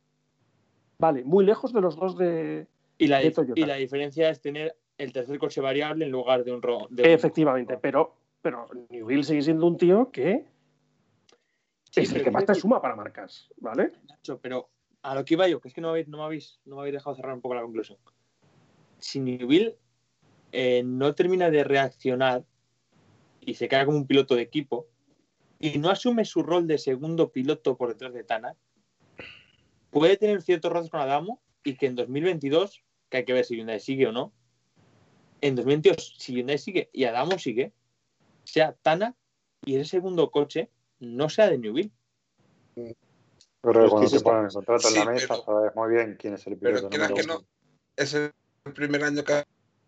Vale, 0.98 1.24
muy 1.24 1.44
lejos 1.44 1.72
de 1.72 1.80
los 1.80 1.96
dos 1.96 2.16
de... 2.16 2.68
y, 2.98 3.06
la, 3.08 3.18
de 3.18 3.30
Toyota. 3.30 3.60
y 3.60 3.64
la 3.64 3.74
diferencia 3.76 4.30
es 4.30 4.40
tener 4.40 4.76
el 4.98 5.12
tercer 5.12 5.38
coche 5.38 5.60
variable 5.60 6.04
en 6.04 6.10
lugar 6.10 6.44
de 6.44 6.52
un... 6.52 6.62
ro- 6.62 6.86
de 6.90 7.02
un- 7.02 7.08
Efectivamente, 7.08 7.76
pero, 7.78 8.14
pero 8.40 8.66
Newville 8.90 9.24
sigue 9.24 9.42
siendo 9.42 9.66
un 9.66 9.76
tío 9.76 10.10
que 10.10 10.46
Sí, 11.90 12.00
es 12.00 12.12
el 12.12 12.24
que 12.24 12.30
más 12.30 12.44
te 12.44 12.54
suma 12.56 12.80
para 12.82 12.96
marcas, 12.96 13.48
¿vale? 13.58 13.92
Nacho, 14.08 14.40
pero 14.40 14.68
a 15.02 15.14
lo 15.14 15.24
que 15.24 15.34
iba 15.34 15.46
yo, 15.46 15.60
que 15.60 15.68
es 15.68 15.74
que 15.74 15.80
no 15.80 15.88
me 15.88 15.92
habéis, 15.92 16.08
no 16.08 16.18
me 16.18 16.24
habéis, 16.24 16.60
no 16.64 16.76
me 16.76 16.80
habéis 16.82 16.94
dejado 16.94 17.14
cerrar 17.14 17.34
un 17.34 17.40
poco 17.40 17.54
la 17.54 17.62
conclusión. 17.62 17.98
Si 18.98 19.20
Newville 19.20 19.76
eh, 20.50 20.82
no 20.84 21.14
termina 21.14 21.50
de 21.50 21.62
reaccionar 21.62 22.44
y 23.40 23.54
se 23.54 23.68
queda 23.68 23.84
como 23.84 23.98
un 23.98 24.06
piloto 24.06 24.34
de 24.34 24.42
equipo 24.42 24.88
y 25.60 25.78
no 25.78 25.90
asume 25.90 26.24
su 26.24 26.42
rol 26.42 26.66
de 26.66 26.78
segundo 26.78 27.30
piloto 27.30 27.76
por 27.76 27.90
detrás 27.90 28.12
de 28.12 28.24
Tanak, 28.24 28.56
puede 29.90 30.16
tener 30.16 30.42
ciertos 30.42 30.72
roces 30.72 30.90
con 30.90 31.00
Adamo 31.00 31.40
y 31.62 31.76
que 31.76 31.86
en 31.86 31.94
2022, 31.94 32.82
que 33.08 33.18
hay 33.18 33.24
que 33.24 33.32
ver 33.32 33.44
si 33.44 33.56
Hyundai 33.56 33.78
sigue 33.80 34.08
o 34.08 34.12
no, 34.12 34.32
en 35.46 35.56
2022, 35.56 36.16
si 36.18 36.32
Hyundai 36.34 36.56
sigue 36.58 36.88
y 36.92 37.04
Adamo 37.04 37.38
sigue, 37.38 37.72
sea 38.44 38.74
Tanak 38.82 39.14
y 39.64 39.76
ese 39.76 39.90
segundo 39.90 40.30
coche 40.30 40.70
no 41.00 41.28
sea 41.28 41.48
de 41.50 41.58
Newville. 41.58 41.90
Pero 42.74 42.94
Pero 43.62 43.90
cuando 43.90 44.08
se 44.08 44.18
te 44.18 44.24
ponen 44.24 44.46
el 44.46 44.52
contrato 44.52 44.88
en 44.88 44.94
la 44.94 45.04
mesa, 45.06 45.26
pero- 45.28 45.44
sabes 45.44 45.74
muy 45.74 45.90
bien 45.94 46.16
quién 46.18 46.34
es 46.34 46.46
el 46.46 46.56
Pero 46.56 46.76
piloto 46.78 46.96
número 46.96 47.14
que 47.14 47.22
no, 47.26 47.44
es 47.96 48.14
el 48.14 48.32
primer 48.74 49.04
año 49.04 49.22
que 49.22 49.32
ha 49.34 49.44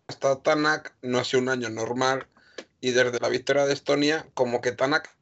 estado 0.07 0.37
Tanak, 0.39 0.95
no 1.01 1.17
ha 1.19 1.23
sido 1.23 1.41
un 1.41 1.49
año 1.49 1.69
normal 1.69 2.27
y 2.79 2.91
desde 2.91 3.19
la 3.19 3.29
victoria 3.29 3.65
de 3.65 3.73
Estonia, 3.73 4.29
como 4.35 4.61
que 4.61 4.71
Tanak 4.71 5.15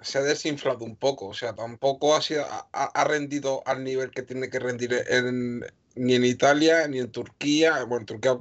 se 0.00 0.18
ha 0.18 0.22
desinflado 0.22 0.84
un 0.84 0.96
poco, 0.96 1.28
o 1.28 1.34
sea, 1.34 1.54
tampoco 1.54 2.16
ha, 2.16 2.22
sido, 2.22 2.44
ha, 2.44 2.68
ha 2.72 3.04
rendido 3.04 3.62
al 3.64 3.84
nivel 3.84 4.10
que 4.10 4.22
tiene 4.22 4.50
que 4.50 4.58
rendir 4.58 4.92
en- 5.08 5.64
ni 5.94 6.14
en 6.14 6.24
Italia, 6.24 6.88
ni 6.88 6.98
en 6.98 7.12
Turquía, 7.12 7.84
bueno, 7.84 8.00
en 8.00 8.06
Turquía 8.06 8.38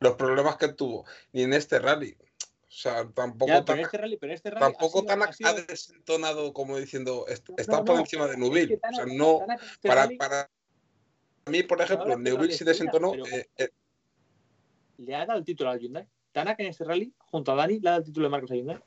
los 0.00 0.14
problemas 0.14 0.56
que 0.56 0.68
tuvo, 0.68 1.04
ni 1.32 1.42
en 1.42 1.52
este 1.52 1.78
rally. 1.78 2.16
O 2.20 2.72
sea, 2.72 3.08
tampoco 3.12 3.48
Ya, 3.48 3.54
pero 3.54 3.58
en 3.58 3.64
Tanak, 3.64 3.84
este 3.86 3.98
rally, 3.98 4.16
pero 4.16 4.32
en 4.32 4.36
este 4.36 4.50
rally 4.50 4.62
ha 4.64 4.68
tampoco 4.70 5.00
sido- 5.00 5.12
ha 5.24 5.32
sido- 5.32 5.50
ha 5.50 5.52
desentonado 5.54 6.52
como 6.52 6.76
diciendo, 6.78 7.26
"Est- 7.28 7.48
No, 7.48 7.54
está 7.58 7.76
no, 7.78 7.84
por 7.84 7.94
no, 7.96 8.00
encima 8.02 8.26
de 8.26 8.32
es 8.32 8.38
Nubil. 8.38 8.68
que 8.68 8.74
O 8.74 8.94
sea, 8.94 9.06
no, 9.06 9.40
este 9.74 9.88
para, 9.88 10.02
rally 10.04 10.16
para 10.16 10.50
mí, 11.46 11.62
por 11.64 11.80
ejemplo, 11.82 12.16
Neubil 12.16 12.52
sí 12.52 12.64
desentonó. 12.64 13.10
pero- 13.12 13.26
eh, 13.26 13.48
eh, 13.56 13.68
le 14.98 15.14
ha 15.16 15.26
dado 15.26 15.38
el 15.38 15.44
título 15.44 15.70
al 15.70 15.80
Hyundai. 15.80 16.06
Tanak 16.32 16.60
en 16.60 16.66
este 16.66 16.84
rally, 16.84 17.12
junto 17.18 17.50
a 17.52 17.56
Dani, 17.56 17.80
le 17.80 17.88
ha 17.88 17.92
dado 17.92 18.00
el 18.00 18.06
título 18.06 18.26
de 18.26 18.30
Marcos 18.30 18.50
a 18.52 18.54
Hyundai. 18.54 18.78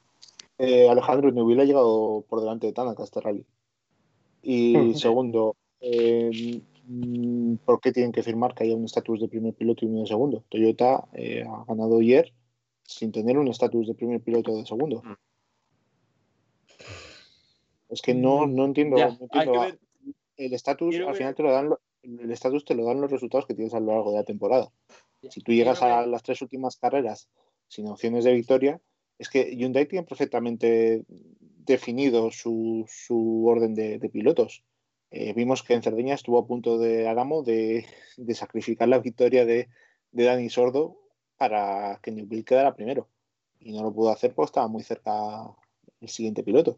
Eh, 0.59 0.87
Alejandro 0.87 1.31
Newville 1.31 1.61
ha 1.63 1.65
llegado 1.65 2.23
por 2.29 2.39
delante 2.39 2.67
de 2.67 2.73
Tanak 2.73 2.97
a 2.99 3.03
este 3.03 3.19
rally. 3.19 3.45
Y 4.43 4.77
Ujú. 4.77 4.97
segundo, 4.99 5.55
eh, 5.81 6.61
¿por 7.65 7.79
qué 7.79 7.91
tienen 7.91 8.11
que 8.11 8.23
firmar 8.23 8.53
que 8.53 8.63
haya 8.65 8.75
un 8.75 8.85
estatus 8.85 9.19
de 9.21 9.27
primer 9.27 9.53
piloto 9.53 9.85
y 9.85 9.89
uno 9.89 10.01
de 10.01 10.07
segundo? 10.07 10.43
Toyota 10.49 11.05
eh, 11.13 11.43
ha 11.47 11.63
ganado 11.65 11.99
ayer 11.99 12.33
sin 12.83 13.11
tener 13.11 13.37
un 13.37 13.47
estatus 13.47 13.87
de 13.87 13.93
primer 13.93 14.21
piloto 14.21 14.51
o 14.51 14.57
de 14.57 14.65
segundo. 14.65 15.01
Mm. 15.03 15.13
Es 17.89 18.01
que 18.01 18.13
no, 18.13 18.47
no 18.47 18.65
entiendo. 18.65 18.97
Ya, 18.97 19.07
no 19.09 19.17
entiendo. 19.21 19.59
ver. 19.61 19.79
El 20.35 20.53
estatus 20.53 20.95
al 20.95 21.05
ver- 21.05 21.15
final 21.15 21.35
te 21.35 21.43
lo 21.43 21.51
dan 21.51 21.69
el 22.03 22.31
estatus 22.31 22.65
te 22.65 22.75
lo 22.75 22.83
dan 22.85 22.99
los 22.99 23.09
resultados 23.11 23.45
que 23.45 23.53
tienes 23.53 23.73
a 23.73 23.79
lo 23.79 23.93
largo 23.93 24.11
de 24.11 24.17
la 24.17 24.23
temporada. 24.25 24.69
Ya, 25.21 25.31
Si 25.31 25.41
tú 25.41 25.53
llegas 25.53 25.81
a 25.81 25.99
ver- 25.99 26.07
las 26.09 26.23
tres 26.23 26.41
últimas 26.41 26.75
carreras 26.75 27.29
sin 27.69 27.87
opciones 27.87 28.25
de 28.25 28.33
victoria, 28.33 28.81
es 29.19 29.29
que 29.29 29.55
Hyundai 29.55 29.85
tiene 29.87 30.05
perfectamente 30.05 31.03
definido 31.65 32.29
su, 32.31 32.83
su 32.89 33.45
orden 33.47 33.73
de, 33.73 33.99
de 33.99 34.09
pilotos. 34.09 34.63
Eh, 35.15 35.31
vimos 35.33 35.61
que 35.61 35.75
en 35.75 35.83
Cerdeña 35.83 36.15
estuvo 36.15 36.39
a 36.39 36.47
punto 36.47 36.79
de 36.79 37.07
Adamo 37.07 37.43
de, 37.43 37.85
de 38.17 38.33
sacrificar 38.33 38.89
la 38.89 38.97
victoria 38.97 39.45
de, 39.45 39.69
de 40.11 40.23
Dani 40.23 40.49
Sordo 40.49 40.97
para 41.37 41.99
que 42.01 42.11
Newville 42.11 42.43
quedara 42.43 42.73
primero. 42.73 43.07
Y 43.59 43.73
no 43.73 43.83
lo 43.83 43.93
pudo 43.93 44.09
hacer 44.09 44.33
porque 44.33 44.47
estaba 44.47 44.67
muy 44.67 44.81
cerca 44.81 45.13
el 46.01 46.09
siguiente 46.09 46.41
piloto. 46.41 46.75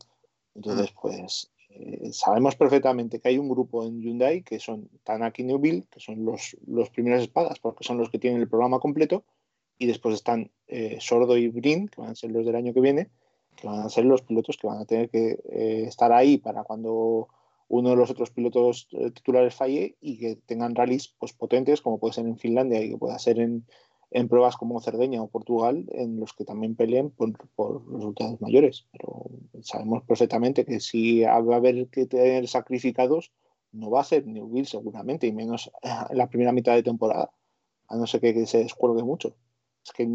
Entonces, 0.54 0.94
pues, 1.02 1.50
eh, 1.70 2.12
sabemos 2.12 2.58
perfectamente 2.58 3.22
que 3.22 3.30
hay 3.30 3.38
un 3.38 3.48
grupo 3.48 3.86
en 3.86 4.02
Hyundai 4.02 4.44
que 4.44 4.60
son 4.60 4.90
Tanak 5.06 5.40
y 5.40 5.44
Newville, 5.44 5.88
que 5.90 6.02
son 6.02 6.26
los, 6.26 6.58
los 6.68 6.90
primeros 6.90 7.22
espadas, 7.22 7.60
porque 7.60 7.86
son 7.86 7.98
los 7.98 8.10
que 8.10 8.20
tienen 8.20 8.42
el 8.42 8.50
programa 8.50 8.80
completo, 8.80 9.24
y 9.78 9.88
después 9.88 10.14
están 10.14 10.52
eh, 10.68 10.98
Sordo 11.00 11.38
y 11.38 11.48
Brin, 11.48 11.88
que 11.88 12.02
van 12.02 12.12
a 12.12 12.16
ser 12.16 12.32
los 12.32 12.46
del 12.46 12.58
año 12.58 12.74
que 12.74 12.82
viene, 12.82 13.10
que 13.56 13.68
van 13.68 13.80
a 13.80 13.90
ser 13.90 14.04
los 14.04 14.24
pilotos 14.24 14.58
que 14.58 14.68
van 14.68 14.80
a 14.80 14.86
tener 14.86 15.10
que 15.10 15.40
eh, 15.50 15.86
estar 15.88 16.12
ahí 16.12 16.38
para 16.38 16.64
cuando 16.64 17.30
uno 17.68 17.90
de 17.90 17.96
los 17.96 18.10
otros 18.12 18.32
pilotos 18.32 18.88
eh, 18.92 19.12
titulares 19.12 19.56
falle 19.56 19.98
y 20.02 20.18
que 20.20 20.36
tengan 20.36 20.76
rallies 20.76 21.16
pues, 21.20 21.34
potentes, 21.34 21.82
como 21.82 22.00
puede 22.00 22.14
ser 22.14 22.26
en 22.26 22.38
Finlandia 22.38 22.82
y 22.82 22.92
que 22.92 22.98
pueda 22.98 23.18
ser 23.20 23.40
en, 23.40 23.66
en 24.12 24.28
pruebas 24.28 24.56
como 24.56 24.80
Cerdeña 24.82 25.22
o 25.22 25.28
Portugal, 25.28 25.86
en 25.92 26.20
los 26.20 26.34
que 26.34 26.46
también 26.46 26.76
peleen 26.76 27.10
por, 27.10 27.34
por 27.56 27.92
resultados 27.92 28.40
mayores. 28.42 28.88
Pero 28.92 29.26
sabemos 29.62 30.04
perfectamente 30.04 30.66
que 30.66 30.80
si 30.80 31.22
va 31.22 31.34
a 31.34 31.58
haber 31.58 31.88
que 31.88 32.06
tener 32.06 32.48
sacrificados, 32.48 33.32
no 33.72 33.90
va 33.90 34.02
a 34.02 34.06
ser 34.06 34.26
Newville 34.26 34.68
seguramente, 34.68 35.28
y 35.28 35.34
menos 35.34 35.72
en 35.82 36.18
la 36.18 36.30
primera 36.30 36.52
mitad 36.52 36.76
de 36.76 36.84
temporada, 36.84 37.32
a 37.88 37.98
no 37.98 38.08
ser 38.08 38.22
que, 38.22 38.34
que 38.34 38.46
se 38.46 38.60
descuelgue 38.60 39.04
mucho. 39.04 39.36
Es 39.84 39.92
que 39.92 40.08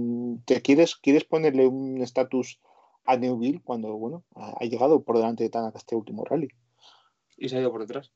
te 0.46 0.62
quieres, 0.62 0.96
quieres 0.96 1.24
ponerle 1.24 1.66
un 1.66 2.00
estatus 2.00 2.60
a 3.04 3.16
Newville 3.16 3.60
cuando 3.62 3.96
bueno 3.96 4.24
ha 4.34 4.64
llegado 4.64 5.02
por 5.02 5.16
delante 5.16 5.44
de 5.44 5.50
Tanaka 5.50 5.78
este 5.78 5.96
último 5.96 6.24
rally. 6.24 6.48
Y 7.40 7.48
se 7.48 7.56
ha 7.56 7.60
ido 7.60 7.72
por 7.72 7.80
detrás. 7.80 8.12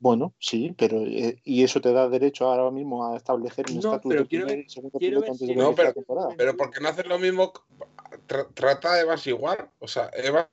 Bueno, 0.00 0.34
sí, 0.38 0.74
pero 0.76 0.98
eh, 1.06 1.40
y 1.44 1.62
eso 1.64 1.80
te 1.80 1.92
da 1.92 2.08
derecho 2.08 2.46
ahora 2.46 2.70
mismo 2.70 3.06
a 3.10 3.16
establecer 3.16 3.64
un 3.68 3.76
No, 3.76 3.80
estatus 3.80 4.08
pero 4.10 4.22
de 4.22 4.28
quiero 4.28 4.46
primer 4.46 4.70
segundo 4.70 4.98
quiero 4.98 5.20
piloto 5.20 5.22
ver 5.22 5.30
antes 5.32 5.48
de 5.48 5.54
No, 5.56 5.74
pero- 5.74 5.92
temporada. 5.94 6.28
Pero 6.36 6.56
¿por 6.56 6.70
qué 6.70 6.80
no 6.80 6.88
hacer 6.88 7.06
lo 7.06 7.18
mismo? 7.18 7.52
Tra- 8.28 8.48
trata 8.54 8.92
a 8.92 9.00
Evans 9.00 9.26
igual. 9.26 9.70
O 9.78 9.88
sea, 9.88 10.10
Evans 10.12 10.48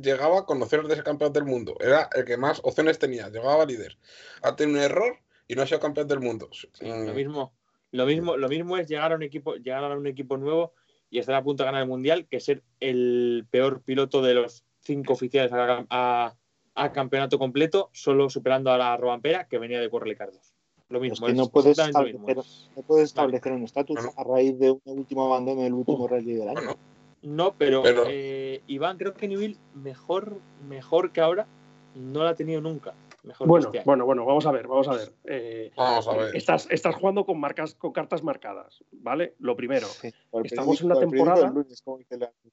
llegaba 0.00 0.40
a 0.40 0.44
conocer 0.44 0.82
de 0.82 0.94
ser 0.94 1.04
campeón 1.04 1.32
del 1.32 1.44
mundo. 1.44 1.76
Era 1.80 2.08
el 2.14 2.24
que 2.24 2.36
más 2.36 2.60
opciones 2.64 2.98
tenía. 2.98 3.28
Llegaba 3.28 3.64
líder. 3.64 3.96
Ha 4.42 4.56
tenido 4.56 4.78
un 4.78 4.84
error 4.84 5.18
y 5.48 5.54
no 5.54 5.62
ha 5.62 5.66
sido 5.66 5.80
campeón 5.80 6.08
del 6.08 6.20
mundo. 6.20 6.48
Mm, 6.82 7.06
Lo 7.06 7.14
mismo, 7.14 7.54
lo 7.92 8.06
mismo, 8.06 8.36
lo 8.36 8.48
mismo 8.48 8.76
es 8.76 8.88
llegar 8.88 9.12
a 9.12 9.16
un 9.16 9.22
equipo, 9.22 9.54
llegar 9.56 9.84
a 9.84 9.96
un 9.96 10.06
equipo 10.06 10.36
nuevo 10.36 10.72
y 11.08 11.18
estar 11.20 11.34
a 11.36 11.42
punto 11.42 11.62
de 11.62 11.68
ganar 11.68 11.82
el 11.82 11.88
mundial 11.88 12.26
que 12.28 12.40
ser 12.40 12.62
el 12.80 13.46
peor 13.50 13.82
piloto 13.82 14.20
de 14.22 14.34
los 14.34 14.64
cinco 14.80 15.12
oficiales 15.14 15.52
a, 15.52 15.86
a- 15.90 16.36
a 16.76 16.92
campeonato 16.92 17.38
completo, 17.38 17.88
solo 17.92 18.28
superando 18.30 18.70
a 18.70 18.78
la 18.78 18.96
Robampera 18.96 19.48
que 19.48 19.58
venía 19.58 19.80
de 19.80 19.90
Corre 19.90 20.14
Cardos. 20.14 20.52
Lo 20.88 20.98
Es 20.98 21.10
mismo, 21.10 21.26
que 21.26 21.32
es 21.32 21.38
no 21.38 21.48
puedes 21.48 21.76
lo 21.78 21.84
establecer, 21.84 22.20
mismo. 22.20 22.44
no 22.76 22.82
puedes 22.82 23.06
establecer 23.08 23.52
un 23.52 23.64
estatus 23.64 23.98
a 24.16 24.22
raíz 24.22 24.56
de 24.58 24.70
un 24.70 24.80
último 24.84 25.26
abandono 25.26 25.62
en 25.62 25.66
el 25.68 25.72
último 25.72 26.06
rally 26.06 26.34
del 26.34 26.48
año. 26.50 26.54
Bueno, 26.60 26.76
No, 27.22 27.54
pero, 27.58 27.82
Pero- 27.82 28.04
eh, 28.06 28.60
Iván, 28.68 28.98
creo 28.98 29.14
que 29.14 29.26
Newell 29.26 29.56
mejor, 29.74 30.38
mejor 30.68 31.10
que 31.10 31.20
ahora 31.22 31.46
no 31.96 32.22
la 32.22 32.30
ha 32.30 32.34
tenido 32.36 32.60
nunca. 32.60 32.94
Mejor 33.24 33.48
Bueno, 33.48 33.72
que 33.72 33.78
este 33.78 33.86
bueno, 33.88 34.04
bueno, 34.06 34.24
vamos 34.24 34.46
a 34.46 34.52
ver, 34.52 34.68
vamos 34.68 34.86
a 34.86 34.92
ver. 34.94 35.12
Eh, 35.24 35.72
vamos 35.76 36.06
a 36.06 36.16
ver. 36.16 36.36
estás, 36.36 36.68
estás 36.70 36.94
jugando 36.94 37.24
con 37.26 37.40
marcas, 37.40 37.74
con 37.74 37.90
cartas 37.92 38.22
marcadas, 38.22 38.84
¿vale? 38.92 39.34
Lo 39.40 39.56
primero. 39.56 39.86
Sí, 39.88 40.12
Estamos 40.44 40.80
en 40.82 40.86
una 40.92 41.00
temporada- 41.00 41.46
del 41.46 41.54
lunes, 41.54 41.82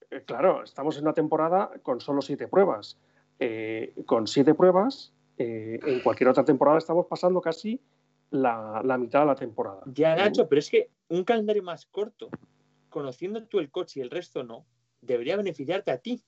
Eh, 0.09 0.21
claro, 0.25 0.63
estamos 0.63 0.97
en 0.97 1.03
una 1.03 1.13
temporada 1.13 1.69
con 1.83 1.99
solo 2.01 2.23
siete 2.23 2.47
pruebas. 2.47 2.97
Eh, 3.39 3.93
con 4.05 4.27
siete 4.27 4.53
pruebas, 4.53 5.13
eh, 5.37 5.79
en 5.85 5.99
cualquier 6.01 6.29
otra 6.29 6.45
temporada 6.45 6.77
estamos 6.77 7.07
pasando 7.07 7.41
casi 7.41 7.79
la, 8.29 8.81
la 8.83 8.97
mitad 8.97 9.21
de 9.21 9.25
la 9.25 9.35
temporada. 9.35 9.81
Ya, 9.85 10.15
Nacho, 10.15 10.47
pero 10.47 10.59
es 10.59 10.69
que 10.69 10.89
un 11.09 11.23
calendario 11.23 11.63
más 11.63 11.85
corto, 11.85 12.29
conociendo 12.89 13.45
tú 13.45 13.59
el 13.59 13.69
coche 13.71 13.99
y 13.99 14.03
el 14.03 14.09
resto 14.09 14.43
no, 14.43 14.65
debería 15.01 15.35
beneficiarte 15.35 15.91
a 15.91 15.97
ti. 15.97 16.23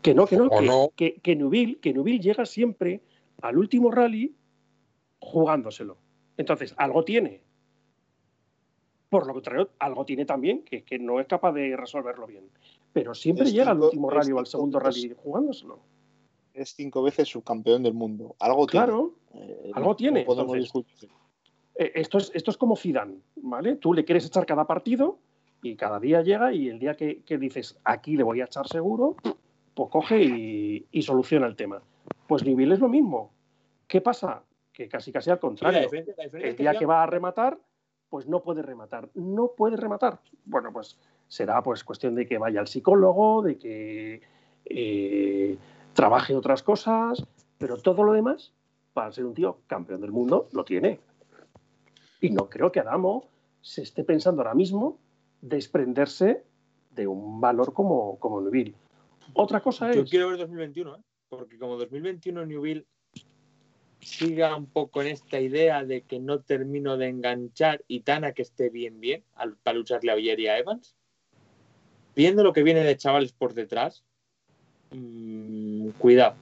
Que 0.00 0.14
no, 0.14 0.26
que 0.26 0.36
no, 0.36 0.50
que, 0.50 0.62
no. 0.62 0.90
que, 0.96 1.14
que 1.20 1.36
Nubil, 1.36 1.78
que 1.78 1.92
Nubil 1.94 2.20
llega 2.20 2.44
siempre 2.44 3.00
al 3.40 3.56
último 3.56 3.90
rally 3.90 4.34
jugándoselo. 5.20 5.98
Entonces, 6.36 6.74
algo 6.76 7.04
tiene. 7.04 7.42
Por 9.08 9.26
lo 9.26 9.34
contrario, 9.34 9.70
algo 9.78 10.04
tiene 10.04 10.24
también, 10.24 10.64
que, 10.64 10.82
que 10.82 10.98
no 10.98 11.20
es 11.20 11.26
capaz 11.26 11.52
de 11.52 11.76
resolverlo 11.76 12.26
bien. 12.26 12.50
Pero 12.92 13.14
siempre 13.14 13.46
Es 13.46 13.52
llega 13.52 13.70
al 13.70 13.80
último 13.80 14.10
rally 14.10 14.32
o 14.32 14.38
al 14.38 14.46
segundo 14.46 14.78
rally 14.78 15.14
jugándoselo. 15.16 15.80
Es 16.52 16.74
cinco 16.74 17.02
veces 17.02 17.28
subcampeón 17.28 17.82
del 17.82 17.94
mundo. 17.94 18.36
Algo 18.38 18.66
tiene. 18.66 18.84
Claro, 18.86 19.14
Eh, 19.34 19.70
algo 19.74 19.90
no- 19.90 19.96
tiene, 19.96 20.20
no 20.20 20.26
podemos 20.26 20.56
entonces. 20.56 20.64
discutir. 20.64 21.10
Eh, 21.76 21.92
esto, 21.94 22.18
es, 22.18 22.30
esto 22.34 22.50
es 22.50 22.56
como 22.58 22.76
Zidane, 22.76 23.16
¿vale? 23.36 23.76
Tú 23.76 23.94
le 23.94 24.04
quieres 24.04 24.26
echar 24.26 24.44
cada 24.44 24.66
partido 24.66 25.18
y 25.62 25.74
cada 25.76 25.98
día 25.98 26.20
llega 26.22 26.52
y 26.52 26.68
el 26.68 26.78
día 26.78 26.94
que, 26.96 27.22
que 27.22 27.38
dices 27.38 27.78
aquí 27.84 28.16
le 28.16 28.22
voy 28.24 28.42
a 28.42 28.44
echar 28.44 28.68
seguro, 28.68 29.16
pues 29.74 29.88
coge 29.90 30.22
y, 30.22 30.86
y 30.90 31.02
soluciona 31.02 31.46
el 31.46 31.56
tema. 31.56 31.82
Pues 32.28 32.44
Newell 32.44 32.72
es 32.72 32.80
lo 32.80 32.88
mismo. 32.88 33.32
¿Qué 33.86 34.02
pasa? 34.02 34.44
Que 34.70 34.86
casi 34.88 35.10
casi 35.12 35.30
al 35.30 35.36
Sí, 35.36 35.38
la 35.38 35.48
contrario. 35.48 35.80
diferencia- 35.80 36.14
la 36.18 36.24
diferencia 36.24 36.50
El 36.50 36.56
que 36.56 36.62
día 36.62 36.78
que 36.78 36.84
va 36.86 37.02
a 37.02 37.06
rematar, 37.06 37.58
pues 38.10 38.26
no 38.28 38.42
puede 38.42 38.60
rematar. 38.60 39.08
No 39.14 39.52
puede 39.56 39.78
rematar. 39.78 40.20
Bueno, 40.44 40.70
pues 40.74 40.98
será 41.32 41.62
pues 41.62 41.82
cuestión 41.82 42.14
de 42.14 42.26
que 42.26 42.36
vaya 42.36 42.60
al 42.60 42.68
psicólogo, 42.68 43.40
de 43.40 43.56
que 43.56 44.20
eh, 44.66 45.56
trabaje 45.94 46.36
otras 46.36 46.62
cosas, 46.62 47.24
pero 47.56 47.78
todo 47.78 48.02
lo 48.04 48.12
demás, 48.12 48.52
para 48.92 49.10
ser 49.12 49.24
un 49.24 49.32
tío 49.32 49.60
campeón 49.66 50.02
del 50.02 50.12
mundo, 50.12 50.50
lo 50.52 50.62
tiene. 50.66 51.00
Y 52.20 52.28
no 52.28 52.50
creo 52.50 52.70
que 52.70 52.80
Adamo 52.80 53.30
se 53.62 53.80
esté 53.80 54.04
pensando 54.04 54.42
ahora 54.42 54.52
mismo 54.54 54.98
desprenderse 55.40 56.44
de 56.90 57.06
un 57.06 57.40
valor 57.40 57.72
como, 57.72 58.18
como 58.18 58.42
Neville. 58.42 58.74
Otra 59.32 59.60
cosa 59.60 59.90
Yo 59.94 60.02
es... 60.02 60.10
quiero 60.10 60.28
ver 60.28 60.36
2021, 60.36 60.96
¿eh? 60.96 61.00
porque 61.30 61.58
como 61.58 61.78
2021 61.78 62.44
Newville 62.44 62.84
siga 64.00 64.54
un 64.54 64.66
poco 64.66 65.00
en 65.00 65.08
esta 65.08 65.40
idea 65.40 65.82
de 65.82 66.02
que 66.02 66.18
no 66.20 66.40
termino 66.40 66.98
de 66.98 67.08
enganchar 67.08 67.82
y 67.88 68.00
Tana 68.00 68.32
que 68.32 68.42
esté 68.42 68.68
bien, 68.68 69.00
bien, 69.00 69.24
al- 69.34 69.56
para 69.56 69.78
lucharle 69.78 70.12
a 70.12 70.14
Villar 70.16 70.38
y 70.38 70.48
a 70.48 70.58
Evans, 70.58 70.94
viendo 72.14 72.42
lo 72.42 72.52
que 72.52 72.62
viene 72.62 72.80
de 72.84 72.96
chavales 72.96 73.32
por 73.32 73.54
detrás, 73.54 74.04
mm, 74.92 75.90
cuidado. 75.98 76.34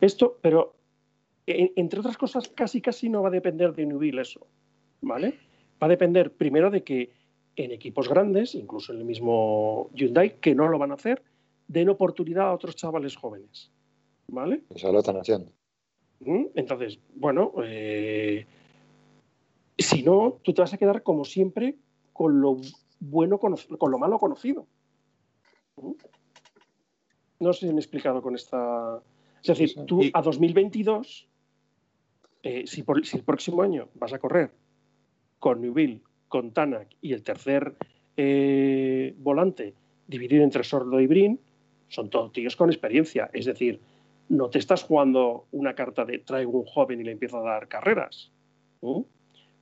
Esto, 0.00 0.38
pero 0.40 0.74
en- 1.46 1.72
entre 1.76 2.00
otras 2.00 2.16
cosas, 2.16 2.48
casi 2.48 2.80
casi 2.80 3.08
no 3.08 3.22
va 3.22 3.28
a 3.28 3.32
depender 3.32 3.74
de 3.74 3.86
Newville 3.86 4.20
eso, 4.22 4.46
¿vale? 5.00 5.38
Va 5.82 5.86
a 5.86 5.90
depender 5.90 6.32
primero 6.32 6.70
de 6.70 6.82
que 6.82 7.10
en 7.56 7.70
equipos 7.70 8.08
grandes, 8.08 8.54
incluso 8.54 8.92
en 8.92 8.98
el 8.98 9.04
mismo 9.04 9.90
Hyundai, 9.94 10.40
que 10.40 10.54
no 10.54 10.68
lo 10.68 10.78
van 10.78 10.90
a 10.90 10.94
hacer, 10.94 11.22
den 11.68 11.88
oportunidad 11.88 12.48
a 12.48 12.54
otros 12.54 12.76
chavales 12.76 13.16
jóvenes, 13.16 13.70
¿vale? 14.28 14.62
Ya 14.70 14.90
lo 14.90 14.98
están 15.00 15.16
haciendo. 15.16 15.52
¿Mm? 16.20 16.46
Entonces, 16.54 16.98
bueno, 17.14 17.52
eh, 17.64 18.46
si 19.78 20.02
no, 20.02 20.38
tú 20.42 20.52
te 20.52 20.62
vas 20.62 20.72
a 20.72 20.78
quedar 20.78 21.02
como 21.02 21.24
siempre 21.24 21.76
con 22.12 22.40
lo 22.40 22.56
bueno, 23.00 23.38
con 23.38 23.90
lo 23.90 23.98
malo 23.98 24.18
conocido. 24.18 24.66
No 27.40 27.52
sé 27.52 27.60
si 27.60 27.66
me 27.66 27.74
he 27.74 27.78
explicado 27.80 28.22
con 28.22 28.34
esta. 28.34 29.00
Es 29.42 29.48
decir, 29.58 29.74
tú 29.86 30.00
a 30.12 30.22
2022, 30.22 31.28
eh, 32.42 32.64
si, 32.66 32.82
por- 32.82 33.04
si 33.04 33.18
el 33.18 33.24
próximo 33.24 33.62
año 33.62 33.88
vas 33.94 34.12
a 34.12 34.18
correr 34.18 34.52
con 35.38 35.60
Newville, 35.60 36.00
con 36.28 36.52
Tanak 36.52 36.88
y 37.02 37.12
el 37.12 37.22
tercer 37.22 37.74
eh, 38.16 39.14
volante 39.18 39.74
dividido 40.06 40.42
entre 40.44 40.64
Sordo 40.64 41.00
y 41.00 41.06
Brin, 41.06 41.40
son 41.88 42.08
todos 42.08 42.32
tíos 42.32 42.56
con 42.56 42.70
experiencia. 42.70 43.28
Es 43.32 43.44
decir, 43.44 43.80
no 44.30 44.48
te 44.48 44.58
estás 44.58 44.82
jugando 44.84 45.46
una 45.52 45.74
carta 45.74 46.04
de 46.06 46.18
traigo 46.20 46.58
un 46.60 46.64
joven 46.66 47.00
y 47.00 47.04
le 47.04 47.12
empiezo 47.12 47.38
a 47.38 47.42
dar 47.50 47.68
carreras. 47.68 48.32
¿Mm? 48.80 49.00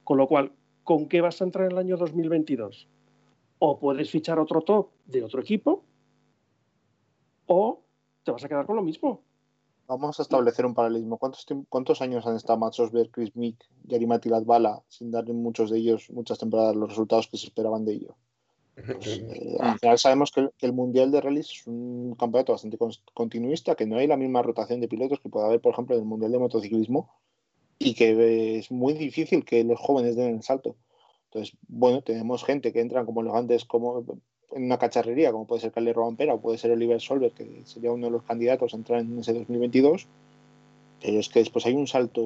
Con 0.05 0.19
lo 0.19 0.29
cual, 0.29 0.53
¿con 0.85 1.09
qué 1.09 1.21
vas 1.21 1.41
a 1.41 1.45
entrar 1.45 1.67
en 1.67 1.73
el 1.73 1.79
año 1.79 1.97
2022? 1.97 2.87
O 3.59 3.79
puedes 3.81 4.11
fichar 4.11 4.39
otro 4.39 4.61
top 4.63 4.91
de 5.07 5.23
otro 5.25 5.41
equipo, 5.41 5.85
o 7.53 7.83
te 8.25 8.31
vas 8.31 8.45
a 8.45 8.49
quedar 8.49 8.67
con 8.67 8.77
lo 8.77 8.83
mismo. 8.83 9.23
Vamos 9.87 10.19
a 10.19 10.23
establecer 10.23 10.65
un 10.65 10.75
paralelismo. 10.75 11.19
¿Cuántos, 11.19 12.01
años 12.01 12.27
han 12.27 12.37
estado 12.37 12.59
Matt 12.59 12.79
Osberg, 12.79 13.11
Chris 13.11 13.37
Mick, 13.37 13.63
Yari 13.85 14.07
Latvala 14.07 14.83
sin 14.89 15.11
dar 15.11 15.29
en 15.29 15.43
muchos 15.43 15.71
de 15.71 15.79
ellos, 15.79 16.09
muchas 16.11 16.39
temporadas, 16.39 16.77
los 16.77 16.89
resultados 16.89 17.29
que 17.29 17.37
se 17.37 17.47
esperaban 17.47 17.85
de 17.85 17.93
ellos? 17.93 18.15
Pues, 18.75 19.19
eh, 19.19 19.59
al 19.61 19.79
final 19.79 19.99
sabemos 19.99 20.31
que 20.33 20.41
el, 20.41 20.51
que 20.57 20.67
el 20.67 20.73
Mundial 20.73 21.11
de 21.11 21.21
Rallys 21.21 21.51
es 21.51 21.67
un 21.67 22.15
campeonato 22.15 22.53
bastante 22.53 22.79
continuista, 23.13 23.75
que 23.75 23.87
no 23.87 23.99
hay 23.99 24.07
la 24.07 24.17
misma 24.17 24.41
rotación 24.41 24.81
de 24.81 24.89
pilotos 24.89 25.21
que 25.21 25.29
puede 25.29 25.47
haber, 25.47 25.61
por 25.61 25.75
ejemplo, 25.75 25.95
en 25.95 26.03
el 26.03 26.09
Mundial 26.09 26.33
de 26.33 26.39
Motociclismo, 26.39 27.13
y 27.79 27.95
que 27.95 28.11
eh, 28.13 28.59
es 28.59 28.71
muy 28.71 28.95
difícil 28.95 29.45
que 29.45 29.63
los 29.65 29.79
jóvenes 29.79 30.17
den 30.17 30.37
el 30.37 30.43
salto. 30.43 30.77
Entonces, 31.25 31.57
bueno, 31.69 32.03
tenemos 32.03 32.45
gente 32.45 32.73
que 32.73 32.81
entran 32.81 33.05
como 33.05 33.23
los 33.23 33.35
antes, 33.35 33.65
como 33.65 34.05
en 34.55 34.65
una 34.65 34.79
cacharrería, 34.79 35.33
como 35.33 35.47
puede 35.47 35.61
ser 35.61 35.73
Carles 35.73 35.95
Robampera 35.95 36.35
o 36.35 36.41
puede 36.41 36.59
ser 36.59 36.71
Oliver 36.71 37.01
Solver, 37.01 37.33
que 37.33 37.63
sería 37.65 37.93
uno 37.93 38.07
de 38.07 38.13
los 38.13 38.23
candidatos 38.23 38.73
a 38.73 38.77
entrar 38.77 39.01
en 39.01 39.19
ese 39.19 39.33
2022, 39.33 40.07
pero 41.03 41.19
es 41.19 41.29
que 41.29 41.41
después 41.41 41.67
hay 41.67 41.75
un 41.75 41.87
salto 41.87 42.23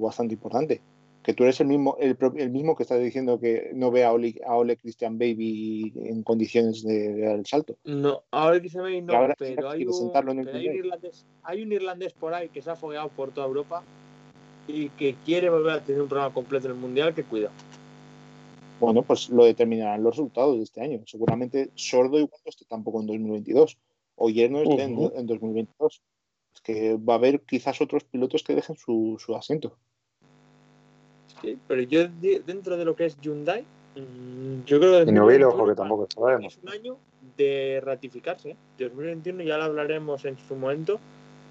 bastante 0.00 0.34
importante. 0.34 0.80
que 1.22 1.34
tú 1.34 1.42
eres 1.42 1.60
el 1.60 1.66
mismo, 1.66 1.96
el, 1.98 2.16
el 2.36 2.50
mismo 2.50 2.76
que 2.76 2.84
está 2.84 2.96
diciendo 2.96 3.40
que 3.40 3.72
no 3.74 3.90
ve 3.90 4.04
a 4.04 4.12
Ole, 4.12 4.40
a 4.46 4.54
Ole 4.56 4.76
Christian 4.76 5.18
Baby 5.18 5.92
en 5.96 6.22
condiciones 6.22 6.84
de, 6.84 7.20
dar 7.20 7.36
el 7.36 7.46
salto. 7.46 7.76
No, 7.84 8.22
a 8.30 8.46
Ole 8.46 8.60
Christian 8.60 8.84
Baby 8.84 9.02
no, 9.02 9.12
pero, 9.36 9.70
hay 9.70 9.84
un, 9.86 10.12
pero 10.12 10.30
hay, 10.30 10.68
un 10.68 10.74
irlandés, 10.76 11.26
hay 11.42 11.62
un 11.62 11.72
irlandés 11.72 12.12
por 12.12 12.32
ahí 12.32 12.48
que 12.48 12.62
se 12.62 12.70
ha 12.70 12.76
fogueado 12.76 13.08
por 13.08 13.32
toda 13.32 13.46
Europa 13.46 13.82
y 14.68 14.88
que 14.90 15.16
quiere 15.24 15.50
volver 15.50 15.72
a 15.72 15.80
tener 15.80 16.02
un 16.02 16.08
programa 16.08 16.32
completo 16.32 16.66
en 16.66 16.74
el 16.74 16.78
Mundial, 16.78 17.14
que 17.14 17.22
cuida. 17.22 17.50
Bueno, 18.80 19.02
pues 19.02 19.30
lo 19.30 19.44
determinarán 19.44 20.02
los 20.02 20.16
resultados 20.16 20.56
de 20.58 20.64
este 20.64 20.82
año. 20.82 21.02
Seguramente 21.06 21.70
Sordo 21.74 22.18
igual 22.18 22.40
no 22.44 22.50
esté 22.50 22.64
tampoco 22.66 23.00
en 23.00 23.06
2022 23.06 23.78
o 24.16 24.30
Yerno 24.30 24.60
esté 24.60 24.82
en, 24.82 24.98
en, 25.14 25.26
2022. 25.26 26.02
Es 26.54 26.60
que 26.60 26.96
va 26.96 27.14
a 27.14 27.16
haber 27.16 27.40
quizás 27.42 27.80
otros 27.80 28.04
pilotos 28.04 28.42
que 28.42 28.54
dejen 28.54 28.76
su, 28.76 29.16
su 29.18 29.34
asiento 29.34 29.76
pero 31.66 31.82
yo 31.82 32.08
dentro 32.46 32.76
de 32.76 32.84
lo 32.84 32.96
que 32.96 33.06
es 33.06 33.20
Hyundai, 33.20 33.62
mm, 33.94 34.64
yo 34.64 34.78
creo 34.78 35.04
que... 35.04 35.10
Y 35.10 35.14
no 35.14 35.26
que 35.26 35.74
tampoco 35.74 36.06
sabemos. 36.12 36.56
Es 36.56 36.62
un 36.62 36.70
año 36.70 36.98
de 37.36 37.80
ratificarse. 37.84 38.56
2021 38.78 39.42
ya 39.42 39.58
lo 39.58 39.64
hablaremos 39.64 40.24
en 40.24 40.38
su 40.38 40.56
momento, 40.56 40.98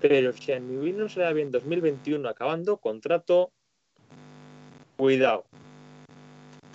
pero 0.01 0.33
si 0.33 0.51
a 0.51 0.59
Newell 0.59 0.97
no 0.97 1.09
se 1.09 1.21
da 1.21 1.33
bien 1.33 1.51
2021 1.51 2.27
acabando, 2.27 2.77
contrato, 2.77 3.51
cuidado. 4.97 5.45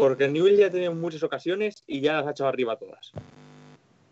Porque 0.01 0.29
Newell 0.29 0.57
ya 0.57 0.67
ha 0.67 0.71
tenido 0.71 0.95
muchas 0.95 1.23
ocasiones 1.23 1.83
y 1.87 2.01
ya 2.01 2.15
las 2.15 2.27
ha 2.27 2.31
echado 2.31 2.49
arriba 2.49 2.77
todas. 2.77 3.13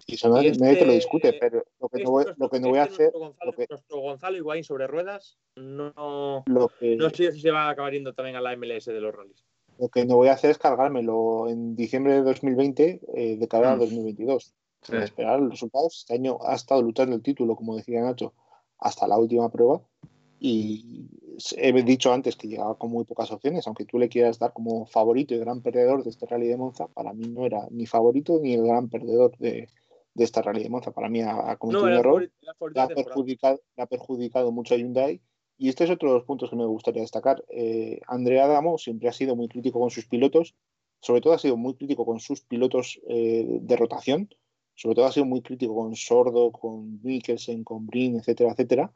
Y 0.07 0.15
eso 0.15 0.31
nadie, 0.31 0.53
te 0.53 0.59
lo 0.59 0.67
este 0.71 0.87
discute, 0.87 1.33
pero 1.35 1.65
lo 1.81 1.89
que 1.91 2.03
no 2.03 2.11
voy, 2.11 2.25
lo 2.37 2.49
que 2.49 2.61
no 2.61 2.69
voy 2.71 2.79
a 2.79 2.85
hacer. 2.85 3.11
Gonzalo, 3.13 3.53
Nuestro 3.69 4.01
Gonzalo 4.01 4.37
Higuaín 4.39 4.65
sobre 4.65 4.87
ruedas, 4.87 5.37
no, 5.55 6.45
no 6.47 6.71
sé 7.11 7.33
si 7.33 7.41
se 7.41 7.51
va 7.51 7.65
a 7.65 7.71
acabar 7.71 7.93
yendo 7.93 8.15
también 8.15 8.37
a 8.37 8.41
la 8.41 8.57
MLS 8.57 8.87
de 8.87 9.01
los 9.01 9.15
rallies. 9.15 9.45
Lo 9.79 9.89
que 9.91 10.07
no 10.07 10.17
voy 10.17 10.29
a 10.29 10.33
hacer 10.33 10.51
es 10.51 10.59
cargármelo 10.59 11.49
en 11.49 11.77
diciembre 11.77 12.15
de 12.15 12.23
2020 12.23 13.01
eh, 13.15 13.37
de 13.37 13.49
cara 13.49 13.73
a 13.73 13.77
2022. 13.77 14.55
Mm. 14.89 14.95
esperar 15.03 15.41
los 15.41 15.51
resultados. 15.51 15.99
Este 15.99 16.15
año 16.15 16.39
ha 16.43 16.55
estado 16.55 16.83
luchando 16.83 17.17
el 17.17 17.23
título, 17.23 17.57
como 17.57 17.77
decía 17.77 18.01
Nacho, 18.01 18.33
hasta 18.79 19.07
la 19.07 19.19
última 19.19 19.51
prueba. 19.51 19.83
Y 20.41 21.09
he 21.57 21.73
dicho 21.83 22.13
antes 22.13 22.37
que 22.37 22.49
llegaba 22.49 22.77
con 22.77 22.91
muy 22.91 23.05
pocas 23.05 23.31
opciones, 23.31 23.67
aunque 23.67 23.85
tú 23.85 23.99
le 23.99 24.09
quieras 24.09 24.39
dar 24.39 24.53
como 24.53 24.87
favorito 24.87 25.35
y 25.35 25.39
gran 25.39 25.63
perdedor 25.63 26.05
de 26.05 26.11
este 26.11 26.27
rally 26.27 26.49
de 26.49 26.57
Monza, 26.57 26.89
para 26.89 27.13
mí 27.13 27.29
no 27.29 27.45
era 27.45 27.67
ni 27.71 27.87
favorito 27.87 28.39
ni 28.41 28.55
el 28.55 28.65
gran 28.65 28.89
perdedor 28.89 29.37
de, 29.39 29.69
de 30.15 30.25
esta 30.25 30.43
rally 30.43 30.63
de 30.63 30.71
Monza. 30.71 30.91
Para 30.91 31.09
mí 31.09 31.23
ha, 31.23 31.57
cometido 31.57 31.85
un 31.85 31.93
error, 31.93 32.31
la 32.75 32.85
ha, 32.85 32.89
perjudicado, 32.89 33.61
ha, 33.77 33.87
perjudicado, 33.87 34.53
mucho 34.53 34.75
a 34.75 34.79
Hyundai. 34.79 35.21
Y 35.57 35.69
este 35.69 35.85
es 35.85 35.91
otro 35.91 36.11
de 36.11 36.15
los 36.17 36.25
puntos 36.25 36.51
que 36.51 36.57
me 36.57 36.67
gustaría 36.67 37.03
destacar. 37.03 37.45
Eh, 37.49 38.01
Andrea 38.07 38.45
Adamo 38.45 38.79
siempre 38.79 39.09
ha 39.09 39.13
sido 39.13 39.35
muy 39.35 39.49
crítico 39.49 39.81
con 39.81 39.91
sus 39.91 40.07
pilotos, 40.07 40.55
sobre 41.01 41.21
todo 41.21 41.33
ha 41.33 41.39
sido 41.39 41.57
muy 41.57 41.75
crítico 41.75 42.05
con 42.05 42.21
sus 42.21 42.43
pilotos 42.43 43.01
eh, 43.09 43.45
de 43.61 43.77
rotación, 43.77 44.29
sobre 44.75 44.95
todo 44.95 45.07
ha 45.07 45.13
sido 45.13 45.27
muy 45.27 45.43
crítico 45.43 45.75
con 45.75 45.97
Sordo, 45.97 46.53
con 46.53 47.01
Mikkelsen, 47.03 47.65
con 47.65 47.87
Brin, 47.87 48.17
etcétera, 48.17 48.53
etcétera. 48.53 48.93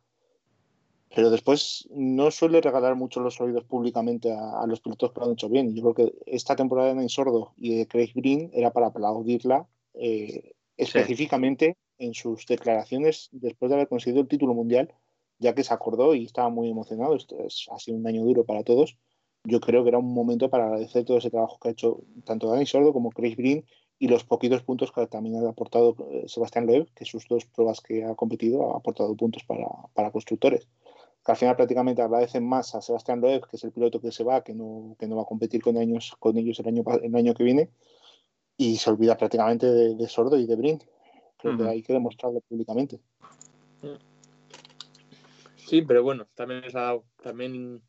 Pero 1.14 1.30
después 1.30 1.86
no 1.90 2.30
suele 2.30 2.60
regalar 2.60 2.94
mucho 2.96 3.20
los 3.20 3.40
oídos 3.40 3.64
públicamente 3.64 4.32
a, 4.32 4.66
los 4.66 4.80
pilotos 4.80 5.12
que 5.12 5.20
lo 5.20 5.26
han 5.26 5.32
hecho 5.32 5.48
bien. 5.48 5.74
Yo 5.74 5.82
creo 5.82 5.94
que 5.94 6.14
esta 6.26 6.56
temporada 6.56 6.94
de 6.94 7.08
Sordo 7.08 7.52
y 7.56 7.76
de 7.76 7.86
Craig 7.86 8.12
Brin 8.14 8.50
era 8.54 8.72
para 8.72 8.86
aplaudirla 8.86 9.66
eh, 9.94 10.52
específicamente 10.76 11.76
en 11.98 12.14
sus 12.14 12.46
declaraciones 12.46 13.28
después 13.32 13.68
de 13.68 13.76
haber 13.76 13.88
conseguido 13.88 14.22
el 14.22 14.28
título 14.28 14.54
mundial, 14.54 14.92
ya 15.38 15.54
que 15.54 15.64
se 15.64 15.74
acordó 15.74 16.14
y 16.14 16.24
estaba 16.24 16.48
muy 16.48 16.70
emocionado. 16.70 17.14
Esto 17.14 17.38
es, 17.40 17.66
ha 17.70 17.78
sido 17.78 17.98
un 17.98 18.06
año 18.06 18.24
duro 18.24 18.44
para 18.44 18.64
todos. 18.64 18.96
Yo 19.44 19.60
creo 19.60 19.82
que 19.82 19.90
era 19.90 19.98
un 19.98 20.14
momento 20.14 20.48
para 20.48 20.66
agradecer 20.66 21.04
todo 21.04 21.18
ese 21.18 21.30
trabajo 21.30 21.58
que 21.60 21.68
ha 21.68 21.72
hecho 21.72 22.00
tanto 22.24 22.48
Dani 22.48 22.64
Sordo 22.64 22.92
como 22.92 23.10
Chris 23.10 23.36
Green 23.36 23.66
y 23.98 24.08
los 24.08 24.24
poquitos 24.24 24.62
puntos 24.62 24.92
que 24.92 25.06
también 25.06 25.36
ha 25.36 25.48
aportado 25.48 25.94
eh, 26.10 26.24
Sebastián 26.26 26.66
Loeb, 26.66 26.88
que 26.94 27.04
sus 27.04 27.28
dos 27.28 27.44
pruebas 27.44 27.80
que 27.80 28.04
ha 28.04 28.14
competido 28.14 28.74
ha 28.74 28.78
aportado 28.78 29.14
puntos 29.14 29.44
para, 29.44 29.66
para 29.94 30.10
constructores. 30.10 30.68
Que 31.24 31.32
al 31.32 31.38
final 31.38 31.56
prácticamente 31.56 32.02
agradecen 32.02 32.46
más 32.46 32.74
a 32.74 32.82
Sebastián 32.82 33.20
Loeb, 33.20 33.46
que 33.48 33.56
es 33.56 33.64
el 33.64 33.72
piloto 33.72 34.00
que 34.00 34.10
se 34.10 34.24
va, 34.24 34.42
que 34.42 34.54
no, 34.54 34.96
que 34.98 35.06
no 35.06 35.16
va 35.16 35.22
a 35.22 35.26
competir 35.26 35.62
con, 35.62 35.76
años, 35.76 36.16
con 36.18 36.36
ellos 36.36 36.58
el 36.60 36.68
año, 36.68 36.82
el 37.02 37.14
año 37.14 37.34
que 37.34 37.44
viene, 37.44 37.70
y 38.56 38.76
se 38.76 38.90
olvida 38.90 39.16
prácticamente 39.16 39.66
de, 39.66 40.08
Sordo 40.08 40.36
y 40.36 40.46
de 40.46 40.56
Brin. 40.56 40.82
Creo 41.38 41.56
que 41.56 41.68
hay 41.68 41.82
que 41.82 41.92
demostrarlo 41.92 42.40
públicamente. 42.40 43.00
Sí, 45.56 45.82
pero 45.82 46.02
bueno, 46.02 46.28
también 46.34 46.64
es 46.64 46.72
dado, 46.72 47.04
también 47.22 47.82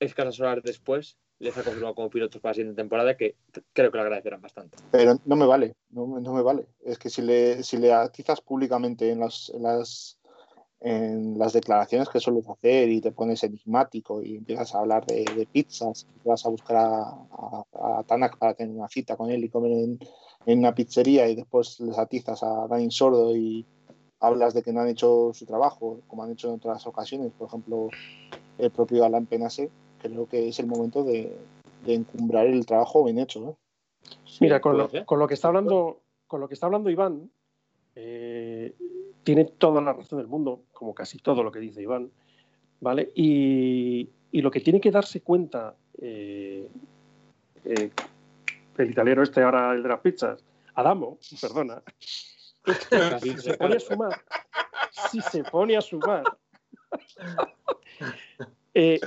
escasas 0.00 0.40
horas 0.40 0.62
después 0.62 1.16
les 1.40 1.56
ha 1.56 1.64
confirmado 1.64 1.94
como 1.94 2.10
pilotos 2.10 2.40
para 2.40 2.50
la 2.50 2.54
siguiente 2.54 2.80
temporada 2.80 3.16
que 3.16 3.36
creo 3.72 3.90
que 3.90 3.96
lo 3.96 4.02
agradecerán 4.02 4.42
bastante. 4.42 4.76
Pero 4.92 5.18
no 5.24 5.36
me 5.36 5.46
vale, 5.46 5.74
no, 5.88 6.06
me 6.06 6.42
vale. 6.42 6.66
Es 6.84 6.98
que 6.98 7.08
si 7.08 7.22
le, 7.22 7.62
si 7.62 7.78
le 7.78 7.92
atizas 7.92 8.42
públicamente 8.42 9.10
en 9.10 9.20
las, 9.20 9.50
en 9.54 9.62
las 9.62 10.18
en 10.80 11.38
las 11.38 11.52
declaraciones 11.52 12.08
que 12.08 12.20
sueles 12.20 12.48
hacer 12.48 12.88
y 12.88 13.00
te 13.00 13.12
pones 13.12 13.44
enigmático 13.44 14.22
y 14.22 14.36
empiezas 14.36 14.74
a 14.74 14.80
hablar 14.80 15.04
de, 15.04 15.46
pizzas, 15.52 16.06
y 16.24 16.28
vas 16.28 16.46
a 16.46 16.48
buscar 16.48 16.76
a, 16.76 18.04
Tanak 18.06 18.38
para 18.38 18.54
tener 18.54 18.74
una 18.74 18.88
cita 18.88 19.16
con 19.16 19.30
él 19.30 19.44
y 19.44 19.50
comer 19.50 19.72
en, 19.72 19.98
una 20.58 20.74
pizzería 20.74 21.28
y 21.28 21.36
después 21.36 21.78
les 21.80 21.98
atizas 21.98 22.42
a 22.42 22.66
Dani 22.66 22.90
Sordo 22.90 23.36
y 23.36 23.66
hablas 24.20 24.54
de 24.54 24.62
que 24.62 24.72
no 24.72 24.80
han 24.80 24.88
hecho 24.88 25.32
su 25.34 25.44
trabajo, 25.44 26.00
como 26.06 26.22
han 26.22 26.32
hecho 26.32 26.48
en 26.48 26.54
otras 26.54 26.86
ocasiones, 26.86 27.32
por 27.38 27.48
ejemplo, 27.48 27.88
el 28.56 28.70
propio 28.70 29.04
Alan 29.04 29.26
Penase, 29.26 29.70
creo 30.00 30.26
que 30.26 30.48
es 30.48 30.58
el 30.60 30.66
momento 30.66 31.04
de, 31.04 31.36
encumbrar 31.86 32.46
el 32.46 32.64
trabajo 32.66 33.04
bien 33.04 33.18
hecho. 33.18 33.56
Mira, 34.40 34.60
con 34.60 34.78
lo, 34.78 34.88
con 35.04 35.18
lo, 35.18 35.28
que 35.28 35.34
está 35.34 35.48
hablando, 35.48 36.00
con 36.26 36.40
lo 36.40 36.48
que 36.48 36.54
está 36.54 36.66
hablando 36.66 36.90
Iván, 36.90 37.30
eh, 37.94 38.74
tiene 39.24 39.44
toda 39.44 39.80
la 39.80 39.92
razón 39.92 40.18
del 40.18 40.28
mundo, 40.28 40.64
como 40.72 40.94
casi 40.94 41.18
todo 41.18 41.42
lo 41.42 41.52
que 41.52 41.60
dice 41.60 41.82
Iván, 41.82 42.10
¿vale? 42.80 43.10
Y, 43.14 44.08
lo 44.32 44.50
que 44.50 44.60
tiene 44.60 44.80
que 44.80 44.90
darse 44.90 45.22
cuenta 45.22 45.74
eh, 46.00 46.68
eh, 47.64 47.90
el 48.78 48.90
italiano 48.90 49.22
este 49.22 49.42
ahora, 49.42 49.72
el 49.72 49.82
de 49.82 49.88
las 49.88 50.00
pizzas, 50.00 50.44
Adamo, 50.74 51.18
perdona, 51.40 51.82
si 53.20 53.36
se 53.36 53.54
pone 53.56 53.76
a 53.76 53.80
sumar, 53.80 54.22
si 55.10 55.20
se 55.20 55.44
pone 55.44 55.76
a 55.76 55.80
sumar, 55.80 56.24
eh, 58.74 59.00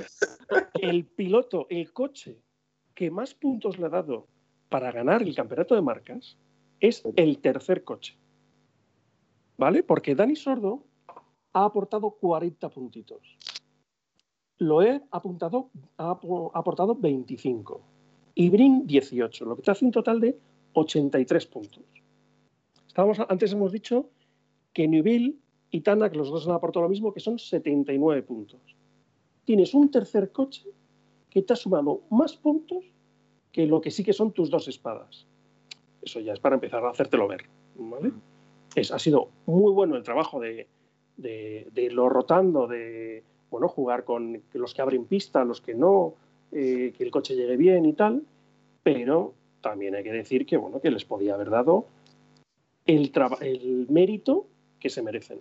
el 0.74 1.06
piloto, 1.06 1.66
el 1.70 1.92
coche 1.92 2.38
que 2.94 3.10
más 3.10 3.34
puntos 3.34 3.78
le 3.78 3.86
ha 3.86 3.90
dado 3.90 4.28
para 4.68 4.92
ganar 4.92 5.22
el 5.22 5.34
campeonato 5.34 5.74
de 5.74 5.82
marcas 5.82 6.36
es 6.80 7.02
el 7.16 7.38
tercer 7.38 7.82
coche. 7.82 8.18
¿Vale? 9.56 9.82
Porque 9.82 10.14
Dani 10.14 10.36
Sordo 10.36 10.84
ha 11.52 11.64
aportado 11.64 12.10
40 12.10 12.68
puntitos. 12.68 13.38
Loeb 14.58 15.02
ha, 15.10 15.16
apuntado, 15.16 15.70
ha 15.96 16.10
aportado 16.10 16.94
25 16.94 17.80
y 18.34 18.50
Brin 18.50 18.86
18, 18.86 19.44
lo 19.44 19.56
que 19.56 19.62
te 19.62 19.70
hace 19.70 19.84
un 19.84 19.90
total 19.90 20.20
de 20.20 20.38
83 20.72 21.46
puntos. 21.46 21.84
Estábamos, 22.86 23.18
antes 23.28 23.52
hemos 23.52 23.72
dicho 23.72 24.10
que 24.72 24.88
Newville 24.88 25.36
y 25.70 25.80
Tanak, 25.80 26.14
los 26.14 26.30
dos 26.30 26.46
han 26.46 26.54
aportado 26.54 26.84
lo 26.84 26.88
mismo, 26.88 27.12
que 27.12 27.20
son 27.20 27.38
79 27.38 28.22
puntos. 28.22 28.60
Tienes 29.44 29.74
un 29.74 29.90
tercer 29.90 30.30
coche 30.32 30.64
que 31.30 31.42
te 31.42 31.52
ha 31.52 31.56
sumado 31.56 32.02
más 32.10 32.36
puntos 32.36 32.84
que 33.50 33.66
lo 33.66 33.80
que 33.80 33.90
sí 33.90 34.04
que 34.04 34.12
son 34.12 34.32
tus 34.32 34.50
dos 34.50 34.68
espadas. 34.68 35.26
Eso 36.02 36.20
ya 36.20 36.32
es 36.32 36.40
para 36.40 36.54
empezar 36.54 36.84
a 36.84 36.90
hacértelo 36.90 37.26
ver. 37.26 37.44
¿vale? 37.76 38.12
Ha 38.80 38.98
sido 38.98 39.28
muy 39.46 39.72
bueno 39.72 39.96
el 39.96 40.02
trabajo 40.02 40.40
de, 40.40 40.66
de, 41.16 41.70
irlo 41.76 42.08
rotando, 42.08 42.66
de 42.66 43.22
bueno, 43.50 43.68
jugar 43.68 44.04
con 44.04 44.42
los 44.52 44.74
que 44.74 44.82
abren 44.82 45.04
pista, 45.04 45.44
los 45.44 45.60
que 45.60 45.74
no, 45.74 46.14
eh, 46.52 46.92
que 46.96 47.04
el 47.04 47.10
coche 47.10 47.36
llegue 47.36 47.56
bien 47.56 47.84
y 47.86 47.92
tal, 47.92 48.22
pero 48.82 49.34
también 49.60 49.94
hay 49.94 50.02
que 50.02 50.12
decir 50.12 50.44
que, 50.46 50.56
bueno, 50.56 50.80
que 50.80 50.90
les 50.90 51.04
podía 51.04 51.34
haber 51.34 51.50
dado 51.50 51.86
el, 52.86 53.12
el 53.40 53.86
mérito 53.88 54.46
que 54.80 54.90
se 54.90 55.02
merecen. 55.02 55.38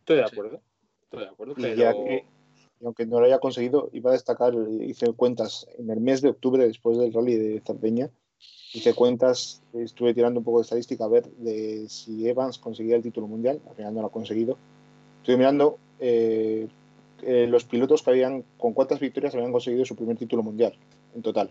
Estoy 0.00 0.16
de 0.16 0.24
acuerdo. 0.24 0.60
Estoy 1.04 1.20
de 1.20 1.28
acuerdo, 1.28 1.54
pero... 1.54 1.74
y 1.74 2.24
aunque 2.84 3.06
no 3.06 3.20
lo 3.20 3.26
haya 3.26 3.38
conseguido, 3.38 3.88
iba 3.92 4.10
a 4.10 4.12
destacar, 4.12 4.52
hice 4.80 5.12
cuentas 5.12 5.66
en 5.78 5.90
el 5.90 6.00
mes 6.00 6.20
de 6.20 6.28
octubre, 6.28 6.66
después 6.66 6.98
del 6.98 7.12
rally 7.12 7.34
de 7.36 7.60
Zardeña, 7.60 8.10
hice 8.74 8.92
cuentas, 8.92 9.62
estuve 9.72 10.14
tirando 10.14 10.40
un 10.40 10.44
poco 10.44 10.58
de 10.58 10.62
estadística 10.62 11.04
a 11.04 11.08
ver 11.08 11.30
de 11.36 11.88
si 11.88 12.28
Evans 12.28 12.58
conseguía 12.58 12.96
el 12.96 13.02
título 13.02 13.26
mundial, 13.26 13.60
al 13.68 13.74
final 13.76 13.94
no 13.94 14.00
lo 14.00 14.08
ha 14.08 14.12
conseguido. 14.12 14.58
Estuve 15.20 15.36
mirando 15.36 15.78
eh, 16.00 16.68
eh, 17.22 17.46
los 17.48 17.64
pilotos 17.64 18.02
que 18.02 18.10
habían, 18.10 18.44
con 18.58 18.72
cuántas 18.72 19.00
victorias 19.00 19.34
habían 19.34 19.52
conseguido 19.52 19.84
su 19.84 19.96
primer 19.96 20.18
título 20.18 20.42
mundial 20.42 20.74
en 21.14 21.22
total. 21.22 21.50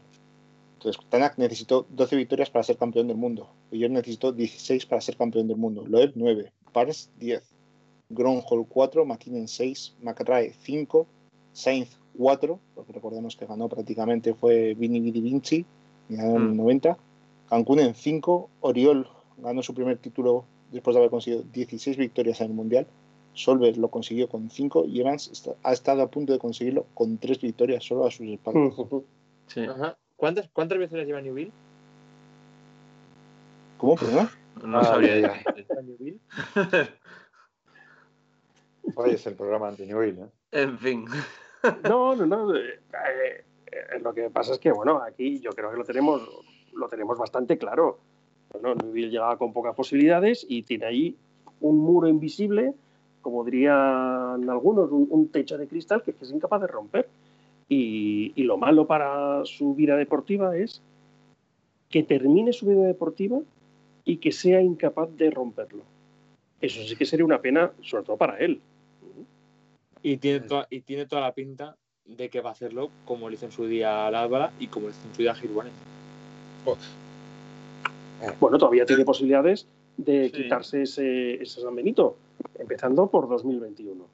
Entonces, 0.74 1.02
Tanak 1.10 1.38
necesitó 1.38 1.86
12 1.90 2.18
victorias 2.18 2.50
para 2.50 2.64
ser 2.64 2.78
campeón 2.78 3.08
del 3.08 3.16
mundo. 3.16 3.48
yo 3.72 3.88
necesito 3.88 4.34
16 4.34 4.86
para 4.86 5.02
ser 5.02 5.16
campeón 5.16 5.48
del 5.48 5.56
mundo. 5.58 5.86
Loeb 5.88 6.12
9, 6.16 6.52
Pars 6.74 7.10
10, 7.20 7.42
Gronholm 8.10 8.66
4, 8.68 9.06
McKinnon 9.06 9.48
6, 9.48 9.96
McRae 10.02 10.54
5, 10.62 11.08
Sainz 11.54 11.98
cuatro, 12.18 12.60
porque 12.76 12.94
recordemos 12.94 13.36
que 13.36 13.46
ganó 13.46 13.70
prácticamente 13.70 14.34
fue 14.34 14.74
Vini 14.76 15.00
Vidi 15.00 15.22
Vinci, 15.22 15.66
ganó 16.10 16.38
en 16.38 16.50
el 16.50 16.58
90. 16.58 16.98
Cancún 17.50 17.80
en 17.80 17.94
cinco, 17.96 18.50
Oriol 18.62 19.08
ganó 19.38 19.62
su 19.64 19.74
primer 19.74 19.98
título 19.98 20.46
después 20.72 20.94
de 20.96 21.00
haber 21.00 21.12
conseguido 21.12 21.44
16 21.54 21.98
victorias 21.98 22.42
en 22.42 22.48
el 22.48 22.54
Mundial. 22.54 22.88
Solver 23.36 23.78
lo 23.78 23.88
consiguió 23.90 24.30
con 24.30 24.50
5 24.52 24.86
y 24.86 25.02
Evans 25.02 25.50
ha 25.64 25.74
estado 25.74 26.04
a 26.04 26.12
punto 26.12 26.34
de 26.34 26.40
conseguirlo 26.40 26.86
con 26.94 27.18
3 27.18 27.42
victorias 27.42 27.84
solo 27.84 28.06
a 28.06 28.12
sus 28.12 28.28
espaldas. 28.28 28.74
Sí. 29.48 29.62
Ajá. 29.66 29.98
¿Cuántas, 30.16 30.50
¿Cuántas 30.54 30.78
veces 30.78 31.06
lleva 31.06 31.20
Newville? 31.20 31.52
¿Cómo? 33.78 33.96
Perdón? 33.96 34.30
No 34.64 34.80
Ah, 34.80 34.84
sabría 34.86 35.20
ya? 35.20 35.44
Hoy 38.96 39.12
es 39.12 39.26
el 39.28 39.36
programa 39.36 39.68
anti 39.70 39.86
Newell, 39.86 40.20
¿eh? 40.20 40.28
En 40.52 40.78
fin. 40.78 41.06
No, 41.84 42.16
no, 42.16 42.26
no. 42.26 42.56
eh, 42.56 42.80
eh, 42.94 43.46
eh, 43.72 44.00
lo 44.02 44.14
que 44.14 44.30
pasa 44.30 44.54
es 44.54 44.60
que, 44.60 44.72
bueno, 44.72 45.02
aquí 45.02 45.40
yo 45.40 45.52
creo 45.52 45.72
que 45.72 45.78
lo 45.78 45.86
tenemos, 45.86 46.22
lo 46.76 46.88
tenemos 46.90 47.18
bastante 47.18 47.58
claro. 47.58 48.00
Bueno, 48.52 48.76
llegaba 48.94 49.38
con 49.38 49.54
pocas 49.54 49.76
posibilidades 49.76 50.46
y 50.48 50.64
tiene 50.64 50.86
ahí 50.86 51.16
un 51.62 51.80
muro 51.80 52.08
invisible, 52.08 52.74
como 53.22 53.44
dirían 53.44 54.50
algunos, 54.50 54.92
un, 54.92 55.08
un 55.10 55.30
techo 55.30 55.58
de 55.58 55.68
cristal 55.68 56.04
que, 56.04 56.14
que 56.14 56.26
es 56.26 56.32
incapaz 56.32 56.62
de 56.62 56.68
romper. 56.68 57.08
Y, 57.70 58.34
y 58.36 58.44
lo 58.44 58.58
malo 58.58 58.86
para 58.86 59.46
su 59.46 59.74
vida 59.74 59.96
deportiva 59.96 60.56
es 60.58 60.82
que 61.90 62.04
termine 62.04 62.54
su 62.54 62.66
vida 62.66 62.82
deportiva 62.82 63.40
y 64.04 64.18
que 64.18 64.32
sea 64.32 64.62
incapaz 64.62 65.16
de 65.16 65.32
romperlo. 65.32 65.84
Eso 66.60 66.82
sí 66.84 66.96
que 66.96 67.06
sería 67.06 67.26
una 67.26 67.42
pena, 67.42 67.72
sobre 67.82 68.04
todo 68.04 68.18
para 68.18 68.38
él. 68.38 68.62
Y 70.02 70.18
tiene, 70.18 70.42
toda, 70.42 70.68
y 70.70 70.82
tiene 70.82 71.06
toda 71.06 71.22
la 71.22 71.34
pinta 71.34 71.78
de 72.06 72.30
que 72.30 72.42
va 72.42 72.50
a 72.50 72.54
hacerlo 72.54 72.90
como 73.06 73.30
lo 73.30 73.36
hizo 73.36 73.46
en 73.46 73.52
su 73.52 73.66
día 73.66 74.08
al 74.08 74.16
Álvara 74.16 74.52
y 74.60 74.68
como 74.68 74.88
lo 74.88 74.92
hizo 74.92 75.08
en 75.08 75.16
su 75.16 75.22
día 75.22 75.36
Girbonez. 75.36 75.74
Bueno, 78.40 78.58
todavía 78.58 78.86
tiene 78.86 79.04
posibilidades 79.06 79.68
de 79.98 80.30
Sí. 80.30 80.44
quitarse 80.44 80.84
ese, 80.84 81.36
ese 81.42 81.62
San 81.62 81.76
Benito, 81.76 82.18
empezando 82.58 83.08
por 83.08 83.28
2021. 83.30 84.08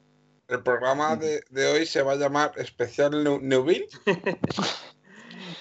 El 0.47 0.63
programa 0.63 1.15
de, 1.15 1.41
de 1.51 1.67
hoy 1.67 1.85
se 1.85 2.01
va 2.01 2.13
a 2.13 2.15
llamar 2.15 2.51
Especial 2.57 3.23
New- 3.23 3.39
Newville. 3.41 3.87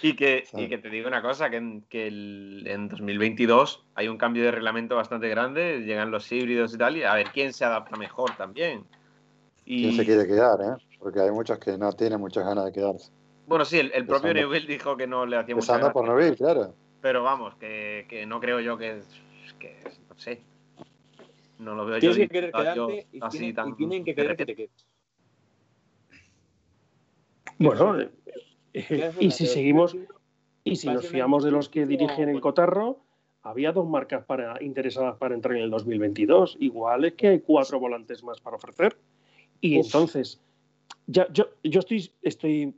Y 0.03 0.15
que, 0.15 0.45
Sí. 0.47 0.61
y 0.63 0.69
que 0.69 0.79
te 0.79 0.91
digo 0.91 1.09
una 1.09 1.23
cosa, 1.23 1.51
que, 1.51 1.57
en, 1.57 1.83
que 1.89 2.07
el- 2.07 2.65
en 2.69 2.89
2022 2.89 3.85
hay 3.95 4.07
un 4.07 4.17
cambio 4.17 4.45
de 4.45 4.53
reglamento 4.53 4.95
bastante 4.95 5.29
grande, 5.29 5.81
llegan 5.81 6.11
los 6.13 6.31
híbridos 6.31 6.73
y 6.75 6.79
tal, 6.79 6.97
y 6.97 7.03
a 7.03 7.15
ver 7.15 7.29
quién 7.33 7.53
se 7.53 7.65
adapta 7.65 7.97
mejor 7.97 8.37
también. 8.37 8.85
Y, 9.65 9.83
¿Quién 9.85 9.97
se 9.97 10.05
quiere 10.05 10.27
quedar, 10.27 10.61
eh? 10.61 10.85
Porque 11.01 11.21
hay 11.21 11.31
muchos 11.33 11.59
que 11.59 11.77
no 11.77 11.93
tienen 11.95 12.21
muchas 12.21 12.45
ganas 12.45 12.67
de 12.67 12.73
quedarse. 12.73 13.11
Bueno, 13.49 13.65
sí, 13.65 13.79
el, 13.79 13.91
el 13.95 14.07
propio 14.07 14.35
Newell 14.35 14.67
dijo 14.67 14.97
que 14.97 15.07
no 15.07 15.25
le 15.25 15.37
hacía 15.37 15.55
mucha 15.55 15.73
Empezando 15.73 15.93
por 15.93 16.05
gracia, 16.05 16.21
Newell, 16.23 16.37
claro. 16.37 16.75
pero 17.01 17.23
vamos, 17.23 17.55
que, 17.55 18.07
que 18.09 18.27
no 18.27 18.41
creo 18.41 18.61
yo 18.61 18.77
que, 18.77 19.01
que 19.59 19.81
no 20.09 20.19
sé. 20.19 20.43
No 21.59 21.75
lo 21.75 21.87
veo 21.87 21.97
yo, 21.97 22.13
Tienes 22.13 22.19
que 22.19 22.29
querer 22.29 22.53
yo 22.53 22.89
quedarte 22.89 23.07
y 23.11 23.19
así 23.23 23.39
tienen, 23.39 23.55
tan 23.55 23.69
y 23.71 23.73
tienen 23.73 24.05
que 24.05 24.15
querer 24.15 24.37
que 24.37 24.47
te 24.47 24.55
quedes. 24.55 24.87
Bueno, 27.59 27.99
eh, 28.01 28.11
¿Qué 28.87 29.05
haces 29.05 29.23
y 29.23 29.31
si 29.31 29.47
seguimos, 29.47 29.97
y 30.63 30.77
si 30.77 30.89
nos 30.89 31.09
fiamos 31.09 31.43
de 31.43 31.51
los 31.51 31.69
que 31.69 31.87
dirigen 31.87 32.29
el 32.29 32.41
Cotarro, 32.41 33.01
había 33.43 33.73
dos 33.73 33.89
marcas 33.89 34.25
para, 34.25 34.63
interesadas 34.63 35.17
para 35.17 35.35
entrar 35.35 35.57
en 35.57 35.63
el 35.63 35.71
2022. 35.71 36.59
Igual 36.61 37.07
es 37.07 37.15
que 37.15 37.29
hay 37.29 37.41
cuatro 37.41 37.81
volantes 37.81 38.23
más 38.23 38.41
para 38.41 38.57
ofrecer. 38.57 38.97
Y 39.61 39.77
entonces, 39.77 40.41
ya, 41.07 41.27
yo, 41.33 41.49
yo 41.65 41.81
estoy, 41.81 42.11
estoy, 42.23 42.75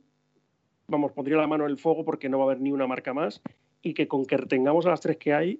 vamos, 0.91 1.13
pondría 1.13 1.37
la 1.37 1.47
mano 1.47 1.65
en 1.65 1.71
el 1.71 1.77
fuego 1.77 2.05
porque 2.05 2.29
no 2.29 2.37
va 2.37 2.43
a 2.43 2.47
haber 2.47 2.61
ni 2.61 2.71
una 2.71 2.85
marca 2.85 3.13
más 3.13 3.41
y 3.81 3.93
que 3.93 4.07
con 4.07 4.25
que 4.25 4.37
tengamos 4.37 4.85
a 4.85 4.89
las 4.89 5.01
tres 5.01 5.17
que 5.17 5.33
hay, 5.33 5.59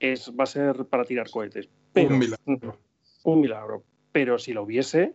es, 0.00 0.32
va 0.38 0.44
a 0.44 0.46
ser 0.46 0.86
para 0.86 1.04
tirar 1.04 1.28
cohetes. 1.30 1.68
Pero, 1.92 2.14
Un 2.14 2.18
milagro. 2.18 2.78
un 3.24 3.40
milagro. 3.40 3.82
Pero 4.12 4.38
si 4.38 4.52
lo 4.52 4.62
hubiese, 4.62 5.14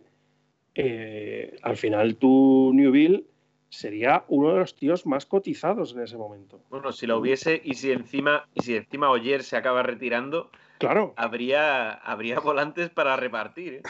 eh, 0.74 1.56
al 1.62 1.76
final 1.76 2.16
tu 2.16 2.72
Newville 2.74 3.26
sería 3.68 4.24
uno 4.28 4.52
de 4.52 4.60
los 4.60 4.74
tíos 4.74 5.06
más 5.06 5.26
cotizados 5.26 5.94
en 5.94 6.02
ese 6.02 6.16
momento. 6.16 6.60
Bueno, 6.70 6.92
si 6.92 7.06
lo 7.06 7.18
hubiese 7.18 7.60
y 7.62 7.74
si 7.74 7.92
encima 7.92 8.48
y 8.54 8.62
si 8.62 8.76
encima 8.76 9.10
Oyer 9.10 9.42
se 9.42 9.56
acaba 9.56 9.82
retirando, 9.82 10.50
Claro, 10.78 11.12
habría, 11.16 11.92
habría 11.92 12.38
volantes 12.38 12.88
para 12.90 13.16
repartir. 13.16 13.74
¿eh? 13.74 13.82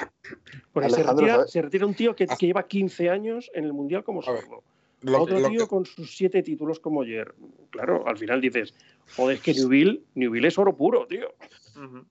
porque 0.72 0.90
se 0.90 1.02
retira, 1.02 1.34
¿sabes? 1.36 1.50
se 1.52 1.62
retira 1.62 1.86
un 1.86 1.94
tío 1.94 2.16
que, 2.16 2.26
que 2.26 2.46
lleva 2.46 2.66
15 2.66 3.10
años 3.10 3.50
en 3.54 3.64
el 3.64 3.72
Mundial 3.72 4.02
como 4.04 4.22
sordo. 4.22 4.62
Lo, 5.02 5.22
Otro 5.22 5.38
lo 5.38 5.48
tío 5.48 5.60
que, 5.60 5.68
con 5.68 5.86
sus 5.86 6.16
siete 6.16 6.42
títulos 6.42 6.80
como 6.80 7.02
ayer. 7.02 7.34
Claro, 7.70 8.06
al 8.08 8.18
final 8.18 8.40
dices, 8.40 8.74
joder, 9.16 9.36
es 9.36 9.42
que 9.42 9.54
Newville, 9.54 10.04
Newville 10.14 10.48
es 10.48 10.58
oro 10.58 10.76
puro, 10.76 11.06
tío. 11.06 11.34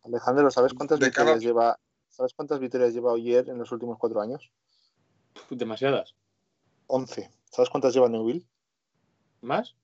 Alejandro, 0.04 0.50
¿sabes 0.52 0.74
cuántas 0.74 1.00
De 1.00 1.08
victorias 1.08 1.42
lleva? 1.42 1.78
¿Sabes 2.10 2.34
cuántas 2.34 2.60
victorias 2.60 2.94
lleva 2.94 3.12
Oyer 3.12 3.48
en 3.50 3.58
los 3.58 3.72
últimos 3.72 3.98
cuatro 4.00 4.22
años? 4.22 4.50
Demasiadas. 5.50 6.16
11. 6.88 7.30
¿Sabes 7.52 7.70
cuántas 7.70 7.94
lleva 7.94 8.10
Newville? 8.10 8.46
¿Más? 9.42 9.76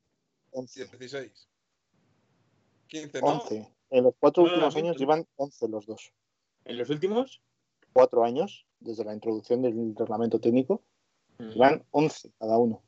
11. 0.52 0.86
16. 0.98 1.48
15, 2.88 3.22
¿no? 3.22 3.28
11. 3.28 3.70
En 3.92 4.04
los 4.06 4.16
cuatro 4.20 4.44
No, 4.44 4.50
últimos 4.50 4.74
no, 4.74 4.80
años 4.80 4.96
no. 4.96 5.00
llevan 5.00 5.28
11 5.36 5.68
los 5.68 5.86
dos. 5.86 6.12
¿En 6.66 6.78
los 6.78 6.90
últimos? 6.90 7.42
Cuatro 7.92 8.24
años, 8.24 8.66
desde 8.80 9.04
la 9.04 9.14
introducción 9.14 9.62
del 9.62 9.94
reglamento 9.96 10.40
técnico, 10.40 10.82
llevan 11.38 11.84
11 11.92 12.32
cada 12.40 12.58
uno. 12.58 12.82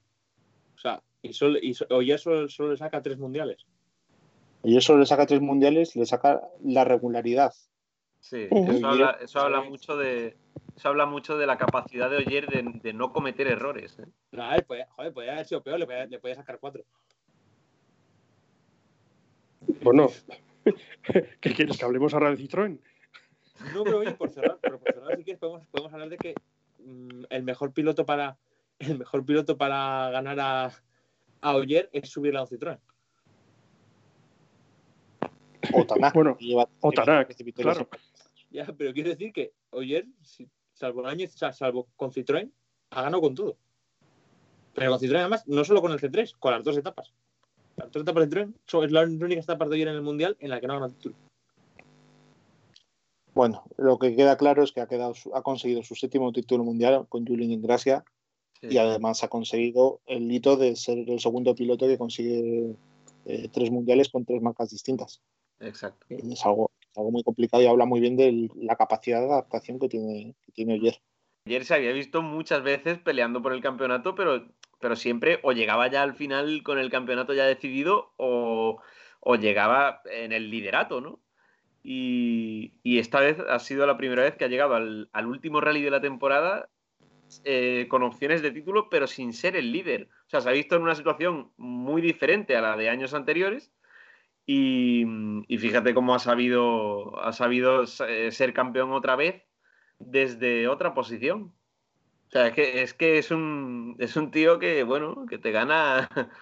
O 0.76 0.78
sea, 0.78 1.02
y, 1.22 1.34
solo, 1.34 1.58
y 1.62 1.74
so- 1.74 1.88
Oyer 1.90 2.20
solo, 2.20 2.48
solo 2.50 2.72
le 2.72 2.78
saca 2.78 3.02
tres 3.02 3.18
mundiales. 3.18 3.66
Y 4.64 4.78
eso 4.78 4.98
le 4.98 5.06
saca 5.06 5.26
tres 5.26 5.42
mundiales, 5.42 5.96
le 5.96 6.06
saca 6.06 6.42
la 6.64 6.84
regularidad. 6.84 7.54
Sí, 8.20 8.48
eso 8.50 8.88
habla, 8.88 9.18
eso 9.22 9.64
mucho 9.70 9.96
de 9.98 10.36
eso 10.76 10.90
habla 10.90 11.06
mucho 11.06 11.38
de 11.38 11.46
la 11.46 11.58
capacidad 11.58 12.10
de 12.10 12.18
Oyer 12.18 12.48
de, 12.48 12.64
de 12.82 12.94
no 12.94 13.14
cometer 13.14 13.48
errores. 13.48 13.98
¿eh? 14.00 14.06
No, 14.32 14.44
podía- 14.68 14.88
joder, 14.90 15.14
podía 15.14 15.34
haber 15.34 15.46
sido 15.46 15.62
peor, 15.62 15.80
le 15.80 15.86
podía, 15.86 16.06
le 16.08 16.20
podía 16.20 16.36
sacar 16.36 16.58
cuatro. 16.60 16.84
Bueno, 19.84 20.08
¿qué 21.42 21.54
quieres? 21.54 21.78
¿Que 21.78 21.86
hablemos 21.86 22.14
ahora 22.14 22.32
de 22.32 22.38
Citroën? 22.38 22.80
No, 23.74 23.84
pero 23.84 24.00
oye, 24.00 24.12
por 24.14 24.30
cerrar, 24.32 24.58
pero 24.62 24.80
por 24.80 24.94
cerrar, 24.94 25.16
si 25.18 25.24
quieres, 25.24 25.40
podemos, 25.40 25.66
podemos 25.68 25.94
hablar 25.94 26.10
de 26.10 26.18
que 26.18 26.34
mm, 26.84 27.26
el 27.30 27.44
mejor 27.44 27.72
piloto 27.74 28.06
para 28.06 28.38
el 28.80 29.00
mejor 29.00 29.26
piloto 29.26 29.58
para 29.58 30.10
ganar 30.12 30.40
a, 30.40 30.72
a 31.42 31.56
Oyer 31.56 31.90
es 31.94 32.10
subirle 32.10 32.40
a 32.40 32.44
un 32.44 32.48
Citroën. 32.48 32.80
O 35.74 35.86
Tanak, 35.86 36.14
Bueno, 36.14 36.38
que 36.38 36.46
lleva 36.46 36.68
o 36.80 36.92
Tanak, 36.92 37.28
13 37.28 37.44
victorias 37.44 37.78
claro. 37.78 37.90
Ya, 38.52 38.66
pero 38.78 38.94
quiero 38.94 39.10
decir 39.10 39.34
que 39.34 39.54
Oyer, 39.72 40.06
salvo 40.74 41.02
el 41.02 41.08
año, 41.08 41.28
salvo 41.28 41.88
con 41.96 42.12
Citroën, 42.12 42.52
ha 42.92 43.02
ganado 43.02 43.22
con 43.22 43.36
todo. 43.36 43.58
Pero 44.74 44.92
con 44.92 45.00
Citroën, 45.00 45.20
además, 45.20 45.48
no 45.48 45.64
solo 45.64 45.82
con 45.82 45.92
el 45.92 46.00
C3, 46.00 46.36
con 46.40 46.52
las 46.52 46.64
dos 46.64 46.78
etapas. 46.78 47.14
Las 47.78 47.92
dos 47.92 48.04
etapas 48.04 48.30
de 48.30 48.30
Citroën 48.30 48.54
son 48.66 48.86
es 48.86 48.92
la 48.92 49.02
única 49.02 49.42
etapa 49.42 49.66
de 49.66 49.72
Oyer 49.72 49.88
en 49.88 49.96
el 49.96 50.02
Mundial 50.02 50.38
en 50.40 50.50
la 50.50 50.60
que 50.60 50.68
no 50.68 50.74
ha 50.74 50.76
ganado 50.78 50.94
título. 50.94 51.16
Bueno, 53.34 53.64
lo 53.76 54.00
que 54.00 54.16
queda 54.16 54.38
claro 54.38 54.64
es 54.64 54.72
que 54.72 54.80
ha, 54.80 54.88
quedado, 54.88 55.14
ha 55.34 55.42
conseguido 55.42 55.84
su 55.84 55.94
séptimo 55.96 56.32
título 56.32 56.64
mundial 56.64 57.06
con 57.10 57.28
Julien 57.28 57.52
Ingracia 57.52 58.06
Sí. 58.62 58.68
y 58.72 58.78
además 58.78 59.24
ha 59.24 59.28
conseguido 59.28 60.00
el 60.06 60.32
hito 60.32 60.56
de 60.56 60.76
ser 60.76 61.10
el 61.10 61.20
segundo 61.20 61.54
piloto 61.56 61.88
que 61.88 61.98
consigue 61.98 62.76
eh, 63.26 63.50
tres 63.52 63.70
mundiales 63.70 64.10
con 64.10 64.24
tres 64.24 64.42
marcas 64.42 64.70
distintas. 64.70 65.22
Exacto. 65.60 66.06
Es 66.10 66.46
algo, 66.46 66.72
algo 66.96 67.12
muy 67.12 67.24
complicado 67.24 67.62
y 67.62 67.68
habla 67.68 67.86
muy 67.86 68.00
bien 68.00 68.16
de 68.16 68.50
la 68.56 68.76
capacidad 68.76 69.20
de 69.20 69.26
adaptación 69.26 69.80
que 69.80 69.90
tiene, 69.90 70.36
que 70.46 70.52
tiene 70.52 70.76
Oyer. 70.76 71.00
Ayer 71.48 71.66
se 71.66 71.76
había 71.76 71.92
visto 71.92 72.22
muchas 72.22 72.64
veces 72.64 72.98
peleando 73.00 73.42
por 73.42 73.54
el 73.54 73.62
campeonato, 73.62 74.16
pero, 74.16 74.48
pero 74.80 74.96
siempre 74.96 75.40
o 75.44 75.52
llegaba 75.52 75.88
ya 75.90 76.02
al 76.02 76.16
final 76.16 76.64
con 76.64 76.80
el 76.80 76.90
campeonato 76.90 77.34
ya 77.34 77.46
decidido 77.46 78.14
o, 78.18 78.80
o 79.20 79.36
llegaba 79.36 80.02
en 80.06 80.32
el 80.32 80.50
liderato, 80.50 81.02
¿no? 81.02 81.20
Y, 81.84 82.74
y 82.82 82.98
esta 82.98 83.20
vez 83.20 83.38
ha 83.48 83.60
sido 83.60 83.86
la 83.86 83.98
primera 83.98 84.24
vez 84.24 84.36
que 84.36 84.46
ha 84.46 84.48
llegado 84.48 84.74
al, 84.74 85.08
al 85.14 85.28
último 85.28 85.62
rally 85.62 85.84
de 85.84 85.92
la 85.92 86.02
temporada 86.02 86.70
eh, 87.44 87.88
con 87.90 88.04
opciones 88.04 88.42
de 88.42 88.52
título, 88.52 88.90
pero 88.90 89.08
sin 89.08 89.34
ser 89.34 89.56
el 89.56 89.72
líder. 89.72 90.10
O 90.28 90.30
sea, 90.30 90.42
se 90.42 90.50
ha 90.50 90.54
visto 90.54 90.76
en 90.76 90.84
una 90.84 90.96
situación 90.96 91.52
muy 91.58 92.02
diferente 92.02 92.56
a 92.56 92.62
la 92.62 92.78
de 92.78 92.90
años 92.90 93.14
anteriores. 93.14 93.72
Y, 94.46 95.06
y 95.48 95.58
fíjate 95.58 95.94
cómo 95.94 96.14
ha 96.14 96.20
sabido, 96.20 97.20
ha 97.20 97.34
sabido 97.34 97.84
eh, 98.08 98.32
ser 98.32 98.54
campeón 98.54 98.92
otra 98.92 99.16
vez 99.16 99.44
desde 100.00 100.68
otra 100.68 100.94
posición. 100.94 101.54
O 102.28 102.32
sea, 102.32 102.48
es 102.48 102.54
que 102.54 102.82
es, 102.82 102.94
que 102.94 103.18
es, 103.18 103.32
un, 103.32 103.96
es 104.00 104.16
un 104.16 104.32
tío 104.32 104.60
que, 104.60 104.84
bueno, 104.84 105.26
que 105.28 105.38
te 105.38 105.52
gana, 105.52 106.10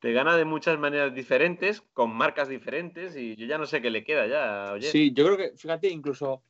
te 0.00 0.12
gana 0.12 0.36
de 0.36 0.44
muchas 0.44 0.78
maneras 0.78 1.14
diferentes, 1.14 1.80
con 1.92 2.14
marcas 2.14 2.48
diferentes, 2.48 3.16
y 3.16 3.36
yo 3.36 3.46
ya 3.46 3.58
no 3.58 3.66
sé 3.66 3.80
qué 3.80 3.90
le 3.90 4.04
queda 4.04 4.26
ya. 4.26 4.72
Oye, 4.72 4.88
Sí, 4.88 5.12
yo 5.12 5.24
creo 5.24 5.36
que, 5.36 5.56
fíjate, 5.56 5.88
incluso, 5.88 6.42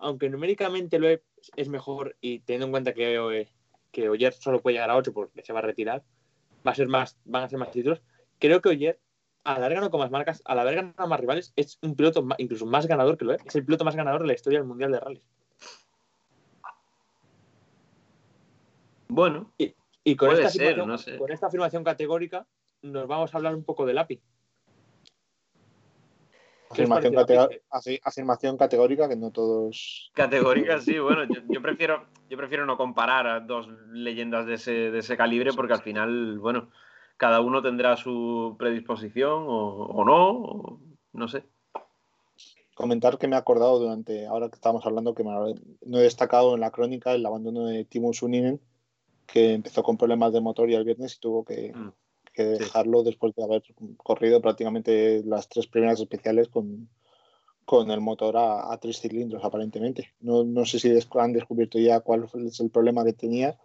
aunque 0.00 0.28
numéricamente 0.28 0.98
lo 0.98 1.08
es, 1.08 1.20
es 1.56 1.68
mejor 1.68 2.16
y 2.20 2.40
teniendo 2.40 2.66
en 2.66 2.72
cuenta 2.72 2.92
que, 2.94 3.48
que 3.92 4.08
Oyer 4.08 4.32
solo 4.32 4.60
puede 4.60 4.74
llegar 4.74 4.90
a 4.90 4.96
8 4.96 5.12
porque 5.12 5.42
se 5.42 5.52
va 5.52 5.60
a 5.60 5.62
retirar, 5.62 6.02
va 6.66 6.72
a 6.72 6.74
ser 6.74 6.88
más, 6.88 7.18
van 7.24 7.44
a 7.44 7.48
ser 7.48 7.58
más 7.58 7.70
títulos. 7.70 8.02
Creo 8.38 8.60
que 8.60 8.70
Oyer, 8.70 8.98
al 9.44 9.58
haber 9.58 9.74
ganado 9.74 9.90
con 9.90 10.00
más 10.00 10.10
marcas, 10.10 10.42
al 10.44 10.58
haber 10.58 10.76
ganado 10.76 11.08
más 11.08 11.20
rivales, 11.20 11.52
es 11.56 11.78
un 11.82 11.94
piloto 11.94 12.26
incluso 12.38 12.66
más 12.66 12.86
ganador 12.86 13.16
que 13.16 13.24
lo 13.24 13.34
es. 13.34 13.44
Es 13.44 13.54
el 13.54 13.64
piloto 13.64 13.84
más 13.84 13.96
ganador 13.96 14.22
de 14.22 14.28
la 14.28 14.34
historia 14.34 14.58
del 14.58 14.68
Mundial 14.68 14.92
de 14.92 15.00
Rallys. 15.00 15.22
Bueno, 19.08 19.52
Y 20.04 20.16
con, 20.16 20.28
Puede 20.28 20.44
esta 20.44 20.52
ser, 20.52 20.86
no 20.86 20.96
sé. 20.96 21.18
con 21.18 21.30
esta 21.30 21.48
afirmación 21.48 21.84
categórica, 21.84 22.46
nos 22.82 23.06
vamos 23.06 23.34
a 23.34 23.36
hablar 23.36 23.54
un 23.54 23.64
poco 23.64 23.84
del 23.84 23.98
API. 23.98 24.20
¿Qué 26.72 26.84
os 26.84 26.90
Afirmación, 28.02 28.56
categórica 28.56 29.08
que 29.08 29.16
no 29.16 29.32
todos. 29.32 30.10
categórica 30.14 30.80
sí, 30.80 30.98
bueno, 31.00 31.24
yo, 31.24 31.40
yo 31.50 31.60
prefiero, 31.60 32.06
yo 32.28 32.36
prefiero 32.36 32.64
no 32.64 32.76
comparar 32.76 33.26
a 33.26 33.40
dos 33.40 33.68
leyendas 33.92 34.46
de 34.46 34.54
ese, 34.54 34.72
de 34.92 34.98
ese 35.00 35.16
calibre 35.16 35.50
porque 35.52 35.72
al 35.72 35.82
final, 35.82 36.38
bueno, 36.38 36.70
cada 37.16 37.40
uno 37.40 37.60
tendrá 37.60 37.96
su 37.96 38.54
predisposición 38.56 39.46
o, 39.48 39.86
o 39.86 40.04
no, 40.04 40.30
o 40.30 40.80
no 41.12 41.26
sé. 41.28 41.42
Comentar 42.74 43.18
que 43.18 43.26
me 43.26 43.34
he 43.34 43.38
acordado 43.38 43.80
durante, 43.80 44.26
ahora 44.26 44.48
que 44.48 44.54
estamos 44.54 44.86
hablando, 44.86 45.14
que 45.14 45.24
me- 45.24 45.54
no 45.86 45.98
he 45.98 46.02
destacado 46.02 46.54
en 46.54 46.60
la 46.60 46.70
crónica 46.70 47.12
el 47.12 47.26
abandono 47.26 47.66
de 47.66 47.84
Timo 47.84 48.12
Suninen, 48.12 48.60
que 49.26 49.54
empezó 49.54 49.82
con 49.82 49.98
problemas 49.98 50.32
de 50.32 50.40
motor 50.40 50.70
y 50.70 50.74
el 50.74 50.84
viernes 50.84 51.16
y 51.16 51.20
tuvo 51.20 51.44
que, 51.44 51.72
Mm. 51.74 51.92
Que 52.44 52.56
Sí. 52.56 52.64
dejarlo 52.64 53.02
después 53.02 53.34
de 53.34 53.44
haber 53.44 53.62
corrido 53.98 54.40
prácticamente 54.40 55.22
las 55.24 55.48
tres 55.48 55.66
primeras 55.66 56.00
especiales 56.00 56.48
con, 56.48 56.88
con 57.64 57.90
el 57.90 58.00
motor 58.00 58.36
a, 58.36 58.72
a 58.72 58.78
tres 58.78 59.00
cilindros, 59.00 59.44
aparentemente. 59.44 60.12
No, 60.20 60.44
no 60.44 60.64
sé 60.64 60.78
si 60.78 60.88
des- 60.88 61.08
han 61.14 61.32
descubierto 61.32 61.78
ya 61.78 62.00
cuál 62.00 62.28
es 62.46 62.60
el 62.60 62.70
problema 62.70 63.04
que 63.04 63.12
tenía, 63.12 63.58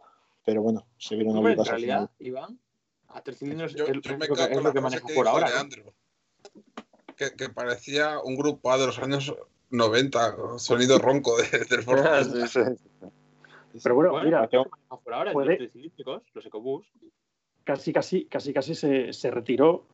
pero 0.45 0.61
bueno, 0.61 0.85
se 0.97 1.15
vieron 1.15 1.37
en 1.37 1.43
obligados 1.43 1.69
al 1.69 1.71
realidad. 1.81 2.09
Iván, 2.19 2.59
a 3.09 3.21
tres 3.21 3.39
cilindros 3.39 3.73
Yo, 3.73 3.85
es, 3.85 3.91
yo 4.01 4.11
es 4.13 4.19
me 4.19 4.27
lo 4.27 4.35
que, 4.35 4.43
es 4.43 4.63
lo 4.63 4.73
que 4.73 4.81
maneja 4.81 5.07
por 5.15 5.27
ahora. 5.27 5.47
que, 7.17 7.31
que 7.35 7.49
parecía 7.49 8.19
un 8.23 8.35
grupo 8.35 8.71
A 8.71 8.77
de 8.77 8.87
los 8.87 8.99
años 8.99 9.33
90, 9.71 10.35
sonido 10.59 10.99
ronco 10.99 11.37
de, 11.37 11.47
del. 11.69 11.85
Sí. 13.75 13.79
Pero 13.83 13.95
bueno, 13.95 14.11
Bueno, 14.11 14.25
mira, 14.25 14.47
por 15.03 15.13
ahora, 15.13 15.33
puede- 15.33 15.47
los 15.49 15.57
tres 15.57 15.73
cilíndricos, 15.73 16.23
los 16.33 16.45
EcoBoost. 16.45 16.87
Casi, 17.65 17.91
casi, 17.91 18.25
casi, 18.25 18.53
casi 18.53 18.75
se, 18.75 19.11
se 19.11 19.31
retiró 19.31 19.85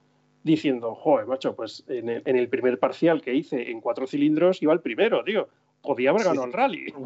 diciendo, 0.43 0.93
joder, 0.93 1.26
macho, 1.26 1.56
pues 1.56 1.84
en 1.88 2.10
el, 2.10 2.22
en 2.26 2.35
el 2.35 2.49
primer 2.49 2.77
parcial 2.77 3.22
que 3.22 3.34
hice 3.34 3.72
en 3.72 3.81
cuatro 3.81 4.06
cilindros 4.06 4.61
iba 4.61 4.73
el 4.73 4.81
primero, 4.81 5.23
tío. 5.23 5.48
Podía 5.81 6.11
haber 6.11 6.26
ganado 6.26 6.45
el 6.45 6.53
rally. 6.53 6.93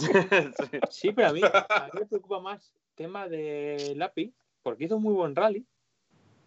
Sí. 0.69 0.79
Sí, 0.89 1.11
pero 1.13 1.29
a 1.29 1.33
mí, 1.33 1.41
a 1.43 1.89
mí 1.93 1.99
me 2.01 2.05
preocupa 2.05 2.41
más 2.41 2.73
tema 2.95 3.27
del 3.29 4.01
API, 4.01 4.33
porque 4.63 4.85
hizo 4.85 4.97
un 4.97 5.03
muy 5.03 5.13
buen 5.13 5.35
rally 5.35 5.65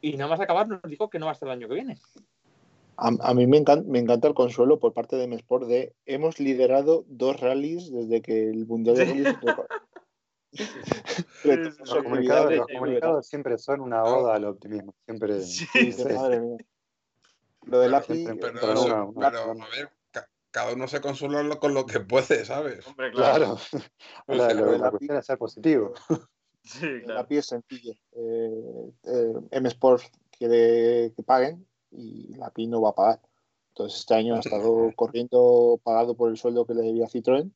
y 0.00 0.16
nada 0.16 0.30
más 0.30 0.40
acabar 0.40 0.68
nos 0.68 0.82
dijo 0.82 1.08
que 1.08 1.18
no 1.18 1.26
va 1.26 1.32
a 1.32 1.34
estar 1.34 1.48
el 1.48 1.54
año 1.54 1.68
que 1.68 1.74
viene. 1.74 1.98
A, 2.96 3.10
a 3.20 3.34
mí 3.34 3.46
me 3.46 3.58
encanta, 3.58 3.88
me 3.88 3.98
encanta 3.98 4.28
el 4.28 4.34
consuelo 4.34 4.78
por 4.78 4.92
parte 4.92 5.16
de 5.16 5.24
M-Sport 5.24 5.66
de 5.66 5.94
hemos 6.04 6.40
liderado 6.40 7.04
dos 7.08 7.38
rallies 7.40 7.92
desde 7.92 8.20
que 8.22 8.50
el 8.50 8.66
Mundial 8.66 8.96
de 8.96 9.06
Sí. 9.06 9.12
Rallys 9.12 9.38
Los 11.44 12.02
comunicados, 12.02 12.52
los 12.52 12.66
de- 12.66 12.74
comunicados 12.74 13.26
siempre 13.26 13.58
son 13.58 13.80
una 13.80 14.02
oda 14.04 14.34
al 14.34 14.44
optimismo. 14.44 14.94
Siempre. 15.04 15.40
Sí, 15.42 15.66
Dice, 15.74 16.12
madre 16.14 16.40
mía. 16.40 16.58
Lo 17.64 17.80
del 17.80 17.94
API, 17.94 18.24
Pero, 18.24 18.40
Pero 18.60 18.82
una- 18.82 19.04
una- 19.04 19.30
pero, 19.30 19.50
a 19.50 19.68
ver, 19.68 19.90
ca- 20.10 20.28
cada 20.50 20.72
uno 20.72 20.88
se 20.88 21.00
consuela 21.00 21.56
con 21.56 21.74
lo 21.74 21.84
que 21.86 22.00
puede, 22.00 22.44
¿sabes? 22.44 22.86
Hombre, 22.86 23.10
claro. 23.12 23.56
Claro. 23.56 23.58
La, 24.26 24.34
la- 24.36 24.50
el 24.74 24.80
la 24.80 24.86
API 24.88 24.90
cuestión 24.98 25.18
es 25.18 25.26
ser 25.26 25.38
positivo. 25.38 25.92
Sí, 26.64 26.84
el 26.84 27.02
claro. 27.04 27.20
API 27.20 27.36
es 27.38 27.46
sencillo. 27.46 27.92
Eh, 28.12 28.90
eh, 29.04 29.32
M-Sport 29.52 30.02
quiere 30.36 31.14
que 31.16 31.22
paguen 31.22 31.66
y 31.90 32.34
la 32.36 32.48
API 32.48 32.66
no 32.66 32.82
va 32.82 32.90
a 32.90 32.94
pagar. 32.94 33.20
Entonces 33.70 34.00
este 34.00 34.14
año 34.14 34.34
ha 34.34 34.40
estado 34.40 34.92
corriendo 34.96 35.80
pagado 35.82 36.14
por 36.14 36.28
el 36.28 36.36
sueldo 36.36 36.66
que 36.66 36.74
le 36.74 36.82
debía 36.82 37.06
Citroën, 37.06 37.50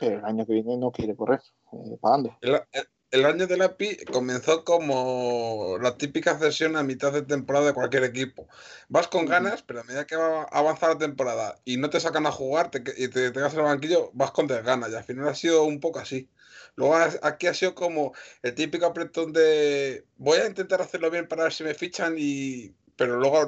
el 0.00 0.24
año 0.24 0.46
que 0.46 0.52
viene 0.54 0.76
no 0.76 0.90
quiere 0.90 1.16
correr 1.16 1.40
eh, 1.72 1.96
pagando. 2.00 2.36
El, 2.40 2.54
el- 2.72 2.88
el 3.12 3.26
año 3.26 3.46
del 3.46 3.60
API 3.60 4.04
comenzó 4.06 4.64
como 4.64 5.76
la 5.82 5.98
típica 5.98 6.38
cesión 6.38 6.76
a 6.76 6.82
mitad 6.82 7.12
de 7.12 7.20
temporada 7.20 7.66
de 7.66 7.74
cualquier 7.74 8.04
equipo. 8.04 8.48
Vas 8.88 9.06
con 9.06 9.26
ganas, 9.26 9.62
pero 9.62 9.80
a 9.80 9.84
medida 9.84 10.06
que 10.06 10.16
va 10.16 10.44
a 10.44 10.44
avanzar 10.44 10.88
la 10.92 10.98
temporada 10.98 11.60
y 11.66 11.76
no 11.76 11.90
te 11.90 12.00
sacan 12.00 12.24
a 12.26 12.32
jugar 12.32 12.70
te, 12.70 12.82
y 12.96 13.08
te 13.08 13.30
tengas 13.30 13.52
en 13.52 13.58
el 13.60 13.66
banquillo, 13.66 14.10
vas 14.14 14.30
con 14.30 14.46
desganas. 14.46 14.90
Y 14.92 14.94
al 14.94 15.04
final 15.04 15.28
ha 15.28 15.34
sido 15.34 15.64
un 15.64 15.78
poco 15.78 15.98
así. 15.98 16.30
Luego 16.74 16.96
aquí 17.22 17.46
ha 17.48 17.54
sido 17.54 17.74
como 17.74 18.14
el 18.42 18.54
típico 18.54 18.86
apretón 18.86 19.34
de 19.34 20.06
voy 20.16 20.38
a 20.38 20.46
intentar 20.46 20.80
hacerlo 20.80 21.10
bien 21.10 21.28
para 21.28 21.42
ver 21.44 21.52
si 21.52 21.64
me 21.64 21.74
fichan 21.74 22.14
y... 22.16 22.74
Pero 22.96 23.16
luego, 23.18 23.46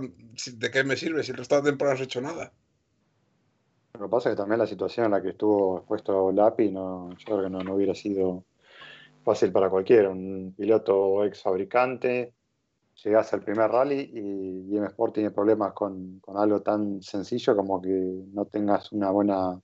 ¿de 0.56 0.70
qué 0.70 0.84
me 0.84 0.96
sirve 0.96 1.22
si 1.22 1.30
el 1.30 1.38
resto 1.38 1.54
de 1.56 1.62
la 1.62 1.68
temporada 1.70 1.94
no 1.94 2.00
has 2.02 2.04
hecho 2.06 2.20
nada? 2.20 2.52
Lo 3.94 4.06
que 4.06 4.10
pasa 4.10 4.28
es 4.28 4.34
que 4.34 4.42
también 4.42 4.58
la 4.58 4.66
situación 4.66 5.06
en 5.06 5.12
la 5.12 5.22
que 5.22 5.30
estuvo 5.30 5.78
expuesto 5.78 6.32
Lapi, 6.32 6.70
no, 6.70 7.10
yo 7.10 7.24
creo 7.24 7.42
que 7.44 7.50
no, 7.50 7.60
no 7.60 7.74
hubiera 7.76 7.94
sido 7.94 8.44
fácil 9.22 9.52
para 9.52 9.70
cualquiera. 9.70 10.10
Un 10.10 10.52
piloto 10.56 11.24
ex 11.24 11.42
fabricante, 11.42 12.34
llegás 13.04 13.32
al 13.32 13.42
primer 13.42 13.70
rally 13.70 14.10
y, 14.12 14.72
y 14.72 14.76
M 14.76 14.86
Sport 14.88 15.14
tiene 15.14 15.30
problemas 15.30 15.72
con, 15.74 16.18
con 16.20 16.36
algo 16.36 16.60
tan 16.62 17.02
sencillo 17.02 17.54
como 17.56 17.80
que 17.80 17.88
no 18.32 18.46
tengas 18.46 18.90
una 18.90 19.10
buena, 19.10 19.60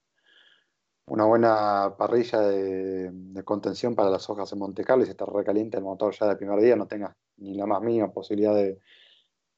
una 1.07 1.25
buena 1.25 1.95
parrilla 1.97 2.39
de, 2.39 3.43
contención 3.43 3.95
para 3.95 4.09
las 4.09 4.29
hojas 4.29 4.51
en 4.53 4.59
Monte 4.59 4.83
Carlo 4.85 5.03
y 5.03 5.07
se 5.07 5.15
te 5.15 5.25
recalienta 5.25 5.77
el 5.77 5.83
motor 5.83 6.13
ya 6.17 6.27
del 6.27 6.37
primer 6.37 6.61
día, 6.61 6.77
no 6.77 6.87
tengas 6.87 7.15
ni 7.37 7.55
la 7.55 7.65
más 7.65 7.81
mínima 7.81 8.11
posibilidad 8.11 8.55
de, 8.55 8.79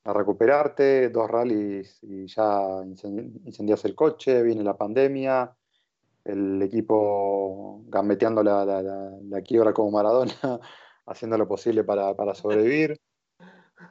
de 0.05 0.13
recuperarte, 0.13 1.09
dos 1.09 1.29
rallies 1.29 1.99
y 2.03 2.27
ya 2.27 2.43
incen- 2.83 3.41
incendias 3.45 3.85
el 3.85 3.95
coche, 3.95 4.41
viene 4.43 4.63
la 4.63 4.77
pandemia, 4.77 5.55
el 6.25 6.61
equipo 6.61 7.81
gambeteando 7.87 8.43
la, 8.43 8.65
la, 8.65 8.81
la- 8.81 9.17
la 9.21 9.41
quiebra 9.41 9.73
como 9.73 9.91
Maradona, 9.91 10.33
haciendo 11.05 11.37
lo 11.37 11.47
posible 11.47 11.83
para, 11.83 12.13
para 12.15 12.33
sobrevivir. 12.35 12.99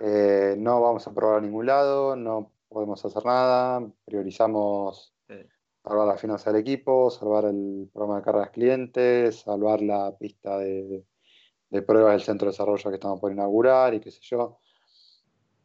Eh, 0.00 0.54
no 0.58 0.80
vamos 0.80 1.06
a 1.06 1.14
probar 1.14 1.38
a 1.38 1.40
ningún 1.40 1.66
lado, 1.66 2.16
no 2.16 2.52
podemos 2.68 3.04
hacer 3.04 3.24
nada, 3.24 3.86
priorizamos 4.04 5.14
salvar 5.84 6.06
la 6.08 6.16
finanza 6.16 6.50
del 6.52 6.60
equipo, 6.62 7.10
salvar 7.10 7.44
el 7.46 7.90
programa 7.92 8.18
de 8.18 8.24
cargas 8.24 8.50
clientes, 8.50 9.40
salvar 9.40 9.82
la 9.82 10.16
pista 10.16 10.58
de, 10.58 11.04
de 11.70 11.82
pruebas 11.82 12.12
del 12.12 12.22
centro 12.22 12.46
de 12.46 12.52
desarrollo 12.52 12.88
que 12.90 12.96
estamos 12.96 13.20
por 13.20 13.30
inaugurar 13.32 13.92
y 13.94 14.00
qué 14.00 14.10
sé 14.10 14.20
yo. 14.22 14.58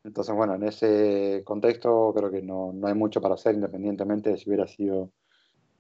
Entonces, 0.08 0.34
bueno, 0.34 0.56
en 0.56 0.64
ese 0.64 1.42
contexto 1.44 2.14
creo 2.16 2.32
que 2.32 2.42
no, 2.42 2.72
no 2.72 2.88
hay 2.88 2.94
mucho 2.94 3.20
para 3.20 3.36
hacer, 3.36 3.56
independientemente 3.56 4.30
de 4.30 4.38
si 4.38 4.50
hubiera 4.50 4.66
sido 4.66 5.12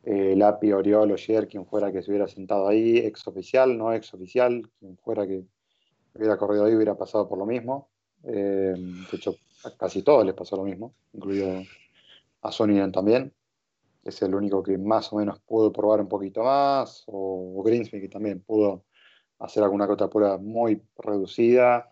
eh, 0.03 0.35
Lapi, 0.35 0.73
Oriol, 0.73 1.13
Oyer, 1.13 1.47
quien 1.47 1.65
fuera 1.65 1.93
que 1.93 2.01
se 2.01 2.11
hubiera 2.11 2.27
sentado 2.27 2.67
ahí, 2.67 2.97
ex 2.97 3.25
oficial, 3.25 3.77
no 3.77 3.93
ex 3.93 4.13
oficial, 4.13 4.69
quien 4.79 4.97
fuera 4.97 5.25
que 5.25 5.45
hubiera 6.13 6.37
corrido 6.37 6.65
ahí 6.65 6.75
hubiera 6.75 6.97
pasado 6.97 7.29
por 7.29 7.37
lo 7.37 7.45
mismo. 7.45 7.87
Eh, 8.23 8.73
de 8.75 9.17
hecho, 9.17 9.37
a 9.63 9.71
casi 9.77 10.01
todos 10.01 10.25
les 10.25 10.35
pasó 10.35 10.57
lo 10.57 10.63
mismo, 10.63 10.93
incluido 11.13 11.63
a 12.41 12.51
Soniden 12.51 12.91
también, 12.91 13.33
es 14.03 14.21
el 14.21 14.35
único 14.35 14.61
que 14.61 14.77
más 14.77 15.13
o 15.13 15.15
menos 15.15 15.39
pudo 15.39 15.71
probar 15.71 16.01
un 16.01 16.09
poquito 16.09 16.43
más, 16.43 17.05
o, 17.07 17.61
o 17.61 17.63
que 17.63 18.09
también 18.11 18.41
pudo 18.41 18.83
hacer 19.39 19.63
alguna 19.63 19.87
que 19.87 19.93
otra 19.93 20.09
prueba 20.09 20.37
muy 20.37 20.81
reducida, 20.97 21.89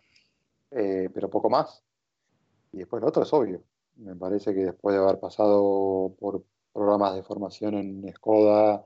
eh, 0.71 1.09
pero 1.13 1.29
poco 1.29 1.49
más. 1.49 1.84
Y 2.75 2.79
después 2.79 3.01
lo 3.01 3.07
otro 3.07 3.23
es 3.23 3.31
obvio. 3.33 3.63
Me 3.95 4.15
parece 4.17 4.53
que 4.53 4.65
después 4.65 4.93
de 4.95 5.01
haber 5.01 5.17
pasado 5.19 6.13
por 6.19 6.43
programas 6.73 7.15
de 7.15 7.23
formación 7.23 7.75
en 7.75 8.13
Skoda, 8.13 8.85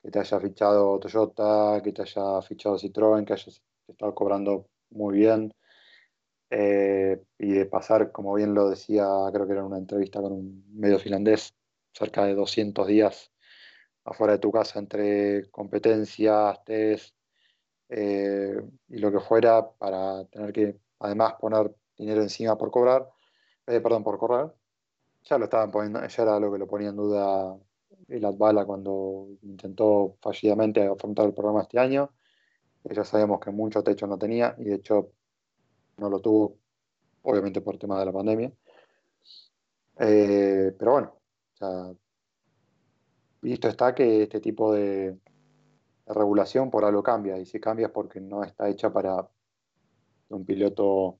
que 0.00 0.10
te 0.12 0.20
haya 0.20 0.38
fichado 0.38 1.00
Toyota, 1.00 1.80
que 1.82 1.92
te 1.92 2.02
haya 2.02 2.40
fichado 2.42 2.78
Citroën, 2.78 3.24
que 3.24 3.32
hayas 3.32 3.60
estado 3.88 4.14
cobrando 4.14 4.68
muy 4.90 5.18
bien, 5.18 5.52
eh, 6.50 7.20
y 7.38 7.52
de 7.52 7.66
pasar, 7.66 8.12
como 8.12 8.34
bien 8.34 8.54
lo 8.54 8.70
decía, 8.70 9.04
creo 9.32 9.46
que 9.46 9.52
era 9.52 9.64
una 9.64 9.78
entrevista 9.78 10.20
con 10.22 10.32
un 10.32 10.64
medio 10.74 11.00
finlandés, 11.00 11.52
cerca 11.92 12.24
de 12.24 12.34
200 12.36 12.86
días 12.86 13.32
afuera 14.04 14.34
de 14.34 14.38
tu 14.38 14.52
casa 14.52 14.78
entre 14.78 15.50
competencias, 15.50 16.64
test 16.64 17.16
eh, 17.88 18.62
y 18.88 18.98
lo 18.98 19.10
que 19.10 19.20
fuera, 19.20 19.68
para 19.72 20.24
tener 20.26 20.52
que 20.52 20.76
además 21.00 21.34
poner 21.40 21.74
dinero 21.98 22.22
encima 22.22 22.56
por 22.56 22.70
cobrar, 22.70 23.08
eh, 23.66 23.80
perdón, 23.80 24.04
por 24.04 24.18
correr. 24.18 24.54
Ya 25.24 25.38
lo 25.38 25.44
estaban 25.44 25.70
poniendo, 25.70 26.06
ya 26.06 26.22
era 26.22 26.40
lo 26.40 26.52
que 26.52 26.58
lo 26.58 26.66
ponía 26.66 26.90
en 26.90 26.96
duda 26.96 27.58
el 28.08 28.24
Atbala 28.24 28.64
cuando 28.64 29.28
intentó 29.42 30.16
fallidamente 30.22 30.86
afrontar 30.86 31.26
el 31.26 31.34
programa 31.34 31.62
este 31.62 31.78
año. 31.78 32.10
Eh, 32.84 32.94
Ya 32.94 33.04
sabíamos 33.04 33.40
que 33.40 33.50
mucho 33.50 33.82
techo 33.82 34.06
no 34.06 34.18
tenía 34.18 34.54
y 34.58 34.64
de 34.64 34.76
hecho 34.76 35.12
no 35.98 36.08
lo 36.10 36.20
tuvo, 36.20 36.58
obviamente 37.22 37.60
por 37.60 37.78
tema 37.78 37.98
de 37.98 38.06
la 38.06 38.12
pandemia. 38.12 38.52
Eh, 40.00 40.74
pero 40.78 40.92
bueno, 40.92 41.18
visto 43.42 43.68
está 43.68 43.94
que 43.94 44.22
este 44.22 44.40
tipo 44.40 44.72
de, 44.72 45.18
regulación 46.06 46.70
por 46.70 46.84
algo 46.84 47.02
cambia, 47.02 47.38
y 47.38 47.46
si 47.46 47.60
cambia 47.60 47.86
es 47.88 47.92
porque 47.92 48.20
no 48.20 48.42
está 48.42 48.68
hecha 48.68 48.92
para 48.92 49.28
un 50.30 50.44
piloto 50.44 51.18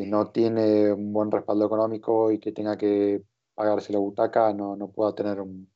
que 0.00 0.06
no 0.06 0.30
tiene 0.30 0.92
un 0.92 1.12
buen 1.12 1.30
respaldo 1.30 1.66
económico 1.66 2.30
y 2.32 2.38
que 2.38 2.52
tenga 2.52 2.76
que 2.78 3.22
pagarse 3.54 3.92
la 3.92 3.98
butaca, 3.98 4.52
no, 4.54 4.76
no 4.76 4.88
pueda 4.90 5.14
tener 5.14 5.40
un, 5.40 5.70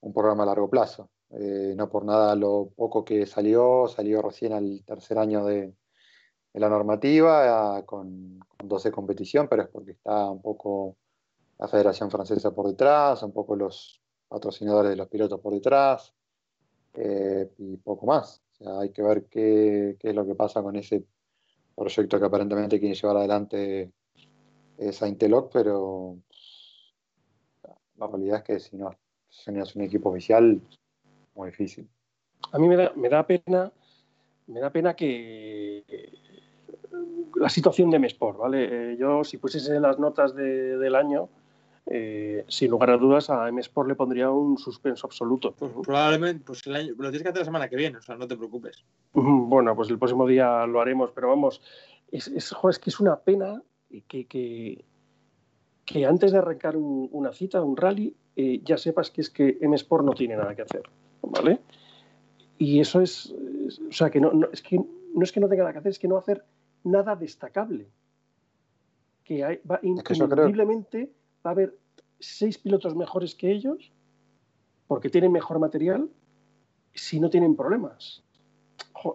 un 0.00 0.12
programa 0.12 0.44
a 0.44 0.46
largo 0.46 0.70
plazo. 0.70 1.10
Eh, 1.30 1.74
no 1.76 1.88
por 1.88 2.04
nada 2.04 2.34
lo 2.34 2.70
poco 2.76 3.04
que 3.04 3.26
salió, 3.26 3.88
salió 3.88 4.22
recién 4.22 4.52
al 4.52 4.82
tercer 4.84 5.18
año 5.18 5.44
de, 5.44 5.74
la 6.54 6.68
normativa, 6.68 7.84
con, 7.86 8.40
con 8.40 8.68
12 8.68 8.90
competición, 8.90 9.48
pero 9.48 9.62
es 9.62 9.68
porque 9.68 9.92
está 9.92 10.30
un 10.30 10.42
poco 10.42 10.96
la 11.58 11.68
Federación 11.68 12.10
Francesa 12.10 12.52
por 12.52 12.66
detrás, 12.66 13.22
un 13.22 13.32
poco 13.32 13.54
los 13.54 14.02
patrocinadores 14.28 14.90
de 14.90 14.96
los 14.96 15.08
pilotos 15.08 15.40
por 15.40 15.54
detrás, 15.54 16.12
eh, 16.94 17.50
y 17.58 17.76
poco 17.78 18.06
más. 18.06 18.42
Hay 18.80 18.90
que 18.90 19.02
ver 19.02 19.26
qué, 19.26 19.96
qué, 20.00 20.10
es 20.10 20.14
lo 20.14 20.26
que 20.26 20.34
pasa 20.34 20.62
con 20.62 20.76
ese 20.76 21.04
proyecto 21.80 22.20
que 22.20 22.26
aparentemente 22.26 22.78
quiere 22.78 22.94
llevar 22.94 23.16
adelante 23.16 23.90
esa 24.76 25.08
Inteloc, 25.08 25.50
pero 25.50 26.18
la 27.96 28.06
realidad 28.06 28.38
es 28.38 28.44
que 28.44 28.60
si 28.60 28.76
no, 28.76 28.90
es 29.28 29.76
un 29.76 29.82
equipo 29.82 30.10
oficial, 30.10 30.60
muy 31.34 31.48
difícil. 31.48 31.88
A 32.52 32.58
mí 32.58 32.68
me 32.68 32.76
da, 32.76 32.92
me 32.94 33.08
da 33.08 33.26
pena, 33.26 33.72
me 34.46 34.60
da 34.60 34.70
pena 34.70 34.94
que 34.94 35.84
la 37.36 37.48
situación 37.48 37.90
de 37.90 37.98
Mesport, 37.98 38.38
¿vale? 38.38 38.92
Eh, 38.92 38.96
yo, 38.98 39.24
si 39.24 39.38
pusiese 39.38 39.80
las 39.80 39.98
notas 39.98 40.34
de, 40.34 40.76
del 40.76 40.94
año, 40.94 41.30
eh, 41.86 42.44
sin 42.48 42.70
lugar 42.70 42.90
a 42.90 42.96
dudas, 42.96 43.30
a 43.30 43.48
M-Sport 43.48 43.88
le 43.88 43.94
pondría 43.94 44.30
un 44.30 44.58
suspenso 44.58 45.06
absoluto. 45.06 45.54
Pues 45.58 45.72
probablemente, 45.82 46.44
pues 46.44 46.66
el 46.66 46.76
año, 46.76 46.94
lo 46.96 47.10
tienes 47.10 47.22
que 47.22 47.28
hacer 47.28 47.40
la 47.40 47.44
semana 47.44 47.68
que 47.68 47.76
viene, 47.76 47.98
o 47.98 48.02
sea, 48.02 48.16
no 48.16 48.28
te 48.28 48.36
preocupes. 48.36 48.84
Bueno, 49.12 49.74
pues 49.74 49.90
el 49.90 49.98
próximo 49.98 50.26
día 50.26 50.66
lo 50.66 50.80
haremos, 50.80 51.10
pero 51.12 51.28
vamos, 51.28 51.60
es, 52.10 52.28
es, 52.28 52.52
joder, 52.52 52.74
es 52.74 52.78
que 52.78 52.90
es 52.90 53.00
una 53.00 53.16
pena 53.20 53.62
que, 54.06 54.26
que, 54.26 54.84
que 55.84 56.06
antes 56.06 56.32
de 56.32 56.38
arrancar 56.38 56.76
un, 56.76 57.08
una 57.12 57.32
cita, 57.32 57.62
un 57.62 57.76
rally, 57.76 58.14
eh, 58.36 58.60
ya 58.64 58.78
sepas 58.78 59.10
que 59.10 59.22
es 59.22 59.30
que 59.30 59.58
M-Sport 59.60 60.04
no 60.04 60.12
tiene 60.12 60.36
nada 60.36 60.54
que 60.54 60.62
hacer, 60.62 60.82
¿vale? 61.22 61.60
Y 62.58 62.80
eso 62.80 63.00
es, 63.00 63.34
es 63.66 63.80
o 63.80 63.92
sea, 63.92 64.10
que 64.10 64.20
no, 64.20 64.32
no, 64.32 64.48
es 64.52 64.62
que 64.62 64.76
no 64.76 65.24
es 65.24 65.32
que 65.32 65.40
no 65.40 65.48
tenga 65.48 65.62
nada 65.62 65.72
que 65.72 65.78
hacer, 65.78 65.90
es 65.90 65.98
que 65.98 66.08
no 66.08 66.16
hacer 66.16 66.44
nada 66.84 67.16
destacable. 67.16 67.88
Que 69.24 69.44
hay, 69.44 69.60
va 69.68 69.80
increíblemente 69.82 71.10
va 71.44 71.50
a 71.50 71.52
haber 71.52 71.76
seis 72.18 72.58
pilotos 72.58 72.94
mejores 72.94 73.34
que 73.34 73.50
ellos 73.50 73.90
porque 74.86 75.08
tienen 75.08 75.32
mejor 75.32 75.58
material 75.58 76.08
si 76.94 77.20
no 77.20 77.30
tienen 77.30 77.56
problemas. 77.56 78.22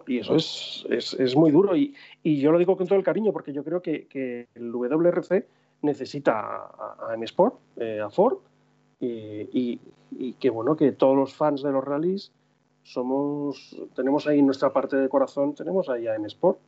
Y 0.06 0.18
eso 0.18 0.36
es, 0.36 0.84
es, 0.90 1.14
es 1.14 1.36
muy 1.36 1.50
duro. 1.50 1.76
Y, 1.76 1.94
y, 2.22 2.40
yo 2.40 2.50
lo 2.50 2.58
digo 2.58 2.76
con 2.76 2.86
todo 2.86 2.98
el 2.98 3.04
cariño 3.04 3.32
porque 3.32 3.52
yo 3.52 3.62
creo 3.62 3.82
que, 3.82 4.06
que 4.06 4.48
el 4.54 4.72
WRC 4.72 5.46
necesita 5.82 6.40
a, 6.40 7.10
a 7.10 7.14
M-Sport, 7.14 7.54
eh, 7.76 8.00
a 8.00 8.10
Ford, 8.10 8.38
y, 8.98 9.06
y, 9.06 9.80
y, 10.12 10.32
que 10.34 10.50
bueno, 10.50 10.76
que 10.76 10.92
todos 10.92 11.16
los 11.16 11.34
fans 11.34 11.62
de 11.62 11.70
los 11.70 11.84
rallies 11.84 12.32
somos, 12.82 13.76
tenemos 13.94 14.26
ahí 14.26 14.42
nuestra 14.42 14.72
parte 14.72 14.96
de 14.96 15.08
corazón, 15.08 15.54
tenemos 15.54 15.88
ahí 15.88 16.06
a 16.06 16.14
M-Sport. 16.14 16.58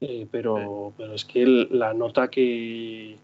Eh, 0.00 0.26
pero, 0.30 0.92
pero 0.96 1.14
es 1.14 1.24
que 1.24 1.42
el, 1.42 1.68
la 1.70 1.94
nota 1.94 2.28
que, 2.28 3.16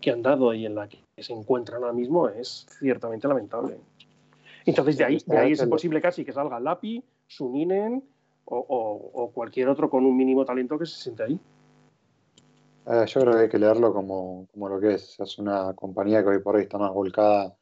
que 0.00 0.10
han 0.10 0.22
dado 0.22 0.54
y 0.54 0.66
en 0.66 0.76
la 0.76 0.88
que 0.88 0.98
se 1.22 1.32
encuentran 1.32 1.82
ahora 1.82 1.92
mismo 1.92 2.28
es 2.28 2.66
ciertamente 2.78 3.28
lamentable. 3.28 3.78
Entonces, 4.64 4.96
de 4.96 5.04
ahí, 5.04 5.18
de 5.26 5.38
ahí 5.38 5.52
es 5.52 5.62
imposible 5.62 6.00
casi 6.00 6.24
que 6.24 6.32
salga 6.32 6.60
Lapi, 6.60 7.02
Suninen 7.26 8.02
o, 8.44 8.56
o, 8.58 9.22
o, 9.22 9.30
cualquier 9.30 9.68
otro 9.68 9.88
con 9.88 10.04
un 10.04 10.16
mínimo 10.16 10.44
talento 10.44 10.78
que 10.78 10.86
se 10.86 10.96
siente 10.96 11.24
ahí. 11.24 11.40
Eh, 12.86 13.04
yo 13.06 13.20
creo 13.20 13.34
que 13.34 13.40
hay 13.40 13.48
que 13.48 13.58
leerlo 13.58 13.92
como, 13.92 14.48
como, 14.52 14.68
lo 14.68 14.80
que 14.80 14.94
es. 14.94 15.18
Es 15.20 15.38
una 15.38 15.72
compañía 15.74 16.22
que 16.22 16.30
hoy 16.30 16.38
por 16.40 16.56
hoy 16.56 16.62
está 16.62 16.78
más 16.78 16.92
volcada 16.92 17.56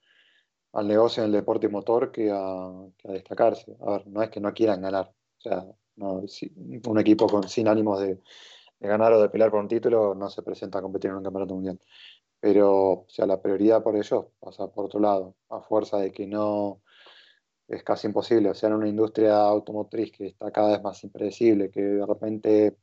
al 0.73 0.89
negocio 0.89 1.23
en 1.23 1.29
el 1.29 1.33
deporte 1.33 1.69
motor 1.69 2.11
que 2.11 2.31
a, 2.33 2.71
que 2.97 3.09
a 3.09 3.13
destacarse. 3.13 3.77
A 3.81 3.93
ver, 3.93 4.07
no 4.07 4.23
es 4.23 4.31
que 4.31 4.41
no 4.41 4.53
quieran 4.55 4.81
ganar. 4.81 5.13
O 5.39 5.41
sea, 5.41 5.67
no, 5.97 6.27
si, 6.27 6.51
un 6.87 6.99
equipo 6.99 7.27
con, 7.27 7.49
sin 7.49 7.69
ánimos 7.69 8.01
de, 8.01 8.19
de, 8.79 8.89
ganar 8.89 9.13
o 9.13 9.21
de 9.21 9.29
pelear 9.29 9.51
por 9.51 9.61
un 9.61 9.69
título 9.69 10.15
no 10.15 10.31
se 10.31 10.43
presenta 10.43 10.79
a 10.79 10.83
competir 10.83 11.11
en 11.11 11.19
un 11.19 11.25
campeonato 11.25 11.55
mundial. 11.55 11.79
Pero, 12.41 12.93
o 12.93 13.07
sea, 13.09 13.27
la 13.27 13.41
prioridad 13.41 13.83
por 13.83 13.97
ellos 13.97 14.27
pasa 14.41 14.69
por 14.73 14.87
otro 14.87 15.01
lado, 15.01 15.37
a 15.51 15.61
fuerza 15.61 15.99
de 15.99 16.13
que 16.13 16.27
no 16.27 16.83
es 17.69 17.83
casi 17.85 18.07
imposible. 18.07 18.51
O 18.51 18.55
sea, 18.55 18.69
en 18.69 18.77
una 18.77 18.89
industria 18.89 19.37
automotriz 19.37 20.13
que 20.13 20.27
está 20.29 20.51
cada 20.51 20.73
vez 20.73 20.83
más 20.83 21.03
impredecible, 21.05 21.71
que 21.71 21.83
de 21.83 22.07
repente, 22.07 22.77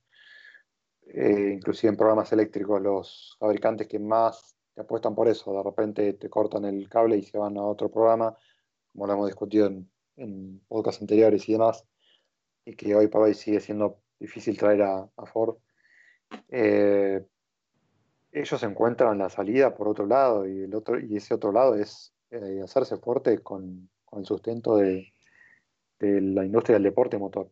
eh, 1.08 1.54
inclusive 1.56 1.90
en 1.92 1.98
programas 1.98 2.32
eléctricos, 2.32 2.82
los 2.82 3.36
fabricantes 3.40 3.88
que 3.88 4.00
más 4.00 4.56
te 4.74 4.82
apuestan 4.82 5.16
por 5.16 5.28
eso, 5.28 5.54
de 5.54 5.64
repente 5.64 6.14
te 6.14 6.30
cortan 6.30 6.66
el 6.66 6.88
cable 6.88 7.18
y 7.18 7.24
se 7.24 7.38
van 7.38 7.58
a 7.58 7.64
otro 7.64 7.90
programa, 7.92 8.38
como 8.94 9.08
lo 9.08 9.14
hemos 9.14 9.28
discutido 9.28 9.68
en, 9.68 9.90
en 10.18 10.62
podcasts 10.68 11.02
anteriores 11.02 11.48
y 11.50 11.54
demás, 11.54 11.86
y 12.66 12.76
que 12.76 12.96
hoy 12.96 13.08
por 13.08 13.24
hoy 13.24 13.34
sigue 13.34 13.60
siendo 13.60 14.02
difícil 14.20 14.58
traer 14.58 14.82
a, 14.84 15.10
Ford. 15.26 15.58
Eh, 16.50 17.26
ellos 18.40 18.62
encuentran 18.64 19.18
la 19.18 19.30
salida 19.30 19.76
por 19.76 19.88
otro 19.88 20.06
lado 20.06 20.48
y, 20.48 20.64
el 20.64 20.76
otro, 20.76 21.00
y 21.00 21.18
ese 21.18 21.34
otro 21.34 21.52
lado 21.52 21.76
es 21.76 22.14
eh, 22.32 22.62
hacerse 22.64 22.98
fuerte 22.98 23.40
con, 23.40 23.90
con 24.06 24.20
el 24.20 24.26
sustento 24.26 24.78
de, 24.78 25.12
de, 26.00 26.22
la 26.22 26.46
industria 26.46 26.76
del 26.76 26.84
deporte 26.84 27.18
motor. 27.18 27.52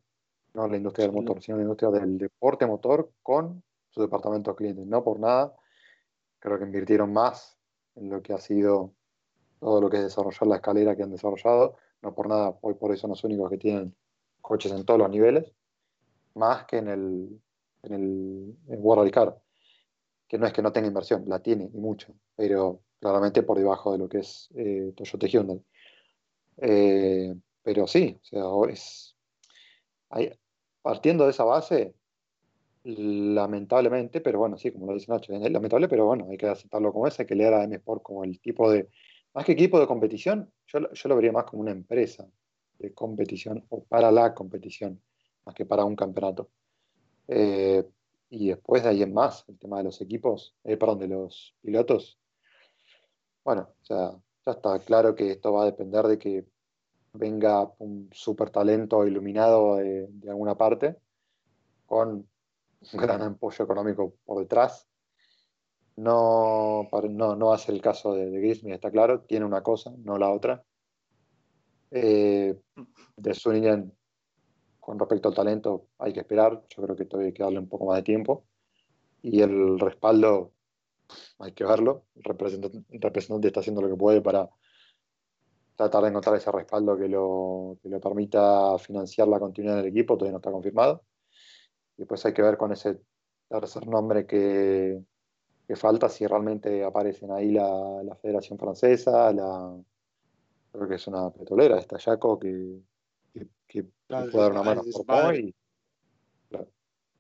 No 0.54 0.68
la 0.68 0.78
industria 0.78 1.08
del 1.08 1.16
motor, 1.16 1.42
sino 1.42 1.58
la 1.58 1.64
industria 1.64 1.92
del 1.92 2.18
deporte 2.18 2.66
motor 2.66 3.12
con 3.22 3.64
su 3.90 4.02
departamento 4.02 4.52
de 4.52 4.58
clientes. 4.58 4.86
No 4.86 5.04
por 5.04 5.20
nada, 5.20 5.54
creo 6.40 6.58
que 6.58 6.66
invirtieron 6.66 7.12
más 7.12 7.58
en 7.96 8.10
lo 8.10 8.22
que 8.22 8.34
ha 8.34 8.40
sido 8.40 8.94
todo 9.60 9.82
lo 9.82 9.90
que 9.90 9.98
es 9.98 10.04
desarrollar 10.04 10.48
la 10.48 10.56
escalera 10.58 10.96
que 10.96 11.04
han 11.04 11.12
desarrollado. 11.12 11.78
No 12.02 12.14
por 12.14 12.28
nada, 12.30 12.58
hoy 12.62 12.76
por 12.76 12.92
eso 12.92 13.02
son 13.02 13.12
los 13.12 13.24
únicos 13.24 13.50
que 13.50 13.58
tienen 13.58 13.96
coches 14.42 14.72
en 14.72 14.86
todos 14.86 15.00
los 15.00 15.10
niveles, 15.10 15.52
más 16.36 16.66
que 16.66 16.78
en 16.78 16.88
el, 16.88 17.42
en 17.84 17.94
el 17.94 18.58
en 18.68 18.80
World 18.82 19.12
Car 19.12 19.42
que 20.28 20.38
no 20.38 20.48
es 20.48 20.54
que 20.54 20.62
no 20.62 20.72
tenga 20.72 20.88
inversión, 20.88 21.24
la 21.28 21.40
tiene 21.40 21.70
y 21.74 21.78
mucho, 21.78 22.14
pero 22.36 22.82
claramente 23.00 23.44
por 23.44 23.58
debajo 23.58 23.92
de 23.92 23.98
lo 23.98 24.10
que 24.10 24.20
es 24.20 24.50
eh, 24.56 24.94
Toyota 24.96 25.28
Hyundai. 25.28 25.62
Eh, 26.58 27.36
pero 27.62 27.88
sí, 27.88 28.20
o 28.22 28.26
sea, 28.26 28.74
es, 28.74 29.16
partiendo 30.82 31.26
de 31.26 31.32
esa 31.32 31.44
base, 31.44 31.96
lamentablemente, 32.84 34.22
pero 34.22 34.40
bueno, 34.40 34.58
sí, 34.58 34.72
como 34.72 34.88
lo 34.88 34.94
dice 34.94 35.12
Nacho, 35.12 35.34
es 35.34 35.52
lamentable, 35.52 35.88
pero 35.88 36.06
bueno, 36.06 36.28
hay 36.30 36.38
que 36.38 36.48
aceptarlo 36.48 36.94
como 36.94 37.08
es, 37.08 37.20
hay 37.20 37.26
que 37.26 37.36
leer 37.36 37.54
a 37.54 37.64
M 37.64 37.76
Sport 37.76 38.04
como 38.04 38.24
el 38.24 38.40
tipo 38.40 38.72
de, 38.72 38.90
más 39.34 39.46
que 39.46 39.54
equipo 39.54 39.80
de 39.80 39.88
competición, 39.88 40.52
yo, 40.68 40.92
yo 40.94 41.10
lo 41.10 41.16
vería 41.16 41.32
más 41.32 41.46
como 41.46 41.62
una 41.62 41.72
empresa 41.72 42.28
de 42.80 42.94
competición 42.94 43.66
o 43.70 43.84
para 43.84 44.12
la 44.12 44.34
competición, 44.34 45.02
más 45.46 45.56
que 45.56 45.66
para 45.66 45.86
un 45.86 45.96
campeonato. 45.96 46.50
Eh, 47.28 47.84
y 48.36 48.50
después 48.50 48.84
de 48.84 48.90
ahí 48.90 49.02
en 49.02 49.14
más, 49.14 49.46
el 49.48 49.58
tema 49.58 49.78
de 49.78 49.86
los 49.86 50.02
equipos, 50.02 50.56
eh, 50.66 50.76
perdón, 50.76 51.00
de 51.00 51.08
los 51.08 51.56
pilotos. 51.62 52.20
Bueno, 53.46 53.70
o 53.82 53.86
sea, 53.86 54.12
ya 54.46 54.52
está 54.52 54.78
claro 54.80 55.16
que 55.16 55.32
esto 55.32 55.54
va 55.54 55.64
a 55.64 55.68
depender 55.68 56.06
de 56.06 56.20
que 56.20 56.46
venga 57.14 57.72
un 57.80 58.10
super 58.12 58.50
talento 58.50 59.08
iluminado 59.08 59.78
de, 59.78 60.08
de 60.10 60.30
alguna 60.30 60.56
parte, 60.56 60.98
con 61.86 62.10
un 62.10 63.00
gran 63.00 63.22
apoyo 63.22 63.64
económico 63.64 64.16
por 64.26 64.40
detrás. 64.40 64.86
No, 65.96 66.90
no, 66.92 67.36
no 67.38 67.46
va 67.48 67.56
a 67.56 67.58
ser 67.58 67.74
el 67.74 67.82
caso 67.82 68.16
de, 68.16 68.30
de 68.30 68.40
Grismy, 68.42 68.74
está 68.74 68.92
claro, 68.92 69.22
tiene 69.22 69.46
una 69.46 69.64
cosa, 69.64 69.94
no 70.00 70.18
la 70.18 70.30
otra. 70.30 70.62
Eh, 71.92 72.60
de 73.16 73.34
Suninen 73.34 73.94
con 74.86 75.00
respecto 75.00 75.30
al 75.30 75.34
talento 75.34 75.88
hay 75.98 76.14
que 76.14 76.20
esperar, 76.20 76.64
yo 76.70 76.84
creo 76.84 76.96
que 76.96 77.06
todavía 77.06 77.30
hay 77.30 77.34
que 77.34 77.42
darle 77.42 77.58
un 77.58 77.68
poco 77.68 77.88
más 77.88 77.98
de 77.98 78.04
tiempo. 78.04 78.46
Y 79.24 79.42
el 79.42 79.80
respaldo 79.80 80.52
hay 81.40 81.54
que 81.54 81.64
verlo, 81.64 82.06
el 82.16 82.24
representante, 82.24 82.84
el 82.92 83.02
representante 83.02 83.48
está 83.48 83.62
haciendo 83.62 83.82
lo 83.82 83.90
que 83.90 83.96
puede 83.96 84.22
para 84.22 84.48
tratar 85.76 86.04
de 86.04 86.10
encontrar 86.10 86.36
ese 86.36 86.52
respaldo 86.52 86.96
que 86.98 87.10
lo, 87.10 87.80
que 87.82 87.90
lo 87.90 88.00
permita 88.00 88.78
financiar 88.78 89.28
la 89.28 89.40
continuidad 89.40 89.78
del 89.78 89.88
equipo, 89.88 90.18
todavía 90.18 90.34
no 90.34 90.38
está 90.38 90.52
confirmado. 90.52 91.04
Y 91.98 92.02
después 92.02 92.24
hay 92.28 92.34
que 92.34 92.44
ver 92.44 92.56
con 92.56 92.72
ese 92.72 93.00
tercer 93.50 93.88
nombre 93.88 94.28
que, 94.28 95.04
que 95.68 95.76
falta, 95.76 96.10
si 96.10 96.28
realmente 96.28 96.84
aparecen 96.84 97.32
ahí 97.32 97.52
la, 97.52 98.04
la 98.04 98.16
Federación 98.18 98.60
Francesa, 98.60 99.34
la, 99.34 99.76
creo 100.72 100.88
que 100.88 100.96
es 100.96 101.08
una 101.08 101.32
petrolera, 101.32 101.80
esta 101.80 101.98
Yaco, 101.98 102.38
que, 102.38 102.82
que, 103.36 103.48
que 103.68 103.86
claro, 104.08 104.32
puede 104.32 104.44
dar 104.44 104.52
una 104.52 104.64
mano 104.64 104.82
por 104.92 105.06
padre. 105.06 105.40
Y, 105.40 105.56
claro. 106.50 106.68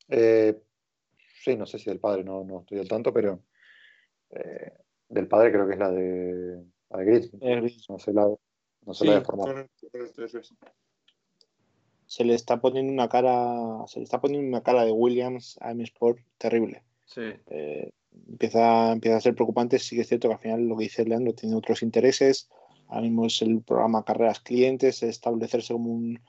eh, 0.10 0.62
sí, 1.44 1.56
no 1.56 1.66
sé 1.66 1.80
si 1.80 1.90
del 1.90 2.00
padre, 2.00 2.24
no, 2.24 2.44
no 2.44 2.62
estoy 2.62 2.80
al 2.80 2.88
tanto, 2.88 3.14
pero 3.14 3.44
eh, 4.32 4.74
del 5.10 5.28
padre 5.28 5.52
creo 5.52 5.68
que 5.68 5.74
es 5.74 5.80
la 5.80 5.92
de, 5.92 6.64
la 6.90 6.98
de 7.00 7.06
Gris. 7.06 7.90
No 7.90 8.00
sé 8.00 8.14
la, 8.14 8.28
no 8.86 8.94
sé 8.94 9.04
sí, 9.04 9.10
la 9.10 9.20
de 9.20 9.26
formal. 9.26 9.70
se 12.06 12.24
le 12.24 12.34
está 12.34 12.62
poniendo 12.62 12.94
una 12.94 13.10
cara, 13.10 13.86
se 13.88 14.00
le 14.00 14.04
está 14.04 14.22
poniendo 14.22 14.48
una 14.48 14.64
cara 14.64 14.86
de 14.86 14.92
Williams 14.92 15.58
a 15.62 15.72
M 15.72 15.84
Sport 15.84 16.20
terrible. 16.38 16.84
Sí. 17.06 17.34
Eh, 17.48 17.92
empieza, 18.30 18.92
empieza 18.92 19.18
a 19.18 19.22
ser 19.22 19.36
preocupante. 19.36 19.80
Sí 19.80 19.96
que 19.96 20.04
es 20.04 20.08
cierto 20.08 20.28
que 20.28 20.36
al 20.36 20.40
final 20.40 20.68
lo 20.68 20.78
que 20.78 20.84
dice 20.84 21.06
Leandro 21.06 21.34
tiene 21.34 21.56
otros 21.56 21.82
intereses. 21.84 22.50
Ahora 22.95 23.27
es 23.27 23.41
el 23.41 23.61
programa 23.61 24.05
Carreras 24.05 24.39
Clientes, 24.39 25.03
establecerse 25.03 25.73
como 25.73 25.91
un, 25.91 26.22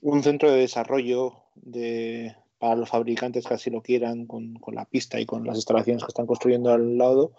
un 0.00 0.22
centro 0.24 0.50
de 0.50 0.58
desarrollo 0.58 1.34
de, 1.54 2.34
para 2.58 2.74
los 2.74 2.88
fabricantes 2.88 3.46
que 3.46 3.54
así 3.54 3.70
lo 3.70 3.82
quieran, 3.82 4.26
con, 4.26 4.54
con, 4.54 4.74
la 4.74 4.84
pista 4.84 5.20
y 5.20 5.26
con 5.26 5.46
las 5.46 5.54
instalaciones 5.54 6.02
que 6.02 6.08
están 6.08 6.26
construyendo 6.26 6.72
al 6.72 6.98
lado. 6.98 7.34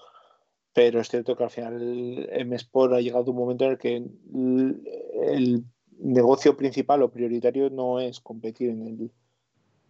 Pero 0.71 1.01
es 1.01 1.09
cierto 1.09 1.35
que 1.35 1.43
al 1.43 1.49
final 1.49 2.29
M 2.31 2.55
Sport 2.55 2.93
ha 2.93 3.01
llegado 3.01 3.31
un 3.31 3.37
momento 3.37 3.65
en 3.65 3.71
el 3.71 3.77
que 3.77 3.97
el, 3.97 4.81
el 5.23 5.65
negocio 5.99 6.55
principal 6.55 7.03
o 7.03 7.11
prioritario 7.11 7.69
no 7.69 7.99
es 7.99 8.21
competir 8.21 8.69
en 8.69 8.87
el, 8.87 9.11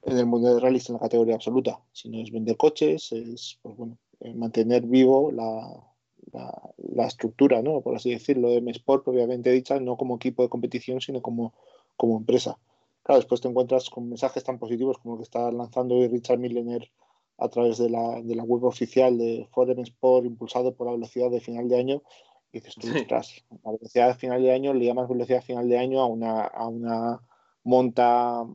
en 0.01 0.17
el 0.17 0.25
mundo 0.25 0.51
de 0.51 0.59
rallies 0.59 0.89
en 0.89 0.93
la 0.93 0.99
categoría 0.99 1.35
absoluta, 1.35 1.79
sino 1.91 2.19
es 2.19 2.31
vender 2.31 2.57
coches, 2.57 3.11
es 3.11 3.59
pues, 3.61 3.77
bueno, 3.77 3.99
eh, 4.19 4.33
mantener 4.33 4.81
vivo 4.87 5.31
la, 5.31 5.92
la, 6.31 6.71
la, 6.77 7.07
estructura, 7.07 7.61
¿no? 7.61 7.81
por 7.81 7.95
así 7.95 8.11
decirlo, 8.11 8.49
de 8.49 8.57
M-Sport, 8.57 9.07
obviamente 9.07 9.51
dicha, 9.51 9.79
no 9.79 9.97
como 9.97 10.15
equipo 10.15 10.43
de 10.43 10.49
competición, 10.49 11.01
sino 11.01 11.21
como, 11.21 11.53
como 11.95 12.17
empresa. 12.17 12.57
Claro, 13.03 13.19
después 13.19 13.41
te 13.41 13.49
encuentras 13.49 13.89
con 13.89 14.09
mensajes 14.09 14.43
tan 14.43 14.59
positivos 14.59 14.97
como 14.97 15.15
el 15.15 15.19
que 15.19 15.23
está 15.23 15.51
lanzando 15.51 16.07
Richard 16.07 16.39
Millener 16.39 16.89
a 17.37 17.49
través 17.49 17.77
de 17.77 17.89
la, 17.89 18.21
de 18.21 18.35
la 18.35 18.43
web 18.43 18.63
oficial 18.63 19.17
de 19.17 19.47
Forum 19.51 19.79
Sport, 19.79 20.25
impulsado 20.25 20.73
por 20.73 20.87
la 20.87 20.93
velocidad 20.93 21.29
de 21.29 21.41
final 21.41 21.67
de 21.67 21.77
año, 21.77 22.03
y 22.51 22.59
dices 22.59 22.75
tú, 22.75 22.87
ostras, 22.95 23.43
la 23.63 23.71
velocidad 23.71 24.07
de 24.09 24.15
final 24.15 24.41
de 24.41 24.53
año 24.53 24.73
le 24.73 24.85
llamas 24.85 25.09
velocidad 25.09 25.41
final 25.41 25.67
de 25.67 25.77
año 25.77 25.99
a 25.99 26.05
una, 26.05 26.41
a 26.43 26.67
una 26.67 27.21
monta 27.63 28.45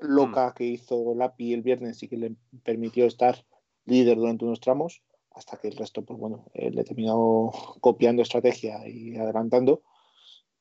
loca 0.00 0.52
que 0.54 0.64
hizo 0.64 1.14
Lapi 1.14 1.52
el 1.52 1.62
viernes 1.62 2.02
y 2.02 2.08
que 2.08 2.16
le 2.16 2.34
permitió 2.62 3.06
estar 3.06 3.44
líder 3.84 4.16
durante 4.16 4.44
unos 4.44 4.60
tramos, 4.60 5.02
hasta 5.38 5.56
que 5.56 5.68
el 5.68 5.76
resto, 5.76 6.02
pues 6.02 6.18
bueno, 6.18 6.46
eh, 6.54 6.70
le 6.70 6.84
terminó 6.84 7.52
copiando 7.80 8.22
estrategia 8.22 8.86
y 8.86 9.16
adelantando. 9.16 9.82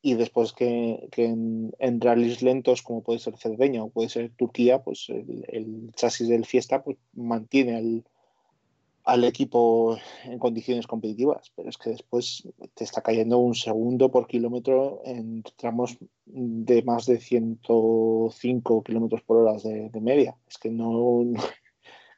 Y 0.01 0.13
después 0.13 0.53
que, 0.53 1.09
que 1.11 1.25
en, 1.25 1.73
en, 1.79 1.99
rallies 1.99 2.41
lentos, 2.43 2.83
como 2.83 3.01
puede 3.01 3.19
ser 3.19 3.35
Cerdeña 3.37 3.83
o 3.83 3.89
puede 3.89 4.09
ser 4.09 4.31
Turquía, 4.37 4.83
pues 4.83 5.07
el, 5.09 5.43
el 5.47 5.91
chasis 5.95 6.29
del 6.29 6.45
Fiesta 6.45 6.83
pues, 6.83 6.97
mantiene 7.13 7.75
al, 7.75 8.03
al 9.07 9.23
equipo 9.23 9.97
en 10.25 10.37
condiciones 10.37 10.85
competitivas, 10.85 11.51
pero 11.55 11.69
es 11.69 11.77
que 11.77 11.91
después 11.91 12.45
te 12.73 12.83
está 12.83 13.01
cayendo 13.01 13.37
un 13.37 13.55
segundo 13.55 14.11
por 14.11 14.27
kilómetro 14.27 15.01
en 15.05 15.43
tramos 15.55 15.97
de 16.25 16.83
más 16.83 17.05
de 17.05 17.17
105 17.17 18.83
kilómetros 18.83 19.23
por 19.23 19.37
hora 19.37 19.57
de, 19.63 19.89
de, 19.89 20.01
media. 20.01 20.37
Es 20.49 20.57
que 20.57 20.69
no, 20.69 21.23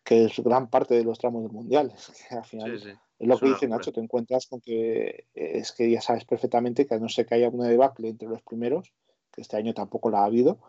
que 0.04 0.26
es 0.26 0.40
gran 0.40 0.70
parte 0.70 0.96
de 0.96 1.04
los 1.04 1.20
tramos 1.20 1.44
del 1.44 1.52
mundial. 1.52 1.92
Es 1.96 2.12
que 2.30 2.36
al 2.36 2.46
final 2.46 2.80
sí, 2.80 2.86
sí. 2.86 2.96
es 3.20 3.28
lo 3.28 3.36
es 3.36 3.40
que 3.40 3.48
dice 3.48 3.68
Nacho, 3.68 3.92
te 3.92 4.02
encuentras 4.02 4.48
con 4.48 4.62
que 4.62 5.26
es 5.34 5.72
que 5.72 5.90
ya 5.90 6.02
sabes 6.02 6.26
perfectamente 6.26 6.86
que 6.86 6.96
a 6.96 7.00
no 7.00 7.10
ser 7.10 7.26
que 7.26 7.36
haya 7.36 7.50
una 7.50 7.68
debacle 7.68 8.10
entre 8.10 8.28
los 8.28 8.42
primeros, 8.42 8.94
que 9.32 9.42
este 9.42 9.58
año 9.58 9.74
tampoco 9.74 10.10
la 10.10 10.20
ha 10.20 10.26
habido, 10.26 10.60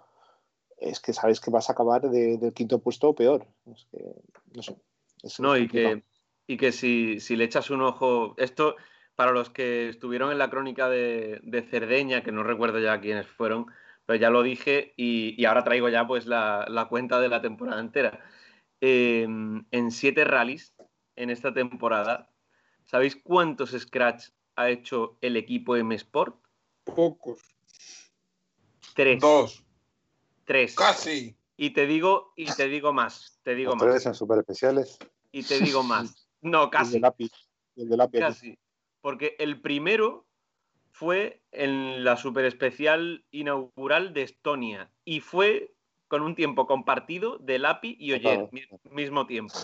es 0.81 1.01
que 1.01 1.13
sabes 1.13 1.41
que 1.41 1.51
vas 1.51 1.69
a 1.69 1.75
acabar 1.75 2.11
de, 2.11 2.39
del 2.39 2.53
quinto 2.53 2.81
puesto 2.81 3.11
o 3.11 3.15
peor. 3.15 3.47
Es 3.67 3.87
que, 3.91 3.99
no 4.55 4.63
sé. 4.63 4.77
no, 5.39 5.57
y 5.57 5.69
que, 5.69 6.03
y 6.47 6.57
que 6.57 6.73
si, 6.73 7.21
si, 7.21 7.37
le 7.37 7.45
echas 7.45 7.71
un 7.71 7.83
ojo, 7.83 8.35
esto 8.39 8.77
para 9.15 9.33
los 9.33 9.51
que 9.51 9.91
estuvieron 9.91 10.33
en 10.33 10.39
la 10.39 10.49
crónica 10.49 10.89
de, 10.89 11.41
de, 11.43 11.63
Cerdeña, 11.63 12.23
que 12.23 12.33
no 12.33 12.43
recuerdo 12.43 12.79
ya 12.79 13.01
quiénes 13.01 13.27
fueron, 13.27 13.67
pero 14.07 14.19
ya 14.19 14.31
lo 14.31 14.43
dije 14.43 14.95
y, 14.97 15.35
y 15.41 15.45
ahora 15.45 15.63
traigo 15.63 15.91
ya 15.91 16.07
pues 16.07 16.27
la, 16.27 16.65
la, 16.69 16.87
cuenta 16.87 17.21
de 17.21 17.29
la 17.29 17.43
temporada 17.43 17.81
entera. 17.81 18.19
Eh, 18.81 19.23
en 19.23 19.91
siete 19.91 20.25
rallies 20.25 20.75
en 21.17 21.31
esta 21.31 21.53
temporada, 21.53 22.31
¿sabéis 22.87 23.17
cuántos 23.17 23.71
scratch 23.71 24.29
ha 24.57 24.71
hecho 24.71 25.19
el 25.21 25.37
equipo 25.37 25.77
M 25.77 25.95
Sport? 25.95 26.37
Pocos. 26.85 27.41
Tres. 28.95 29.21
Dos. 29.21 29.65
Tres. 30.45 30.75
Casi. 30.75 31.37
Y 31.57 31.71
te 31.71 31.87
digo, 31.87 32.33
y 32.37 32.47
te 32.47 32.69
digo 32.69 32.93
más. 32.93 33.39
Te 33.43 33.55
digo 33.55 33.75
más. 33.77 33.83
Tres 33.83 34.07
en 34.07 34.15
super 34.15 34.39
especiales. 34.39 34.99
Y 35.31 35.43
te 35.43 35.61
digo 35.61 35.83
más. 35.83 36.27
No, 36.43 36.71
casi. 36.71 36.87
El 36.87 36.93
de 36.95 37.01
lápiz. 37.01 37.33
El 37.77 37.89
de 37.91 37.97
lápiz 37.99 38.19
casi. 38.19 38.59
Porque 39.03 39.37
el 39.39 39.61
primero 39.61 40.27
fue 40.91 41.43
en 41.53 42.03
la 42.03 42.17
super 42.17 42.47
especial 42.47 43.27
inaugural 43.31 44.15
de 44.15 44.23
Estonia 44.23 44.91
y 45.05 45.21
fue 45.21 45.75
con 46.11 46.23
un 46.23 46.35
tiempo 46.35 46.67
compartido 46.67 47.39
de 47.39 47.61
Lapi 47.61 47.97
y 47.99 48.13
Oyer, 48.13 48.49
claro. 48.51 48.51
mismo 48.91 49.27
tiempo. 49.27 49.55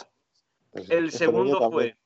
Pues 0.70 0.88
El 0.88 1.10
segundo 1.10 1.70
fue 1.70 1.96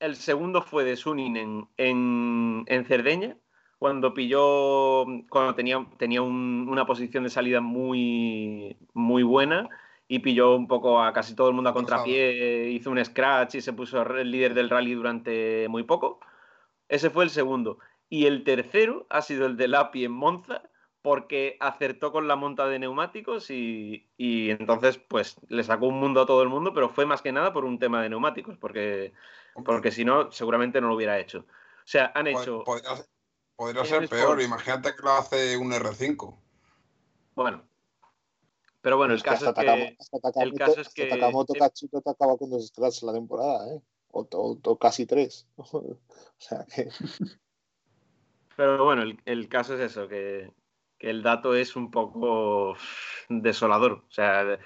el 0.00 0.16
segundo 0.16 0.60
fue 0.60 0.84
de 0.84 0.96
Sunin 0.96 1.36
en, 1.36 1.68
en, 1.78 2.64
en 2.66 2.84
Cerdeña, 2.84 3.38
cuando 3.78 4.12
pilló, 4.12 5.04
cuando 5.30 5.54
tenía, 5.54 5.86
tenía 5.98 6.20
un, 6.20 6.66
una 6.68 6.84
posición 6.84 7.24
de 7.24 7.30
salida 7.30 7.60
muy, 7.60 8.76
muy 8.92 9.22
buena 9.22 9.68
y 10.08 10.18
pilló 10.18 10.54
un 10.54 10.66
poco 10.66 11.02
a 11.02 11.12
casi 11.12 11.34
todo 11.34 11.48
el 11.48 11.54
mundo 11.54 11.70
a 11.70 11.74
contrapié, 11.74 12.70
hizo 12.70 12.90
un 12.90 13.02
scratch 13.02 13.54
y 13.54 13.60
se 13.60 13.72
puso 13.72 14.02
el 14.02 14.30
líder 14.30 14.54
del 14.54 14.68
rally 14.68 14.94
durante 14.94 15.66
muy 15.68 15.84
poco. 15.84 16.20
Ese 16.88 17.08
fue 17.08 17.24
el 17.24 17.30
segundo. 17.30 17.78
Y 18.08 18.26
el 18.26 18.44
tercero 18.44 19.06
ha 19.10 19.22
sido 19.22 19.46
el 19.46 19.56
de 19.56 19.68
Lapi 19.68 20.04
en 20.04 20.12
Monza, 20.12 20.62
porque 21.06 21.56
acertó 21.60 22.10
con 22.10 22.26
la 22.26 22.34
monta 22.34 22.66
de 22.66 22.80
neumáticos 22.80 23.48
y, 23.52 24.10
y, 24.16 24.50
entonces 24.50 24.98
pues 24.98 25.36
le 25.46 25.62
sacó 25.62 25.86
un 25.86 26.00
mundo 26.00 26.22
a 26.22 26.26
todo 26.26 26.42
el 26.42 26.48
mundo, 26.48 26.74
pero 26.74 26.88
fue 26.88 27.06
más 27.06 27.22
que 27.22 27.30
nada 27.30 27.52
por 27.52 27.64
un 27.64 27.78
tema 27.78 28.02
de 28.02 28.08
neumáticos, 28.08 28.58
porque, 28.58 29.12
porque 29.64 29.92
si 29.92 30.04
no 30.04 30.32
seguramente 30.32 30.80
no 30.80 30.88
lo 30.88 30.96
hubiera 30.96 31.16
hecho. 31.20 31.46
O 31.46 31.84
sea, 31.84 32.10
han 32.12 32.26
hecho... 32.26 32.64
Podría, 32.64 32.90
podría 33.54 33.84
ser 33.84 34.08
peor, 34.08 34.42
imagínate 34.42 34.96
que 34.96 35.02
lo 35.04 35.12
hace 35.12 35.56
un 35.56 35.70
R5. 35.70 36.36
Bueno, 37.36 37.62
pero 38.80 38.96
bueno, 38.96 39.14
el 39.14 39.22
caso, 39.22 39.50
hasta 39.50 39.76
es 39.76 40.10
que, 40.10 40.18
Takamoto, 40.18 40.42
el 40.42 40.58
caso 40.58 40.80
es 40.80 40.88
que. 40.88 41.06
Takamoto 41.06 41.54
Katsuto 41.54 42.00
te 42.00 42.10
acaba 42.10 42.36
con 42.36 42.50
dos 42.50 42.66
scratches 42.66 43.04
la 43.04 43.12
temporada, 43.12 43.72
¿eh? 43.72 43.80
O, 44.10 44.26
o, 44.32 44.58
o 44.60 44.76
casi 44.76 45.06
tres. 45.06 45.46
o 45.56 46.00
sea 46.38 46.66
que. 46.66 46.88
Pero 48.56 48.84
bueno, 48.84 49.02
el, 49.02 49.20
el, 49.24 49.48
caso 49.48 49.74
es 49.74 49.92
eso, 49.92 50.08
que, 50.08 50.50
que 50.98 51.10
el 51.10 51.22
dato 51.22 51.54
es 51.54 51.76
un 51.76 51.90
poco 51.90 52.76
desolador. 53.28 54.04
O 54.08 54.10
sea, 54.10 54.58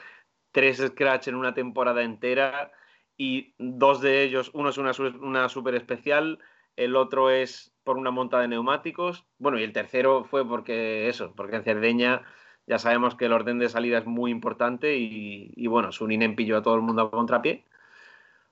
tres 0.52 0.78
scratch 0.78 1.28
en 1.28 1.34
una 1.36 1.54
temporada 1.54 2.02
entera 2.02 2.72
y 3.16 3.54
dos 3.58 4.00
de 4.00 4.22
ellos, 4.22 4.50
uno 4.54 4.70
es 4.70 4.78
una, 4.78 4.92
una 5.20 5.48
super 5.48 5.74
especial, 5.74 6.38
el 6.76 6.96
otro 6.96 7.30
es 7.30 7.74
por 7.84 7.98
una 7.98 8.10
monta 8.10 8.40
de 8.40 8.48
neumáticos, 8.48 9.26
bueno, 9.38 9.58
y 9.58 9.62
el 9.62 9.72
tercero 9.72 10.24
fue 10.24 10.46
porque 10.48 11.08
eso, 11.08 11.34
porque 11.36 11.56
en 11.56 11.64
Cerdeña 11.64 12.22
ya 12.66 12.78
sabemos 12.78 13.16
que 13.16 13.26
el 13.26 13.32
orden 13.32 13.58
de 13.58 13.68
salida 13.68 13.98
es 13.98 14.06
muy 14.06 14.30
importante 14.30 14.96
y, 14.96 15.52
y 15.56 15.66
bueno, 15.66 15.92
Suninen 15.92 16.36
pilló 16.36 16.56
a 16.56 16.62
todo 16.62 16.76
el 16.76 16.82
mundo 16.82 17.02
a 17.02 17.10
contrapié. 17.10 17.64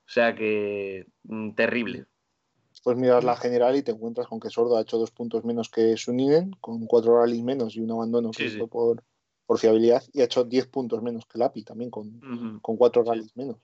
O 0.05 0.11
sea 0.11 0.35
que 0.35 1.05
mm, 1.23 1.51
terrible. 1.51 2.05
Pues 2.83 2.97
miras 2.97 3.23
la 3.23 3.35
general 3.35 3.75
y 3.75 3.83
te 3.83 3.91
encuentras 3.91 4.27
con 4.27 4.39
que 4.39 4.49
Sordo 4.49 4.77
ha 4.77 4.81
hecho 4.81 4.97
dos 4.97 5.11
puntos 5.11 5.43
menos 5.43 5.69
que 5.69 5.97
Suninen, 5.97 6.51
con 6.61 6.85
cuatro 6.85 7.19
rallies 7.19 7.43
menos 7.43 7.75
y 7.75 7.81
un 7.81 7.91
abandono 7.91 8.31
que 8.31 8.49
sí, 8.49 8.55
hizo 8.55 8.65
sí. 8.65 8.69
por, 8.69 9.03
por, 9.45 9.59
fiabilidad, 9.59 10.03
y 10.13 10.21
ha 10.21 10.25
hecho 10.25 10.43
diez 10.43 10.65
puntos 10.67 11.01
menos 11.01 11.25
que 11.25 11.37
Lapi 11.37 11.63
también, 11.63 11.91
con, 11.91 12.07
uh 12.07 12.19
-huh. 12.19 12.61
con 12.61 12.77
cuatro 12.77 13.03
rallies 13.03 13.35
menos. 13.35 13.57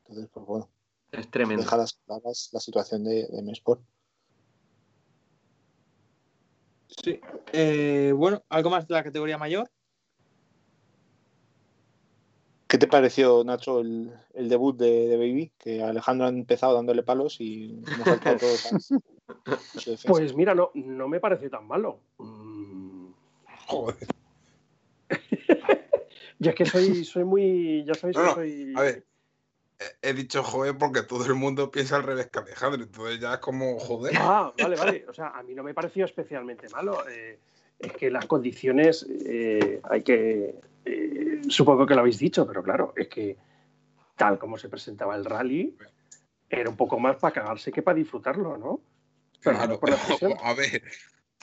Entonces, 0.00 0.28
pues 0.32 0.46
bueno. 0.46 0.68
Es 1.12 1.30
tremendo. 1.30 1.62
Deja 1.62 1.76
las 1.76 1.94
claras 1.94 2.50
la 2.52 2.60
situación 2.60 3.04
de, 3.04 3.26
de 3.26 3.42
Mesport. 3.42 3.80
Sí. 7.02 7.20
Eh, 7.52 8.12
bueno, 8.14 8.42
¿algo 8.48 8.70
más 8.70 8.86
de 8.86 8.94
la 8.94 9.04
categoría 9.04 9.38
mayor? 9.38 9.70
¿Qué 12.68 12.76
te 12.76 12.86
pareció, 12.86 13.42
Nacho, 13.44 13.80
el, 13.80 14.12
el 14.34 14.48
debut 14.50 14.76
de, 14.76 15.08
de, 15.08 15.16
Baby? 15.16 15.50
Que 15.58 15.82
Alejandro 15.82 16.26
ha 16.26 16.28
empezado 16.28 16.74
dándole 16.74 17.02
palos 17.02 17.40
y 17.40 17.82
nos 17.98 18.06
ha 18.06 18.20
Pues 20.06 20.34
mira, 20.34 20.54
no, 20.54 20.70
no 20.74 21.08
me 21.08 21.18
pareció 21.18 21.48
tan 21.48 21.66
malo. 21.66 22.00
Mm. 22.18 23.08
Joder. 23.66 24.06
ya 26.38 26.54
que 26.54 26.66
soy, 26.66 27.06
soy 27.06 27.24
muy. 27.24 27.84
Ya 27.86 27.94
sabéis 27.94 28.18
no, 28.18 28.22
que 28.22 28.28
no, 28.28 28.34
soy. 28.34 28.74
A 28.76 28.82
ver, 28.82 29.06
he 30.02 30.12
dicho 30.12 30.42
joder 30.42 30.76
porque 30.76 31.02
todo 31.02 31.24
el 31.24 31.34
mundo 31.34 31.70
piensa 31.70 31.96
al 31.96 32.02
revés 32.02 32.28
que 32.28 32.38
Alejandro, 32.38 32.82
entonces 32.82 33.18
ya 33.18 33.34
es 33.34 33.40
como 33.40 33.78
joder. 33.78 34.14
Ah, 34.18 34.52
vale, 34.60 34.76
vale. 34.76 35.06
O 35.08 35.14
sea, 35.14 35.28
a 35.28 35.42
mí 35.42 35.54
no 35.54 35.62
me 35.62 35.72
pareció 35.72 36.04
especialmente 36.04 36.68
malo. 36.68 37.08
Eh, 37.08 37.38
es 37.78 37.92
que 37.92 38.10
las 38.10 38.26
condiciones 38.26 39.06
eh, 39.26 39.80
hay 39.88 40.02
que. 40.02 40.54
Eh, 40.84 41.40
supongo 41.48 41.86
que 41.86 41.94
lo 41.94 42.00
habéis 42.00 42.18
dicho, 42.18 42.46
pero 42.46 42.62
claro, 42.62 42.92
es 42.96 43.08
que 43.08 43.36
tal 44.16 44.38
como 44.38 44.56
se 44.58 44.68
presentaba 44.68 45.14
el 45.16 45.24
rally, 45.24 45.76
era 46.50 46.70
un 46.70 46.76
poco 46.76 46.98
más 46.98 47.16
para 47.16 47.34
cagarse 47.34 47.70
que 47.70 47.82
para 47.82 47.96
disfrutarlo, 47.96 48.56
¿no? 48.56 48.80
Pero 49.42 49.56
claro, 49.56 49.80
no 50.22 50.36
a 50.42 50.54
ver, 50.54 50.82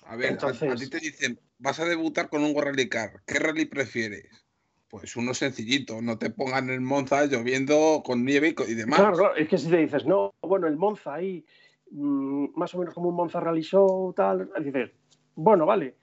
A 0.07 0.15
ver, 0.15 0.25
a- 0.25 0.29
a, 0.29 0.31
Entonces- 0.33 0.79
ti 0.79 0.89
te 0.89 0.99
dicen, 0.99 1.39
vas 1.59 1.79
a 1.79 1.85
debutar 1.85 2.29
con 2.29 2.43
un 2.43 2.53
Rally 2.59 2.89
Car. 2.89 3.21
¿Qué 3.25 3.39
rally 3.39 3.65
prefieres? 3.65 4.45
Pues 4.89 5.15
uno 5.15 5.33
sencillito, 5.33 6.01
no 6.01 6.17
te 6.17 6.29
pongan 6.29 6.69
en 6.69 6.83
Monza 6.83 7.25
lloviendo 7.25 8.01
con 8.05 8.23
nieve 8.25 8.55
y, 8.67 8.73
demás. 8.75 8.99
Claro, 8.99 9.15
claro, 9.17 9.35
es 9.35 9.47
que 9.47 9.57
si 9.57 9.69
te 9.69 9.77
dices, 9.77 10.05
no, 10.05 10.33
bueno, 10.41 10.67
el 10.67 10.75
Monza 10.77 11.15
ahí, 11.15 11.45
mm, 11.91 12.47
más 12.55 12.73
o 12.75 12.79
menos 12.79 12.93
como 12.93 13.09
un 13.09 13.15
Monza 13.15 13.39
Rally 13.39 13.61
Show, 13.61 14.13
tal, 14.13 14.49
dices, 14.63 14.91
bueno, 15.35 15.65
vale, 15.65 15.95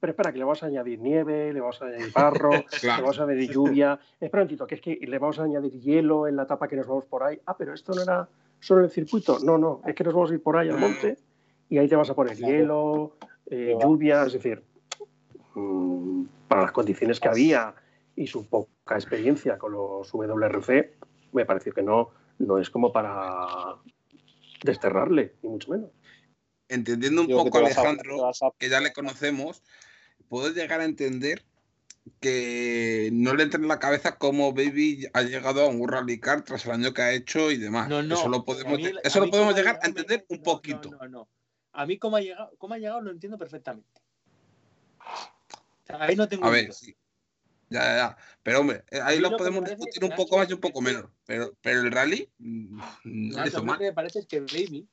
pero 0.00 0.12
espera, 0.12 0.32
que 0.32 0.38
le 0.38 0.44
vamos 0.44 0.62
a 0.62 0.66
añadir 0.66 1.00
nieve, 1.00 1.52
le 1.52 1.60
vamos 1.60 1.80
a 1.82 1.86
añadir 1.86 2.12
barro, 2.12 2.52
le 2.82 3.02
vamos 3.02 3.18
a 3.18 3.24
añadir 3.24 3.50
lluvia. 3.50 3.98
Espera 4.20 4.42
un 4.42 4.46
momentito, 4.46 4.66
que 4.66 4.74
es 4.76 4.80
que 4.80 4.98
le 5.00 5.18
vamos 5.18 5.38
a 5.38 5.44
añadir 5.44 5.72
hielo 5.80 6.26
en 6.28 6.36
la 6.36 6.44
etapa 6.44 6.68
que 6.68 6.76
nos 6.76 6.86
vamos 6.86 7.04
por 7.06 7.22
ahí. 7.22 7.40
Ah, 7.46 7.56
pero 7.56 7.74
esto 7.74 7.94
no 7.94 8.02
era 8.02 8.28
solo 8.60 8.84
el 8.84 8.90
circuito. 8.90 9.38
No, 9.40 9.58
no, 9.58 9.82
es 9.86 9.94
que 9.94 10.04
nos 10.04 10.14
vamos 10.14 10.30
a 10.30 10.34
ir 10.34 10.42
por 10.42 10.56
ahí 10.56 10.68
al 10.68 10.78
monte 10.78 11.18
y 11.68 11.78
ahí 11.78 11.88
te 11.88 11.96
vas 11.96 12.10
a 12.10 12.14
poner 12.14 12.36
Claro. 12.36 12.52
hielo, 12.52 13.16
eh, 13.46 13.76
lluvia, 13.80 14.24
es 14.24 14.32
decir, 14.34 14.62
mm, 15.54 16.24
para 16.48 16.62
las 16.62 16.72
condiciones 16.72 17.18
que 17.20 17.28
había 17.28 17.74
y 18.14 18.26
su 18.26 18.48
poca 18.48 18.94
experiencia 18.94 19.58
con 19.58 19.72
los 19.72 20.12
WRC, 20.12 20.94
me 21.32 21.44
parece 21.44 21.72
que 21.72 21.82
no, 21.82 22.10
no 22.38 22.58
es 22.58 22.70
como 22.70 22.92
para 22.92 23.76
desterrarle, 24.62 25.34
ni 25.42 25.48
mucho 25.50 25.70
menos. 25.70 25.90
Entendiendo 26.68 27.22
un 27.22 27.28
poco 27.28 27.58
a 27.58 27.60
Alejandro, 27.62 28.26
a- 28.26 28.32
que 28.58 28.68
ya 28.68 28.80
le 28.80 28.92
conocemos, 28.92 29.62
puedo 30.28 30.52
llegar 30.52 30.80
a 30.80 30.84
entender 30.84 31.42
que 32.20 33.10
no 33.12 33.34
le 33.34 33.42
entra 33.42 33.60
en 33.60 33.68
la 33.68 33.78
cabeza 33.78 34.16
cómo 34.16 34.52
Baby 34.52 35.06
ha 35.12 35.22
llegado 35.22 35.62
a 35.62 35.68
un 35.68 35.86
Rally 35.86 36.18
Car 36.18 36.42
tras 36.42 36.64
el 36.64 36.72
año 36.72 36.92
que 36.94 37.02
ha 37.02 37.12
hecho 37.12 37.50
y 37.50 37.58
demás. 37.58 37.88
No, 37.88 38.02
no. 38.02 38.14
Eso 38.14 38.28
lo 38.28 38.44
podemos, 38.44 38.78
mí- 38.78 38.90
eso 39.02 39.20
lo 39.20 39.30
podemos 39.30 39.54
llegar 39.54 39.76
a 39.76 39.80
me- 39.80 39.88
entender 39.88 40.24
un 40.28 40.42
poquito. 40.42 40.90
No, 40.90 40.98
no, 40.98 41.08
no. 41.08 41.28
A 41.72 41.86
mí 41.86 41.98
cómo 41.98 42.16
ha 42.16 42.20
llegado, 42.20 42.50
cómo 42.58 42.74
ha 42.74 42.78
llegado 42.78 43.00
lo 43.00 43.10
entiendo 43.10 43.38
perfectamente. 43.38 44.00
O 45.00 45.86
sea, 45.86 46.02
ahí 46.02 46.16
no 46.16 46.28
tengo 46.28 46.46
A 46.46 46.50
ver, 46.50 46.72
sí. 46.72 46.96
Ya, 47.70 47.82
ya, 47.82 47.96
ya. 47.96 48.16
Pero 48.42 48.60
hombre, 48.60 48.84
eh, 48.90 49.00
ahí 49.02 49.18
lo 49.20 49.36
podemos 49.36 49.60
parece, 49.60 49.76
discutir 49.76 50.02
un 50.04 50.10
Nacho, 50.10 50.22
poco 50.22 50.38
más 50.38 50.48
y 50.48 50.54
un 50.54 50.60
poco 50.60 50.80
menos. 50.80 51.04
Pero, 51.26 51.54
pero 51.60 51.80
el 51.82 51.92
rally 51.92 52.30
mm, 52.38 52.78
no 53.04 53.36
Nacho, 53.36 53.48
hizo 53.48 53.62
mal. 53.64 53.74
lo 53.74 53.78
que 53.80 53.84
me 53.84 53.92
parece 53.92 54.20
es 54.20 54.26
que 54.26 54.40
Baby, 54.40 54.88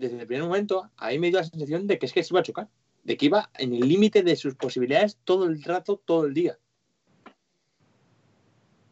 desde 0.00 0.20
el 0.20 0.26
primer 0.26 0.44
momento, 0.44 0.90
ahí 0.96 1.18
me 1.18 1.28
dio 1.28 1.38
la 1.38 1.44
sensación 1.44 1.86
de 1.86 1.98
que 1.98 2.06
es 2.06 2.12
que 2.12 2.24
se 2.24 2.32
iba 2.34 2.40
a 2.40 2.42
chocar. 2.42 2.68
De 3.08 3.16
que 3.16 3.26
iba 3.26 3.50
en 3.58 3.72
el 3.74 3.88
límite 3.88 4.22
de 4.22 4.36
sus 4.36 4.54
posibilidades 4.54 5.16
todo 5.24 5.44
el 5.46 5.62
rato, 5.62 6.00
todo 6.04 6.26
el 6.26 6.34
día. 6.34 6.58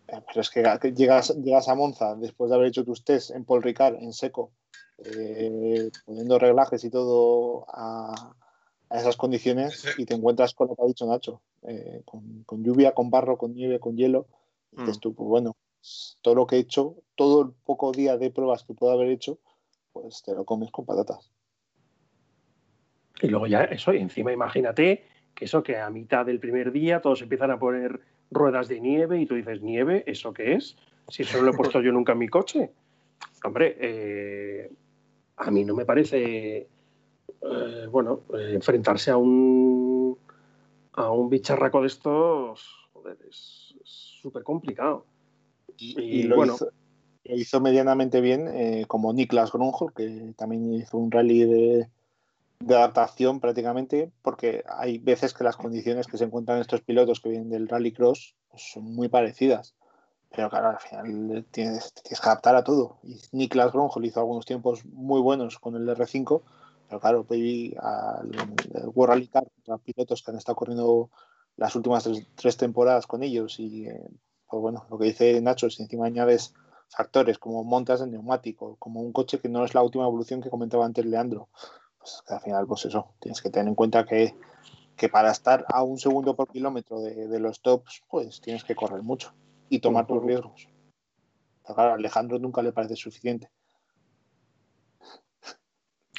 Eh, 0.09 0.20
Pero 0.26 0.40
es 0.40 0.51
que 0.51 0.62
que 0.80 0.93
llegas, 0.93 1.34
llegas 1.36 1.68
a 1.68 1.74
Monza 1.74 2.14
después 2.16 2.48
de 2.51 2.56
haber 2.56 2.68
hecho 2.68 2.84
tus 2.84 3.05
test 3.05 3.30
en 3.30 3.44
Paul 3.44 3.62
Ricard, 3.62 3.97
en 3.97 4.12
seco, 4.12 4.52
eh, 4.98 5.90
poniendo 6.05 6.38
reglajes 6.38 6.82
y 6.84 6.90
todo 6.90 7.66
a, 7.68 8.34
a 8.88 8.98
esas 8.98 9.16
condiciones 9.16 9.80
Sí. 9.80 9.88
y 9.98 10.06
te 10.06 10.14
encuentras 10.14 10.55
con 10.55 10.68
lo 10.68 10.76
que 10.76 10.82
ha 10.82 10.86
dicho 10.86 11.06
Nacho, 11.06 11.43
eh, 11.62 12.02
con, 12.05 12.43
con 12.44 12.62
lluvia, 12.64 12.94
con 12.94 13.10
barro, 13.10 13.36
con 13.36 13.55
nieve, 13.55 13.80
con 13.80 13.97
hielo. 13.97 14.26
Y 14.72 14.80
dices 14.80 14.97
Mm. 14.97 15.01
tú, 15.01 15.14
pues 15.14 15.28
bueno, 15.28 15.56
todo 16.22 16.34
lo 16.34 16.47
que 16.47 16.56
he 16.56 16.60
hecho, 16.60 16.97
todo 17.16 17.43
el 17.43 17.52
poco 17.64 17.93
día 17.93 18.16
de 18.16 18.30
pruebas 18.30 18.64
que 18.64 18.74
puedo 18.74 18.93
haber 18.93 19.09
hecho, 19.10 19.38
pues 19.93 20.22
te 20.22 20.34
lo 20.34 20.44
comes 20.44 20.70
con 20.70 20.84
patatas. 20.86 21.30
Y 23.20 23.28
luego 23.28 23.47
ya 23.47 23.64
eso, 23.64 23.94
y 23.94 23.98
encima 23.98 24.32
imagínate 24.32 25.05
que 25.34 25.44
eso 25.44 25.62
que 25.62 25.76
a 25.76 25.90
mitad 25.90 26.26
del 26.26 26.40
primer 26.40 26.72
día 26.72 27.01
todos 27.01 27.22
empiezan 27.22 27.51
a 27.51 27.59
poner 27.59 28.01
ruedas 28.30 28.68
de 28.68 28.80
nieve 28.80 29.20
y 29.20 29.26
tú 29.26 29.34
dices, 29.34 29.62
¿nieve? 29.62 30.02
¿Eso 30.06 30.32
qué 30.32 30.55
es? 30.55 30.76
Si 31.09 31.22
eso 31.22 31.38
no 31.38 31.44
lo 31.44 31.51
he 31.52 31.56
puesto 31.56 31.80
yo 31.80 31.93
nunca 31.93 32.12
en 32.12 32.18
mi 32.18 32.28
coche. 32.28 32.72
Hombre, 33.44 33.76
eh, 33.80 34.70
a 35.36 35.51
mí 35.51 35.64
no 35.64 35.74
me 35.74 35.84
parece, 35.84 36.56
eh, 36.59 37.86
bueno, 37.90 38.22
eh, 38.36 38.52
enfrentarse 38.55 39.10
a 39.10 39.16
un, 39.16 40.18
a 40.94 41.10
un 41.10 41.30
bicharraco 41.30 41.80
de 41.80 41.86
estos, 41.86 42.88
joder, 42.93 43.18
es 43.28 43.74
súper 43.84 44.43
complicado. 44.43 45.06
Y, 45.76 46.01
Y 46.01 46.22
lo, 46.24 46.36
bueno. 46.36 46.55
hizo, 46.55 46.70
lo 47.24 47.34
hizo 47.36 47.60
medianamente 47.60 48.20
bien, 48.20 48.84
como 48.88 49.12
Niklas 49.12 49.52
Grunhold, 49.52 49.94
que 49.94 50.34
también 50.36 50.72
hizo 50.72 50.97
un 50.98 51.10
rally 51.10 51.44
de, 51.44 51.88
de 52.60 52.74
adaptación 52.74 53.40
prácticamente, 53.40 54.10
porque 54.22 54.64
hay 54.68 54.98
veces 54.98 55.34
que 55.34 55.44
las 55.44 55.56
condiciones 55.56 56.06
que 56.06 56.18
se 56.18 56.24
encuentran 56.24 56.60
estos 56.60 56.80
pilotos 56.80 57.20
que 57.20 57.28
vienen 57.28 57.50
del 57.50 57.68
rally 57.68 57.92
cross 57.92 58.34
pues, 58.50 58.70
son 58.72 58.84
muy 58.84 59.08
parecidas. 59.08 59.74
Pero 60.34 60.50
claro, 60.50 60.70
al 60.70 60.78
final 60.78 61.46
tienes, 61.50 61.92
tienes 61.94 62.20
que 62.20 62.28
adaptar 62.28 62.56
a 62.56 62.64
todo. 62.64 62.98
Y 63.02 63.20
Niklas 63.32 63.72
Grunhold 63.72 64.06
hizo 64.06 64.20
algunos 64.20 64.44
tiempos 64.44 64.84
muy 64.84 65.20
buenos 65.20 65.58
con 65.58 65.76
el 65.76 65.88
R5, 65.88 66.42
pero 66.88 67.00
claro, 67.00 67.24
Baby 67.24 67.74
al 67.80 68.30
World 68.94 69.14
Rally 69.14 69.28
Car, 69.28 69.44
contra 69.54 69.78
pilotos 69.78 70.22
que 70.22 70.30
han 70.30 70.36
estado 70.36 70.56
corriendo 70.56 71.10
las 71.56 71.74
últimas 71.74 72.04
tres, 72.04 72.26
tres 72.34 72.56
temporadas 72.56 73.06
con 73.06 73.22
ellos 73.22 73.58
y 73.58 73.86
eh, 73.86 74.08
pues 74.48 74.60
bueno, 74.60 74.84
lo 74.90 74.98
que 74.98 75.06
dice 75.06 75.40
Nacho, 75.40 75.70
si 75.70 75.82
encima 75.82 76.06
añades 76.06 76.54
factores 76.88 77.38
como 77.38 77.64
montas 77.64 78.00
de 78.00 78.06
neumático, 78.06 78.76
como 78.78 79.00
un 79.00 79.12
coche 79.12 79.40
que 79.40 79.48
no 79.48 79.64
es 79.64 79.74
la 79.74 79.82
última 79.82 80.04
evolución 80.04 80.40
que 80.40 80.50
comentaba 80.50 80.84
antes 80.84 81.04
Leandro, 81.04 81.48
pues 82.06 82.22
que 82.26 82.34
al 82.34 82.40
final, 82.40 82.66
pues 82.66 82.84
eso, 82.84 83.14
tienes 83.20 83.42
que 83.42 83.50
tener 83.50 83.66
en 83.68 83.74
cuenta 83.74 84.04
que, 84.04 84.34
que 84.96 85.08
para 85.08 85.32
estar 85.32 85.64
a 85.68 85.82
un 85.82 85.98
segundo 85.98 86.36
por 86.36 86.48
kilómetro 86.48 87.00
de, 87.00 87.26
de 87.26 87.40
los 87.40 87.60
tops, 87.60 88.02
pues 88.08 88.40
tienes 88.40 88.62
que 88.62 88.76
correr 88.76 89.02
mucho 89.02 89.34
y 89.68 89.80
tomar 89.80 90.06
tus 90.06 90.22
riesgos. 90.22 90.68
Pero 91.62 91.74
claro, 91.74 91.90
a 91.92 91.94
Alejandro 91.94 92.38
nunca 92.38 92.62
le 92.62 92.72
parece 92.72 92.94
suficiente. 92.94 93.50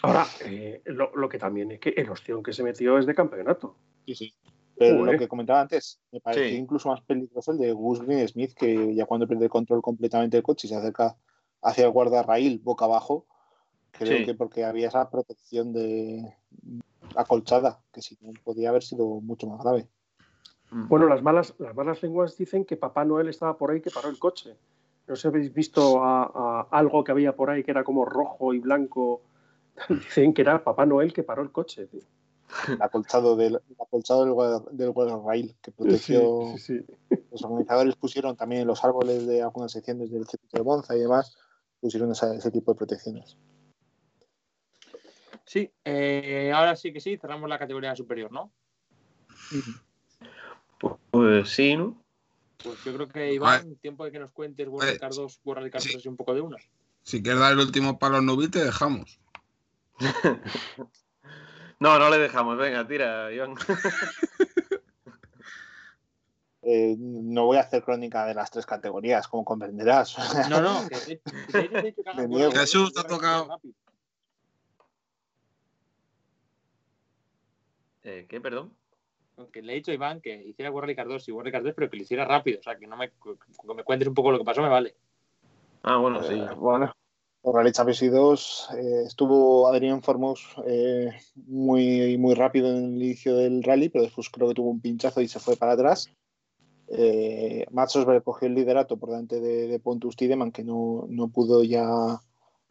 Ahora, 0.04 0.26
eh, 0.46 0.82
lo, 0.86 1.16
lo 1.16 1.30
que 1.30 1.40
también 1.40 1.72
es 1.72 1.80
que 1.80 1.90
el 1.90 2.10
opción 2.10 2.44
que 2.44 2.54
se 2.54 2.64
metió 2.64 2.98
es 2.98 3.06
de 3.06 3.16
campeonato. 3.16 3.78
Sí, 4.06 4.16
sí. 4.16 4.34
Pero 4.78 5.04
lo 5.06 5.18
que 5.18 5.28
comentaba 5.28 5.62
antes, 5.62 6.02
me 6.12 6.20
pareció 6.20 6.50
Sí. 6.50 6.56
incluso 6.56 6.90
más 6.90 7.02
peligroso 7.02 7.52
el 7.52 7.58
de 7.58 7.72
Gus 7.72 8.02
Green 8.02 8.28
Smith, 8.28 8.54
que 8.54 8.94
ya 8.94 9.06
cuando 9.06 9.28
pierde 9.28 9.46
el 9.46 9.50
control 9.50 9.82
completamente 9.82 10.38
del 10.38 10.44
coche 10.44 10.68
y 10.68 10.70
se 10.70 10.76
acerca 10.76 11.18
hacia 11.64 11.86
el 11.86 11.92
guardarraíl 11.92 12.60
boca 12.60 12.86
abajo, 12.86 13.26
creo 13.98 14.18
Sí. 14.20 14.26
que 14.26 14.34
porque 14.34 14.64
había 14.66 14.88
esa 14.88 15.10
protección 15.10 15.74
de 15.74 16.34
acolchada, 17.16 17.80
que 17.92 18.02
si 18.02 18.18
no 18.22 18.32
podía 18.44 18.70
haber 18.70 18.84
sido 18.84 19.06
mucho 19.22 19.48
más 19.48 19.62
grave. 19.64 19.88
Mm. 20.72 20.88
Bueno, 20.88 21.08
las 21.08 21.22
malas, 21.22 21.54
las 21.60 21.76
malas 21.76 22.02
lenguas 22.04 22.38
dicen 22.38 22.66
que 22.66 22.78
Papá 22.78 23.06
Noel 23.06 23.30
estaba 23.30 23.58
por 23.58 23.72
ahí 23.72 23.82
que 23.82 23.92
paró 23.92 24.10
el 24.10 24.20
coche. 24.20 24.56
No 25.08 25.16
sé 25.16 25.22
si 25.22 25.28
habéis 25.30 25.54
visto 25.54 26.04
a, 26.04 26.24
a 26.24 26.68
algo 26.72 27.04
que 27.04 27.12
había 27.14 27.36
por 27.36 27.50
ahí 27.50 27.64
que 27.64 27.72
era 27.72 27.84
como 27.86 28.04
rojo 28.06 28.54
y 28.54 28.60
blanco. 28.60 29.22
Dicen 29.90 30.34
que 30.34 30.42
era 30.42 30.64
Papá 30.64 30.86
Noel 30.86 31.14
que 31.14 31.24
paró 31.24 31.42
el 31.42 31.52
coche. 31.52 31.88
tío. 31.88 32.02
El 32.68 32.82
acolchado 32.82 33.36
del, 33.36 33.56
el 33.56 33.76
acolchado 33.80 34.24
del, 34.26 34.34
guarda- 34.34 34.64
del 34.72 34.92
guardarraíl 34.92 35.56
que 35.62 35.72
protegió. 35.72 36.42
Sí, 36.56 36.80
sí, 36.80 36.86
sí. 37.10 37.18
Los 37.32 37.44
organizadores 37.44 37.96
pusieron 37.96 38.36
también 38.36 38.62
en 38.62 38.68
los 38.68 38.84
árboles 38.84 39.26
de 39.28 39.42
algunas 39.44 39.72
secciones 39.72 40.10
del 40.12 40.26
circuito 40.28 40.58
de 40.58 40.64
Monza 40.64 40.96
y 40.96 41.00
demás, 41.02 41.36
pusieron 41.80 42.12
esa- 42.12 42.34
ese 42.36 42.50
tipo 42.52 42.72
de 42.74 42.78
protecciones. 42.78 43.38
Sí, 45.48 45.72
eh, 45.86 46.52
ahora 46.54 46.76
sí 46.76 46.92
que 46.92 47.00
sí, 47.00 47.18
cerramos 47.18 47.50
la 47.50 47.58
categoría 47.58 47.96
superior, 47.96 48.30
¿no? 48.34 48.52
Pues, 50.78 50.96
pues 51.10 51.50
sí, 51.50 51.78
¿no? 51.78 52.04
Pues 52.62 52.84
yo 52.84 52.94
creo 52.94 53.08
que 53.08 53.34
Iván, 53.34 53.78
tiempo 53.78 54.04
de 54.04 54.12
que 54.12 54.20
nos 54.20 54.32
cuentes 54.32 54.68
World 54.68 54.90
Eh, 54.90 54.98
Rally 55.00 55.16
2, 55.16 55.40
World 55.46 55.72
Rally 55.72 55.82
sí. 55.82 55.92
3 55.94 56.06
y 56.06 56.08
un 56.10 56.18
poco 56.18 56.34
de 56.34 56.42
una. 56.42 56.58
Si 57.04 57.24
quieres 57.24 57.40
dar 57.40 57.54
el 57.54 57.60
último 57.60 57.98
palo 57.98 58.22
nubil, 58.22 58.52
te 58.52 58.64
dejamos. 58.64 59.20
No, 61.80 62.00
no 62.00 62.10
le 62.10 62.18
dejamos. 62.18 62.58
Venga, 62.58 62.88
tira, 62.88 63.32
Iván. 63.32 63.56
Eh, 66.70 66.98
no 67.00 67.46
voy 67.46 67.56
a 67.56 67.62
hacer 67.62 67.82
crónica 67.82 68.26
de 68.26 68.34
las 68.34 68.52
tres 68.52 68.66
categorías, 68.66 69.30
como 69.30 69.46
comprenderás. 69.46 70.18
No, 70.50 70.60
no, 70.60 70.86
que 70.90 71.22
que. 71.22 71.94
Rally 72.04 72.52
Jesús, 72.52 72.92
te 72.94 73.00
ha 73.00 73.04
tocado. 73.04 73.48
rápido. 73.48 73.74
Eh, 78.08 78.26
¿Qué, 78.30 78.40
perdón? 78.40 78.72
Que 79.52 79.62
le 79.62 79.74
he 79.74 79.76
dicho 79.76 79.92
a 79.92 79.94
Iván 79.94 80.22
que 80.22 80.34
hiciera 80.34 80.72
Rally 80.72 80.96
2 80.96 81.28
y 81.28 81.32
Rally 81.32 81.52
3, 81.52 81.74
pero 81.76 81.90
que 81.90 81.98
lo 81.98 82.04
hiciera 82.04 82.26
rápido. 82.26 82.60
O 82.60 82.64
sea, 82.64 82.78
que 82.78 82.88
no 82.88 82.96
me, 82.96 83.10
que 83.10 83.74
me 83.76 83.84
cuentes 83.84 84.08
un 84.08 84.14
poco 84.14 84.32
lo 84.32 84.40
que 84.40 84.46
pasó, 84.46 84.62
me 84.62 84.70
vale. 84.70 84.96
Ah, 85.84 85.98
bueno, 85.98 86.24
sí. 86.24 86.34
Eh, 86.34 86.48
bueno, 86.56 86.92
por 87.42 87.56
Rally 87.56 87.74
Championship 87.74 88.12
2 88.12 88.70
eh, 88.78 89.04
estuvo 89.06 89.68
Adrián 89.68 90.02
Formos 90.02 90.56
eh, 90.66 91.12
muy, 91.36 92.18
muy 92.18 92.34
rápido 92.34 92.70
en 92.70 92.96
el 92.96 93.04
inicio 93.04 93.36
del 93.36 93.62
rally, 93.62 93.90
pero 93.90 94.06
después 94.06 94.30
creo 94.30 94.48
que 94.48 94.56
tuvo 94.56 94.70
un 94.70 94.82
pinchazo 94.82 95.20
y 95.22 95.28
se 95.28 95.40
fue 95.40 95.58
para 95.58 95.74
atrás. 95.74 96.10
Eh, 96.88 97.66
Osberg 97.74 98.24
cogió 98.24 98.48
el 98.48 98.56
liderato 98.56 98.98
por 98.98 99.10
delante 99.10 99.42
de, 99.42 99.68
de 99.68 99.80
Pontus 99.80 100.16
Tideman, 100.16 100.54
que 100.54 100.64
no, 100.64 101.06
no 101.10 101.28
pudo 101.28 101.62
ya 101.62 102.22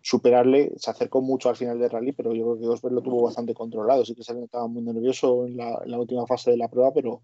superarle. 0.07 0.73
Se 0.77 0.89
acercó 0.89 1.21
mucho 1.21 1.49
al 1.49 1.57
final 1.57 1.81
del 1.81 1.91
rally, 1.91 2.13
pero 2.13 2.33
yo 2.33 2.45
creo 2.45 2.59
que 2.61 2.69
Osberg 2.69 2.95
lo 2.95 3.03
tuvo 3.03 3.23
bastante 3.23 3.55
controlado. 3.55 4.05
Sí 4.05 4.15
que 4.15 4.23
se 4.23 4.35
le 4.35 4.41
notaba 4.43 4.69
muy 4.69 4.81
nervioso 4.83 5.47
en 5.47 5.57
la, 5.57 5.99
última 5.99 6.25
fase 6.29 6.53
de 6.53 6.57
la 6.57 6.69
prueba, 6.69 6.93
pero 6.93 7.23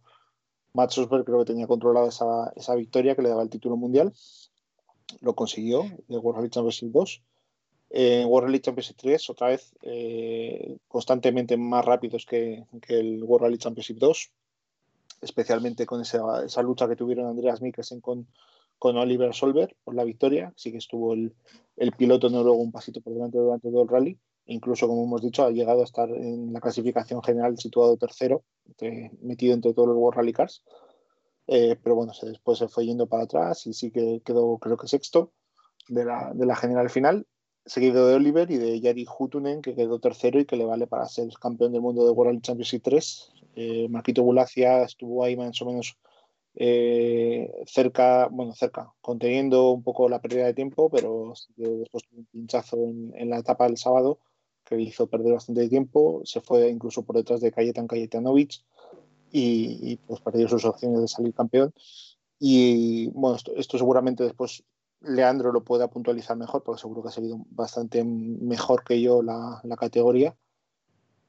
Mats 0.72 0.98
Osberg 0.98 1.24
creo 1.24 1.38
que 1.38 1.44
tenía 1.44 1.68
controlada 1.68 2.08
esa, 2.08 2.52
esa 2.56 2.74
victoria 2.74 3.14
que 3.14 3.22
le 3.22 3.28
daba 3.28 3.44
el 3.44 3.50
título 3.50 3.76
mundial. 3.76 4.12
Lo 5.20 5.36
consiguió, 5.36 5.84
de 6.08 6.18
World 6.18 6.38
Rally 6.38 6.50
Championship 6.50 6.90
2. 6.90 7.22
En 7.90 8.26
World 8.26 8.46
Rally 8.46 8.60
Championship 8.60 8.96
3, 8.96 9.30
otra 9.30 9.48
vez 9.48 9.76
eh, 9.82 10.76
constantemente 10.88 11.56
más 11.56 11.84
rápidos 11.84 12.26
que, 12.26 12.64
que, 12.84 12.98
el 12.98 13.22
World 13.22 13.44
Rally 13.44 13.58
Championship 13.58 13.98
2, 13.98 14.32
especialmente 15.20 15.86
con 15.86 16.00
esa, 16.00 16.44
esa 16.44 16.62
lucha 16.62 16.88
que 16.88 16.96
tuvieron 16.96 17.28
Andreas 17.28 17.62
Mikkelsen 17.62 18.00
con, 18.00 18.26
con 18.82 18.96
Oliver 18.96 19.32
Solver 19.32 19.76
por 19.84 19.94
la 19.94 20.02
victoria. 20.02 20.52
Sí 20.56 20.72
que 20.72 20.78
estuvo 20.78 21.12
el, 21.14 21.32
el 21.76 21.92
piloto 21.92 22.28
noruego 22.28 22.58
un 22.58 22.72
pasito 22.72 23.00
por 23.00 23.12
delante 23.12 23.38
durante 23.38 23.70
todo 23.70 23.82
el 23.84 23.88
rally. 23.88 24.18
Incluso, 24.46 24.88
como 24.88 25.04
hemos 25.04 25.22
dicho, 25.22 25.44
ha 25.44 25.52
llegado 25.52 25.82
a 25.82 25.84
estar 25.84 26.10
en 26.10 26.52
la 26.52 26.60
clasificación 26.60 27.22
general 27.22 27.56
situado 27.56 27.96
tercero, 27.96 28.42
metido 29.20 29.54
entre 29.54 29.72
todos 29.72 29.86
los 29.86 29.96
World 29.96 30.16
Rally 30.16 30.32
Cars. 30.32 30.64
Eh, 31.46 31.76
pero 31.80 31.94
bueno, 31.94 32.12
después 32.22 32.58
se 32.58 32.66
fue 32.66 32.84
yendo 32.84 33.06
para 33.06 33.22
atrás 33.22 33.68
y 33.68 33.72
sí 33.72 33.92
que 33.92 34.20
quedó, 34.24 34.58
creo 34.58 34.76
que 34.76 34.88
sexto 34.88 35.32
de 35.86 36.04
la, 36.04 36.56
general 36.56 36.90
final 36.90 37.24
seguido 37.64 38.08
de 38.08 38.16
Oliver 38.16 38.50
y 38.50 38.56
de 38.56 38.80
Jari 38.82 39.06
Hutunen, 39.06 39.62
que 39.62 39.76
quedó 39.76 40.00
tercero 40.00 40.40
y 40.40 40.44
que 40.44 40.56
le 40.56 40.64
vale 40.64 40.88
para 40.88 41.06
ser 41.06 41.28
campeón 41.40 41.70
del 41.70 41.82
mundo 41.82 42.04
de 42.04 42.10
World 42.10 42.42
Championship 42.42 42.82
3. 42.82 43.32
Eh, 43.54 43.88
Marquito 43.88 44.24
Bulacia 44.24 44.82
estuvo 44.82 45.22
ahí 45.22 45.36
más 45.36 45.62
o 45.62 45.66
menos 45.66 45.96
eh, 46.54 47.50
cerca, 47.66 48.28
bueno, 48.30 48.54
cerca, 48.54 48.92
conteniendo 49.00 49.70
un 49.70 49.82
poco 49.82 50.08
la 50.08 50.20
pérdida 50.20 50.46
de 50.46 50.54
tiempo, 50.54 50.90
pero 50.90 51.34
después 51.56 52.04
un 52.12 52.26
pinchazo 52.26 52.76
en, 52.76 53.30
la 53.30 53.38
etapa 53.38 53.64
del 53.66 53.78
sábado 53.78 54.18
que 54.64 54.76
le 54.76 54.82
hizo 54.82 55.06
perder 55.06 55.32
bastante 55.34 55.68
tiempo. 55.68 56.20
Se 56.24 56.40
fue 56.40 56.68
incluso 56.68 57.02
por 57.04 57.16
detrás 57.16 57.40
de 57.40 57.52
Kajetan 57.52 57.86
Kajetanovic 57.86 58.62
y, 59.30 59.92
y 59.92 59.96
pues 59.96 60.20
perdió 60.20 60.48
sus 60.48 60.64
opciones 60.64 61.00
de 61.00 61.08
salir 61.08 61.34
campeón. 61.34 61.72
Y 62.38 63.08
bueno, 63.10 63.36
esto, 63.36 63.52
esto 63.56 63.78
seguramente 63.78 64.24
después 64.24 64.64
Leandro 65.00 65.52
lo 65.52 65.64
pueda 65.64 65.88
puntualizar 65.88 66.36
mejor, 66.36 66.62
porque 66.62 66.80
seguro 66.80 67.02
que 67.02 67.08
ha 67.08 67.12
seguido 67.12 67.44
bastante 67.50 68.04
mejor 68.04 68.84
que 68.84 69.00
yo 69.00 69.22
la, 69.22 69.60
la 69.64 69.76
categoría. 69.76 70.36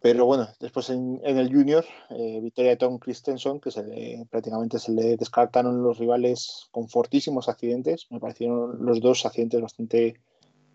Pero 0.03 0.25
bueno, 0.25 0.49
después 0.59 0.89
en, 0.89 1.21
en 1.23 1.37
el 1.37 1.49
junior, 1.49 1.85
eh, 2.09 2.41
victoria 2.41 2.71
de 2.71 2.75
Tom 2.77 2.99
Christensen, 2.99 3.61
que 3.61 3.71
se 3.71 3.85
le, 3.85 4.27
prácticamente 4.29 4.77
se 4.77 4.91
le 4.91 5.15
descartaron 5.15 5.81
los 5.81 5.97
rivales 5.97 6.67
con 6.71 6.89
fortísimos 6.89 7.47
accidentes. 7.47 8.07
Me 8.09 8.19
parecieron 8.19 8.85
los 8.85 8.99
dos 8.99 9.25
accidentes 9.25 9.61
bastante 9.61 10.19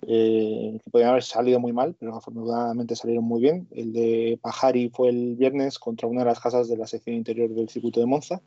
eh, 0.06 0.80
que 0.82 0.90
podían 0.90 1.10
haber 1.10 1.24
salido 1.24 1.60
muy 1.60 1.74
mal, 1.74 1.94
pero 2.00 2.16
afortunadamente 2.16 2.96
salieron 2.96 3.24
muy 3.24 3.42
bien. 3.42 3.68
El 3.70 3.92
de 3.92 4.38
Pajari 4.40 4.88
fue 4.88 5.10
el 5.10 5.36
viernes 5.36 5.78
contra 5.78 6.08
una 6.08 6.20
de 6.20 6.30
las 6.30 6.40
casas 6.40 6.66
de 6.66 6.78
la 6.78 6.86
sección 6.86 7.14
interior 7.14 7.50
del 7.50 7.68
circuito 7.68 8.00
de 8.00 8.06
Monza. 8.06 8.40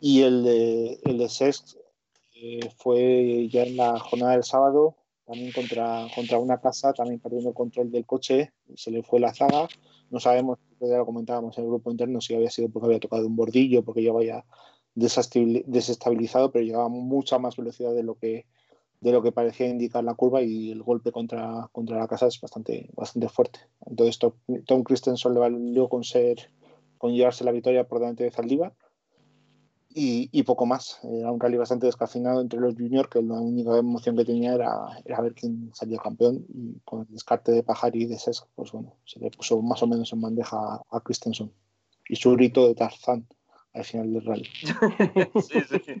Y 0.00 0.22
el 0.22 0.42
de, 0.42 0.98
el 1.04 1.18
de 1.18 1.54
eh, 2.34 2.70
fue 2.76 3.48
ya 3.52 3.62
en 3.62 3.76
la 3.76 4.00
jornada 4.00 4.32
del 4.32 4.42
sábado, 4.42 4.96
también 5.26 5.52
contra, 5.52 6.06
contra 6.14 6.38
una 6.38 6.60
casa, 6.60 6.92
también 6.92 7.20
perdiendo 7.20 7.50
el 7.50 7.54
control 7.54 7.90
del 7.90 8.06
coche, 8.06 8.52
se 8.74 8.90
le 8.90 9.02
fue 9.02 9.20
la 9.20 9.34
zaga. 9.34 9.68
No 10.10 10.20
sabemos, 10.20 10.58
ya 10.80 10.98
lo 10.98 11.06
comentábamos 11.06 11.58
en 11.58 11.64
el 11.64 11.70
grupo 11.70 11.90
interno, 11.90 12.20
si 12.20 12.34
había 12.34 12.50
sido 12.50 12.68
porque 12.68 12.86
había 12.86 13.00
tocado 13.00 13.26
un 13.26 13.34
bordillo, 13.34 13.84
porque 13.84 14.02
ya 14.04 14.10
había 14.12 14.44
desestabilizado, 14.94 16.52
pero 16.52 16.64
llevaba 16.64 16.88
mucha 16.88 17.38
más 17.38 17.56
velocidad 17.56 17.92
de 17.94 18.02
lo 18.02 18.14
que 18.14 18.46
de 19.00 19.12
lo 19.12 19.22
que 19.22 19.30
parecía 19.30 19.68
indicar 19.68 20.02
la 20.02 20.14
curva 20.14 20.40
y 20.40 20.70
el 20.70 20.82
golpe 20.82 21.12
contra, 21.12 21.68
contra 21.70 21.98
la 21.98 22.08
casa 22.08 22.28
es 22.28 22.40
bastante, 22.40 22.88
bastante 22.94 23.28
fuerte. 23.28 23.60
Entonces 23.84 24.18
Tom 24.64 24.82
Christensen 24.84 25.34
le 25.34 25.40
valió 25.40 25.88
con 25.90 26.02
ser 26.02 26.50
con 26.96 27.12
llevarse 27.12 27.44
la 27.44 27.52
victoria 27.52 27.86
por 27.86 28.00
delante 28.00 28.24
de 28.24 28.30
Zaldívar 28.30 28.72
y, 29.98 30.28
y, 30.30 30.42
poco 30.42 30.66
más. 30.66 31.00
Era 31.04 31.32
un 31.32 31.40
rally 31.40 31.56
bastante 31.56 31.86
descafinado 31.86 32.42
entre 32.42 32.60
los 32.60 32.74
juniors, 32.74 33.08
que 33.08 33.22
la 33.22 33.40
única 33.40 33.78
emoción 33.78 34.14
que 34.14 34.26
tenía 34.26 34.52
era, 34.52 34.70
era 35.06 35.22
ver 35.22 35.32
quién 35.32 35.70
salía 35.72 35.96
campeón. 35.96 36.44
Y 36.52 36.78
con 36.84 37.00
el 37.00 37.06
descarte 37.08 37.50
de 37.50 37.62
Pajar 37.62 37.96
y 37.96 38.04
de 38.04 38.18
Sesc, 38.18 38.46
pues 38.54 38.72
bueno, 38.72 38.94
se 39.06 39.18
le 39.20 39.30
puso 39.30 39.62
más 39.62 39.82
o 39.82 39.86
menos 39.86 40.12
en 40.12 40.20
bandeja 40.20 40.58
a, 40.58 40.82
a 40.90 41.00
Christensen. 41.00 41.50
Y 42.10 42.16
su 42.16 42.32
grito 42.32 42.68
de 42.68 42.74
Tarzán 42.74 43.26
al 43.72 43.84
final 43.84 44.12
del 44.12 44.24
rally. 44.26 44.44
sí, 45.48 45.60
sí. 45.62 45.94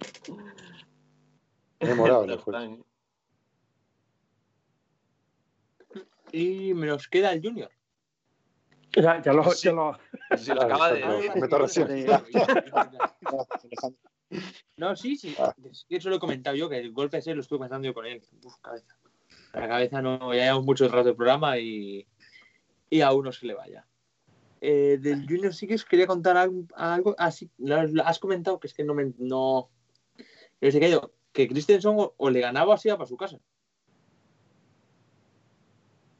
Memorable 1.80 2.36
fue. 2.44 2.78
Y 6.32 6.74
me 6.74 6.86
nos 6.86 7.08
queda 7.08 7.32
el 7.32 7.40
junior. 7.40 7.70
Ya, 8.96 9.20
ya 9.22 9.32
lo, 9.32 9.44
Sí. 9.52 9.68
ya 9.68 9.72
lo- 9.72 9.98
Si 10.38 10.52
lo 10.52 10.62
acaba 10.62 10.92
de. 10.92 11.04
No, 14.76 14.96
sí, 14.96 15.16
sí. 15.16 15.34
Ah. 15.38 15.54
Es 15.70 15.86
que 15.88 15.96
eso 15.96 16.08
lo 16.10 16.16
he 16.16 16.18
comentado 16.18 16.56
yo, 16.56 16.68
que 16.68 16.78
el 16.78 16.92
golpe 16.92 17.18
ese 17.18 17.34
lo 17.34 17.40
estuve 17.42 17.60
pensando 17.60 17.86
yo 17.86 17.94
con 17.94 18.06
él. 18.06 18.22
Uf, 18.44 18.56
cabeza. 18.60 18.96
La 19.52 19.68
cabeza 19.68 20.02
no, 20.02 20.34
ya 20.34 20.42
llevamos 20.44 20.64
mucho 20.66 20.88
rato 20.88 21.08
de 21.08 21.14
programa 21.14 21.58
y, 21.58 22.06
y 22.90 23.00
a 23.00 23.12
uno 23.12 23.32
se 23.32 23.46
le 23.46 23.54
vaya. 23.54 23.86
Eh, 24.60 24.98
del 25.00 25.26
Junior 25.28 25.54
sí 25.54 25.66
que 25.66 25.74
os 25.74 25.84
quería 25.84 26.06
contar 26.06 26.36
algo, 26.36 26.64
algo 26.74 27.14
así. 27.18 27.50
lo, 27.58 27.82
lo 27.86 28.02
has 28.04 28.18
comentado 28.18 28.58
que 28.58 28.66
es 28.66 28.74
que 28.74 28.84
no 28.84 28.94
me. 28.94 29.12
No, 29.18 29.70
no 30.60 30.70
sé 30.70 30.80
qué, 30.80 30.86
digo, 30.88 31.12
que 31.32 31.46
Christensen 31.48 31.94
o, 31.96 32.14
o 32.16 32.30
le 32.30 32.40
ganaba 32.40 32.74
o 32.74 32.76
se 32.78 32.88
iba 32.88 32.96
para 32.96 33.08
su 33.08 33.16
casa. 33.16 33.38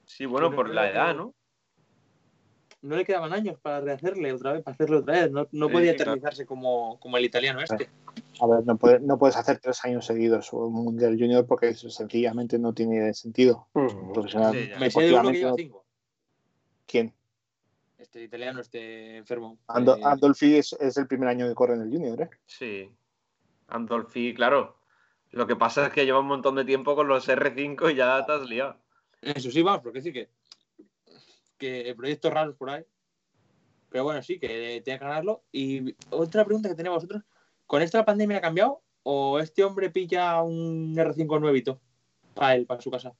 Sí, 0.05 0.24
bueno, 0.27 0.55
por 0.55 0.70
la 0.70 0.85
que- 0.85 0.90
edad, 0.93 1.15
¿no? 1.15 1.35
No 2.87 2.97
le 2.97 3.05
quedaban 3.05 3.33
años 3.33 3.59
para 3.61 3.81
rehacerle 3.81 4.33
otra 4.33 4.53
vez, 4.53 4.63
para 4.63 4.75
hacerlo 4.75 4.99
otra 4.99 5.15
vez. 5.15 5.31
No, 5.31 5.47
no 5.53 5.67
Sí, 5.67 5.73
podía 5.73 5.95
claro. 5.97 6.13
eternizarse 6.13 6.47
como, 6.47 6.99
como 7.01 7.17
el 7.17 7.25
italiano 7.25 7.61
este. 7.61 7.89
A 8.41 8.47
ver, 8.47 8.65
no, 8.65 8.77
puede- 8.77 9.01
no 9.01 9.19
puedes 9.19 9.37
hacer 9.37 9.59
tres 9.59 9.85
años 9.85 10.07
seguidos 10.07 10.53
un 10.53 10.73
Mundial 10.73 11.17
Junior 11.19 11.45
porque 11.47 11.69
eso 11.69 11.91
sencillamente 11.91 12.59
no 12.59 12.73
tiene 12.73 13.13
sentido. 13.15 13.67
Mm. 13.75 14.13
Profesional, 14.13 14.53
Sí. 14.55 14.71
Me 14.79 14.91
sé 14.91 15.01
de 15.03 15.15
uno 15.15 15.31
que 15.33 15.39
lleva 15.39 15.53
cinco. 15.57 15.85
¿Quién? 16.87 17.13
Este 17.99 18.23
italiano, 18.23 18.61
este 18.61 19.17
enfermo. 19.17 19.59
Ando- 19.67 19.97
Eh, 19.97 20.03
Andolfi 20.05 20.57
es, 20.57 20.73
es 20.79 20.97
el 20.97 21.07
primer 21.09 21.29
año 21.29 21.49
que 21.49 21.55
corre 21.55 21.75
en 21.75 21.83
el 21.83 21.91
Junior, 21.91 22.23
¿eh? 22.23 22.31
Sí. 22.47 22.89
Andolfi, 23.69 24.33
claro. 24.35 24.77
Lo 25.31 25.47
que 25.47 25.57
pasa 25.57 25.87
es 25.87 25.93
que 25.93 26.05
lleva 26.05 26.21
un 26.21 26.27
montón 26.27 26.55
de 26.55 26.65
tiempo 26.65 26.95
con 26.95 27.09
los 27.09 27.29
R5 27.29 27.91
y 27.91 27.97
ya 27.97 28.25
te 28.25 28.33
has 28.33 28.43
liado. 28.49 28.77
Eso 29.21 29.51
sí, 29.51 29.61
vamos, 29.63 29.81
porque 29.83 30.01
sí 30.03 30.13
que, 30.13 30.29
que 31.59 31.95
proyectos 31.97 32.33
raros 32.33 32.57
por 32.57 32.70
ahí. 32.70 32.85
Pero 33.89 34.05
bueno, 34.05 34.23
sí, 34.23 34.39
que 34.39 34.81
tiene 34.85 34.99
que 34.99 35.05
ganarlo. 35.05 35.45
Y 35.53 35.95
otra 36.11 36.45
pregunta 36.45 36.69
que 36.69 36.74
tenía 36.74 36.91
vosotros, 36.93 37.23
¿con 37.66 37.83
esto 37.83 37.99
la 37.99 38.05
pandemia 38.05 38.39
ha 38.39 38.43
cambiado? 38.43 38.83
¿O 39.03 39.39
este 39.39 39.62
hombre 39.62 39.91
pilla 39.91 40.43
un 40.43 40.95
R5 40.97 41.41
nuevito 41.41 41.81
para 42.35 42.57
él, 42.57 42.66
para 42.66 42.81
su 42.81 42.91
casa? 42.91 43.12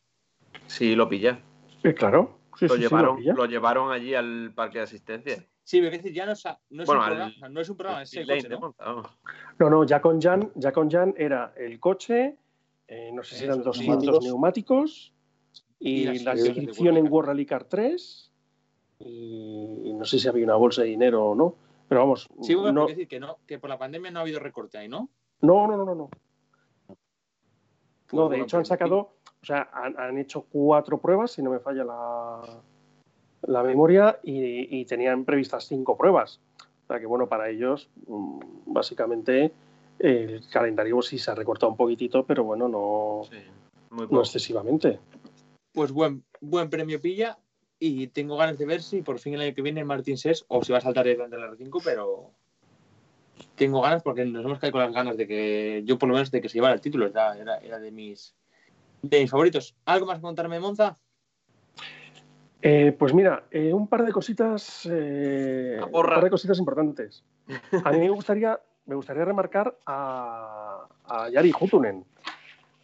Sí, 0.67 0.95
lo 0.97 1.09
pilla. 1.09 1.41
Sí, 1.83 1.95
claro. 1.95 2.41
Sí, 2.59 2.67
Lo 2.67 2.75
sí, 2.75 2.83
sí, 2.83 2.83
lo 2.83 2.89
llevaron, 2.89 3.17
pilla. 3.17 3.35
lo 3.35 3.45
llevaron 3.47 3.93
allí 3.93 4.15
al 4.15 4.53
parque 4.55 4.79
de 4.79 4.85
asistencia. 4.85 5.47
Sí, 5.63 5.81
pero 5.81 5.95
es 5.95 6.03
decir, 6.03 6.13
ya 6.17 6.27
no 6.27 6.33
es, 6.33 6.45
no 6.71 6.83
es 6.83 6.87
Bueno, 6.87 7.01
un 7.03 7.07
al- 7.07 7.13
programa, 7.17 7.49
no 7.49 7.61
es 7.61 7.69
un 7.69 7.77
programa, 7.77 8.03
es 8.03 8.13
el 8.15 8.27
coche, 8.27 8.49
¿no? 8.49 8.75
No, 9.59 9.71
no, 9.71 9.85
ya 9.85 10.01
con 10.01 10.21
Jan, 10.21 10.53
ya 10.55 10.73
con 10.73 10.91
Jan 10.91 11.15
era 11.17 11.53
el 11.57 11.79
coche, 11.81 12.37
eh, 12.89 13.11
no 13.13 13.23
sé 13.23 13.37
si 13.37 13.45
eran 13.45 13.61
Eso, 13.61 13.65
200 13.65 13.87
neumáticos. 13.97 14.25
neumáticos, 14.25 15.15
y, 15.79 16.09
Y 16.09 16.19
la 16.21 16.35
de 16.35 16.41
en 16.51 16.67
World 16.69 17.11
World 17.11 17.29
Rally 17.29 17.47
Car 17.47 17.65
3, 17.65 18.26
y, 18.99 19.93
no 19.95 20.05
sé 20.05 20.19
si 20.19 20.29
había 20.29 20.45
una 20.45 20.57
bolsa 20.57 20.83
de 20.83 20.89
dinero 20.89 21.27
o 21.27 21.35
no, 21.35 21.55
pero 21.89 22.01
vamos, 22.03 22.29
Sí, 22.43 22.55
bueno, 22.55 22.73
no, 22.83 22.87
decir, 22.87 23.09
que, 23.09 23.21
no, 23.21 23.39
que 23.47 23.59
por 23.59 23.71
la 23.71 23.79
pandemia 23.79 24.11
no 24.11 24.19
ha 24.19 24.23
habido 24.23 24.41
recorte 24.41 24.79
ahí, 24.79 24.89
¿no? 24.89 25.09
no, 25.41 25.67
no, 25.67 25.77
no, 25.77 25.85
no, 25.85 25.95
no. 25.95 26.11
Pues 26.87 28.13
No, 28.13 28.29
de 28.29 28.41
hecho 28.41 28.57
han 28.57 28.63
pues, 28.63 28.69
sacado, 28.69 28.99
o 29.43 29.45
sea, 29.45 29.69
han, 29.73 29.99
han 29.99 30.19
hecho 30.19 30.43
cuatro 30.43 30.99
pruebas, 30.99 31.33
si 31.33 31.43
no 31.43 31.51
me 31.51 31.59
falla 31.59 31.85
la, 31.85 32.41
la 33.43 33.63
memoria, 33.63 34.21
y, 34.23 34.79
y 34.81 34.85
tenían 34.85 35.25
previstas 35.25 35.67
cinco 35.67 35.97
pruebas. 35.97 36.41
O 36.85 36.87
sea 36.87 37.01
que, 37.01 37.07
bueno, 37.07 37.29
para 37.29 37.49
ellos, 37.51 37.89
mm, 38.07 38.41
básicamente, 38.67 39.53
el 39.99 40.43
calendario 40.51 41.03
sí 41.03 41.19
se 41.19 41.31
ha 41.31 41.35
recortado 41.35 41.73
un 41.73 41.77
poquitito, 41.77 42.25
pero 42.25 42.45
bueno, 42.45 42.69
no, 42.69 43.23
Sí, 43.29 43.39
muy 43.91 44.07
no 44.09 44.21
excesivamente. 44.21 45.01
Pues 45.73 45.91
buen, 45.91 46.25
buen 46.41 46.71
premio 46.71 47.01
pilla 47.01 47.39
y 47.79 48.07
tengo 48.09 48.37
ganas 48.37 48.59
de 48.59 48.67
ver 48.67 48.83
si 48.83 49.03
por 49.03 49.19
fin 49.19 49.35
el 49.35 49.41
año 49.41 49.55
que 49.55 49.63
viene 49.63 49.85
Martín 49.85 50.17
Ses 50.17 50.45
o 50.49 50.65
si 50.65 50.73
va 50.73 50.79
a 50.79 50.83
saltar 50.83 51.05
delante 51.05 51.37
del 51.37 51.45
R5, 51.51 51.81
pero 51.85 52.31
tengo 53.55 53.81
ganas 53.81 54.03
porque 54.03 54.25
nos 54.25 54.45
hemos 54.45 54.59
caído 54.59 54.73
con 54.73 54.83
las 54.83 54.93
ganas 54.93 55.17
de 55.17 55.27
que 55.27 55.83
yo 55.85 55.99
por 55.99 56.09
lo 56.09 56.15
menos 56.15 56.31
de 56.31 56.41
que 56.41 56.49
se 56.49 56.55
llevara 56.55 56.75
el 56.75 56.81
título, 56.81 57.07
era, 57.07 57.37
era, 57.37 57.59
era 57.59 57.79
de 57.79 57.91
mis 57.91 58.35
de 59.03 59.21
mis 59.21 59.31
favoritos. 59.31 59.75
¿Algo 59.85 60.07
más 60.07 60.17
que 60.17 60.23
contarme 60.23 60.57
de 60.57 60.61
Monza? 60.61 60.97
Eh, 62.63 62.93
pues 62.99 63.15
mira, 63.15 63.45
eh, 63.51 63.73
un 63.73 63.87
par 63.87 64.05
de 64.05 64.13
cositas, 64.13 64.89
eh, 64.91 65.77
La 65.79 65.87
un 65.87 65.93
par 65.93 66.25
de 66.25 66.31
cositas 66.31 66.59
importantes. 66.59 67.23
A 67.85 67.93
mí 67.93 67.99
me 67.99 68.11
gustaría, 68.11 68.59
me 68.87 68.95
gustaría 68.95 69.25
remarcar 69.25 69.77
a, 69.87 70.89
a 71.05 71.31
Jari 71.31 71.53
Hutunen. 71.59 72.05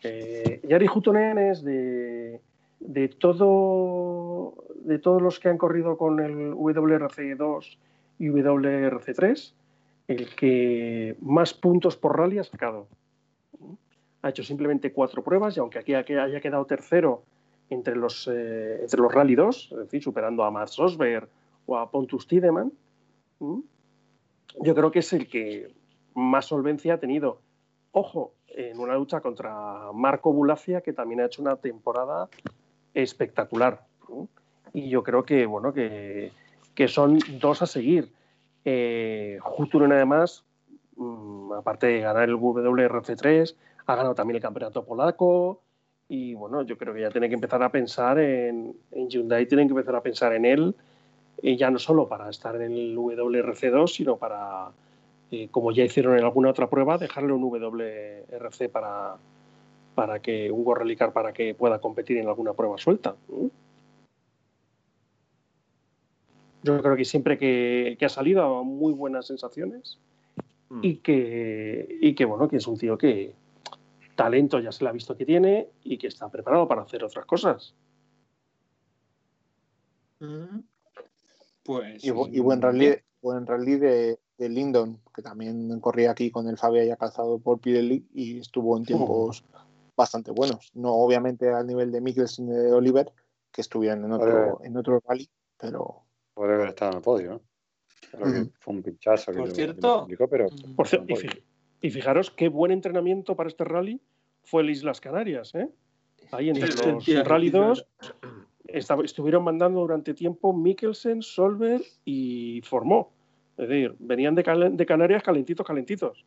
Eh, 0.02 0.60
Jari 0.68 0.86
Hutunen 0.86 1.38
es 1.38 1.64
de, 1.64 2.40
de 2.80 3.08
todo, 3.08 4.01
de 4.84 4.98
todos 4.98 5.22
los 5.22 5.38
que 5.38 5.48
han 5.48 5.58
corrido 5.58 5.96
con 5.96 6.20
el 6.20 6.52
WRC2 6.52 7.78
y 8.18 8.28
WRC3, 8.28 9.54
el 10.08 10.34
que 10.34 11.16
más 11.20 11.54
puntos 11.54 11.96
por 11.96 12.16
rally 12.16 12.38
ha 12.38 12.44
sacado. 12.44 12.88
Ha 14.22 14.28
hecho 14.30 14.44
simplemente 14.44 14.92
cuatro 14.92 15.22
pruebas 15.22 15.56
y 15.56 15.60
aunque 15.60 15.78
aquí 15.78 15.94
haya 15.94 16.40
quedado 16.40 16.64
tercero 16.64 17.24
entre 17.70 17.96
los, 17.96 18.28
eh, 18.32 18.80
entre 18.82 19.00
los 19.00 19.12
Rally 19.12 19.34
2, 19.34 19.68
es 19.72 19.78
decir, 19.78 20.02
superando 20.02 20.44
a 20.44 20.50
Mats 20.50 20.78
Osberg 20.78 21.28
o 21.66 21.76
a 21.76 21.90
Pontus 21.90 22.26
Tiedemann, 22.26 22.72
yo 24.60 24.74
creo 24.74 24.90
que 24.90 25.00
es 25.00 25.12
el 25.12 25.28
que 25.28 25.74
más 26.14 26.46
solvencia 26.46 26.94
ha 26.94 26.98
tenido. 26.98 27.40
Ojo, 27.92 28.34
en 28.48 28.78
una 28.78 28.94
lucha 28.94 29.20
contra 29.20 29.90
Marco 29.92 30.32
Bulacia, 30.32 30.82
que 30.82 30.92
también 30.92 31.20
ha 31.20 31.26
hecho 31.26 31.42
una 31.42 31.56
temporada 31.56 32.28
espectacular. 32.94 33.86
Y 34.72 34.88
yo 34.88 35.02
creo 35.02 35.24
que, 35.24 35.46
bueno, 35.46 35.72
que, 35.72 36.32
son 36.88 37.18
dos 37.40 37.62
a 37.62 37.66
seguir. 37.66 38.10
Eh, 38.64 39.38
además, 39.90 40.44
mm, 40.96 41.52
aparte 41.52 41.86
de 41.86 42.00
ganar 42.00 42.28
el 42.28 42.36
WRC3, 42.36 43.54
ha 43.86 43.96
ganado 43.96 44.14
también 44.14 44.36
el 44.36 44.42
campeonato 44.42 44.84
polaco. 44.84 45.60
Y 46.08 46.34
bueno, 46.34 46.62
yo 46.62 46.76
creo 46.76 46.94
que 46.94 47.00
ya 47.00 47.10
tiene 47.10 47.28
que 47.28 47.34
empezar 47.34 47.62
a 47.62 47.70
pensar 47.70 48.18
en, 48.18 48.74
en 48.90 49.08
Hyundai, 49.08 49.46
tienen 49.46 49.68
que 49.68 49.72
empezar 49.72 49.96
a 49.96 50.02
pensar 50.02 50.32
en 50.34 50.44
él, 50.44 50.74
y 51.40 51.56
ya 51.56 51.70
no 51.70 51.78
solo 51.78 52.08
para 52.08 52.30
estar 52.30 52.54
en 52.56 52.72
el 52.72 52.96
WRC2, 52.96 53.88
sino 53.88 54.16
para, 54.16 54.70
eh, 55.30 55.48
como 55.50 55.72
ya 55.72 55.84
hicieron 55.84 56.16
en 56.18 56.24
alguna 56.24 56.50
otra 56.50 56.68
prueba, 56.68 56.98
dejarle 56.98 57.32
un 57.32 57.42
WRC 57.42 58.68
para, 58.68 59.16
para 59.94 60.20
que 60.20 60.50
un 60.50 60.64
Gorrelicar 60.64 61.12
para 61.12 61.32
que 61.32 61.54
pueda 61.54 61.80
competir 61.80 62.18
en 62.18 62.28
alguna 62.28 62.52
prueba 62.52 62.78
suelta. 62.78 63.16
Yo 66.62 66.80
creo 66.80 66.96
que 66.96 67.04
siempre 67.04 67.38
que, 67.38 67.96
ha 68.00 68.08
salido 68.08 68.64
muy 68.64 68.92
buenas 68.92 69.26
sensaciones 69.26 69.98
mm. 70.68 70.80
y 70.82 70.96
que, 70.96 71.98
y 72.00 72.14
que 72.14 72.24
bueno, 72.24 72.48
que 72.48 72.56
es 72.56 72.66
un 72.66 72.78
tío 72.78 72.96
que 72.96 73.34
talento 74.14 74.60
ya 74.60 74.72
se 74.72 74.84
le 74.84 74.90
ha 74.90 74.92
visto 74.92 75.16
que 75.16 75.24
tiene 75.24 75.68
y 75.82 75.98
que 75.98 76.06
está 76.06 76.28
preparado 76.30 76.68
para 76.68 76.82
hacer 76.82 77.02
otras 77.02 77.26
cosas. 77.26 77.74
Mm. 80.20 80.60
Pues, 81.64 82.04
y, 82.04 82.10
buen 82.10 82.60
rally, 82.60 82.96
buen 83.20 83.46
rally 83.46 83.76
de, 83.76 84.18
de, 84.36 84.48
Lindon, 84.48 84.98
que 85.14 85.22
también 85.22 85.78
corría 85.80 86.10
aquí 86.10 86.30
con 86.30 86.48
el 86.48 86.58
Fabia 86.58 86.84
ya 86.84 86.96
calzado 86.96 87.38
por 87.38 87.60
Pirelli 87.60 88.04
y 88.12 88.40
estuvo 88.40 88.76
en 88.76 88.84
tiempos 88.84 89.44
bastante 89.96 90.32
buenos. 90.32 90.70
No 90.74 90.92
obviamente 90.94 91.48
al 91.50 91.66
nivel 91.66 91.92
de 91.92 92.00
Mikkelsen 92.00 92.48
y 92.48 92.52
de 92.52 92.72
Oliver, 92.72 93.12
que 93.52 93.60
estuvieron 93.60 94.04
en 94.04 94.12
otro, 94.12 94.60
en 94.64 94.76
otro 94.76 95.00
rally, 95.06 95.28
pero. 95.58 96.02
Podría 96.34 96.56
haber 96.56 96.68
estado 96.68 96.92
en 96.92 96.96
el 96.98 97.02
podio, 97.02 97.42
fue 98.60 98.74
un 98.74 98.82
pinchazo. 98.82 99.32
Por 99.32 99.50
cierto, 99.50 100.06
pero, 100.30 100.46
y, 101.80 101.90
fijaros 101.90 102.30
qué 102.30 102.48
buen 102.48 102.72
entrenamiento 102.72 103.34
para 103.36 103.48
este 103.48 103.64
rally 103.64 104.00
fue 104.44 104.62
el 104.62 104.70
Islas 104.70 105.00
Canarias, 105.00 105.54
¿eh? 105.54 105.68
Ahí 106.30 106.48
entre 106.48 106.68
los 106.68 107.28
Rally 107.28 107.50
2 107.50 107.86
estuvieron 108.68 109.44
mandando 109.44 109.80
durante 109.80 110.14
tiempo 110.14 110.52
Mikkelsen, 110.52 111.22
Solver 111.22 111.82
y 112.04 112.62
Formó. 112.62 113.12
Es 113.58 113.68
decir, 113.68 113.94
venían 113.98 114.34
de, 114.34 114.70
de 114.72 114.86
Canarias 114.86 115.22
calentitos, 115.22 115.66
calentitos. 115.66 116.24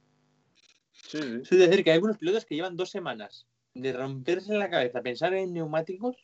Sí, 0.92 1.20
sí. 1.20 1.56
Es 1.56 1.70
decir, 1.70 1.84
que 1.84 1.92
hay 1.92 1.96
algunos 1.96 2.18
pilotos 2.18 2.46
que 2.46 2.56
llevan 2.56 2.76
dos 2.76 2.90
semanas 2.92 3.48
de 3.74 3.94
romperse 3.94 4.54
en 4.54 4.60
la 4.60 4.70
cabeza 4.70 5.02
pensar 5.02 5.34
en 5.34 5.54
neumáticos. 5.54 6.16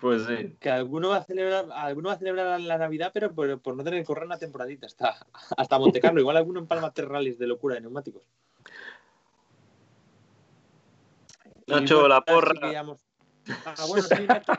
pues 0.03 0.25
sí. 0.25 0.57
Que 0.59 0.69
alguno 0.69 1.11
va 1.11 1.17
a 1.17 1.23
celebrar, 1.23 1.67
alguno 1.71 2.09
va 2.09 2.15
a 2.15 2.17
celebrar 2.17 2.59
la 2.59 2.77
Navidad, 2.77 3.11
pero 3.13 3.34
por, 3.34 3.47
no 3.47 3.84
tener 3.85 4.01
que 4.01 4.05
correr 4.05 4.25
una 4.25 4.38
temporadita 4.38 4.85
hasta, 4.85 5.15
hasta 5.55 5.80
Monte 5.80 6.01
Carlo. 6.01 6.19
Igual 6.19 6.35
alguno 6.35 6.59
empalma 6.59 6.91
tres 6.91 7.07
rallies 7.07 7.39
de 7.39 7.47
locura 7.47 7.75
de 7.75 7.81
neumáticos. 7.81 8.27
Nacho, 11.67 12.05
la 12.09 12.19
porra. 12.19 12.53
Ah, 13.65 13.85
bueno, 13.88 14.03
sí, 14.03 14.27
Nacho, 14.27 14.53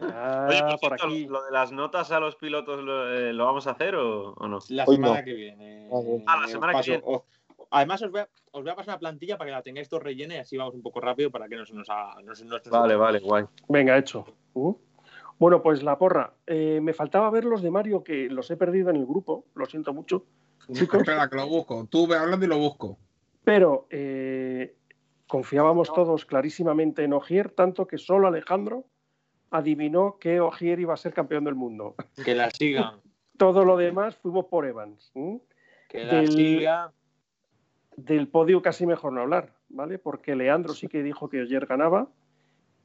Ah, 0.00 0.46
Oye, 0.50 0.62
por, 0.80 0.92
aquí. 0.92 1.26
¿lo 1.26 1.42
de 1.44 1.50
las 1.50 1.72
notas 1.72 2.12
a 2.12 2.20
los 2.20 2.36
pilotos 2.36 2.84
lo, 2.84 3.10
eh, 3.10 3.32
vamos 3.32 3.66
a 3.66 3.70
hacer 3.70 3.96
o, 3.96 4.34
no? 4.46 4.58
La 4.68 4.84
semana 4.84 5.24
que 5.24 5.32
viene. 5.32 5.88
Ah, 6.26 6.40
la 6.42 6.46
semana 6.46 6.82
que 6.82 6.90
viene. 6.90 7.04
Además, 7.70 8.02
os 8.02 8.10
voy, 8.10 8.20
a, 8.20 8.28
os 8.52 8.62
voy, 8.62 8.70
a, 8.70 8.76
pasar 8.76 8.94
una 8.94 8.98
plantilla 8.98 9.38
para 9.38 9.48
que 9.48 9.52
la 9.52 9.62
tengáis 9.62 9.88
todo 9.88 10.00
rellena 10.00 10.34
y 10.34 10.38
así 10.38 10.56
vamos 10.56 10.74
un 10.74 10.82
poco 10.82 11.00
rápido 11.00 11.30
para 11.30 11.48
que 11.48 11.56
no 11.56 11.66
se 11.66 11.74
nos 11.74 11.88
haga. 11.88 12.16
No 12.22 12.32
vale, 12.70 12.96
vale, 12.96 13.18
guay. 13.20 13.44
Venga, 13.68 13.96
hecho. 13.96 14.24
Uh. 14.54 14.74
Bueno, 15.38 15.62
pues 15.62 15.82
la 15.82 15.98
porra. 15.98 16.34
Eh, 16.46 16.80
me 16.82 16.92
faltaba 16.92 17.30
ver 17.30 17.44
los 17.44 17.62
de 17.62 17.70
Mario 17.70 18.02
que 18.02 18.28
los 18.28 18.50
he 18.50 18.56
perdido 18.56 18.90
en 18.90 18.96
el 18.96 19.06
grupo. 19.06 19.46
Lo 19.54 19.66
siento 19.66 19.92
mucho. 19.94 20.24
Espera, 20.68 21.28
que 21.28 21.36
lo 21.36 21.46
busco. 21.46 21.86
Tú 21.88 22.06
ve 22.06 22.16
hablando 22.16 22.44
y 22.44 22.48
lo 22.48 22.58
busco. 22.58 22.98
Pero 23.44 23.86
eh, 23.90 24.76
confiábamos 25.26 25.92
todos 25.92 26.26
clarísimamente 26.26 27.04
en 27.04 27.12
Ogier, 27.12 27.50
tanto 27.50 27.86
que 27.86 27.98
solo 27.98 28.26
Alejandro 28.26 28.84
adivinó 29.50 30.18
que 30.18 30.40
Ogier 30.40 30.80
iba 30.80 30.94
a 30.94 30.98
ser 30.98 31.14
campeón 31.14 31.44
del 31.44 31.54
mundo. 31.54 31.94
Que 32.24 32.34
la 32.34 32.50
sigan. 32.50 33.00
Todo 33.38 33.64
lo 33.64 33.76
demás 33.76 34.16
fuimos 34.16 34.46
por 34.46 34.66
Evans. 34.66 35.12
Que 35.88 36.04
la 36.04 36.14
del, 36.16 36.32
siga. 36.32 36.92
Del 37.98 38.28
podio 38.28 38.62
casi 38.62 38.86
mejor 38.86 39.12
no 39.12 39.22
hablar, 39.22 39.54
¿vale? 39.68 39.98
Porque 39.98 40.36
Leandro 40.36 40.72
sí 40.72 40.86
que 40.86 41.02
dijo 41.02 41.28
que 41.28 41.42
Ogier 41.42 41.66
ganaba 41.66 42.06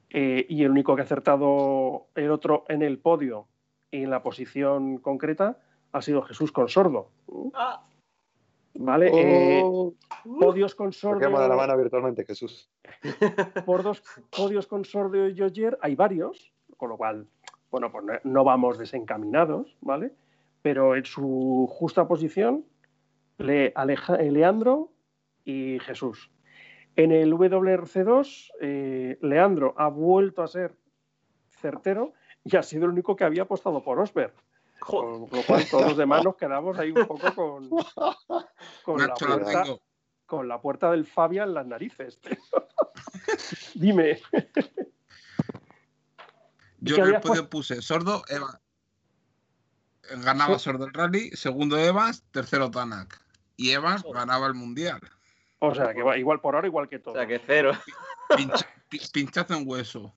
eh, 0.09 0.47
y 0.49 0.63
el 0.63 0.71
único 0.71 0.95
que 0.95 1.01
ha 1.01 1.05
acertado 1.05 2.07
el 2.15 2.31
otro 2.31 2.65
en 2.67 2.81
el 2.81 2.97
podio 2.97 3.45
y 3.91 4.01
en 4.01 4.09
la 4.09 4.23
posición 4.23 4.97
concreta 4.97 5.59
ha 5.91 6.01
sido 6.01 6.23
Jesús 6.23 6.51
Consordo. 6.51 7.11
Ah. 7.53 7.85
¿Vale? 8.73 9.11
Oh. 9.13 9.93
Eh, 9.93 10.31
podios 10.39 10.73
con 10.73 10.91
Sordo. 10.91 11.29
la 11.29 11.55
mano 11.55 11.77
virtualmente, 11.77 12.25
Jesús. 12.25 12.71
Por 13.67 13.83
dos 13.83 14.01
podios 14.35 14.65
con 14.65 14.83
Sordo 14.83 15.27
y 15.27 15.37
Joyer 15.37 15.77
hay 15.79 15.93
varios, 15.93 16.51
con 16.75 16.89
lo 16.89 16.97
cual, 16.97 17.27
bueno, 17.69 17.91
pues 17.91 18.03
no 18.23 18.43
vamos 18.43 18.79
desencaminados, 18.79 19.77
¿vale? 19.81 20.11
Pero 20.63 20.95
en 20.95 21.05
su 21.05 21.67
justa 21.69 22.07
posición, 22.07 22.65
le 23.37 23.67
eh, 23.67 24.31
Leandro 24.31 24.89
y 25.45 25.79
Jesús. 25.79 26.31
En 26.95 27.11
el 27.11 27.33
WRC2, 27.33 28.51
eh, 28.61 29.17
Leandro 29.21 29.73
ha 29.77 29.87
vuelto 29.87 30.43
a 30.43 30.47
ser 30.47 30.75
certero 31.49 32.13
y 32.43 32.55
ha 32.55 32.63
sido 32.63 32.85
el 32.85 32.91
único 32.91 33.15
que 33.15 33.23
había 33.23 33.43
apostado 33.43 33.83
por 33.83 33.99
Osberg. 33.99 34.33
Con 34.79 35.21
lo 35.21 35.43
cual 35.47 35.65
todos 35.69 35.87
los 35.87 35.97
demás 35.97 36.23
nos 36.25 36.35
quedamos 36.35 36.77
ahí 36.77 36.91
un 36.91 37.07
poco 37.07 37.33
con, 37.33 37.69
con, 38.83 38.97
la, 38.99 39.13
puerta, 39.13 39.63
con 40.25 40.47
la 40.47 40.61
puerta 40.61 40.91
del 40.91 41.05
Fabian 41.05 41.47
en 41.47 41.53
las 41.53 41.65
narices. 41.65 42.19
Dime. 43.75 44.19
Yo 46.79 46.97
en 46.97 47.15
el 47.15 47.21
podio 47.21 47.49
puse 47.49 47.81
sordo, 47.81 48.23
Eva. 48.27 48.59
Ganaba 50.17 50.59
sordo 50.59 50.85
el 50.85 50.93
rally, 50.93 51.31
segundo 51.31 51.77
Evans, 51.77 52.23
tercero 52.31 52.69
Tanak. 52.69 53.21
Y 53.55 53.69
Evans 53.69 54.03
ganaba 54.13 54.47
el 54.47 54.53
mundial. 54.53 54.99
O 55.65 55.73
sea, 55.73 55.93
que 55.93 56.01
igual 56.19 56.41
por 56.41 56.55
ahora, 56.55 56.67
igual 56.67 56.89
que 56.89 56.99
todo. 56.99 57.13
O 57.13 57.17
sea, 57.17 57.25
que 57.25 57.39
cero. 57.39 57.71
pinchazo 59.13 59.53
en 59.53 59.63
hueso. 59.65 60.13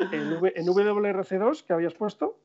¿En, 0.00 0.22
en 0.22 0.66
WRC2 0.66 1.64
que 1.64 1.72
habías 1.72 1.94
puesto? 1.94 2.40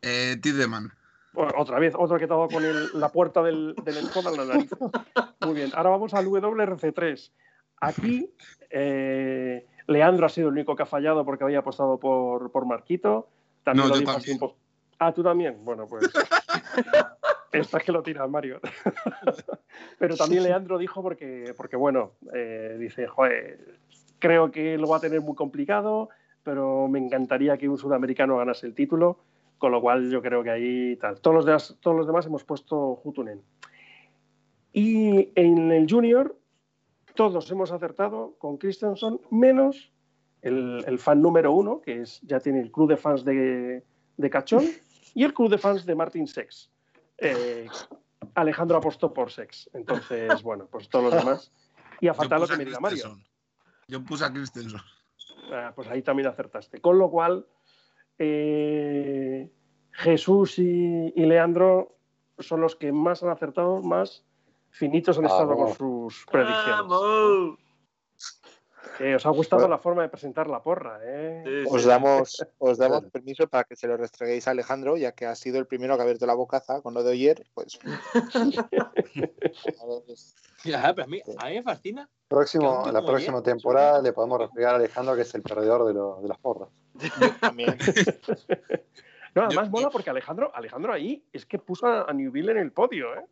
Eh, 0.00 0.38
Tideman. 0.40 0.90
Otra 1.34 1.78
vez, 1.78 1.92
otro 1.94 2.16
que 2.16 2.24
estaba 2.24 2.48
con 2.48 2.62
la 2.98 3.12
puerta 3.12 3.42
del, 3.42 3.74
del 3.84 3.98
en 3.98 4.36
la 4.38 4.44
nariz. 4.46 4.70
Muy 5.42 5.52
bien, 5.52 5.70
ahora 5.74 5.90
vamos 5.90 6.14
al 6.14 6.24
WRC3. 6.24 7.30
Aquí 7.82 8.32
eh, 8.70 9.66
Leandro 9.86 10.24
ha 10.24 10.30
sido 10.30 10.48
el 10.48 10.54
único 10.54 10.74
que 10.76 10.84
ha 10.84 10.86
fallado 10.86 11.26
porque 11.26 11.44
había 11.44 11.58
apostado 11.58 12.00
por, 12.00 12.50
por 12.52 12.64
Marquito. 12.64 13.28
También 13.64 13.86
lo 13.90 13.98
dijo 13.98 14.12
así 14.12 14.30
un 14.30 14.38
poco. 14.38 14.56
Ah, 14.98 15.12
tú 15.12 15.22
también. 15.22 15.62
Bueno, 15.62 15.86
pues. 15.86 16.10
Esta 17.60 17.78
es 17.78 17.84
que 17.84 17.92
lo 17.92 18.02
tira 18.02 18.26
Mario. 18.26 18.60
Pero 19.98 20.16
también 20.16 20.42
Leandro 20.42 20.78
dijo 20.78 21.02
porque, 21.02 21.54
porque 21.56 21.76
bueno, 21.76 22.12
eh, 22.34 22.76
dice, 22.78 23.06
joder, 23.06 23.78
creo 24.18 24.50
que 24.50 24.78
lo 24.78 24.88
va 24.88 24.98
a 24.98 25.00
tener 25.00 25.20
muy 25.20 25.34
complicado, 25.34 26.08
pero 26.42 26.88
me 26.88 26.98
encantaría 26.98 27.58
que 27.58 27.68
un 27.68 27.76
sudamericano 27.76 28.38
ganase 28.38 28.66
el 28.66 28.74
título. 28.74 29.18
Con 29.58 29.72
lo 29.72 29.80
cual 29.80 30.10
yo 30.10 30.20
creo 30.20 30.42
que 30.42 30.50
ahí 30.50 30.96
tal. 30.96 31.18
Todos 31.20 31.34
los 31.34 31.46
demás, 31.46 31.76
todos 31.80 31.96
los 31.96 32.06
demás 32.06 32.26
hemos 32.26 32.44
puesto 32.44 33.00
Hutunen. 33.02 33.40
Y 34.70 35.32
en 35.34 35.72
el 35.72 35.90
junior 35.90 36.36
todos 37.16 37.50
hemos 37.50 37.72
acertado 37.72 38.36
con 38.38 38.58
Christensen, 38.58 39.18
menos 39.30 39.90
el, 40.42 40.98
fan 40.98 41.20
número 41.20 41.52
uno, 41.52 41.80
que 41.80 42.02
es, 42.02 42.20
ya 42.20 42.38
tiene 42.38 42.60
el 42.60 42.70
club 42.70 42.90
de 42.90 42.96
fans 42.96 43.24
de, 43.24 43.82
de 44.16 44.30
Cachón, 44.30 44.64
y 45.14 45.24
el 45.24 45.34
club 45.34 45.50
de 45.50 45.58
fans 45.58 45.84
de 45.84 45.94
Martin 45.94 46.28
Sex. 46.28 46.70
Eh, 47.18 47.68
Alejandro 48.34 48.78
apostó 48.78 49.12
por 49.12 49.30
Sex. 49.30 49.70
Entonces, 49.72 50.42
bueno, 50.42 50.66
pues 50.70 50.88
todos 50.88 51.06
los 51.06 51.24
demás. 51.24 51.52
Y 52.00 52.08
a 52.08 52.14
faltar 52.14 52.40
lo 52.40 52.46
que 52.46 52.56
me 52.56 52.64
diga 52.64 52.80
Mario. 52.80 53.18
Yo 53.88 54.04
puse 54.04 54.24
a 54.24 54.32
Christensen. 54.32 54.80
Ah, 55.52 55.72
pues 55.74 55.88
ahí 55.88 56.02
también 56.02 56.28
acertaste. 56.28 56.80
Con 56.80 56.98
lo 56.98 57.10
cual, 57.10 57.46
eh, 58.18 59.50
Jesús 59.92 60.58
y, 60.58 61.12
Leandro 61.16 61.96
son 62.38 62.60
los 62.60 62.76
que 62.76 62.92
más 62.92 63.22
han 63.22 63.30
acertado, 63.30 63.80
más 63.82 64.24
finitos 64.70 65.18
han 65.18 65.24
estado 65.24 65.56
con 65.56 65.74
sus 65.74 66.26
predicciones. 66.30 67.58
Eh, 69.00 69.14
os 69.14 69.26
ha 69.26 69.30
gustado 69.30 69.68
la 69.68 69.78
forma 69.78 70.02
de 70.02 70.08
presentar 70.08 70.48
la 70.48 70.62
porra, 70.62 70.98
¿eh? 71.02 71.42
Sí, 71.44 71.68
Os 71.70 71.84
damos, 71.84 72.44
os 72.58 72.78
damos 72.78 73.04
permiso 73.10 73.46
para 73.46 73.64
que 73.64 73.76
se 73.76 73.86
lo 73.86 73.96
restreguéis 73.96 74.46
a 74.48 74.52
Alejandro, 74.52 74.96
ya 74.96 75.12
que 75.12 75.26
ha 75.26 75.34
sido 75.34 75.58
el 75.58 75.66
primero 75.66 75.94
que 75.96 76.00
ha 76.00 76.04
abierto 76.04 76.26
la 76.26 76.34
bocaza 76.34 76.80
con 76.82 76.94
lo 76.94 77.02
de 77.02 77.12
ayer. 77.12 77.46
Pues. 77.54 77.78
Ya, 80.64 80.92
pero 80.94 81.04
a 81.04 81.06
mí, 81.06 81.20
a 81.38 81.46
mí 81.48 81.54
me 81.56 81.62
fascina. 81.62 82.08
Próximo, 82.28 82.88
la 82.92 83.04
próxima 83.04 83.42
temporada 83.42 84.02
le 84.02 84.12
podemos 84.12 84.38
reflejar 84.40 84.72
a 84.72 84.76
Alejandro 84.76 85.14
que 85.14 85.22
es 85.22 85.34
el 85.34 85.42
perdedor 85.42 85.86
de, 85.86 85.94
lo- 85.94 86.20
de 86.22 86.28
las 86.28 86.38
porras. 86.38 86.68
también. 87.40 87.76
No, 89.34 89.42
además 89.42 89.68
mola 89.68 89.90
porque 89.90 90.08
Alejandro, 90.08 90.50
Alejandro 90.54 90.94
ahí 90.94 91.22
es 91.30 91.44
que 91.44 91.58
puso 91.58 91.86
a, 91.86 92.04
a 92.08 92.12
Newville 92.14 92.52
en 92.52 92.56
el 92.56 92.72
podio, 92.72 93.14
¿eh? 93.14 93.26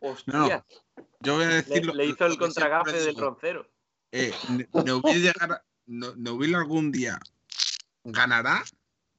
Hostia, 0.00 0.66
Yo 1.20 1.36
voy 1.36 1.44
a 1.44 1.48
le, 1.48 1.54
decir 1.54 1.86
lo- 1.86 1.94
le 1.94 2.04
hizo 2.04 2.26
el 2.26 2.36
contragafe 2.36 2.92
del 2.92 3.16
roncero. 3.16 3.64
Eh, 4.12 4.32
Ne- 4.50 4.68
Neuville 4.84 5.20
llegará- 5.20 5.62
Ne- 5.86 6.14
Neuville 6.16 6.56
algún 6.56 6.92
día 6.92 7.18
ganará 8.04 8.62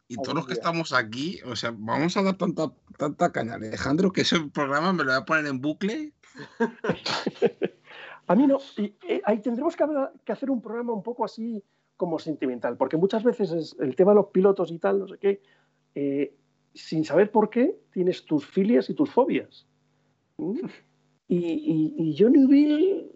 y 0.07 0.15
todos 0.15 0.33
los 0.35 0.45
que 0.45 0.53
día. 0.53 0.61
estamos 0.61 0.93
aquí, 0.93 1.39
o 1.45 1.55
sea, 1.55 1.73
vamos 1.77 2.15
a 2.17 2.23
dar 2.23 2.37
tanta, 2.37 2.71
tanta 2.97 3.31
caña 3.31 3.53
a 3.53 3.55
Alejandro 3.55 4.11
que 4.11 4.21
ese 4.21 4.39
programa 4.53 4.93
me 4.93 5.03
lo 5.03 5.11
voy 5.11 5.21
a 5.21 5.25
poner 5.25 5.45
en 5.47 5.61
bucle. 5.61 6.13
A 8.27 8.35
mí 8.35 8.47
no. 8.47 8.59
Y, 8.77 8.93
eh, 9.07 9.21
ahí 9.25 9.41
tendremos 9.41 9.75
que, 9.75 9.83
hablar- 9.83 10.13
que 10.23 10.31
hacer 10.31 10.49
un 10.49 10.61
programa 10.61 10.93
un 10.93 11.03
poco 11.03 11.25
así 11.25 11.63
como 11.97 12.19
sentimental, 12.19 12.77
porque 12.77 12.97
muchas 12.97 13.23
veces 13.23 13.51
es 13.51 13.75
el 13.79 13.95
tema 13.95 14.11
de 14.11 14.15
los 14.15 14.27
pilotos 14.27 14.71
y 14.71 14.79
tal, 14.79 14.99
no 14.99 15.07
sé 15.07 15.17
qué, 15.17 15.41
eh, 15.95 16.35
sin 16.73 17.03
saber 17.05 17.31
por 17.31 17.49
qué 17.49 17.77
tienes 17.91 18.25
tus 18.25 18.45
filias 18.45 18.89
y 18.89 18.93
tus 18.93 19.09
fobias. 19.11 19.65
¿Mm? 20.37 20.59
Y, 21.27 21.37
y- 21.37 21.93
y 21.97 22.13
yo, 22.13 22.29
Newville, 22.29 23.09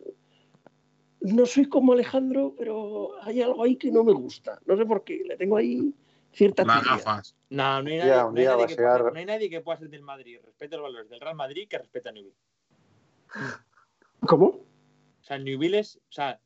no 1.34 1.46
soy 1.46 1.66
como 1.70 1.94
Alejandro, 1.94 2.54
pero 2.58 3.12
hay 3.22 3.42
algo 3.42 3.64
ahí 3.64 3.76
que 3.76 3.92
no 3.92 4.04
me 4.04 4.14
gusta. 4.14 4.60
No 4.66 4.76
sé 4.78 4.86
por 4.86 5.04
qué, 5.04 5.24
le 5.26 5.38
tengo 5.38 5.58
ahí 5.58 5.94
cierta 6.32 6.64
Las 6.66 6.84
gafas. 6.84 7.36
No, 7.50 7.82
no 7.82 7.90
hay 7.90 7.98
nadie, 7.98 8.12
no 8.12 8.28
hay 8.36 8.46
nadie 8.46 8.46
que 8.46 8.56
pueda 8.56 8.68
llegar- 8.68 9.02
ser- 9.04 9.14
no 9.14 9.20
hay 9.20 9.26
nadie 9.26 9.50
que 9.50 9.62
pueda 9.62 9.78
ser 9.78 9.90
del 9.90 10.02
Madrid, 10.02 10.40
respeta 10.44 10.76
los 10.78 10.84
valores 10.84 11.10
del 11.10 11.20
Real 11.22 11.36
Madrid 11.36 11.68
que 11.70 11.78
respeta 11.78 12.10
a 12.10 12.12
Newville. 12.14 12.36
¿Cómo? 14.22 14.46
O 14.48 15.24
sea, 15.24 15.38
Newville 15.38 15.80
es, 15.80 15.98
o 15.98 16.12
sea, 16.12 16.40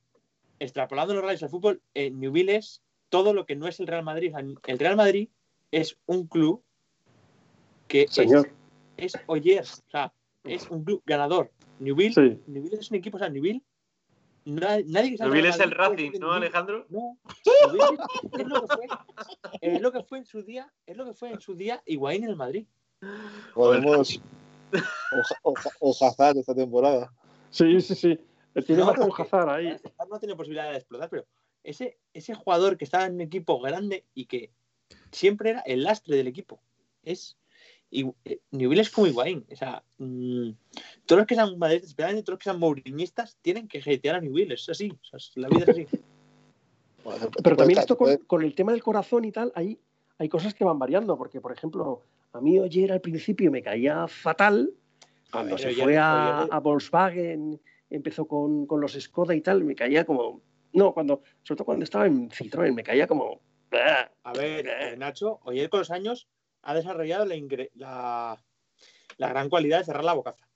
extrapolando 0.60 1.14
los 1.14 1.24
reales 1.24 1.44
al 1.44 1.50
fútbol, 1.50 1.82
eh, 1.94 2.12
Newville 2.12 2.56
es 2.56 2.82
todo 3.10 3.34
lo 3.34 3.46
que 3.46 3.56
no 3.56 3.68
es 3.68 3.80
el 3.80 3.88
Real 3.88 4.04
Madrid. 4.04 4.30
O 4.36 4.40
sea, 4.40 4.46
el 4.74 4.80
Real 4.80 4.96
Madrid 4.96 5.30
es 5.72 5.98
un 6.06 6.28
club 6.28 6.64
que 7.88 8.04
es, 8.04 8.18
es 8.98 9.14
Oyer, 9.28 9.62
o 9.64 9.90
sea, 9.92 10.14
es 10.44 10.70
un 10.70 10.84
club 10.84 11.02
ganador. 11.06 11.52
Newville, 11.80 12.14
Sí. 12.14 12.42
Newville 12.48 12.78
es 12.80 12.92
un 12.92 12.98
equipo, 12.98 13.18
o 13.18 13.20
sea, 13.20 13.30
Newville, 13.30 13.64
na- 14.50 14.80
nadie 14.86 15.16
que 15.18 15.26
Real 15.26 15.46
es 15.46 15.60
el 15.60 15.72
Racing, 15.72 16.12
¿no. 16.20 16.32
Alejandro? 16.34 16.86
No, 16.90 17.18
es 18.32 18.48
lo 18.48 18.62
que 18.62 18.76
fue, 18.76 18.88
es 19.62 19.82
lo 19.82 19.92
que 19.92 20.04
fue 20.04 20.18
en 20.20 20.26
su 20.26 20.44
día, 20.44 20.72
es 20.86 20.98
lo 20.98 21.06
que 21.06 21.14
fue 21.14 21.32
en 21.32 21.40
su 21.42 21.56
día 21.56 21.82
Higuaín 21.86 22.24
en 22.24 22.30
el 22.32 22.36
Madrid. 22.36 22.66
Podemos. 23.54 24.20
Oja- 24.72 25.40
oja- 25.44 25.70
Ojazar 25.80 26.38
esta 26.38 26.54
temporada. 26.54 27.12
Sí, 27.50 27.80
sí, 27.82 27.96
sí. 27.96 28.20
Tiene 28.66 28.84
No, 28.84 28.94
con 28.94 29.10
Hazard 29.18 29.50
ahí. 29.50 29.76
no 30.10 30.20
tiene 30.20 30.36
posibilidad 30.36 30.70
de 30.72 30.78
explotar, 30.78 31.10
pero 31.10 31.26
ese, 31.64 31.98
ese 32.14 32.34
jugador 32.36 32.78
que 32.78 32.86
estaba 32.86 33.06
en 33.06 33.16
un 33.16 33.22
equipo 33.22 33.60
grande 33.60 34.06
y 34.14 34.26
que 34.26 34.52
siempre 35.12 35.52
era 35.52 35.62
el 35.62 35.84
lastre 35.84 36.16
del 36.18 36.28
equipo. 36.28 36.62
Es. 37.04 37.38
Y 37.92 38.06
eh, 38.26 38.40
Newell 38.52 38.80
es 38.80 38.90
como 38.90 39.08
Higuaín. 39.08 39.46
O 39.52 39.56
sea, 39.56 39.84
mm, 39.98 40.52
todos 41.06 41.20
los 41.20 41.28
que 41.28 41.36
sean 41.36 41.58
madridistas, 41.58 41.90
especialmente 41.90 42.24
todos 42.24 42.34
los 42.36 42.40
que 42.40 42.50
sean 42.50 42.60
mourinistas, 42.60 43.38
tienen 43.42 43.68
que 43.68 43.80
hatear 43.80 44.16
a 44.16 44.22
Newell. 44.22 44.52
Es 44.52 44.70
así. 44.70 44.92
O 44.92 45.18
sea, 45.18 45.20
la 45.36 45.50
vida 45.50 45.64
es 45.64 45.70
así. 45.70 45.88
Bueno, 47.04 47.30
Pero 47.44 47.56
también 47.56 47.80
esto 47.80 47.98
con, 47.98 48.18
con 48.18 48.44
el 48.44 48.54
tema 48.54 48.72
del 48.72 48.84
corazón 48.84 49.26
y 49.26 49.32
tal, 49.32 49.52
hay, 49.56 49.80
hay 50.18 50.30
cosas 50.30 50.54
que 50.54 50.64
van 50.64 50.78
variando, 50.78 51.18
porque 51.18 51.40
por 51.40 51.52
ejemplo, 51.52 52.04
a 52.34 52.42
mí 52.42 52.60
Oyer 52.60 52.92
al 52.92 53.02
principio 53.02 53.50
me 53.52 53.64
caía 53.64 54.08
fatal, 54.08 54.72
cuando 55.32 55.56
ver, 55.56 55.62
se 55.62 55.82
fue 55.82 55.98
a, 55.98 56.42
a 56.42 56.60
Volkswagen, 56.60 57.60
empezó 57.90 58.28
con, 58.28 58.66
con 58.66 58.82
los 58.82 58.94
Skoda 58.94 59.36
y 59.36 59.42
tal, 59.42 59.64
me 59.64 59.76
caía 59.76 60.06
como... 60.06 60.42
No, 60.74 60.94
cuando, 60.94 61.24
sobre 61.42 61.58
todo 61.58 61.66
cuando 61.66 61.84
estaba 61.84 62.06
en 62.06 62.30
Citroën, 62.30 62.74
me 62.74 62.84
caía 62.84 63.08
como... 63.08 63.42
A 64.24 64.34
ver, 64.34 64.68
eh, 64.82 64.96
Nacho, 64.98 65.40
Oyer 65.44 65.70
con 65.70 65.80
los 65.80 65.92
años 65.92 66.28
ha 66.62 66.74
desarrollado 66.74 67.26
la, 67.26 67.36
ingre- 67.36 67.72
la, 67.76 68.38
la 69.18 69.30
gran 69.30 69.50
cualidad 69.50 69.80
de 69.80 69.86
cerrar 69.86 70.04
la 70.04 70.14
bocaza. 70.14 70.48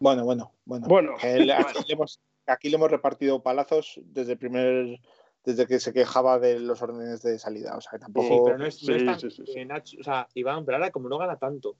Bueno, 0.00 0.24
bueno, 0.24 0.52
bueno. 0.64 0.86
Bueno, 0.88 1.16
aquí, 1.16 1.42
le 1.86 1.92
hemos, 1.92 2.20
aquí 2.46 2.68
le 2.70 2.76
hemos 2.76 2.90
repartido 2.90 3.42
palazos 3.42 4.00
desde 4.04 4.32
el 4.32 4.38
primer. 4.38 5.00
Desde 5.44 5.66
que 5.66 5.80
se 5.80 5.94
quejaba 5.94 6.38
de 6.38 6.58
los 6.60 6.82
órdenes 6.82 7.22
de 7.22 7.38
salida. 7.38 7.74
O 7.76 7.80
sea, 7.80 7.92
que 7.92 7.98
tampoco. 8.00 8.26
Sí, 8.26 8.40
pero 8.44 8.58
no 8.58 8.66
es, 8.66 8.82
no 8.82 8.94
es 8.94 9.00
Sí, 9.00 9.06
tan- 9.06 9.20
sí, 9.20 9.30
sí, 9.30 9.42
sí. 9.46 9.58
eh, 9.60 9.64
Nacho- 9.64 9.96
o 10.00 10.02
sea, 10.02 10.28
Iván, 10.34 10.64
pero 10.66 10.76
ahora 10.76 10.90
como 10.90 11.08
no 11.08 11.16
gana 11.16 11.38
tanto, 11.38 11.76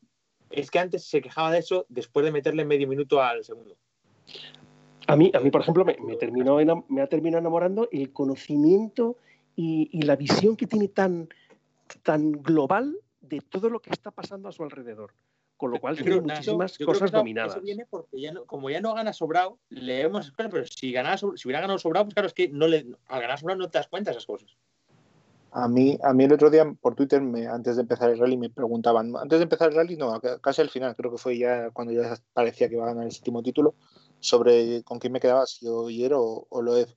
es 0.49 0.71
que 0.71 0.79
antes 0.79 1.05
se 1.05 1.21
quejaba 1.21 1.51
de 1.51 1.59
eso 1.59 1.85
después 1.89 2.25
de 2.25 2.33
meterle 2.33 2.65
medio 2.65 2.89
minuto 2.89 3.21
al 3.21 3.45
segundo. 3.45 3.77
A 5.07 5.17
mí, 5.17 5.31
a 5.35 5.41
mí 5.41 5.51
por 5.51 5.61
ejemplo, 5.61 5.85
me, 5.85 5.97
me 6.01 6.17
terminó 6.17 6.57
me 6.89 7.03
ha 7.03 7.07
terminado 7.09 7.41
enamorando 7.41 7.89
el 7.93 8.13
conocimiento 8.13 9.17
y, 9.55 9.91
y 9.93 10.03
la 10.03 10.17
visión 10.17 10.57
que 10.57 10.67
tiene 10.67 10.89
tan, 10.89 11.29
tan 12.03 12.33
global 12.33 12.97
de 13.29 13.41
todo 13.41 13.69
lo 13.71 13.81
que 13.81 13.91
está 13.91 14.11
pasando 14.11 14.49
a 14.49 14.53
su 14.53 14.63
alrededor. 14.63 15.13
Con 15.57 15.73
lo 15.73 15.81
cual 15.81 15.97
Yo 15.97 16.05
tiene 16.05 16.21
muchísimas 16.21 16.73
yo 16.73 16.77
creo 16.77 16.87
que 16.87 16.93
cosas 16.99 17.11
eso- 17.11 17.19
dominadas. 17.19 17.53
Eso 17.57 17.61
viene 17.63 17.85
porque 17.91 18.21
ya 18.21 18.33
no, 18.33 18.45
como 18.47 18.71
ya 18.71 18.81
no 18.81 18.95
gana 18.95 19.13
sobrado, 19.13 19.59
leemos 19.71 20.23
esas 20.27 20.37
cosas, 20.37 20.53
pero 20.53 20.65
si, 20.67 20.93
ganara 20.93 21.17
sobre- 21.19 21.37
si 21.37 21.49
hubiera 21.49 21.61
ganado 21.61 21.79
sobrado, 21.79 22.05
pues 22.07 22.15
claro, 22.15 22.29
es 22.29 22.35
que 22.35 22.49
no 22.49 22.69
le, 22.69 22.87
al 23.07 23.21
ganar 23.21 23.39
sobrado 23.41 23.59
no 23.59 23.69
te 23.71 23.79
das 23.79 23.89
cuenta 23.89 24.11
de 24.11 24.17
esas 24.19 24.27
cosas. 24.27 24.57
A 25.51 25.67
mí, 25.67 25.99
a 26.03 26.13
mí 26.13 26.25
el 26.25 26.33
otro 26.35 26.51
día 26.51 26.71
por 26.81 26.95
Twitter, 26.95 27.21
me- 27.23 27.47
antes 27.49 27.77
de 27.77 27.83
empezar 27.83 28.11
el 28.11 28.19
rally, 28.19 28.37
me 28.37 28.51
preguntaban, 28.51 29.17
antes 29.17 29.39
de 29.39 29.43
empezar 29.45 29.71
el 29.71 29.77
rally, 29.77 29.97
no, 29.97 30.21
ca- 30.21 30.39
casi 30.39 30.61
al 30.61 30.69
final, 30.69 30.95
creo 30.95 31.11
que 31.11 31.19
fue 31.19 31.39
ya 31.39 31.71
cuando 31.71 31.93
ya 31.93 32.15
parecía 32.35 32.69
que 32.69 32.75
iba 32.75 32.85
a 32.85 32.89
ganar 32.89 33.05
el 33.07 33.13
séptimo 33.13 33.43
título, 33.43 33.75
sobre 34.21 34.83
con 34.85 34.99
quién 34.99 35.13
me 35.13 35.21
quedaba, 35.21 35.47
si 35.47 35.67
Oyer 35.67 36.13
o, 36.15 36.47
o 36.49 36.63
Loeb. 36.63 36.89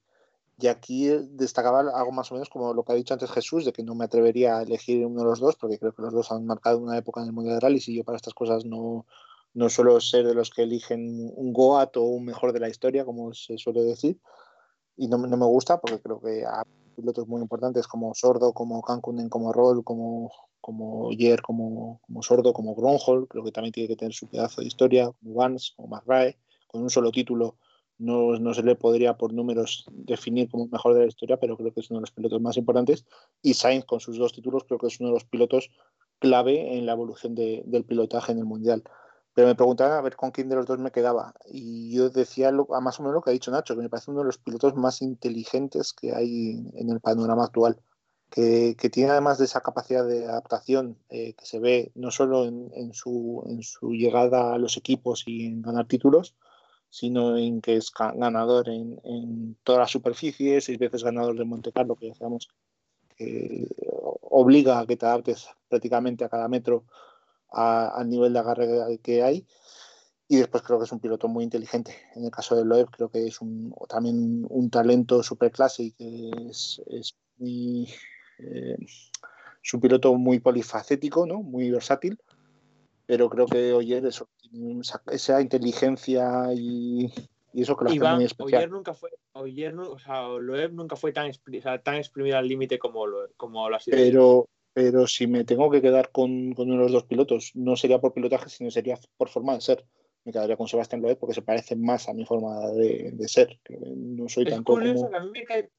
Y 0.62 0.68
aquí 0.68 1.08
destacaba 1.08 1.80
algo 1.80 2.12
más 2.12 2.32
o 2.32 2.36
menos 2.36 2.48
como 2.48 2.72
lo 2.76 2.84
que 2.84 2.92
ha 2.92 2.96
dicho 2.96 3.16
antes 3.16 3.32
Jesús, 3.32 3.66
de 3.66 3.74
que 3.74 3.82
no 3.82 3.96
me 3.96 4.06
atrevería 4.06 4.58
a 4.58 4.62
elegir 4.62 5.04
uno 5.04 5.22
de 5.22 5.26
los 5.26 5.40
dos, 5.40 5.56
porque 5.56 5.80
creo 5.80 5.92
que 5.92 6.04
los 6.04 6.14
dos 6.14 6.32
han 6.32 6.46
marcado 6.46 6.78
una 6.78 6.98
época 6.98 7.22
en 7.22 7.28
el 7.28 7.34
Mundial 7.34 7.56
de 7.56 7.62
Rally 7.62 7.82
y 7.88 7.96
yo 7.96 8.04
para 8.04 8.18
estas 8.18 8.36
cosas 8.36 8.64
no, 8.64 9.08
no 9.56 9.70
suelo 9.70 10.00
ser 10.00 10.28
de 10.28 10.36
los 10.36 10.52
que 10.52 10.62
eligen 10.62 11.32
un 11.36 11.52
Goat 11.52 11.98
o 11.98 12.04
un 12.04 12.26
mejor 12.26 12.54
de 12.54 12.60
la 12.60 12.70
historia, 12.70 13.06
como 13.06 13.34
se 13.34 13.58
suele 13.58 13.82
decir. 13.82 14.20
Y 14.98 15.08
no, 15.08 15.18
no 15.18 15.36
me 15.36 15.46
gusta 15.48 15.82
porque 15.82 16.00
creo 16.00 16.22
que 16.22 16.46
hay 16.46 16.64
pilotos 16.96 17.28
muy 17.28 17.42
importantes 17.42 17.88
como 17.88 18.14
Sordo, 18.14 18.54
como 18.54 18.84
Cancunen, 18.84 19.30
como 19.30 19.52
Roll, 19.52 19.84
como, 19.84 20.32
como 20.60 21.08
Oyer, 21.08 21.42
como, 21.42 22.02
como 22.06 22.22
Sordo, 22.22 22.54
como 22.54 22.76
Gronholm, 22.76 23.26
creo 23.26 23.44
que 23.44 23.52
también 23.52 23.74
tiene 23.74 23.88
que 23.88 23.96
tener 23.96 24.14
su 24.14 24.28
pedazo 24.28 24.62
de 24.62 24.68
historia, 24.68 25.12
como 25.12 25.34
Vance, 25.34 25.72
como 25.76 25.88
McRae, 25.88 26.38
con 26.68 26.84
un 26.84 26.92
solo 26.92 27.12
título 27.12 27.56
no, 28.02 28.34
no 28.40 28.54
se 28.54 28.64
le 28.64 28.76
podría 28.76 29.18
por 29.18 29.34
números 29.34 29.86
definir 29.92 30.50
como 30.50 30.66
el 30.66 30.72
mejor 30.72 30.94
de 30.94 31.02
la 31.02 31.08
historia, 31.08 31.38
pero 31.38 31.56
creo 31.58 31.74
que 31.74 31.80
es 31.82 31.90
uno 31.90 32.00
de 32.00 32.02
los 32.02 32.12
pilotos 32.12 32.42
más 32.42 32.58
importantes. 32.58 33.06
Y 33.42 33.54
Sainz, 33.54 33.86
con 33.86 34.00
sus 34.00 34.18
dos 34.18 34.34
títulos, 34.34 34.64
creo 34.66 34.80
que 34.80 34.88
es 34.88 35.00
uno 35.00 35.10
de 35.10 35.14
los 35.16 35.26
pilotos 35.26 35.70
clave 36.20 36.78
en 36.78 36.86
la 36.86 36.94
evolución 36.94 37.36
de- 37.36 37.64
del 37.66 37.84
pilotaje 37.86 38.32
en 38.32 38.40
el 38.40 38.46
Mundial. 38.46 38.84
Pero 39.34 39.48
me 39.48 39.56
preguntaban 39.56 39.98
a 39.98 40.02
ver 40.02 40.16
con 40.16 40.32
quién 40.32 40.50
de 40.50 40.56
los 40.56 40.66
dos 40.66 40.78
me 40.80 40.92
quedaba. 40.92 41.34
Y 41.50 41.96
yo 41.96 42.10
decía 42.10 42.52
lo- 42.52 42.68
más 42.82 43.00
o 43.00 43.04
menos 43.04 43.16
lo 43.16 43.22
que 43.22 43.30
ha 43.30 43.34
dicho 43.34 43.50
Nacho, 43.52 43.76
que 43.76 43.82
me 43.82 43.90
parece 43.90 44.12
uno 44.12 44.20
de 44.22 44.26
los 44.26 44.38
pilotos 44.38 44.76
más 44.76 45.02
inteligentes 45.02 45.94
que 45.94 46.14
hay 46.14 46.60
en 46.74 46.90
el 46.90 47.00
panorama 47.00 47.46
actual. 47.46 47.80
Que, 48.30 48.76
que 48.80 48.90
tiene 48.90 49.12
además 49.12 49.40
de 49.40 49.46
esa 49.46 49.60
capacidad 49.60 50.08
de 50.08 50.24
adaptación 50.26 50.98
eh, 51.10 51.34
que 51.34 51.46
se 51.46 51.60
ve 51.60 51.92
no 51.96 52.12
solo 52.12 52.46
en 52.46 52.94
su, 52.94 53.44
en 53.46 53.62
su 53.62 53.92
llegada 53.92 54.54
a 54.54 54.58
los 54.58 54.78
equipos 54.78 55.24
y 55.28 55.46
en 55.48 55.62
ganar 55.62 55.86
títulos, 55.86 56.34
sino 56.92 57.38
en 57.38 57.62
que 57.62 57.78
es 57.78 57.92
ga- 57.92 58.16
ganador 58.16 58.70
en, 58.70 59.00
en 59.06 59.56
todas 59.64 59.80
las 59.80 59.92
superficies, 59.92 60.66
seis 60.66 60.78
veces 60.78 61.04
ganador 61.04 61.38
de 61.38 61.46
Monte 61.46 61.72
Carlo, 61.72 61.96
que 61.96 62.10
ya 62.10 62.16
sabemos 62.16 62.50
que 63.18 63.66
obliga 64.22 64.80
a 64.80 64.86
que 64.86 64.98
te 64.98 65.06
adaptes 65.06 65.48
prácticamente 65.70 66.26
a 66.26 66.30
cada 66.30 66.48
metro 66.48 66.84
al 67.50 68.08
nivel 68.10 68.34
de 68.34 68.40
agarre 68.40 69.00
que 69.02 69.24
hay. 69.24 69.48
Y 70.28 70.38
después 70.38 70.64
creo 70.64 70.80
que 70.80 70.86
es 70.86 70.92
un 70.92 71.00
piloto 71.00 71.28
muy 71.28 71.44
inteligente. 71.44 71.96
En 72.16 72.26
el 72.26 72.32
caso 72.32 72.56
de 72.56 72.64
Loeb 72.64 72.90
creo 72.92 73.10
que 73.10 73.28
es 73.28 73.40
también 73.90 74.46
un 74.50 74.70
talento 74.70 75.24
superclase 75.24 75.84
y 75.84 75.92
que 75.92 76.32
es, 76.50 76.82
es 76.88 77.16
muy, 77.38 77.90
eh, 78.40 78.78
es 78.80 79.74
un 79.74 79.82
piloto 79.82 80.14
muy 80.16 80.40
polifacético, 80.40 81.26
¿no? 81.26 81.42
muy 81.42 81.72
versátil 81.72 82.20
pero 83.12 83.30
creo 83.30 83.46
que 83.46 83.74
Oyer 83.74 84.00
tiene 84.00 84.41
esa, 84.82 85.02
esa 85.12 85.42
inteligencia 85.42 86.54
y, 86.54 87.12
y 87.54 87.62
eso 87.62 87.76
que 87.76 87.86
lo 87.86 87.90
hace 87.90 87.98
Iván, 87.98 88.16
muy 88.16 88.26
especial. 88.26 88.60
Oyer 88.62 88.72
nunca 88.72 88.94
fue, 88.94 89.10
Oyer, 89.34 89.78
o 89.78 90.00
sea, 90.00 90.28
Loeb 90.28 90.74
nunca 90.74 90.96
fue 90.96 91.12
tan, 91.12 91.30
o 91.30 91.62
sea, 91.62 91.82
tan 91.82 91.96
exprimido 91.96 92.38
al 92.38 92.48
límite 92.48 92.80
como 92.80 93.08
lo, 93.08 93.30
como 93.38 93.70
lo 93.70 93.76
ha 93.76 93.80
sido. 93.80 93.98
Pero, 93.98 94.50
pero 94.74 95.08
si 95.08 95.28
me 95.28 95.44
tengo 95.44 95.70
que 95.70 95.82
quedar 95.82 96.12
con, 96.12 96.54
con 96.54 96.70
uno 96.70 96.78
de 96.78 96.84
los 96.84 96.92
dos 96.92 97.06
pilotos, 97.06 97.52
no 97.56 97.76
sería 97.76 98.00
por 98.00 98.14
pilotaje, 98.14 98.50
sino 98.50 98.72
sería 98.72 98.98
por 99.18 99.30
forma 99.30 99.54
de 99.54 99.62
ser. 99.62 99.86
Me 100.24 100.32
quedaría 100.32 100.56
con 100.56 100.68
Sebastián 100.68 101.02
Loeb 101.02 101.18
porque 101.18 101.34
se 101.34 101.42
parece 101.42 101.76
más 101.76 102.08
a 102.08 102.14
mi 102.14 102.26
forma 102.26 102.68
de, 102.70 103.12
de 103.12 103.28
ser. 103.28 103.60
No 103.70 104.30
soy 104.30 104.44
es 104.44 104.52
tanto 104.52 104.74
curioso 104.74 105.06
como... 105.06 105.18
a 105.18 105.20
mí 105.22 105.32
me 105.32 105.44
cae, 105.44 105.70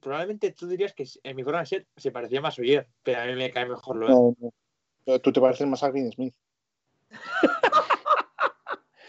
probablemente 0.00 0.52
tú 0.52 0.68
dirías 0.68 0.94
que 0.94 1.04
en 1.22 1.36
mi 1.36 1.42
forma 1.42 1.60
de 1.60 1.66
ser 1.66 1.86
se 1.96 2.12
parecía 2.12 2.40
más 2.40 2.58
a 2.58 2.62
Oyer, 2.62 2.88
pero 3.02 3.20
a 3.20 3.26
mí 3.26 3.34
me 3.34 3.50
cae 3.50 3.66
mejor 3.66 3.96
lo 3.96 4.34
No, 5.06 5.18
Tú 5.18 5.32
te 5.32 5.40
pareces 5.40 5.66
más 5.66 5.82
a 5.82 5.90
Green 5.90 6.12
Smith. 6.12 6.34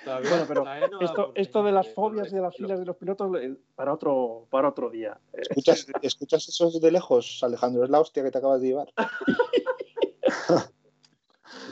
Todavía- 0.04 0.30
Bueno, 0.30 0.46
pero 0.48 0.64
no 0.64 1.32
Esto, 1.36 1.64
de 1.64 1.72
las 1.72 1.88
fobias 1.94 2.32
y 2.32 2.36
de 2.36 2.42
las 2.42 2.56
filas 2.56 2.80
de 2.80 2.86
los 2.86 2.96
pilotos 2.96 3.32
eh, 3.40 3.56
para 3.76 3.94
otro, 3.94 4.48
para 4.50 4.70
otro 4.70 4.90
día. 4.90 5.20
Eh, 5.34 5.42
¿Escuchas, 5.42 5.88
¿Escuchas 6.02 6.48
eso 6.50 6.72
de 6.80 6.92
lejos, 6.92 7.40
Alejandro? 7.44 7.84
Es 7.84 7.90
la 7.90 8.00
hostia 8.00 8.24
que 8.24 8.32
te 8.32 8.38
acabas 8.40 8.62
de 8.62 8.68
llevar. 8.68 8.88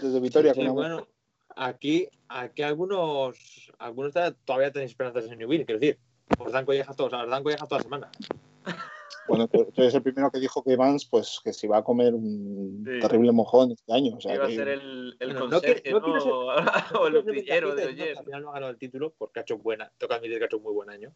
Desde 0.02 0.20
Vitoria, 0.20 0.54
Sí, 0.54 0.66
con 0.66 0.76
bueno, 0.76 1.08
aquí, 1.56 2.08
aquí 2.28 2.62
algunos, 2.62 3.72
algunos 3.80 4.14
todavía 4.46 4.72
tenéis 4.72 4.92
esperanzas 4.92 5.26
en 5.26 5.40
Newville, 5.40 5.66
quiero 5.66 5.80
decir. 5.80 6.00
Os 6.38 6.52
dan 6.52 6.66
collejas 6.66 6.96
todos, 6.96 7.12
os 7.14 7.30
dan 7.30 7.44
collejas 7.44 7.68
toda 7.68 7.80
la 7.80 7.84
semana. 7.84 8.12
Bueno, 9.30 9.48
tú, 9.48 9.66
tú 9.74 9.82
eres 9.82 9.94
el 9.94 10.02
primero 10.04 10.30
que 10.32 10.40
dijo 10.40 10.64
que 10.64 10.76
Vance, 10.76 11.08
pues 11.10 11.40
que 11.44 11.54
se 11.54 11.68
iba 11.68 11.78
a 11.78 11.84
comer 11.84 12.14
un 12.14 12.84
Sí. 12.86 13.00
terrible 13.00 13.32
mojón 13.32 13.72
este 13.72 13.94
año. 13.94 14.18
O 14.18 14.22
sea, 14.22 14.36
Iba 14.36 14.46
a 14.46 14.50
ser 14.50 14.68
el, 14.68 15.16
el 15.20 15.28
Bueno, 15.30 15.46
no 15.46 15.50
conserje, 15.52 15.92
¿no? 15.92 16.00
no 16.00 16.20
ser- 16.20 16.32
o 17.00 17.08
el 17.08 17.24
de 17.76 17.84
ayer. 17.88 18.18
Al 18.18 18.26
final 18.26 18.42
no 18.44 18.50
ha 18.50 18.54
ganado 18.54 18.72
el 18.72 18.78
título 18.78 19.14
porque 19.18 19.40
ha 19.40 19.44
hecho 19.44 19.58
buena. 19.58 19.92
Toca 19.98 20.16
admitir 20.16 20.38
que 20.38 20.44
ha 20.44 20.48
hecho 20.48 20.60
muy 20.60 20.74
buen 20.74 20.90
año. 20.90 21.14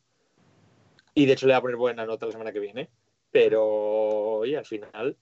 Y 1.15 1.25
de 1.25 1.33
hecho 1.33 1.47
le 1.47 1.53
va 1.53 1.57
a 1.59 1.61
poner 1.61 1.77
buena 1.77 2.05
nota 2.05 2.25
la 2.25 2.31
semana 2.31 2.51
que 2.51 2.59
viene. 2.59 2.89
Pero, 3.31 3.63
oye, 3.65 4.57
al 4.57 4.65
final, 4.65 5.17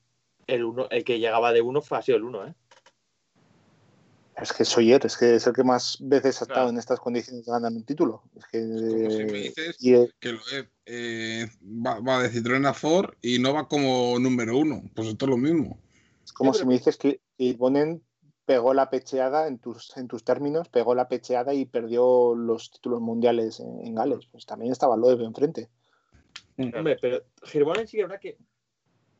el, 0.47 0.63
uno, 0.65 0.87
el 0.89 1.03
que 1.03 1.19
llegaba 1.19 1.53
de 1.53 1.61
uno 1.61 1.81
fue, 1.81 1.97
ha 1.97 2.01
sido 2.01 2.17
el 2.17 2.23
uno, 2.23 2.45
¿eh? 2.45 2.53
Es 4.37 4.53
que 4.53 4.65
Sawyer, 4.65 5.05
es 5.05 5.17
que 5.17 5.35
es 5.35 5.45
el 5.45 5.53
que 5.53 5.63
más 5.63 5.97
veces 5.99 6.41
ha 6.41 6.45
estado 6.45 6.61
Claro. 6.61 6.69
en 6.69 6.77
estas 6.77 6.99
condiciones 6.99 7.45
de 7.45 7.51
ganar 7.51 7.71
un 7.71 7.83
título. 7.83 8.23
Es 8.35 8.45
que, 8.45 8.59
como 8.61 9.11
si 9.11 9.25
me 9.25 9.39
dices 9.39 9.75
y, 9.79 9.93
eh, 9.93 10.09
que 10.19 10.31
Loeb 10.31 10.69
eh, 10.85 11.47
va, 11.63 11.99
va 11.99 12.23
de 12.23 12.31
Citroën 12.31 12.65
a 12.65 12.73
Ford 12.73 13.13
y 13.21 13.39
no 13.39 13.53
va 13.53 13.67
como 13.67 14.17
número 14.19 14.57
uno. 14.57 14.83
Pues 14.95 15.09
esto 15.09 15.25
es 15.25 15.29
lo 15.29 15.37
mismo. 15.37 15.77
es 16.23 16.31
como 16.33 16.51
Yo 16.51 16.53
si 16.53 16.59
creo 16.59 16.67
me 16.69 16.73
dices 16.75 16.97
que, 16.97 17.19
que 17.37 17.53
Bonen 17.53 18.01
pegó 18.45 18.73
la 18.73 18.89
pecheada 18.89 19.47
en 19.47 19.59
tus, 19.59 19.95
en 19.97 20.07
tus 20.07 20.23
términos, 20.23 20.69
pegó 20.69 20.95
la 20.95 21.07
pecheada 21.07 21.53
y 21.53 21.65
perdió 21.65 22.33
los 22.33 22.71
títulos 22.71 23.01
mundiales 23.01 23.59
en, 23.59 23.85
en 23.85 23.95
Gales. 23.95 24.27
Pues 24.31 24.45
también 24.45 24.71
estaba 24.71 24.97
Loeb 24.97 25.21
enfrente. 25.21 25.69
Hombre, 26.57 26.97
pero 27.01 27.23
Girbonen 27.43 27.87
sí 27.87 27.97
que 27.97 28.03
habrá 28.03 28.19
que. 28.19 28.37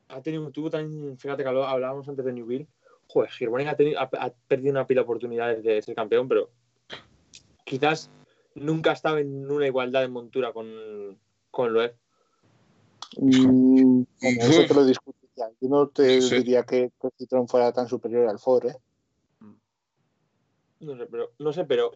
Ha 0.10 0.22
tenido 0.22 0.46
un 0.46 0.52
tubo 0.52 0.70
también. 0.70 1.18
Fíjate 1.18 1.44
que 1.44 1.50
hablábamos 1.50 2.08
antes 2.08 2.26
de 2.26 2.34
Newville. 2.34 2.68
Joder, 3.14 3.30
Girbonen 3.30 3.68
ha, 3.68 3.76
tenido- 3.76 4.00
ha, 4.00 4.10
ha 4.14 4.32
perdido 4.48 4.72
una 4.72 4.88
pila 4.88 5.02
de 5.02 5.04
oportunidades 5.04 5.64
de 5.64 5.82
ser 5.82 5.96
campeón, 5.96 6.30
pero 6.30 6.50
quizás 7.66 8.10
nunca 8.56 8.92
ha 8.92 8.94
estado 8.94 9.18
en 9.18 9.52
una 9.52 9.68
igualdad 9.68 10.02
de 10.02 10.08
montura 10.08 10.54
con, 10.54 11.20
con 11.52 11.74
Loeb. 11.74 11.94
Mm, 13.18 14.04
bueno, 14.22 14.42
eso 14.42 14.66
te 14.66 14.74
lo 14.74 14.86
discutiría. 14.86 15.50
Yo 15.60 15.68
no 15.70 15.90
te 15.90 16.22
Sí, 16.22 16.36
diría 16.36 16.64
que, 16.64 16.92
que 17.02 17.10
Citroën 17.10 17.50
fuera 17.50 17.74
tan 17.74 17.90
superior 17.90 18.30
al 18.30 18.40
Ford. 18.40 18.68
¿eh? 18.68 18.76
No 20.80 20.96
sé, 20.98 21.06
pero, 21.08 21.32
no 21.38 21.52
sé, 21.52 21.66
pero 21.66 21.92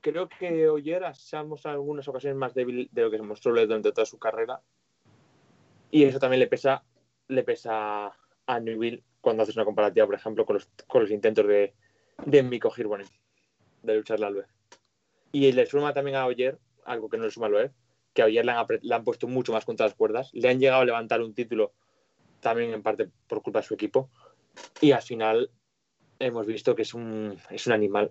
creo 0.00 0.28
que 0.28 0.68
Oyer 0.68 1.04
se 1.14 1.36
ha 1.36 1.44
mostrado 1.44 1.76
en 1.76 1.80
algunas 1.82 2.08
ocasiones 2.08 2.36
más 2.36 2.52
débil 2.52 2.88
de 2.90 3.02
lo 3.02 3.10
que 3.12 3.16
se 3.18 3.22
mostró 3.22 3.52
Loeb 3.52 3.68
durante 3.68 3.92
toda 3.92 4.06
su 4.06 4.18
carrera. 4.18 4.60
Y 5.92 6.02
eso 6.02 6.18
también 6.18 6.40
le 6.40 6.48
pesa, 6.48 6.84
le 7.28 7.44
pesa 7.44 8.12
a 8.46 8.60
Newville 8.60 9.04
cuando 9.28 9.42
haces 9.42 9.56
una 9.56 9.66
comparativa, 9.66 10.06
por 10.06 10.14
ejemplo, 10.14 10.46
con 10.46 10.54
los, 10.54 10.66
con 10.86 11.02
los 11.02 11.10
intentos 11.10 11.46
de, 11.46 11.74
de 12.24 12.42
Mikko 12.42 12.72
Hirvonen 12.74 13.06
de 13.82 13.94
lucharle 13.96 14.24
a 14.26 14.30
Loeb. 14.30 14.46
Y 15.32 15.52
le 15.52 15.66
suma 15.66 15.92
también 15.92 16.16
a 16.16 16.24
Oyer, 16.24 16.58
algo 16.86 17.10
que 17.10 17.18
no 17.18 17.24
le 17.24 17.30
suma 17.30 17.46
a 17.46 17.50
Loeb, 17.50 17.72
que 18.14 18.22
a 18.22 18.24
Oyer 18.24 18.44
le 18.44 18.52
han, 18.52 18.66
le 18.80 18.94
han 18.94 19.04
puesto 19.04 19.28
mucho 19.28 19.52
más 19.52 19.66
contra 19.66 19.84
las 19.84 19.94
cuerdas. 19.94 20.30
Le 20.32 20.48
han 20.48 20.58
llegado 20.58 20.80
a 20.80 20.84
levantar 20.86 21.20
un 21.20 21.34
título 21.34 21.74
también 22.40 22.72
en 22.72 22.82
parte 22.82 23.10
por 23.26 23.42
culpa 23.42 23.60
de 23.60 23.66
su 23.66 23.74
equipo. 23.74 24.08
Y 24.80 24.92
al 24.92 25.02
final 25.02 25.50
hemos 26.18 26.46
visto 26.46 26.74
que 26.74 26.82
es 26.82 26.94
un, 26.94 27.38
es 27.50 27.66
un 27.66 27.74
animal 27.74 28.10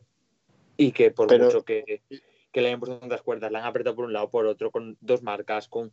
y 0.77 0.91
que 0.91 1.10
por 1.10 1.27
Pero- 1.27 1.45
mucho 1.45 1.65
que, 1.65 2.03
que 2.52 2.61
le 2.61 2.68
hayan 2.68 2.80
puesto 2.80 2.99
tantas 2.99 3.23
cuerdas, 3.23 3.52
le 3.52 3.57
han 3.57 3.65
apretado 3.65 3.95
por 3.95 4.06
un 4.06 4.14
lado 4.14 4.30
por 4.30 4.45
otro, 4.45 4.69
con 4.69 4.98
dos 5.02 5.23
marcas, 5.23 5.68
con 5.68 5.91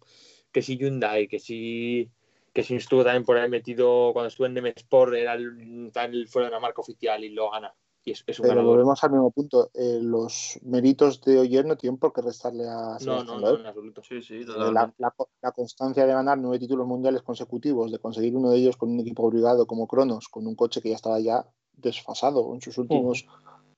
que 0.53 0.61
si 0.61 0.77
Hyundai, 0.77 1.27
que 1.27 1.39
si 1.39 2.11
que 2.55 2.63
si 2.63 2.77
estuvo 2.77 3.03
también 3.05 3.25
por 3.25 3.37
ahí 3.37 3.51
metido 3.51 4.13
cuando 4.13 4.29
estuvo 4.29 4.47
en 4.47 4.55
Nemesport, 4.55 5.13
era 5.13 5.35
el, 5.35 5.91
también 5.93 6.27
fuera 6.29 6.47
de 6.49 6.53
una 6.53 6.61
marca 6.61 6.81
oficial 6.81 7.23
y 7.25 7.31
lo 7.31 7.51
gana. 7.51 7.75
Y 8.05 8.13
es, 8.13 8.23
es 8.27 8.39
un 8.39 8.45
Pero 8.45 8.57
ganador. 8.57 8.77
volvemos 8.77 9.03
al 9.03 9.11
mismo 9.11 9.31
punto. 9.31 9.71
Eh, 9.75 9.99
los 10.01 10.59
méritos 10.63 11.21
de 11.23 11.39
Oyer 11.41 11.65
no 11.67 11.77
tienen 11.77 11.99
por 11.99 12.13
qué 12.13 12.23
restarle 12.23 12.65
a 12.69 12.99
No, 13.01 13.25
no, 13.25 13.51
en 13.51 13.67
absoluto. 13.67 14.03
Sí, 14.03 14.23
sí, 14.23 14.35
Eh, 14.41 14.45
totalmente. 14.45 14.95
La, 14.99 15.15
la- 15.19 15.27
la 15.43 15.53
constancia 15.53 16.07
de 16.07 16.13
ganar 16.13 16.39
nueve 16.39 16.59
títulos 16.59 16.87
mundiales 16.87 17.23
consecutivos, 17.23 17.91
de 17.91 17.99
conseguir 17.99 18.37
uno 18.37 18.51
de 18.51 18.59
ellos 18.59 18.77
con 18.77 18.91
un 18.91 19.01
equipo 19.01 19.25
obligado 19.25 19.67
como 19.67 19.87
Cronos, 19.89 20.29
con 20.29 20.47
un 20.47 20.55
coche 20.55 20.81
que 20.81 20.91
ya 20.91 20.97
estaba 20.97 21.19
ya 21.19 21.47
desfasado 21.73 22.55
en 22.55 22.61
sus 22.61 22.79
últimos 22.79 23.27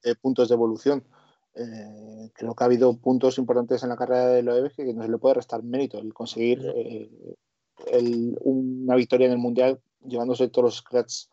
eh, 0.02 0.14
puntos 0.20 0.48
de 0.48 0.54
evolución. 0.54 1.04
Eh, 1.54 2.30
creo 2.34 2.54
que 2.54 2.64
ha 2.64 2.66
habido 2.66 2.94
puntos 2.98 3.38
importantes 3.38 3.82
en 3.82 3.88
la 3.88 3.96
carrera 3.96 4.26
de 4.28 4.42
Loeb 4.42 4.72
que 4.74 4.92
no 4.92 5.02
se 5.04 5.08
le 5.08 5.16
puede 5.18 5.36
restar 5.36 5.62
mérito. 5.62 5.98
El 5.98 6.12
conseguir 6.12 6.60
eh, 6.74 7.08
el- 7.86 8.36
una 8.40 8.94
victoria 8.96 9.26
en 9.26 9.32
el 9.32 9.38
mundial 9.38 9.80
llevándose 10.06 10.48
todos 10.48 10.64
los 10.66 10.76
scratch 10.76 11.24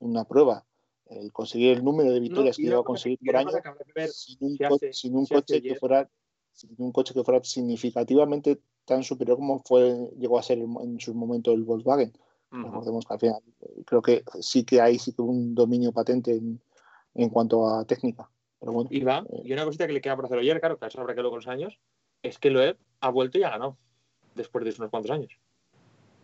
en 0.00 0.10
una 0.10 0.24
prueba. 0.24 0.64
El 1.06 1.32
conseguir 1.32 1.76
el 1.76 1.84
número 1.84 2.10
de 2.12 2.20
victorias 2.20 2.58
y 2.58 2.62
que 2.62 2.68
llegó 2.68 2.80
a 2.80 2.84
conseguir 2.84 3.18
por 3.24 3.36
año 3.36 3.50
ver 3.94 4.08
sin 4.10 4.38
un, 4.40 4.56
si 4.56 4.64
co- 4.64 4.74
hace- 4.76 4.92
sin 4.92 5.14
un 5.16 5.26
si 5.26 5.34
hace 5.34 5.42
coche 5.42 5.62
que 5.62 5.74
fuera 5.76 6.10
sin 6.52 6.74
un 6.78 6.92
coche 6.92 7.12
que 7.14 7.24
fuera 7.24 7.42
significativamente 7.44 8.60
tan 8.84 9.02
superior 9.02 9.36
como 9.36 9.60
fue 9.64 10.10
llegó 10.18 10.38
a 10.38 10.42
ser 10.42 10.58
en 10.58 11.00
su 11.00 11.14
momento 11.14 11.52
el 11.52 11.62
Volkswagen. 11.64 12.12
Ujú. 12.52 12.62
Recordemos 12.64 13.04
que 13.06 13.14
al 13.14 13.20
final 13.20 13.42
eh, 13.60 13.82
creo 13.84 14.02
que 14.02 14.24
sí 14.40 14.64
que 14.64 14.80
hay 14.80 14.98
sí 14.98 15.12
que 15.12 15.22
un 15.22 15.54
dominio 15.54 15.92
patente 15.92 16.32
en, 16.36 16.60
en 17.14 17.28
cuanto 17.30 17.68
a 17.68 17.84
técnica. 17.84 18.30
Pero 18.60 18.72
bueno, 18.72 18.88
Y 18.92 19.00
va, 19.00 19.24
y 19.42 19.52
una 19.52 19.64
cosita 19.64 19.86
que 19.86 19.92
le 19.92 20.00
queda 20.00 20.16
por 20.16 20.24
hacer 20.26 20.38
Oyer, 20.38 20.58
claro, 20.60 20.78
que 20.78 20.86
eso 20.86 21.00
habrá 21.00 21.14
que 21.14 21.22
con 21.22 21.34
los 21.34 21.48
años, 21.48 21.78
es 22.22 22.38
que 22.38 22.50
Loeb 22.50 22.78
ha 23.00 23.10
vuelto 23.10 23.38
y 23.38 23.42
ha 23.42 23.50
ganado 23.50 23.76
después 24.34 24.64
de 24.64 24.74
unos 24.78 24.90
cuantos 24.90 25.10
años. 25.10 25.32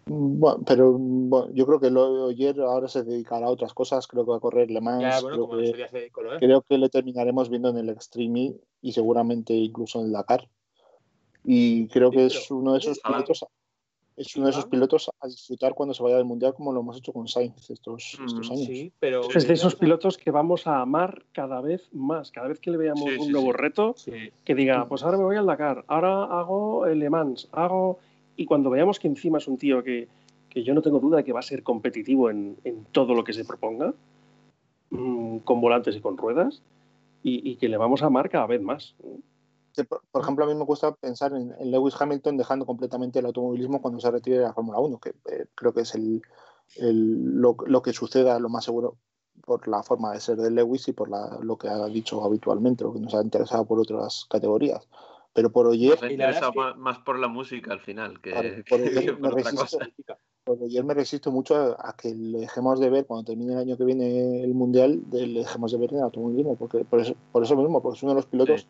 Mm, 0.06 0.39
bueno, 0.40 0.60
pero 0.66 0.93
mm, 0.98 1.28
bueno, 1.31 1.52
yo 1.52 1.66
creo 1.66 1.81
que 1.81 1.90
lo 1.90 2.28
ayer 2.28 2.60
ahora 2.60 2.89
se 2.89 3.02
dedicará 3.02 3.47
a 3.47 3.51
otras 3.51 3.72
cosas. 3.74 4.06
Creo 4.06 4.24
que 4.24 4.31
va 4.31 4.36
a 4.39 4.40
correr 4.40 4.70
Le 4.70 4.81
Mans. 4.81 5.02
Ya, 5.02 5.20
bueno, 5.20 5.36
creo, 5.36 5.48
como 5.48 5.60
que, 5.60 5.72
día 5.72 5.89
se 5.89 5.98
dedicó 5.98 6.22
Loeb. 6.22 6.39
creo 6.39 6.62
que 6.62 6.78
le 6.78 6.89
terminaremos 6.89 7.48
viendo 7.48 7.68
en 7.70 7.78
el 7.78 7.89
Extreme 7.90 8.55
y 8.82 8.93
seguramente 8.93 9.52
incluso 9.55 10.01
en 10.01 10.06
el 10.06 10.12
Dakar. 10.12 10.48
Y 11.44 11.86
creo 11.89 12.10
Sí, 12.10 12.16
que 12.16 12.27
es 12.27 12.51
uno 12.51 12.72
de 12.74 12.78
esos 12.81 12.98
pilotos. 13.01 13.44
Es 14.16 14.36
uno 14.36 14.47
de 14.47 14.51
esos 14.51 14.66
pilotos 14.66 15.10
a 15.18 15.27
disfrutar 15.28 15.72
cuando 15.72 15.94
se 15.94 16.02
vaya 16.02 16.16
del 16.16 16.27
mundial, 16.27 16.52
como 16.52 16.72
lo 16.74 16.81
hemos 16.81 16.98
hecho 16.98 17.10
con 17.10 17.27
Sainz 17.27 17.70
estos, 17.70 18.18
Mm, 18.20 18.27
estos 18.27 18.51
años. 18.51 18.66
Sí, 18.66 18.93
pero... 19.01 19.22
Es 19.35 19.48
de 19.48 19.55
esos 19.55 19.77
pilotos 19.77 20.18
que 20.18 20.31
vamos 20.31 20.66
a 20.66 20.82
amar 20.82 21.24
cada 21.32 21.62
vez 21.62 21.89
más. 21.93 22.31
Cada 22.31 22.48
vez 22.48 22.60
que 22.60 22.70
le 22.70 22.77
veamos 22.77 23.05
Sí, 23.09 23.16
un 23.16 23.27
sí, 23.27 23.32
nuevo 23.32 23.47
sí. 23.47 23.52
reto, 23.56 23.94
Sí. 23.97 24.12
que 24.44 24.55
diga, 24.55 24.86
pues 24.89 25.05
ahora 25.05 25.16
me 25.16 25.24
voy 25.24 25.36
al 25.36 25.47
Dakar, 25.47 25.85
ahora 25.89 26.24
hago 26.24 26.85
el 26.86 26.98
Le 26.98 27.09
Mans, 27.09 27.48
hago... 27.52 27.98
Y 28.40 28.46
cuando 28.46 28.70
veamos 28.70 28.98
que 28.98 29.06
encima 29.06 29.36
es 29.36 29.46
un 29.48 29.58
tío 29.58 29.82
que, 29.84 30.08
que 30.48 30.62
yo 30.64 30.72
no 30.72 30.80
tengo 30.80 30.98
duda 30.98 31.18
de 31.18 31.24
que 31.24 31.32
va 31.34 31.40
a 31.40 31.42
ser 31.42 31.62
competitivo 31.62 32.30
en, 32.30 32.56
en 32.64 32.86
todo 32.86 33.12
lo 33.14 33.22
que 33.22 33.34
se 33.34 33.44
proponga, 33.44 33.92
mm, 34.88 35.40
con 35.40 35.60
volantes 35.60 35.94
y 35.94 36.00
con 36.00 36.16
ruedas, 36.16 36.62
y, 37.22 37.46
y 37.50 37.56
que 37.56 37.68
le 37.68 37.76
vamos 37.76 38.02
a 38.02 38.06
amar 38.06 38.30
cada 38.30 38.46
vez 38.46 38.62
más. 38.62 38.94
Sí, 39.72 39.82
Por, 39.84 40.00
por 40.10 40.22
ejemplo, 40.22 40.46
a 40.46 40.48
mí 40.48 40.54
me 40.54 40.64
gusta 40.64 40.94
pensar 40.94 41.34
en, 41.34 41.52
en 41.60 41.70
Lewis 41.70 42.00
Hamilton 42.00 42.38
dejando 42.38 42.64
completamente 42.64 43.18
el 43.18 43.26
automovilismo 43.26 43.82
cuando 43.82 44.00
se 44.00 44.10
retire 44.10 44.38
de 44.38 44.44
la 44.44 44.54
Fórmula 44.54 44.78
1, 44.80 44.98
que 44.98 45.10
eh, 45.10 45.44
creo 45.54 45.74
que 45.74 45.82
es 45.82 45.94
el, 45.94 46.22
el- 46.76 47.34
lo, 47.42 47.56
lo 47.66 47.82
que 47.82 47.92
suceda 47.92 48.38
lo 48.40 48.48
más 48.48 48.64
seguro 48.64 48.96
por 49.44 49.68
la 49.68 49.82
forma 49.82 50.12
de 50.12 50.20
ser 50.20 50.38
de 50.38 50.50
Lewis 50.50 50.88
y 50.88 50.92
por 50.94 51.10
la- 51.10 51.38
lo 51.42 51.58
que 51.58 51.68
ha 51.68 51.84
dicho 51.88 52.24
habitualmente, 52.24 52.84
lo 52.84 52.94
que 52.94 53.00
nos 53.00 53.14
ha 53.14 53.22
interesado 53.22 53.66
por 53.66 53.78
otras 53.80 54.24
categorías. 54.30 54.88
Pero 55.32 55.51
por 55.52 55.66
Oyer, 55.66 55.90
Nos 56.01 56.11
Y 56.11 56.15
interesado 56.15 56.51
es 56.51 56.55
que- 56.55 56.61
más, 56.61 56.77
más 56.77 56.98
por 56.98 57.19
la 57.19 57.28
música 57.28 57.73
al 57.73 57.81
final 57.81 58.20
que, 58.20 58.31
Claro, 58.31 58.48
por 58.69 58.81
otra 59.24 59.31
resisto. 59.52 59.78
cosa. 59.78 59.90
por 60.44 60.62
Oyer 60.62 60.85
me 60.85 60.94
resisto 60.94 61.31
mucho 61.31 61.55
a, 61.55 61.77
a 61.90 61.94
que 61.97 62.15
le 62.15 62.40
dejemos 62.40 62.81
de 62.81 62.90
ver 62.90 63.07
cuando 63.07 63.24
termine 63.24 63.52
el 63.52 63.59
año 63.59 63.77
que 63.77 63.85
viene 63.85 64.43
el 64.43 64.55
Mundial, 64.55 65.01
de- 65.11 65.27
le 65.27 65.40
dejemos 65.40 65.70
de 65.70 65.78
ver 65.78 65.90
en 65.93 65.98
el 65.98 66.05
automovilismo, 66.05 66.57
porque 66.57 66.85
por 66.85 67.01
eso, 67.01 67.15
por 67.31 67.43
eso 67.44 67.57
mismo, 67.57 67.81
porque 67.82 67.97
es 67.98 68.02
uno 68.02 68.12
de 68.12 68.16
los 68.16 68.27
pilotos 68.27 68.62
Sí. 68.62 68.66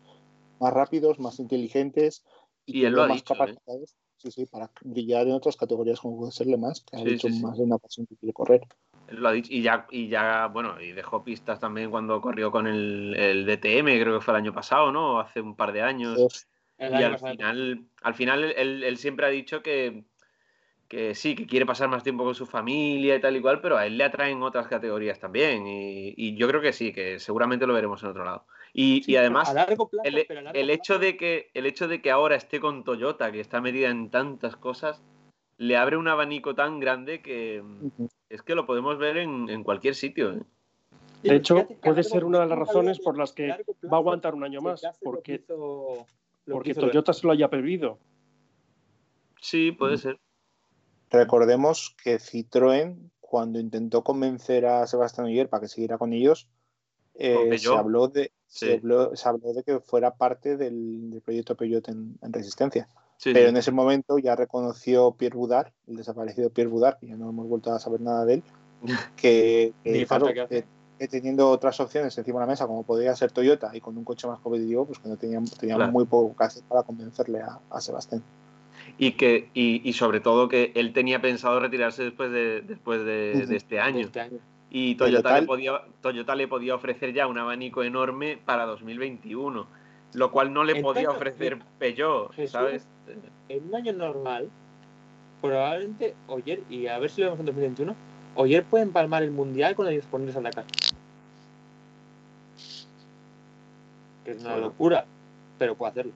más 0.59 0.73
rápidos, 0.73 1.19
más 1.19 1.39
inteligentes 1.39 2.23
Y 2.67 2.85
él 2.85 2.93
lo 2.93 3.01
ha 3.03 3.07
más 3.07 3.17
dicho, 3.17 3.33
¿eh? 3.33 3.37
capacidades 3.37 3.95
sí, 4.17 4.29
sí, 4.29 4.45
para 4.45 4.69
brillar 4.83 5.25
en 5.27 5.33
otras 5.33 5.57
categorías 5.57 5.99
como 5.99 6.17
puede 6.19 6.31
ser 6.31 6.45
Le 6.45 6.57
Mans, 6.57 6.81
que 6.85 6.95
ha 6.97 6.99
Sí, 6.99 7.09
dicho 7.09 7.27
sí, 7.29 7.33
sí. 7.33 7.43
más 7.43 7.57
de 7.57 7.63
una 7.63 7.77
ocasión 7.77 8.05
que 8.05 8.15
quiere 8.17 8.33
correr. 8.33 8.61
Él 9.07 9.17
lo 9.17 9.29
ha 9.29 9.31
dicho. 9.31 9.51
Y 9.51 9.63
ya, 9.63 9.87
y 9.89 10.07
ya, 10.09 10.45
bueno, 10.47 10.79
y 10.79 10.91
dejó 10.91 11.23
pistas 11.23 11.59
también 11.59 11.89
cuando 11.89 12.21
corrió 12.21 12.51
con 12.51 12.67
el, 12.67 13.15
el 13.17 13.45
DTM, 13.47 13.99
creo 13.99 14.19
que 14.19 14.23
fue 14.23 14.33
el 14.35 14.41
año 14.41 14.53
pasado, 14.53 14.91
¿no? 14.91 15.19
Hace 15.19 15.41
un 15.41 15.55
par 15.55 15.71
de 15.73 15.81
años. 15.81 16.47
El 16.81 16.99
Y 16.99 17.03
al 17.03 17.19
final, 17.19 17.85
al 18.01 18.13
final 18.15 18.43
él, 18.57 18.83
él 18.83 18.97
siempre 18.97 19.27
ha 19.27 19.29
dicho 19.29 19.61
que, 19.61 20.03
que 20.87 21.13
sí, 21.13 21.35
que 21.35 21.45
quiere 21.45 21.65
pasar 21.65 21.89
más 21.89 22.03
tiempo 22.03 22.23
con 22.23 22.33
su 22.33 22.47
familia 22.47 23.15
y 23.15 23.21
tal 23.21 23.35
y 23.37 23.41
cual, 23.41 23.61
pero 23.61 23.77
a 23.77 23.85
él 23.85 23.97
le 23.99 24.03
atraen 24.03 24.41
otras 24.41 24.67
categorías 24.67 25.19
también. 25.19 25.67
Y, 25.67 26.13
y 26.17 26.35
yo 26.35 26.47
creo 26.47 26.59
que 26.59 26.73
sí, 26.73 26.91
que 26.91 27.19
seguramente 27.19 27.67
lo 27.67 27.73
veremos 27.75 28.01
en 28.01 28.09
otro 28.09 28.25
lado. 28.25 28.45
Y, 28.73 29.03
Sí, 29.03 29.11
y 29.11 29.15
además, 29.17 29.49
a 29.49 29.53
largo 29.53 29.89
plazo, 29.89 30.07
el, 30.07 30.25
pero 30.27 30.39
a 30.39 30.43
largo 30.43 30.59
el 30.59 30.65
plazo- 30.67 30.75
hecho 30.75 30.99
de 30.99 31.17
que, 31.17 31.51
el 31.53 31.65
hecho 31.67 31.87
de 31.87 32.01
que 32.01 32.09
ahora 32.09 32.35
esté 32.35 32.59
con 32.59 32.83
Toyota, 32.83 33.31
que 33.31 33.39
está 33.41 33.61
metida 33.61 33.89
en 33.89 34.09
tantas 34.09 34.55
cosas, 34.55 35.03
le 35.57 35.77
abre 35.77 35.97
un 35.97 36.07
abanico 36.07 36.55
tan 36.55 36.79
grande 36.79 37.21
que 37.21 37.63
es 38.29 38.41
que 38.41 38.55
lo 38.55 38.65
podemos 38.65 38.97
ver 38.97 39.17
en, 39.17 39.49
en 39.49 39.63
cualquier 39.63 39.93
sitio. 39.93 40.33
¿eh? 40.33 40.39
De 41.21 41.35
hecho, 41.35 41.67
puede 41.83 42.01
ser 42.03 42.25
una 42.25 42.39
de 42.39 42.47
las 42.47 42.57
razones 42.57 42.99
por 42.99 43.15
las 43.17 43.33
que 43.33 43.49
va 43.49 43.97
a 43.97 43.99
aguantar 43.99 44.33
un 44.33 44.43
año 44.43 44.61
más, 44.61 44.81
porque, 45.03 45.43
porque 46.49 46.73
Toyota 46.73 47.13
se 47.13 47.25
lo 47.25 47.33
haya 47.33 47.49
pedido. 47.49 47.97
Sí, 49.39 49.71
puede 49.71 49.97
ser. 49.97 50.19
Recordemos 51.09 51.95
que 52.03 52.17
Citroën, 52.19 52.95
cuando 53.19 53.59
intentó 53.59 54.03
convencer 54.03 54.65
a 54.65 54.85
Sebastián 54.87 55.27
Ogier 55.27 55.49
para 55.49 55.61
que 55.61 55.67
siguiera 55.67 55.97
con 55.97 56.13
ellos, 56.13 56.47
eh, 57.15 57.57
se, 57.57 57.67
habló 57.73 58.07
de, 58.07 58.31
Sí. 58.47 58.65
se, 58.67 58.73
habló, 58.75 59.15
se 59.15 59.27
habló 59.29 59.53
de 59.53 59.63
que 59.63 59.79
fuera 59.79 60.15
parte 60.15 60.57
del, 60.57 61.09
del 61.09 61.21
proyecto 61.21 61.55
Peugeot 61.55 61.87
en, 61.89 62.17
en 62.21 62.33
Resistencia. 62.33 62.87
Sí, 63.17 63.33
Pero 63.33 63.45
sí. 63.45 63.49
en 63.49 63.57
ese 63.57 63.71
momento 63.71 64.17
ya 64.19 64.35
reconoció 64.35 65.11
Pierre 65.13 65.35
Boudard, 65.37 65.71
el 65.87 65.97
desaparecido 65.97 66.49
Pierre 66.49 66.69
Boudard, 66.71 66.97
que 66.99 67.07
ya 67.07 67.15
no 67.17 67.29
hemos 67.29 67.47
vuelto 67.47 67.71
a 67.73 67.79
saber 67.79 68.01
nada 68.01 68.25
de 68.25 68.35
él, 68.35 68.43
que, 69.15 69.73
que, 69.83 69.91
Ni 69.91 70.05
claro, 70.05 70.25
falta 70.27 70.33
que 70.33 70.41
hace. 70.41 70.55
que- 70.61 70.61
que 70.61 70.80
teniendo 71.07 71.49
otras 71.49 71.79
opciones 71.79 72.17
encima 72.17 72.39
de 72.39 72.45
la 72.45 72.51
mesa, 72.51 72.67
como 72.67 72.83
podría 72.83 73.15
ser 73.15 73.31
Toyota 73.31 73.71
y 73.73 73.81
con 73.81 73.97
un 73.97 74.03
coche 74.03 74.27
más 74.27 74.39
competitivo, 74.39 74.85
pues 74.85 74.99
que 74.99 75.09
no 75.09 75.17
tenían, 75.17 75.45
tenían 75.45 75.77
Claro. 75.77 75.91
muy 75.91 76.05
poco 76.05 76.35
que 76.35 76.43
hacer 76.43 76.63
para 76.67 76.83
convencerle 76.83 77.41
a, 77.41 77.59
a 77.69 77.81
Sebastián. 77.81 78.21
Y 78.97 79.13
que 79.13 79.49
y, 79.53 79.87
y 79.87 79.93
sobre 79.93 80.19
todo 80.19 80.49
que 80.49 80.71
él 80.75 80.93
tenía 80.93 81.21
pensado 81.21 81.59
retirarse 81.59 82.03
después 82.03 82.31
de 82.31 82.61
después 82.61 83.03
de, 83.05 83.31
este 83.55 83.79
año. 83.79 84.01
Este 84.01 84.19
año. 84.21 84.37
Y 84.69 84.95
Toyota, 84.95 85.39
le 85.39 85.45
podía, 85.45 85.81
Toyota 86.01 86.33
le 86.35 86.47
podía 86.47 86.75
ofrecer 86.75 87.13
ya 87.13 87.27
un 87.27 87.37
abanico 87.37 87.83
enorme 87.83 88.39
para 88.45 88.65
2021, 88.65 89.67
lo 90.13 90.31
cual 90.31 90.53
no 90.53 90.63
le 90.63 90.77
En 90.77 90.81
podía 90.81 91.09
ofrecer 91.09 91.59
Peugeot, 91.77 92.31
Jesús. 92.33 92.51
¿sabes? 92.51 92.87
En 93.49 93.67
un 93.67 93.75
año 93.75 93.91
normal, 93.91 94.49
probablemente 95.41 96.15
Oyer, 96.27 96.61
y 96.69 96.87
a 96.87 96.99
ver 96.99 97.09
si 97.09 97.21
lo 97.21 97.27
vemos 97.27 97.39
en 97.41 97.45
2021, 97.47 97.95
Oyer 98.35 98.63
puede 98.63 98.83
empalmar 98.85 99.23
el 99.23 99.31
mundial 99.31 99.75
con 99.75 99.87
el 99.87 100.01
ponerse 100.03 100.37
a 100.37 100.41
Dakar. 100.41 100.65
Que 104.23 104.31
es 104.31 104.41
una 104.41 104.51
Bueno. 104.51 104.67
locura, 104.67 105.05
pero 105.57 105.75
puede 105.75 105.91
hacerlo. 105.91 106.11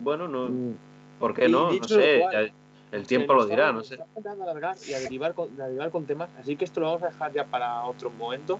Bueno, 0.00 0.28
no, 0.28 0.48
Mm, 0.48 0.74
¿por 1.18 1.34
qué 1.34 1.48
Y 1.48 1.52
no? 1.52 1.72
No 1.72 1.88
sé, 1.88 2.20
cual, 2.20 2.52
el 2.92 3.06
tiempo 3.06 3.34
lo 3.34 3.46
dirá, 3.46 3.66
está- 3.66 3.72
no 3.72 3.84
sé. 3.84 3.98
a 4.28 4.32
alargar 4.42 4.76
y 4.88 4.94
a 4.94 5.00
derivar, 5.00 5.34
con, 5.34 5.60
a 5.60 5.66
derivar 5.66 5.90
con 5.90 6.06
temas, 6.06 6.30
así 6.38 6.56
que 6.56 6.64
esto 6.64 6.80
lo 6.80 6.86
vamos 6.86 7.02
a 7.04 7.06
dejar 7.06 7.32
ya 7.32 7.44
para 7.46 7.84
otro 7.84 8.10
momento. 8.10 8.58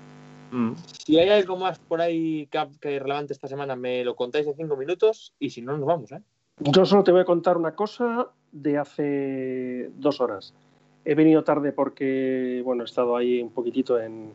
Mm. 0.50 0.72
Si 1.04 1.18
hay 1.18 1.30
algo 1.30 1.56
más 1.56 1.78
por 1.78 2.00
ahí 2.00 2.46
que, 2.46 2.68
que 2.80 2.98
relevante 2.98 3.32
esta 3.32 3.48
semana, 3.48 3.74
me 3.74 4.04
lo 4.04 4.14
contáis 4.14 4.46
en 4.46 4.54
cinco 4.54 4.76
minutos 4.76 5.32
y 5.38 5.50
si 5.50 5.62
no, 5.62 5.76
nos 5.76 5.86
vamos, 5.86 6.12
¿eh? 6.12 6.20
Yo 6.60 6.84
solo 6.84 7.02
te 7.02 7.10
voy 7.10 7.22
a 7.22 7.24
contar 7.24 7.56
una 7.56 7.74
cosa 7.74 8.28
de 8.52 8.78
hace 8.78 9.90
dos 9.96 10.20
horas. 10.20 10.54
He 11.04 11.14
venido 11.14 11.42
tarde 11.42 11.72
porque, 11.72 12.60
bueno, 12.64 12.82
he 12.82 12.84
estado 12.84 13.16
ahí 13.16 13.40
un 13.42 13.50
poquitito 13.50 13.98
en, 13.98 14.34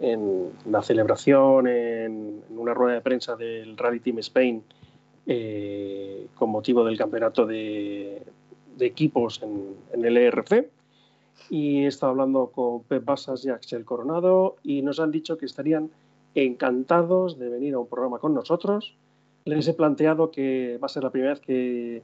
en 0.00 0.50
la 0.66 0.82
celebración, 0.82 1.66
en, 1.66 2.42
en 2.48 2.58
una 2.58 2.74
rueda 2.74 2.94
de 2.94 3.00
prensa 3.02 3.36
del 3.36 3.76
Rally 3.76 4.00
Team 4.00 4.18
Spain 4.18 4.62
eh, 5.26 6.26
con 6.34 6.50
motivo 6.50 6.84
del 6.84 6.96
campeonato 6.96 7.46
de, 7.46 8.22
de 8.76 8.86
equipos 8.86 9.42
en, 9.42 9.76
en 9.92 10.04
el 10.04 10.16
ERC. 10.16 10.70
Y 11.50 11.84
he 11.84 11.86
estado 11.86 12.12
hablando 12.12 12.46
con 12.48 12.82
Pep 12.84 13.04
Basas 13.04 13.44
y 13.44 13.50
Axel 13.50 13.84
Coronado 13.84 14.56
y 14.62 14.82
nos 14.82 15.00
han 15.00 15.10
dicho 15.10 15.36
que 15.36 15.46
estarían 15.46 15.90
encantados 16.34 17.38
de 17.38 17.48
venir 17.48 17.74
a 17.74 17.78
un 17.78 17.86
programa 17.86 18.18
con 18.18 18.34
nosotros. 18.34 18.94
Les 19.44 19.66
he 19.68 19.74
planteado 19.74 20.30
que 20.30 20.78
va 20.82 20.86
a 20.86 20.88
ser 20.88 21.02
la 21.02 21.10
primera 21.10 21.32
vez 21.32 21.40
que 21.40 22.02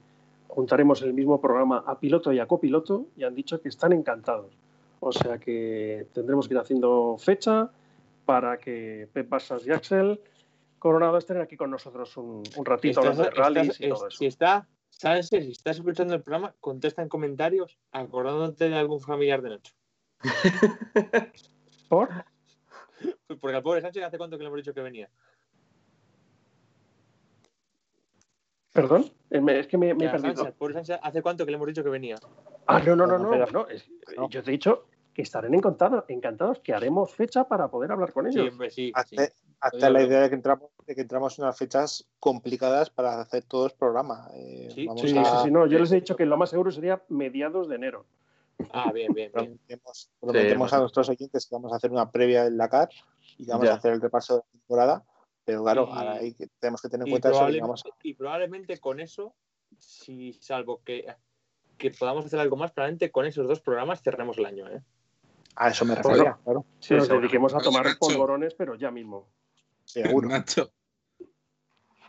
juntaremos 0.49 1.03
el 1.03 1.13
mismo 1.15 1.41
programa 1.41 1.83
a 1.87 1.99
piloto 1.99 2.33
y 2.33 2.39
a 2.39 2.47
copiloto 2.47 3.07
y 3.17 3.25
han 3.25 3.35
dicho 3.35 3.61
que 3.61 3.69
están 3.69 3.93
encantados. 3.93 4.53
O 5.01 5.13
sea 5.13 5.39
que 5.39 6.07
tendremos 6.13 6.49
que 6.49 6.55
ir 6.55 6.61
haciendo 6.61 7.17
fecha 7.19 7.71
para 8.27 8.59
que 8.59 9.09
Pep 9.13 9.29
Basas 9.29 9.67
y 9.67 9.71
Axel 9.73 10.21
Coronado 10.79 11.17
estén 11.17 11.41
aquí 11.41 11.57
con 11.57 11.71
nosotros 11.71 12.15
un, 12.19 12.43
un 12.57 12.65
ratito 12.67 13.01
hablando 13.01 13.23
de 13.23 13.31
rallies 13.31 13.81
y 13.81 13.89
todo 13.89 14.07
es- 14.09 14.13
eso. 14.15 14.19
si 14.19 14.27
está, 14.27 14.69
¿sabes? 14.91 15.29
Si 15.29 15.37
estás 15.53 15.77
escuchando 15.77 16.13
el 16.15 16.23
programa, 16.23 16.55
contesta 16.61 17.01
en 17.03 17.09
comentarios 17.09 17.79
acordándote 17.93 18.69
de 18.69 18.77
algún 18.77 19.01
familiar 19.01 19.41
de 19.41 19.51
Nacho. 19.51 19.73
¿Por? 21.89 22.09
Porque 23.41 23.57
al 23.57 23.63
pobre 23.63 23.81
Sánchez 23.81 24.05
hace 24.05 24.19
cuánto 24.19 24.37
que 24.37 24.43
le 24.43 24.49
hemos 24.49 24.59
dicho 24.59 24.75
que 24.75 24.81
venía. 24.83 25.09
¿Perdón? 28.73 29.11
Eh, 29.31 29.41
Es 29.59 29.67
que 29.67 29.79
me, 29.79 29.91
he 29.91 29.95
perdido. 29.95 30.19
Sánchez, 30.37 30.55
pobre 30.59 30.75
Sánchez 30.75 30.99
hace 31.03 31.23
cuánto 31.23 31.45
que 31.45 31.51
le 31.51 31.57
hemos 31.57 31.69
dicho 31.69 31.83
que 31.83 31.91
venía. 31.91 32.17
Ah, 32.67 32.81
no, 32.81 32.95
no, 32.97 33.07
no, 33.07 33.19
no. 33.19 33.47
No, 33.47 33.69
es- 33.69 33.89
no. 34.17 34.29
Yo 34.29 34.43
te 34.43 34.51
he 34.51 34.53
dicho 34.53 34.87
que 35.17 35.23
estarán 35.23 35.55
encantados, 35.55 36.05
encantados, 36.09 36.61
que 36.61 36.75
haremos 36.75 37.15
fecha 37.15 37.49
para 37.49 37.69
poder 37.71 37.91
hablar 37.91 38.13
con 38.13 38.27
ellos. 38.27 38.43
Siempre 38.45 38.69
sí. 38.69 38.89
sí. 38.89 38.93
Hazte, 38.95 39.33
hazte 39.61 39.77
Oye, 39.79 39.91
la 39.91 40.03
idea 40.03 40.21
de 40.21 40.29
que 40.29 40.35
entramos, 40.35 40.69
de 40.87 40.95
que 40.95 41.01
entramos 41.01 41.39
en 41.39 41.45
unas 41.47 41.57
fechas 41.57 42.07
complicadas 42.21 42.91
para 42.91 43.19
hacer 43.23 43.43
todos 43.45 43.73
programa. 43.73 44.29
Eh, 44.35 44.69
Sí, 44.75 44.87
vamos 44.87 45.01
Sí, 45.01 45.09
sí, 45.09 45.17
a- 45.17 45.43
sí, 45.43 45.51
no, 45.51 45.67
yo 45.67 45.79
les 45.79 45.91
he 45.93 45.95
dicho 45.95 46.17
que 46.17 46.27
lo 46.27 46.37
más 46.37 46.51
seguro 46.51 46.71
sería 46.71 47.03
mediados 47.09 47.67
de 47.67 47.77
enero. 47.77 48.05
Ah, 48.73 48.93
bien, 48.93 49.11
bien, 49.15 49.33
bien. 49.35 49.57
Prometemos, 49.57 50.11
prometemos 50.21 50.73
a 50.75 50.81
nuestros 50.81 51.09
oyentes 51.09 51.47
que 51.47 51.55
vamos 51.55 51.73
a 51.73 51.77
hacer 51.77 51.91
una 51.91 52.11
previa 52.11 52.45
del 52.45 52.59
Dakar 52.59 52.91
y 53.39 53.47
que 53.47 53.53
vamos 53.53 53.69
Ya. 53.69 53.73
a 53.73 53.77
hacer 53.77 53.95
el 53.95 54.03
repaso 54.03 54.35
de 54.35 54.41
la 54.41 54.51
temporada. 54.61 55.05
Pero 55.47 55.63
claro, 55.63 55.89
Y- 55.91 55.97
ahora 55.97 56.13
hay 56.17 56.35
que- 56.35 56.49
tenemos 56.59 56.83
que 56.83 56.91
tener 56.91 57.07
en 57.07 57.11
cuenta 57.13 57.31
eso. 57.31 57.89
y 58.03 58.13
probablemente 58.13 58.77
con 58.81 59.01
eso, 59.01 59.35
si 59.79 60.35
salvo 60.35 60.83
que, 60.85 61.07
que 61.79 61.91
podamos 61.93 62.27
hacer 62.27 62.39
algo 62.39 62.57
más, 62.57 62.73
probablemente 62.73 63.11
con 63.11 63.25
esos 63.25 63.49
dos 63.49 63.63
programas 63.63 64.03
cerremos 64.03 64.37
el 64.37 64.45
año. 64.45 64.69
¿eh? 64.69 64.83
A 65.57 65.69
eso 65.69 65.85
me 65.85 65.95
Bueno. 65.95 66.09
refería, 66.11 66.39
claro. 66.45 66.67
Sí, 66.79 66.95
nos 66.95 67.09
dediquemos 67.09 67.55
a 67.55 67.59
tomar 67.59 67.85
Nacho. 67.87 67.99
polvorones, 67.99 68.55
pero 68.55 68.75
ya 68.75 68.91
mismo. 68.91 69.29
Seguro. 69.85 70.29
Nacho. 70.29 70.71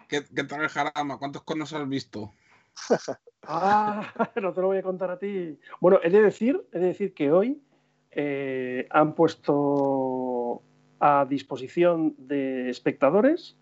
¿Qué, 0.07 0.23
qué 0.33 0.43
tal 0.43 0.61
el 0.61 0.69
jarama? 0.69 1.17
¿Cuántos 1.17 1.43
conos 1.43 1.73
has 1.73 1.87
visto? 1.87 2.31
Ah, 3.49 4.11
no 4.41 4.51
te 4.51 4.59
lo 4.59 4.67
voy 4.67 4.77
a 4.79 4.83
contar 4.83 5.09
a 5.09 5.17
ti. 5.17 5.57
Bueno, 5.79 5.99
he 6.03 6.09
de 6.09 6.21
decir, 6.21 6.67
he 6.73 6.79
de 6.79 6.87
decir 6.87 7.13
que 7.13 7.31
hoy 7.31 7.61
eh, 8.11 8.85
han 8.89 9.15
puesto 9.15 10.63
a 10.99 11.25
disposición 11.29 12.13
de 12.17 12.69
espectadores 12.69 13.55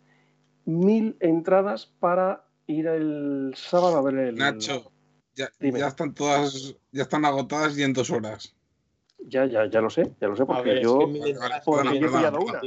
mil 0.65 1.17
entradas 1.19 1.85
para 1.85 2.47
ir 2.65 2.87
el 2.87 3.53
sábado 3.55 3.97
a 3.97 4.01
ver 4.01 4.15
el. 4.15 4.35
Nacho, 4.35 4.91
ya, 5.35 5.49
ya 5.59 5.87
están 5.87 6.15
todas, 6.15 6.75
ya 6.91 7.03
están 7.03 7.23
agotadas 7.25 7.77
y 7.77 7.83
en 7.83 7.93
dos 7.93 8.09
horas. 8.09 8.55
Ya, 9.27 9.45
ya, 9.45 9.65
ya 9.65 9.81
lo 9.81 9.89
sé, 9.89 10.11
ya 10.22 10.27
lo 10.27 10.35
sé, 10.35 10.45
porque 10.45 10.69
ver, 10.69 10.77
es 10.77 10.84
yo, 10.84 10.99
que 10.99 11.35
porque 11.65 11.99
yo 11.99 12.07
he 12.07 12.11
pillado 12.11 12.41
una. 12.41 12.61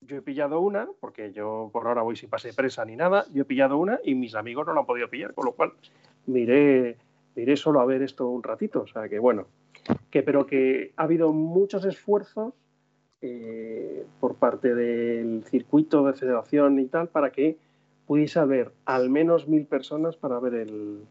yo 0.00 0.16
he 0.16 0.22
pillado 0.22 0.60
una, 0.60 0.88
porque 1.00 1.32
yo 1.32 1.70
por 1.72 1.86
ahora 1.86 2.02
voy 2.02 2.16
sin 2.16 2.30
pase 2.30 2.52
presa 2.54 2.84
ni 2.84 2.96
nada, 2.96 3.26
yo 3.32 3.42
he 3.42 3.44
pillado 3.44 3.76
una 3.76 4.00
y 4.02 4.14
mis 4.14 4.34
amigos 4.34 4.66
no 4.66 4.72
la 4.74 4.80
han 4.80 4.86
podido 4.86 5.08
pillar, 5.08 5.34
con 5.34 5.44
lo 5.44 5.52
cual 5.52 5.72
miré, 6.26 6.96
miré 7.36 7.56
solo 7.56 7.80
a 7.80 7.84
ver 7.84 8.02
esto 8.02 8.28
un 8.28 8.42
ratito. 8.42 8.82
O 8.82 8.86
sea 8.86 9.08
que 9.08 9.18
bueno, 9.18 9.46
que, 10.10 10.22
pero 10.22 10.46
que 10.46 10.92
ha 10.96 11.02
habido 11.04 11.32
muchos 11.32 11.84
esfuerzos 11.84 12.54
eh, 13.20 14.04
por 14.20 14.36
parte 14.36 14.74
del 14.74 15.44
circuito 15.44 16.04
de 16.04 16.14
federación 16.14 16.78
y 16.80 16.86
tal 16.86 17.08
para 17.08 17.30
que 17.30 17.56
pudiese 18.06 18.38
haber 18.40 18.72
al 18.84 19.10
menos 19.10 19.46
mil 19.46 19.66
personas 19.66 20.16
para 20.16 20.40
ver 20.40 20.54
el... 20.54 21.04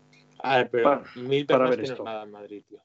A 0.43 0.57
ver, 0.57 0.69
pero 0.69 0.83
Para- 0.83 1.03
mil 1.15 1.45
para 1.45 1.65
personas 1.65 1.69
ver 1.69 1.77
no 1.79 1.83
es 1.85 1.89
esto. 1.91 2.03
nada 2.03 2.23
en 2.23 2.31
Madrid, 2.31 2.63
tío. 2.67 2.79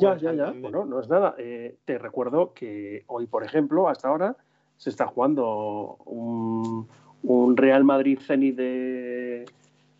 Ya, 0.00 0.16
ya, 0.16 0.32
ya. 0.32 0.52
Bueno, 0.52 0.84
no 0.84 1.00
es 1.00 1.08
nada. 1.08 1.34
Eh, 1.38 1.76
te 1.84 1.98
recuerdo 1.98 2.52
que 2.54 3.04
hoy, 3.06 3.26
por 3.26 3.44
ejemplo, 3.44 3.88
hasta 3.88 4.08
ahora 4.08 4.36
se 4.76 4.90
está 4.90 5.06
jugando 5.06 5.96
un, 6.06 6.88
un 7.22 7.56
Real 7.56 7.84
Madrid 7.84 8.18
Zenit 8.20 8.56
de, 8.56 9.44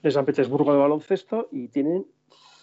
de 0.03 0.11
San 0.11 0.25
Petersburgo 0.25 0.73
de 0.73 0.79
baloncesto 0.79 1.49
y 1.53 1.69
tienen 1.69 2.07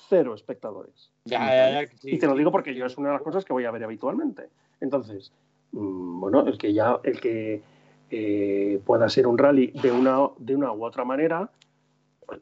cero 0.09 0.33
espectadores. 0.33 1.11
Ya, 1.25 1.39
ya, 1.39 1.81
ya, 1.81 1.87
que 1.87 1.97
sí, 1.97 2.15
y 2.15 2.17
te 2.17 2.27
lo 2.27 2.35
digo 2.35 2.51
porque 2.51 2.73
yo 2.73 2.85
es 2.85 2.97
una 2.97 3.09
de 3.09 3.13
las 3.15 3.21
cosas 3.21 3.45
que 3.45 3.53
voy 3.53 3.65
a 3.65 3.71
ver 3.71 3.83
habitualmente. 3.83 4.49
Entonces, 4.79 5.31
mm, 5.73 6.19
bueno, 6.19 6.47
el 6.47 6.57
que 6.57 6.73
ya, 6.73 6.99
el 7.03 7.19
que 7.19 7.61
eh, 8.09 8.81
pueda 8.85 9.09
ser 9.09 9.27
un 9.27 9.37
rally 9.37 9.67
de 9.81 9.91
una, 9.91 10.29
de 10.37 10.55
una 10.55 10.71
u 10.71 10.85
otra 10.85 11.03
manera, 11.03 11.51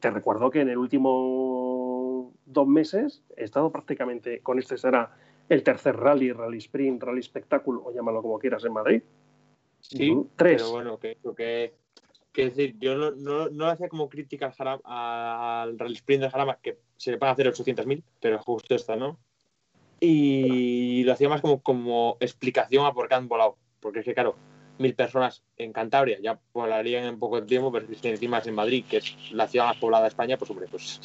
te 0.00 0.10
recuerdo 0.10 0.50
que 0.50 0.60
en 0.60 0.68
el 0.68 0.78
último 0.78 1.65
dos 2.46 2.66
meses 2.66 3.22
he 3.36 3.44
estado 3.44 3.70
prácticamente, 3.70 4.40
con 4.40 4.58
este 4.58 4.78
será 4.78 5.16
el 5.48 5.62
tercer 5.62 5.96
rally, 5.96 6.32
rally 6.32 6.58
sprint, 6.58 7.02
rally 7.02 7.20
espectáculo, 7.20 7.84
o 7.84 7.92
llámalo 7.92 8.22
como 8.22 8.38
quieras 8.38 8.64
en 8.64 8.72
Madrid. 8.72 9.02
Sí, 9.80 10.10
Mm, 10.10 10.28
tres. 10.34 10.56
pero 10.62 10.70
bueno, 10.72 10.98
que, 10.98 11.18
que, 11.36 11.74
que 12.32 12.44
decir, 12.46 12.76
yo 12.78 12.96
no, 12.96 13.10
no, 13.12 13.48
no 13.50 13.66
hacía 13.66 13.88
como 13.88 14.08
crítica 14.08 14.46
al, 14.46 14.52
Jarama- 14.54 14.82
al 15.62 15.78
Rally 15.78 15.94
Sprint 15.94 16.22
del 16.22 16.30
Jarama, 16.30 16.58
que 16.60 16.78
se 16.96 17.10
le 17.12 17.18
van 17.18 17.28
a 17.28 17.32
hacer 17.32 17.46
800.000, 17.48 18.02
pero 18.20 18.38
justo 18.38 18.74
esta, 18.74 18.96
¿no? 18.96 19.18
Y 20.00 21.04
lo 21.04 21.12
hacía 21.12 21.28
más 21.28 21.40
como, 21.40 21.62
como 21.62 22.16
explicación 22.20 22.84
a 22.84 22.92
por 22.92 23.08
qué 23.08 23.14
han 23.14 23.28
volado, 23.28 23.56
porque 23.80 24.00
es 24.00 24.04
que, 24.04 24.14
claro, 24.14 24.36
mil 24.78 24.94
personas 24.94 25.42
en 25.56 25.72
Cantabria 25.72 26.18
ya 26.20 26.38
volarían 26.52 27.04
en 27.04 27.18
poco 27.18 27.42
tiempo, 27.44 27.72
pero 27.72 27.86
si 27.94 28.08
encima 28.08 28.38
es 28.38 28.46
en 28.46 28.54
Madrid, 28.54 28.84
que 28.88 28.98
es 28.98 29.16
la 29.30 29.46
ciudad 29.48 29.66
más 29.66 29.76
poblada 29.78 30.02
de 30.04 30.08
España, 30.08 30.36
pues 30.36 30.50
hombre, 30.50 30.66
pues 30.70 31.00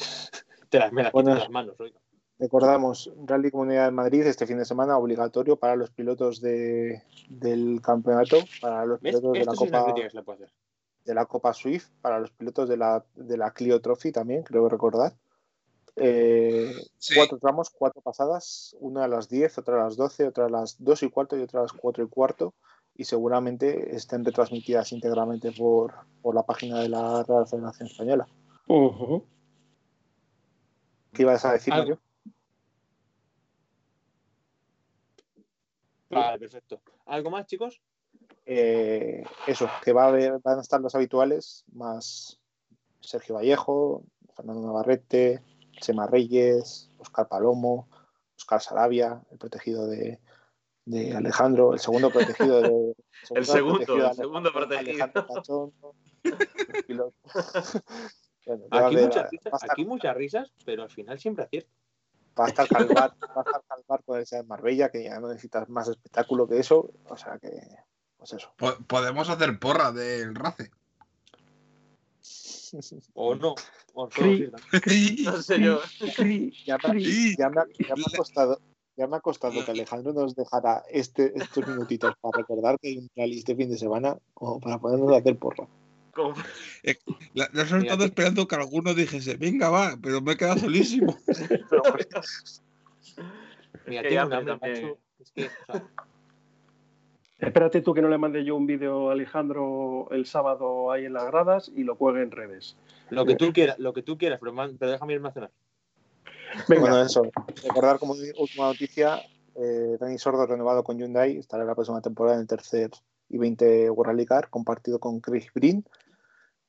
Te 0.72 0.78
las, 0.78 0.90
me 0.90 1.02
las 1.02 1.12
Bueno. 1.12 1.28
quito 1.28 1.34
de 1.34 1.40
las 1.42 1.50
manos, 1.50 1.80
oiga. 1.80 2.00
Recordamos, 2.38 3.12
Rally 3.26 3.50
Comunidad 3.50 3.84
de 3.84 3.90
Madrid 3.90 4.22
este 4.22 4.46
fin 4.46 4.56
de 4.56 4.64
semana 4.64 4.96
obligatorio 4.96 5.56
para 5.56 5.76
los 5.76 5.90
pilotos 5.90 6.40
de, 6.40 7.02
del 7.28 7.82
campeonato, 7.82 8.38
para 8.62 8.86
los 8.86 8.98
pilotos 8.98 9.34
de 9.34 9.44
la, 9.44 9.54
Copa, 9.54 9.94
de 11.04 11.14
la 11.14 11.26
Copa 11.26 11.52
Swift, 11.52 11.90
para 12.00 12.18
los 12.18 12.30
pilotos 12.32 12.70
de 12.70 12.78
la, 12.78 13.04
de 13.14 13.36
la 13.36 13.50
Clio 13.52 13.82
Trophy 13.82 14.12
también, 14.12 14.42
creo 14.44 14.66
recordar. 14.70 15.12
Eh, 15.96 16.72
Sí. 16.96 17.16
Cuatro 17.16 17.38
tramos, 17.38 17.68
cuatro 17.68 18.00
pasadas, 18.00 18.74
una 18.80 19.04
a 19.04 19.08
las 19.08 19.28
10, 19.28 19.58
otra 19.58 19.74
a 19.74 19.84
las 19.84 19.96
12, 19.96 20.28
otra 20.28 20.46
a 20.46 20.48
las 20.48 20.82
2 20.82 21.02
y 21.02 21.10
cuarto 21.10 21.36
y 21.36 21.42
otra 21.42 21.60
a 21.60 21.62
las 21.64 21.72
4 21.74 22.04
y 22.04 22.08
cuarto. 22.08 22.54
Y 22.94 23.04
seguramente 23.04 23.94
estén 23.94 24.24
retransmitidas 24.24 24.90
íntegramente 24.92 25.52
por, 25.52 25.92
por 26.22 26.34
la 26.34 26.44
página 26.44 26.80
de 26.80 26.88
la 26.88 27.22
Real 27.24 27.46
Federación 27.46 27.88
Española. 27.88 28.26
¿Qué 31.12 31.22
ibas 31.22 31.44
a 31.44 31.52
decir, 31.52 31.72
Algo. 31.72 31.82
Mario? 31.84 32.02
Vale, 36.08 36.38
perfecto. 36.38 36.80
¿Algo 37.06 37.30
más, 37.30 37.46
chicos? 37.46 37.80
Eh, 38.44 39.22
eso, 39.46 39.68
que 39.82 39.92
va 39.92 40.04
a 40.04 40.08
haber, 40.08 40.38
van 40.42 40.58
a 40.58 40.62
estar 40.62 40.80
los 40.80 40.94
habituales, 40.94 41.64
más 41.72 42.40
Sergio 43.00 43.36
Vallejo, 43.36 44.04
Fernando 44.34 44.66
Navarrete, 44.66 45.42
Chema 45.80 46.06
Reyes, 46.06 46.90
Oscar 46.98 47.28
Palomo, 47.28 47.88
Oscar 48.36 48.60
Sarabia, 48.60 49.22
el 49.30 49.38
protegido 49.38 49.86
de, 49.86 50.20
de 50.84 51.14
Alejandro, 51.14 51.72
el 51.72 51.78
segundo 51.78 52.10
protegido 52.10 52.60
de. 52.60 52.94
El 53.30 53.46
segundo, 53.46 53.78
protegido 53.78 54.08
el 54.08 54.16
segundo 54.16 54.52
protegido. 54.52 54.80
Alejandro 54.80 55.72
el 56.24 56.84
piloto. 56.84 57.14
Bueno, 58.44 58.64
Aquí, 58.70 58.96
muchas 58.96 59.30
risas, 59.30 59.52
a 59.52 59.56
estar- 59.56 59.70
aquí 59.70 59.84
muchas 59.84 60.16
risas, 60.16 60.52
pero 60.64 60.82
al 60.82 60.90
final 60.90 61.18
siempre 61.18 61.44
acierto. 61.44 61.70
va 62.38 62.46
a 62.46 62.48
estar 62.48 62.66
Calvar, 62.68 63.12
va 63.36 63.42
a 63.42 63.44
estar 63.44 63.62
Calvar 63.68 64.02
con 64.04 64.20
ese 64.22 64.36
de 64.36 64.42
Marbella, 64.44 64.90
que 64.90 65.04
ya 65.04 65.20
no 65.20 65.28
necesitas 65.28 65.68
más 65.68 65.88
espectáculo 65.88 66.48
que 66.48 66.58
eso, 66.58 66.90
o 67.08 67.16
sea 67.16 67.38
que, 67.38 67.50
pues 68.16 68.32
eso. 68.32 68.52
Po- 68.56 68.76
podemos 68.86 69.28
hacer 69.28 69.58
porra 69.58 69.92
del 69.92 70.34
RACE. 70.34 70.70
O 73.14 73.34
no. 73.34 73.54
O 73.94 74.08
Cri. 74.08 74.50
No 75.24 75.42
sé 75.42 75.60
yo. 75.60 75.80
Cri, 76.16 76.52
Ya 76.64 76.78
me, 76.78 76.90
cri. 76.90 77.36
ya 77.36 77.50
me 77.50 77.60
ha- 77.60 77.66
ya 77.86 77.94
me 77.94 78.02
ha 78.02 78.16
costado, 78.16 78.60
ya 78.96 79.06
me 79.06 79.16
ha 79.16 79.20
costado 79.20 79.62
que 79.64 79.70
Alejandro 79.72 80.12
nos 80.14 80.34
dejara 80.34 80.82
este, 80.90 81.32
estos 81.38 81.66
minutitos 81.66 82.14
para 82.20 82.38
recordar 82.38 82.78
que 82.80 82.88
hay 82.88 82.96
un 82.98 83.10
rally 83.14 83.38
este 83.38 83.54
fin 83.54 83.68
de 83.70 83.76
semana 83.76 84.16
como 84.32 84.58
para 84.60 84.78
ponernos 84.78 85.12
a 85.12 85.18
hacer 85.18 85.38
porra. 85.38 85.68
Como- 86.12 86.34
La, 87.34 87.48
la 87.52 87.62
he 87.62 87.66
soltado 87.66 87.96
Mira, 87.98 88.06
esperando 88.06 88.46
que 88.46 88.54
alguno 88.56 88.92
dijese, 88.92 89.36
venga, 89.36 89.70
va, 89.70 89.96
pero 90.02 90.20
me 90.20 90.32
he 90.32 90.36
quedado 90.36 90.58
solísimo. 90.58 91.16
Pero, 91.70 91.82
hombre, 91.82 92.06
Mira, 93.86 94.22
hambre 94.22 94.44
también. 94.44 94.96
Es 95.18 95.30
que, 95.30 95.46
o 95.46 95.50
sea, 95.66 95.88
Espérate 97.38 97.80
tú 97.80 97.92
que 97.92 98.02
no 98.02 98.08
le 98.08 98.18
mande 98.18 98.44
yo 98.44 98.54
un 98.54 98.66
vídeo 98.66 99.08
a 99.10 99.14
Alejandro 99.14 100.06
el 100.12 100.26
sábado 100.26 100.92
ahí 100.92 101.06
en 101.06 101.12
las 101.14 101.24
gradas 101.24 101.72
y 101.74 101.82
lo 101.82 101.96
cuelgue 101.96 102.22
en 102.22 102.30
redes. 102.30 102.76
lo 103.10 103.26
que 103.26 103.34
tú 103.34 103.52
quieras, 103.52 103.78
lo 103.80 103.92
que 103.92 104.02
tú 104.02 104.16
quieras, 104.16 104.38
pero, 104.40 104.52
man- 104.52 104.76
pero 104.78 104.92
déjame 104.92 105.14
irme 105.14 105.28
a 105.28 105.32
cenar. 105.32 105.50
Venga, 106.68 106.82
bueno, 106.82 107.02
eso. 107.02 107.22
Recordar 107.64 107.98
como 107.98 108.12
última 108.12 108.66
noticia, 108.66 109.22
eh, 109.56 109.96
Dani 109.98 110.18
Sordo 110.18 110.46
renovado 110.46 110.84
con 110.84 110.98
Hyundai, 110.98 111.36
estará 111.38 111.64
la 111.64 111.74
próxima 111.74 112.00
temporada 112.00 112.36
en 112.36 112.42
el 112.42 112.46
tercer 112.46 112.90
y 113.28 113.38
20 113.38 113.90
World 113.90 114.10
Rally 114.12 114.26
Car, 114.26 114.48
compartido 114.48 115.00
con 115.00 115.18
Chris 115.20 115.46
Green, 115.52 115.84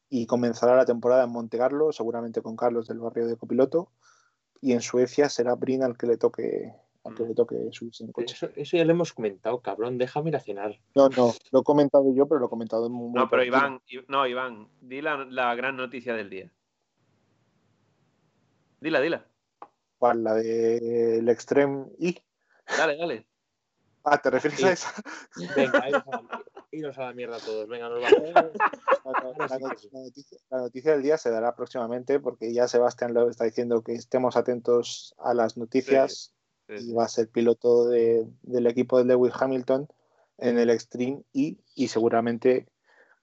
y 0.09 0.25
comenzará 0.25 0.75
la 0.75 0.85
temporada 0.85 1.23
en 1.23 1.31
Monte 1.31 1.57
Carlo, 1.57 1.91
seguramente 1.91 2.41
con 2.41 2.55
Carlos 2.55 2.87
del 2.87 2.99
barrio 2.99 3.27
de 3.27 3.37
copiloto, 3.37 3.91
y 4.61 4.73
en 4.73 4.81
Suecia 4.81 5.29
será 5.29 5.55
Brin 5.55 5.83
al 5.83 5.97
que 5.97 6.07
le 6.07 6.17
toque 6.17 6.73
al 7.03 7.15
que 7.15 7.23
le 7.23 7.33
toque 7.33 7.55
subirse 7.71 8.05
en 8.05 8.11
coche. 8.11 8.33
Eso, 8.33 8.49
eso 8.55 8.77
ya 8.77 8.85
lo 8.85 8.91
hemos 8.91 9.11
comentado, 9.11 9.59
cabrón. 9.59 9.97
Déjame 9.97 10.29
ir 10.29 10.37
a 10.37 10.39
cenar. 10.39 10.79
No, 10.95 11.09
no, 11.09 11.33
lo 11.51 11.59
he 11.59 11.63
comentado 11.63 12.13
yo, 12.15 12.27
pero 12.27 12.39
lo 12.39 12.45
he 12.45 12.49
comentado 12.49 12.87
en 12.87 12.93
muy 12.93 13.11
No, 13.11 13.29
pero. 13.29 13.43
Iván, 13.43 13.81
no, 14.07 14.25
Iván, 14.25 14.69
di 14.79 15.01
la, 15.01 15.25
la 15.25 15.53
gran 15.55 15.75
noticia 15.75 16.13
del 16.13 16.29
día. 16.29 16.51
Dila, 18.79 19.01
dila. 19.01 19.27
¿Cuál? 19.97 20.23
La 20.23 20.33
del 20.33 21.27
Extreme 21.29 21.87
I. 21.99 22.17
Dale, 22.77 22.97
dale. 22.97 23.27
Ah, 24.03 24.17
¿te 24.21 24.29
refieres 24.29 24.59
Sí. 24.59 24.65
a 24.65 24.71
esa? 24.73 24.93
Venga, 25.55 25.87
iros 25.89 26.03
a, 26.07 26.11
la, 26.21 26.43
iros 26.71 26.97
a 26.97 27.01
la 27.03 27.13
mierda 27.13 27.37
todos. 27.39 27.67
Venga, 27.67 27.89
nos 27.89 28.01
vamos. 28.01 28.13
La, 29.05 29.11
la- 29.11 29.47
la 29.47 29.59
not- 29.59 29.83
la 29.91 29.99
noticia, 30.01 30.37
la 30.49 30.57
noticia 30.59 30.91
del 30.93 31.01
día 31.03 31.17
se 31.17 31.29
dará 31.29 31.55
próximamente 31.55 32.21
porque 32.21 32.53
ya 32.53 32.69
Sebastián 32.69 33.13
Loeb 33.13 33.29
está 33.29 33.43
diciendo 33.43 33.81
que 33.83 33.93
estemos 33.93 34.37
atentos 34.37 35.13
a 35.19 35.33
las 35.33 35.57
noticias 35.57 36.33
Sí, 36.67 36.73
y 36.75 36.79
sí. 36.79 36.93
va 36.93 37.03
a 37.03 37.09
ser 37.09 37.27
piloto 37.29 37.89
de- 37.89 38.25
del 38.43 38.67
equipo 38.67 38.97
de 38.97 39.03
Lewis 39.03 39.33
Hamilton 39.37 39.87
en 40.37 40.57
el 40.57 40.69
Extreme 40.69 41.23
I 41.33 41.59
y 41.75 41.89
seguramente 41.89 42.69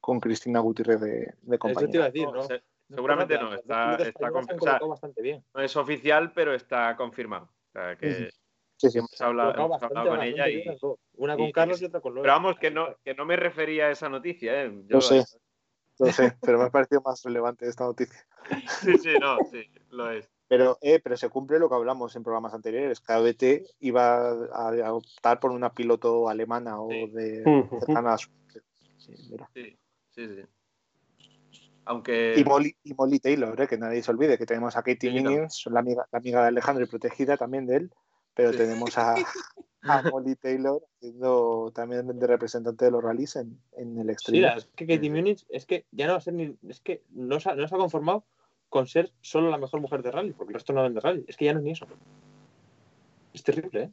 con 0.00 0.20
Cristina 0.20 0.60
Gutiérrez 0.60 1.00
de, 1.00 1.34
de 1.40 1.56
Eso 1.64 1.88
te 1.88 1.96
iba 1.96 2.04
a 2.04 2.10
decir, 2.10 2.28
¿no? 2.30 2.42
Se- 2.42 2.62
seguramente 2.88 3.38
no, 3.38 3.54
está, 3.54 3.96
está 3.96 4.18
sea, 4.18 4.30
colocado 4.58 4.88
bastante 4.88 5.22
bien. 5.22 5.42
no 5.54 5.62
es 5.62 5.74
oficial, 5.76 6.32
pero 6.34 6.52
está 6.54 6.94
confirmado. 6.96 7.46
O 7.46 7.72
sea, 7.72 7.96
que 7.96 8.30
Sí, 8.80 8.88
sí. 8.90 8.98
hemos 8.98 9.20
hablado, 9.20 9.52
Colocado 9.52 9.66
hemos 9.66 9.80
bastante, 9.80 9.98
hablado 9.98 10.16
con 10.16 10.26
ella 10.26 10.48
y... 10.48 10.64
Una 11.16 11.36
con 11.36 11.46
y- 11.46 11.52
Carlos 11.52 11.82
y 11.82 11.84
otra 11.84 12.00
con 12.00 12.14
Loeb. 12.14 12.22
Pero 12.22 12.32
vamos, 12.32 12.58
que 12.58 12.70
no, 12.70 12.96
que 13.04 13.14
no 13.14 13.26
me 13.26 13.36
refería 13.36 13.86
a 13.86 13.90
esa 13.90 14.08
noticia, 14.08 14.64
¿eh? 14.64 14.70
Yo- 14.86 14.96
Lo 14.96 15.00
sé. 15.02 15.22
Lo 15.98 16.10
sé, 16.10 16.32
pero 16.40 16.58
me 16.58 16.64
ha 16.64 16.70
parecido 16.70 17.02
más 17.02 17.22
relevante 17.22 17.68
esta 17.68 17.84
noticia. 17.84 18.26
Sí, 18.82 18.96
sí, 18.96 19.14
no, 19.20 19.36
sí, 19.50 19.70
lo 19.90 20.10
es. 20.10 20.30
Pero, 20.48 20.78
eh, 20.80 20.98
pero 20.98 21.16
se 21.18 21.28
cumple 21.28 21.58
lo 21.58 21.68
que 21.68 21.74
hablamos 21.74 22.16
en 22.16 22.22
programas 22.22 22.54
anteriores. 22.54 23.00
KBT 23.00 23.66
iba 23.80 24.30
a, 24.30 24.92
optar 24.94 25.38
por 25.38 25.50
una 25.50 25.74
piloto 25.74 26.28
alemana 26.30 26.80
o 26.80 26.88
Sí. 26.88 27.06
de 27.10 27.68
cercana 27.80 28.14
a 28.14 28.18
su. 28.18 28.30
Sí, 28.96 29.12
mira. 29.30 29.48
Sí, 29.54 29.78
sí, 30.08 30.26
sí. 30.26 30.42
Aunque... 31.84 32.34
Y 32.36 32.44
Molly, 32.44 32.74
y 32.82 32.94
Molly 32.94 33.20
Taylor, 33.20 33.60
eh, 33.60 33.68
que 33.68 33.76
nadie 33.76 34.02
se 34.02 34.10
olvide, 34.10 34.38
que 34.38 34.46
tenemos 34.46 34.76
a 34.76 34.82
Katie 34.82 35.10
Sí, 35.10 35.22
no. 35.22 35.30
Minions, 35.30 35.66
la 35.70 35.80
amiga, 35.80 36.06
la 36.10 36.18
amiga 36.18 36.42
de 36.42 36.48
Alejandro 36.48 36.84
y 36.84 36.88
protegida 36.88 37.36
también 37.36 37.66
de 37.66 37.76
él, 37.76 37.90
pero 38.40 38.52
Sí. 38.52 38.58
tenemos 38.58 38.96
a, 38.96 39.14
a 39.82 40.02
Molly 40.02 40.34
Taylor 40.36 40.82
siendo 40.98 41.70
también 41.74 42.06
de 42.18 42.26
representante 42.26 42.86
de 42.86 42.90
los 42.90 43.02
rallies 43.02 43.36
en, 43.36 43.60
en 43.76 43.98
el 43.98 44.06
Sí, 44.06 44.12
extremo. 44.12 44.42
la- 44.46 44.54
es 44.54 44.66
que 44.76 44.86
Katie 44.86 45.10
Munich 45.10 45.44
es 45.50 45.66
que 45.66 45.84
ya 45.90 46.06
no 46.06 46.12
va 46.12 46.18
a 46.18 46.22
ser 46.22 46.34
ni. 46.34 46.56
Es 46.68 46.80
que 46.80 47.02
no 47.10 47.38
se, 47.40 47.50
ha, 47.50 47.54
no 47.54 47.68
se 47.68 47.74
ha 47.74 47.78
conformado 47.78 48.24
con 48.70 48.86
ser 48.86 49.12
solo 49.20 49.50
la 49.50 49.58
mejor 49.58 49.80
mujer 49.80 50.02
de 50.02 50.10
rally, 50.12 50.32
porque 50.32 50.52
el 50.52 50.54
resto 50.54 50.72
no 50.72 50.82
vende 50.82 51.00
rally. 51.00 51.24
Es 51.28 51.36
que 51.36 51.44
ya 51.44 51.52
no 51.52 51.58
es 51.58 51.64
ni 51.64 51.72
eso. 51.72 51.86
Es 53.34 53.42
terrible, 53.42 53.82
¿eh? 53.82 53.90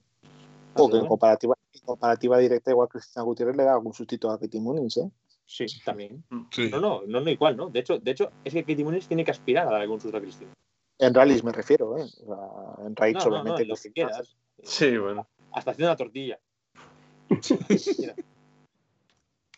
o 0.76 0.90
que 0.90 0.98
en 0.98 1.08
comparativa, 1.08 1.56
en 1.74 1.82
comparativa 1.82 2.38
directa, 2.38 2.72
igual 2.72 2.88
Cristina 2.88 3.24
Gutiérrez 3.24 3.56
le 3.58 3.64
da 3.64 3.74
algún 3.74 3.94
sustito 3.94 4.30
a 4.30 4.40
Katie 4.40 4.62
Munins, 4.62 4.98
¿eh? 4.98 5.10
Sí, 5.46 5.66
también. 5.86 6.24
Sí. 6.52 6.70
No, 6.70 6.80
no, 6.80 7.02
no, 7.08 7.22
no 7.22 7.30
igual, 7.30 7.56
¿no? 7.58 7.70
De 7.70 7.80
hecho, 7.80 7.98
de 8.00 8.12
hecho 8.12 8.32
es 8.44 8.54
que 8.54 8.64
Katie 8.64 8.84
Munich 8.84 9.08
tiene 9.08 9.24
que 9.26 9.32
aspirar 9.32 9.68
a 9.68 9.72
dar 9.72 9.82
algún 9.82 10.00
susto 10.00 10.18
a 10.18 10.22
Cristina. 10.22 10.52
En 11.00 11.14
rallies 11.14 11.44
me 11.44 11.52
refiero, 11.52 11.98
¿eh? 11.98 12.06
En 12.86 12.96
raids 12.96 13.24
No, 13.26 13.32
no, 13.32 13.44
no, 13.44 13.58
lo 13.60 13.76
que 13.76 13.92
quieras. 13.92 14.36
Sí, 14.64 14.98
bueno. 14.98 15.28
Hasta 15.52 15.72
haciendo 15.72 15.92
una 15.92 15.98
tortilla. 15.98 16.40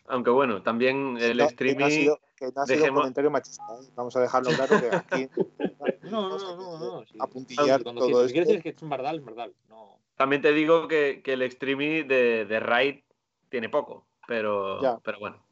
Aunque 0.08 0.30
bueno, 0.30 0.62
también 0.62 1.16
el 1.20 1.38
No, 1.38 1.48
que 1.48 1.74
no 1.76 1.86
ha 1.86 1.90
sido, 1.90 2.20
que 2.36 2.46
no 2.54 2.62
ha 2.62 2.66
sido 2.66 2.76
un 2.78 2.82
dejemos- 2.82 3.00
comentario 3.02 3.30
machista, 3.30 3.62
¿eh? 3.80 3.86
Vamos 3.94 4.16
a 4.16 4.20
dejarlo 4.20 4.50
claro 4.50 4.80
que 4.80 4.96
aquí 4.96 5.28
No, 6.10 6.28
no, 6.28 6.38
no, 6.38 6.56
no, 6.56 6.78
no. 6.78 7.04
sí. 7.06 7.16
apuntillar 7.20 7.82
Cuando 7.84 8.00
todo 8.08 8.22
si, 8.22 8.28
si 8.28 8.32
quieres 8.32 8.48
decir 8.48 8.62
que 8.62 8.68
es 8.70 8.82
un 8.82 8.88
bardal, 8.90 9.16
es 9.20 9.24
bardal. 9.24 9.54
No. 9.68 9.98
También 10.16 10.42
te 10.42 10.52
digo 10.52 10.88
que, 10.88 11.20
que 11.22 11.34
el 11.34 11.42
streaming 11.42 12.08
de, 12.08 12.44
de 12.44 12.60
Raid 12.60 13.00
tiene 13.48 13.68
poco, 13.68 14.06
pero, 14.26 14.82
Ya. 14.82 14.98
pero 14.98 15.20
bueno. 15.20 15.42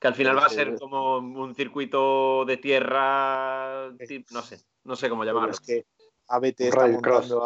Que 0.00 0.08
al 0.08 0.14
final 0.14 0.36
va 0.36 0.46
a 0.46 0.48
ser 0.48 0.72
sí. 0.72 0.78
como 0.80 1.18
un 1.18 1.54
circuito 1.54 2.44
de 2.44 2.56
tierra, 2.56 3.90
tip- 3.98 4.30
no 4.30 4.42
sé, 4.42 4.58
no 4.88 4.96
sé 4.96 5.08
cómo 5.08 5.22
llamarlo. 5.24 5.52
es 5.52 5.60
que 5.60 5.86
ABT 6.26 6.60
está 6.62 6.86
montando, 6.88 7.44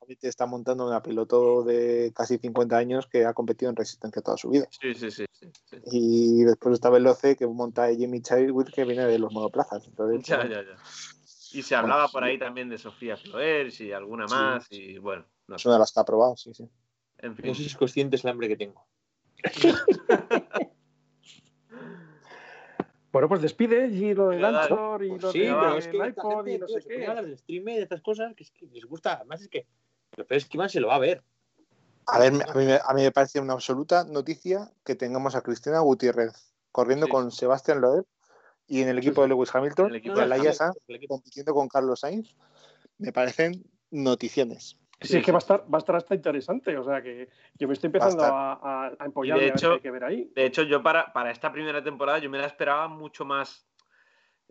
ABT 0.00 0.24
está 0.24 0.46
montando 0.46 0.86
una 0.86 1.02
piloto 1.02 1.64
de 1.64 2.12
casi 2.14 2.38
50 2.38 2.76
años 2.76 3.06
que 3.06 3.24
ha 3.24 3.32
competido 3.34 3.70
en 3.70 3.76
resistencia 3.76 4.22
toda 4.22 4.36
su 4.36 4.50
vida. 4.50 4.68
Sí, 4.70 4.94
sí, 4.94 5.10
sí. 5.10 5.24
sí, 5.32 5.50
sí. 5.64 5.76
Y 5.86 6.44
después 6.44 6.74
está 6.74 6.90
Veloce 6.90 7.34
que 7.34 7.46
monta 7.46 7.88
Jimmy 7.94 8.20
Chadwick 8.20 8.70
que 8.72 8.84
viene 8.84 9.06
de 9.06 9.18
los 9.18 9.32
monoplazas. 9.32 9.86
Entonces, 9.88 10.22
Ya, 10.26 10.46
ya, 10.46 10.62
ya. 10.62 10.76
Y 11.54 11.62
se 11.62 11.74
hablaba 11.74 12.08
por 12.08 12.24
ahí 12.24 12.38
también 12.38 12.68
de 12.68 12.78
Sofía 12.78 13.16
Floers 13.16 13.80
y 13.80 13.92
alguna 13.92 14.28
Sí. 14.28 14.34
más, 14.34 14.66
y 14.70 14.98
bueno, 14.98 15.24
no 15.48 15.56
es 15.56 15.62
sé. 15.62 15.68
una 15.68 15.76
de 15.76 15.80
las 15.80 15.92
que 15.92 16.00
ha 16.00 16.04
probado, 16.04 16.36
sí, 16.36 16.52
sí. 16.54 16.68
En 17.18 17.34
fin. 17.36 17.46
No 17.46 17.54
sois 17.54 17.76
conscientes 17.76 18.22
del 18.22 18.32
hambre 18.32 18.48
que 18.48 18.56
tengo. 18.56 18.86
Bueno, 23.12 23.28
pues 23.28 23.42
despide 23.42 23.90
Giro 23.90 24.28
del 24.30 24.38
Venga, 24.40 24.52
dale. 24.52 24.72
Anchor 24.72 25.04
y 25.04 25.08
Pues 25.10 25.22
lo 25.22 25.32
sí, 25.32 25.38
de 25.40 25.44
pero 25.46 25.76
es 25.76 25.86
que 25.88 25.96
el 25.98 26.08
iPod 26.08 26.34
gente, 26.36 26.52
y 26.52 26.58
no 26.58 26.68
sé 26.68 26.80
qué. 26.88 26.98
del 26.98 27.38
streamer 27.38 27.74
y 27.74 27.76
de 27.76 27.82
estas 27.82 28.00
cosas 28.00 28.34
que, 28.34 28.42
es 28.44 28.50
que 28.50 28.66
les 28.66 28.84
gusta. 28.86 29.14
Además 29.14 29.42
es 29.42 29.48
que 29.48 29.66
lo 30.16 30.26
peor 30.26 30.38
es 30.38 30.46
que 30.46 30.56
Iván 30.56 30.70
se 30.70 30.80
lo 30.80 30.88
va 30.88 30.94
a 30.96 30.98
ver. 30.98 31.22
A 32.06 32.18
ver, 32.18 32.32
a 32.48 32.54
mí, 32.54 32.64
me- 32.64 32.80
a 32.82 32.94
mí 32.94 33.02
me 33.02 33.12
parece 33.12 33.38
una 33.38 33.52
absoluta 33.52 34.04
noticia 34.04 34.72
que 34.84 34.94
tengamos 34.94 35.34
a 35.36 35.42
Cristina 35.42 35.78
Gutiérrez 35.80 36.52
corriendo 36.72 37.06
Sí. 37.06 37.12
con 37.12 37.30
Sebastián 37.30 37.80
Loeb 37.82 38.06
y 38.66 38.80
en 38.80 38.88
el 38.88 38.98
equipo 38.98 39.22
de 39.22 39.28
Lewis 39.28 39.54
Hamilton, 39.54 39.90
El 39.90 39.96
equipo 39.96 40.16
y 40.16 40.18
a 40.20 40.22
de 40.22 40.28
Laia 40.28 40.52
Sanz 40.54 40.76
compitiendo 41.06 41.52
con 41.54 41.68
Carlos 41.68 42.00
Sainz. 42.00 42.34
me 42.98 43.12
parecen 43.12 43.62
noticiones. 43.90 44.78
Sí, 45.02 45.18
es 45.18 45.24
que 45.24 45.32
va 45.32 45.38
a 45.38 45.40
estar, 45.40 45.60
va 45.72 45.78
a 45.78 45.80
estar 45.80 45.96
hasta 45.96 46.14
interesante. 46.14 46.76
O 46.76 46.84
sea 46.84 47.02
que 47.02 47.28
yo 47.58 47.68
me 47.68 47.74
estoy 47.74 47.88
empezando 47.88 48.24
a, 48.24 48.52
a, 48.54 48.92
a 48.98 49.04
empollar 49.04 49.38
de 49.38 49.44
a 49.44 49.46
ver 49.48 49.56
hecho- 49.56 49.68
qué 49.70 49.74
hay 49.74 49.80
que 49.80 49.90
ver 49.90 50.04
ahí. 50.04 50.32
De 50.34 50.46
hecho, 50.46 50.62
yo 50.62 50.82
para, 50.82 51.12
para 51.12 51.30
esta 51.30 51.52
primera 51.52 51.82
temporada 51.82 52.18
yo 52.18 52.30
me 52.30 52.38
la 52.38 52.46
esperaba 52.46 52.88
mucho 52.88 53.24
más, 53.24 53.66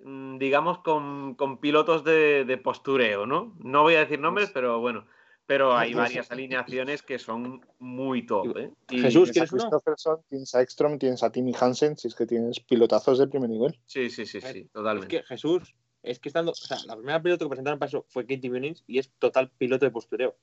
mm, 0.04 0.38
digamos, 0.38 0.80
con, 0.80 1.36
con 1.36 1.60
pilotos 1.60 2.04
de, 2.04 2.46
de 2.46 2.58
postureo, 2.58 3.26
¿no? 3.26 3.56
No 3.60 3.84
voy 3.84 3.96
a 3.96 4.00
decir 4.00 4.20
nombres, 4.20 4.52
pero 4.54 4.80
bueno. 4.80 5.06
Pero 5.48 5.76
hay 5.76 5.92
Pues- 5.92 6.04
varias 6.04 6.32
alineaciones 6.32 7.02
que 7.02 7.20
son 7.20 7.66
muy 7.80 8.26
top, 8.26 8.56
¿eh? 8.58 8.72
Y- 8.90 9.00
Jesús, 9.00 9.32
Tienes 9.32 9.52
a. 9.52 9.56
Christopherson, 9.58 10.22
tienes 10.30 10.56
a 10.56 10.62
Ekstrom, 10.62 10.98
tienes 10.98 11.24
a 11.24 11.32
Timmy 11.32 11.52
Hansen, 11.60 11.98
si 11.98 12.08
es 12.08 12.16
que 12.16 12.26
tienes 12.26 12.60
pilotazos 12.62 13.18
de 13.20 13.28
primer 13.28 13.50
nivel. 13.50 13.78
Sí, 13.86 14.10
sí, 14.10 14.26
sí, 14.26 14.40
sí, 14.40 14.60
Es 14.60 14.72
totalmente. 14.72 15.08
que 15.18 15.24
Jesús, 15.24 15.76
es 16.04 16.20
que 16.20 16.30
estando. 16.30 16.52
O 16.52 16.56
sea, 16.56 16.78
la 16.86 16.96
primera 16.96 17.22
piloto 17.22 17.46
que 17.46 17.50
presentaron 17.50 17.80
para 17.80 17.90
eso 17.90 18.06
fue 18.08 18.26
Katie 18.26 18.50
Munins 18.50 18.84
y 18.88 19.00
es 19.00 19.10
total 19.20 19.50
piloto 19.50 19.86
de 19.86 19.92
postureo. 19.92 20.36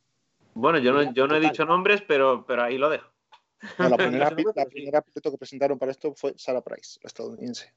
Bueno, 0.54 0.78
yo 0.78 0.92
no, 0.92 1.12
yo 1.12 1.26
no 1.26 1.36
he 1.36 1.40
dicho 1.40 1.64
nombres, 1.64 2.02
pero, 2.02 2.44
pero 2.46 2.62
ahí 2.62 2.78
lo 2.78 2.88
dejo. 2.88 3.10
No, 3.78 3.88
la 3.88 3.96
primera, 3.96 4.30
la 4.30 5.02
piloto 5.02 5.30
que 5.30 5.38
presentaron 5.38 5.78
para 5.78 5.92
esto 5.92 6.14
fue 6.14 6.34
Sarah 6.36 6.62
Price, 6.62 6.98
la 7.02 7.08
estadounidense. 7.08 7.72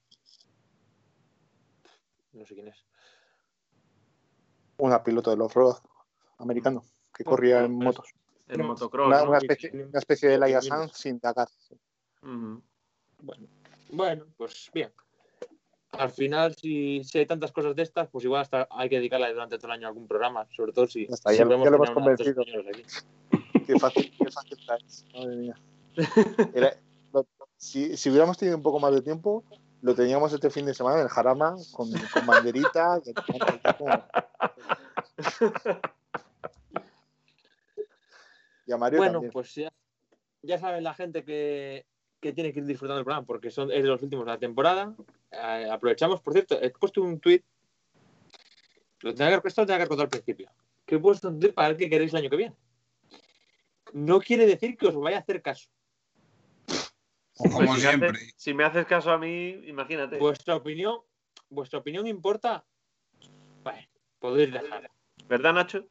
No 2.34 2.46
sé 2.46 2.56
quién 2.56 2.68
es. 2.70 2.86
Una 4.78 5.04
piloto 5.04 5.30
del 5.30 5.42
off-road 5.42 5.76
americano 6.38 6.84
que 7.14 7.24
corría 7.24 7.64
en 7.66 7.74
motos. 7.74 8.14
El 8.48 8.60
No, 8.60 8.64
motocross. 8.66 9.08
Una, 9.08 9.24
¿no? 9.24 9.30
una 9.30 9.38
especie, 9.38 9.72
una 9.72 10.00
especie 10.00 10.30
de 10.30 10.38
Laia 10.38 10.62
Sanz 10.62 10.94
sin 10.94 11.20
Dakar. 11.20 11.48
Ujú. 12.22 12.62
Bueno, 13.20 13.48
bueno, 13.92 14.26
pues 14.38 14.70
bien. 14.74 14.92
Al 15.92 16.10
final, 16.10 16.56
si, 16.56 17.04
si 17.04 17.18
hay 17.20 17.26
tantas 17.26 17.52
cosas 17.52 17.76
de 17.76 17.84
estas, 17.84 18.08
pues 18.10 18.24
igual 18.26 18.42
hasta 18.42 18.68
hay 18.72 18.88
que 18.90 18.96
dedicarle 18.96 19.32
durante 19.34 19.58
todo 19.58 19.68
el 19.68 19.74
año 19.74 19.88
a 19.88 19.90
algún 19.90 20.08
programa, 20.08 20.48
sobre 20.56 20.72
todo 20.72 20.88
si, 20.88 21.06
Ya 21.08 21.14
está, 21.16 21.32
si 21.32 21.38
ya- 21.38 21.46
lo 21.46 21.54
hemos 21.56 21.90
convencido. 21.92 22.42
aquí. 22.42 22.84
Qué 23.68 23.78
fácil, 23.80 24.12
qué 24.18 24.32
fácil. 24.32 24.58
Madre 25.14 25.36
mía. 25.36 25.56
Era- 26.54 26.76
lo- 27.14 27.28
si, 27.58 27.96
si 27.98 28.10
hubiéramos 28.10 28.38
tenido 28.38 28.58
un 28.58 28.64
poco 28.64 28.80
más 28.80 28.94
de 28.94 29.02
tiempo, 29.02 29.44
lo 29.82 29.94
teníamos 29.94 30.34
este 30.34 30.50
fin 30.50 30.66
de 30.66 30.74
semana 30.74 30.98
en 30.98 31.04
el 31.04 31.10
Jarama 31.10 31.56
con, 31.74 31.90
con 31.92 32.26
banderita. 32.26 33.00
y- 33.06 33.14
Y 38.66 38.72
a 38.74 38.78
Mario 38.78 38.98
Bueno, 39.00 39.14
también. 39.14 39.32
pues 39.34 39.54
ya, 39.56 39.72
ya 40.42 40.58
saben 40.58 40.84
la 40.84 40.94
gente 40.94 41.24
que, 41.24 41.86
que 42.22 42.32
tiene 42.34 42.54
que 42.54 42.60
ir 42.60 42.66
disfrutando 42.66 42.98
del 42.98 43.06
programa 43.06 43.26
porque 43.26 43.50
son, 43.50 43.72
es 43.72 43.82
de 43.82 43.90
los 43.90 44.02
últimos 44.02 44.26
de 44.26 44.32
la 44.32 44.38
temporada. 44.38 44.96
Eh, 45.32 45.68
aprovechamos, 45.70 46.22
por 46.22 46.34
cierto, 46.34 46.62
he 46.62 46.70
puesto 46.70 47.02
un 47.02 47.20
tweet. 47.20 47.44
Lo 49.02 49.12
tenía 49.14 49.28
que 49.28 49.34
haber 49.34 49.42
puesto, 49.42 49.62
lo 49.62 49.66
tenía 49.66 49.84
que 49.84 49.88
contado 49.88 50.04
al 50.04 50.10
principio. 50.10 50.52
Que 50.86 50.96
he 50.96 51.00
puesto 51.00 51.28
un 51.30 51.40
tweet 51.40 51.54
para 51.54 51.70
ver 51.70 51.78
qué 51.78 51.90
queréis 51.90 52.14
el 52.14 52.20
año 52.20 52.30
que 52.30 52.38
viene. 52.38 52.56
No 53.94 54.22
quiere 54.22 54.46
decir 54.46 54.78
que 54.78 54.88
os 54.88 54.96
vaya 54.96 55.18
a 55.18 55.22
hacer 55.22 55.42
caso. 55.42 55.68
O 57.38 57.44
Pues 57.44 57.54
como 57.54 57.66
si, 57.66 57.72
me 57.74 57.80
siempre. 57.80 58.10
haces, 58.10 58.34
si 58.38 58.54
me 58.54 58.64
haces 58.64 58.86
caso 58.86 59.12
a 59.12 59.18
mí, 59.18 59.50
imagínate. 59.66 60.18
Vuestra 60.18 60.56
opinión, 60.56 61.00
vuestra 61.50 61.80
opinión 61.80 62.06
importa. 62.06 62.64
Bueno, 63.64 63.88
podéis 64.20 64.54
dejar. 64.54 64.92
¿Verdad, 65.28 65.54
Nacho? 65.54 65.88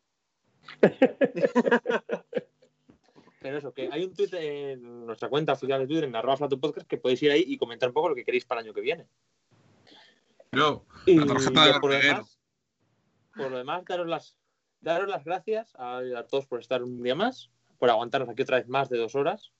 Pero 3.40 3.56
eso, 3.56 3.72
que 3.72 3.88
hay 3.90 4.04
un 4.04 4.14
tweet 4.14 4.28
en 4.32 5.06
nuestra 5.06 5.30
cuenta 5.30 5.54
oficial 5.54 5.80
de 5.80 5.86
Twitter, 5.86 6.04
en 6.04 6.14
arroba 6.14 6.48
podcast, 6.48 6.86
que 6.86 6.98
podéis 6.98 7.22
ir 7.22 7.30
ahí 7.30 7.44
y 7.46 7.56
comentar 7.56 7.88
un 7.88 7.94
poco 7.94 8.10
lo 8.10 8.14
que 8.14 8.24
queréis 8.24 8.44
para 8.44 8.60
el 8.60 8.66
año 8.66 8.74
que 8.74 8.82
viene. 8.82 9.06
Yo, 10.52 10.84
Y 11.06 11.18
La 11.18 11.26
tarjeta 11.26 11.64
de 11.64 11.72
ya 11.72 11.80
por, 11.80 11.90
lo 11.90 11.98
demás, 11.98 12.38
por 13.34 13.50
lo 13.50 13.58
demás, 13.58 13.84
daros 13.86 14.06
las, 14.06 14.36
daros 14.80 15.08
las 15.08 15.24
gracias 15.24 15.74
a, 15.76 15.98
a 15.98 16.26
todos 16.26 16.46
por 16.46 16.60
estar 16.60 16.82
un 16.82 17.02
día 17.02 17.14
más, 17.14 17.50
por 17.78 17.88
aguantarnos 17.88 18.28
aquí 18.28 18.42
otra 18.42 18.58
vez 18.58 18.68
más 18.68 18.90
de 18.90 18.98
dos 18.98 19.14
horas. 19.14 19.52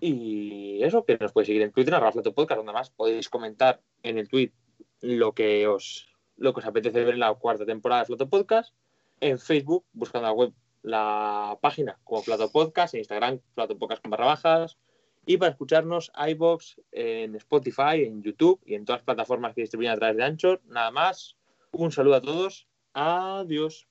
Y 0.00 0.82
eso, 0.84 1.04
que 1.04 1.18
nos 1.18 1.32
podéis 1.32 1.48
seguir 1.48 1.62
en 1.62 1.72
Twitter, 1.72 1.94
arroba 1.94 2.12
Flato 2.12 2.34
podcast, 2.34 2.58
donde 2.58 2.72
más 2.72 2.90
podéis 2.90 3.28
comentar 3.28 3.80
en 4.02 4.18
el 4.18 4.28
tweet 4.28 4.52
lo 5.00 5.32
que 5.32 5.66
os, 5.66 6.14
lo 6.36 6.54
que 6.54 6.60
os 6.60 6.66
apetece 6.66 7.04
ver 7.04 7.14
en 7.14 7.20
la 7.20 7.34
cuarta 7.34 7.66
temporada 7.66 8.02
de 8.02 8.06
Flato 8.06 8.28
Podcast. 8.28 8.74
En 9.20 9.38
Facebook, 9.38 9.84
buscando 9.92 10.28
la 10.28 10.32
web, 10.32 10.52
la 10.84 11.58
página 11.60 11.98
como 12.04 12.22
Flato 12.22 12.52
Podcast, 12.52 12.94
en 12.94 13.00
Instagram, 13.00 13.40
Flato 13.54 13.76
Podcast 13.76 14.02
con 14.02 14.10
barra 14.10 14.26
bajas. 14.26 14.78
Y 15.26 15.38
para 15.38 15.52
escucharnos, 15.52 16.12
iBox, 16.28 16.80
en 16.92 17.34
Spotify, 17.36 18.04
en 18.04 18.22
YouTube 18.22 18.60
y 18.66 18.74
en 18.74 18.84
todas 18.84 19.00
las 19.00 19.06
plataformas 19.06 19.54
que 19.54 19.62
distribuyen 19.62 19.92
a 19.92 19.96
través 19.96 20.18
de 20.18 20.24
Anchor. 20.24 20.60
Nada 20.66 20.90
más. 20.90 21.36
Un 21.72 21.90
saludo 21.90 22.16
a 22.16 22.20
todos. 22.20 22.68
Adiós. 22.92 23.88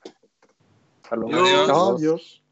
Hasta 1.02 1.16
luego. 1.16 1.36
Adiós. 1.36 1.70
Adiós. 1.98 2.43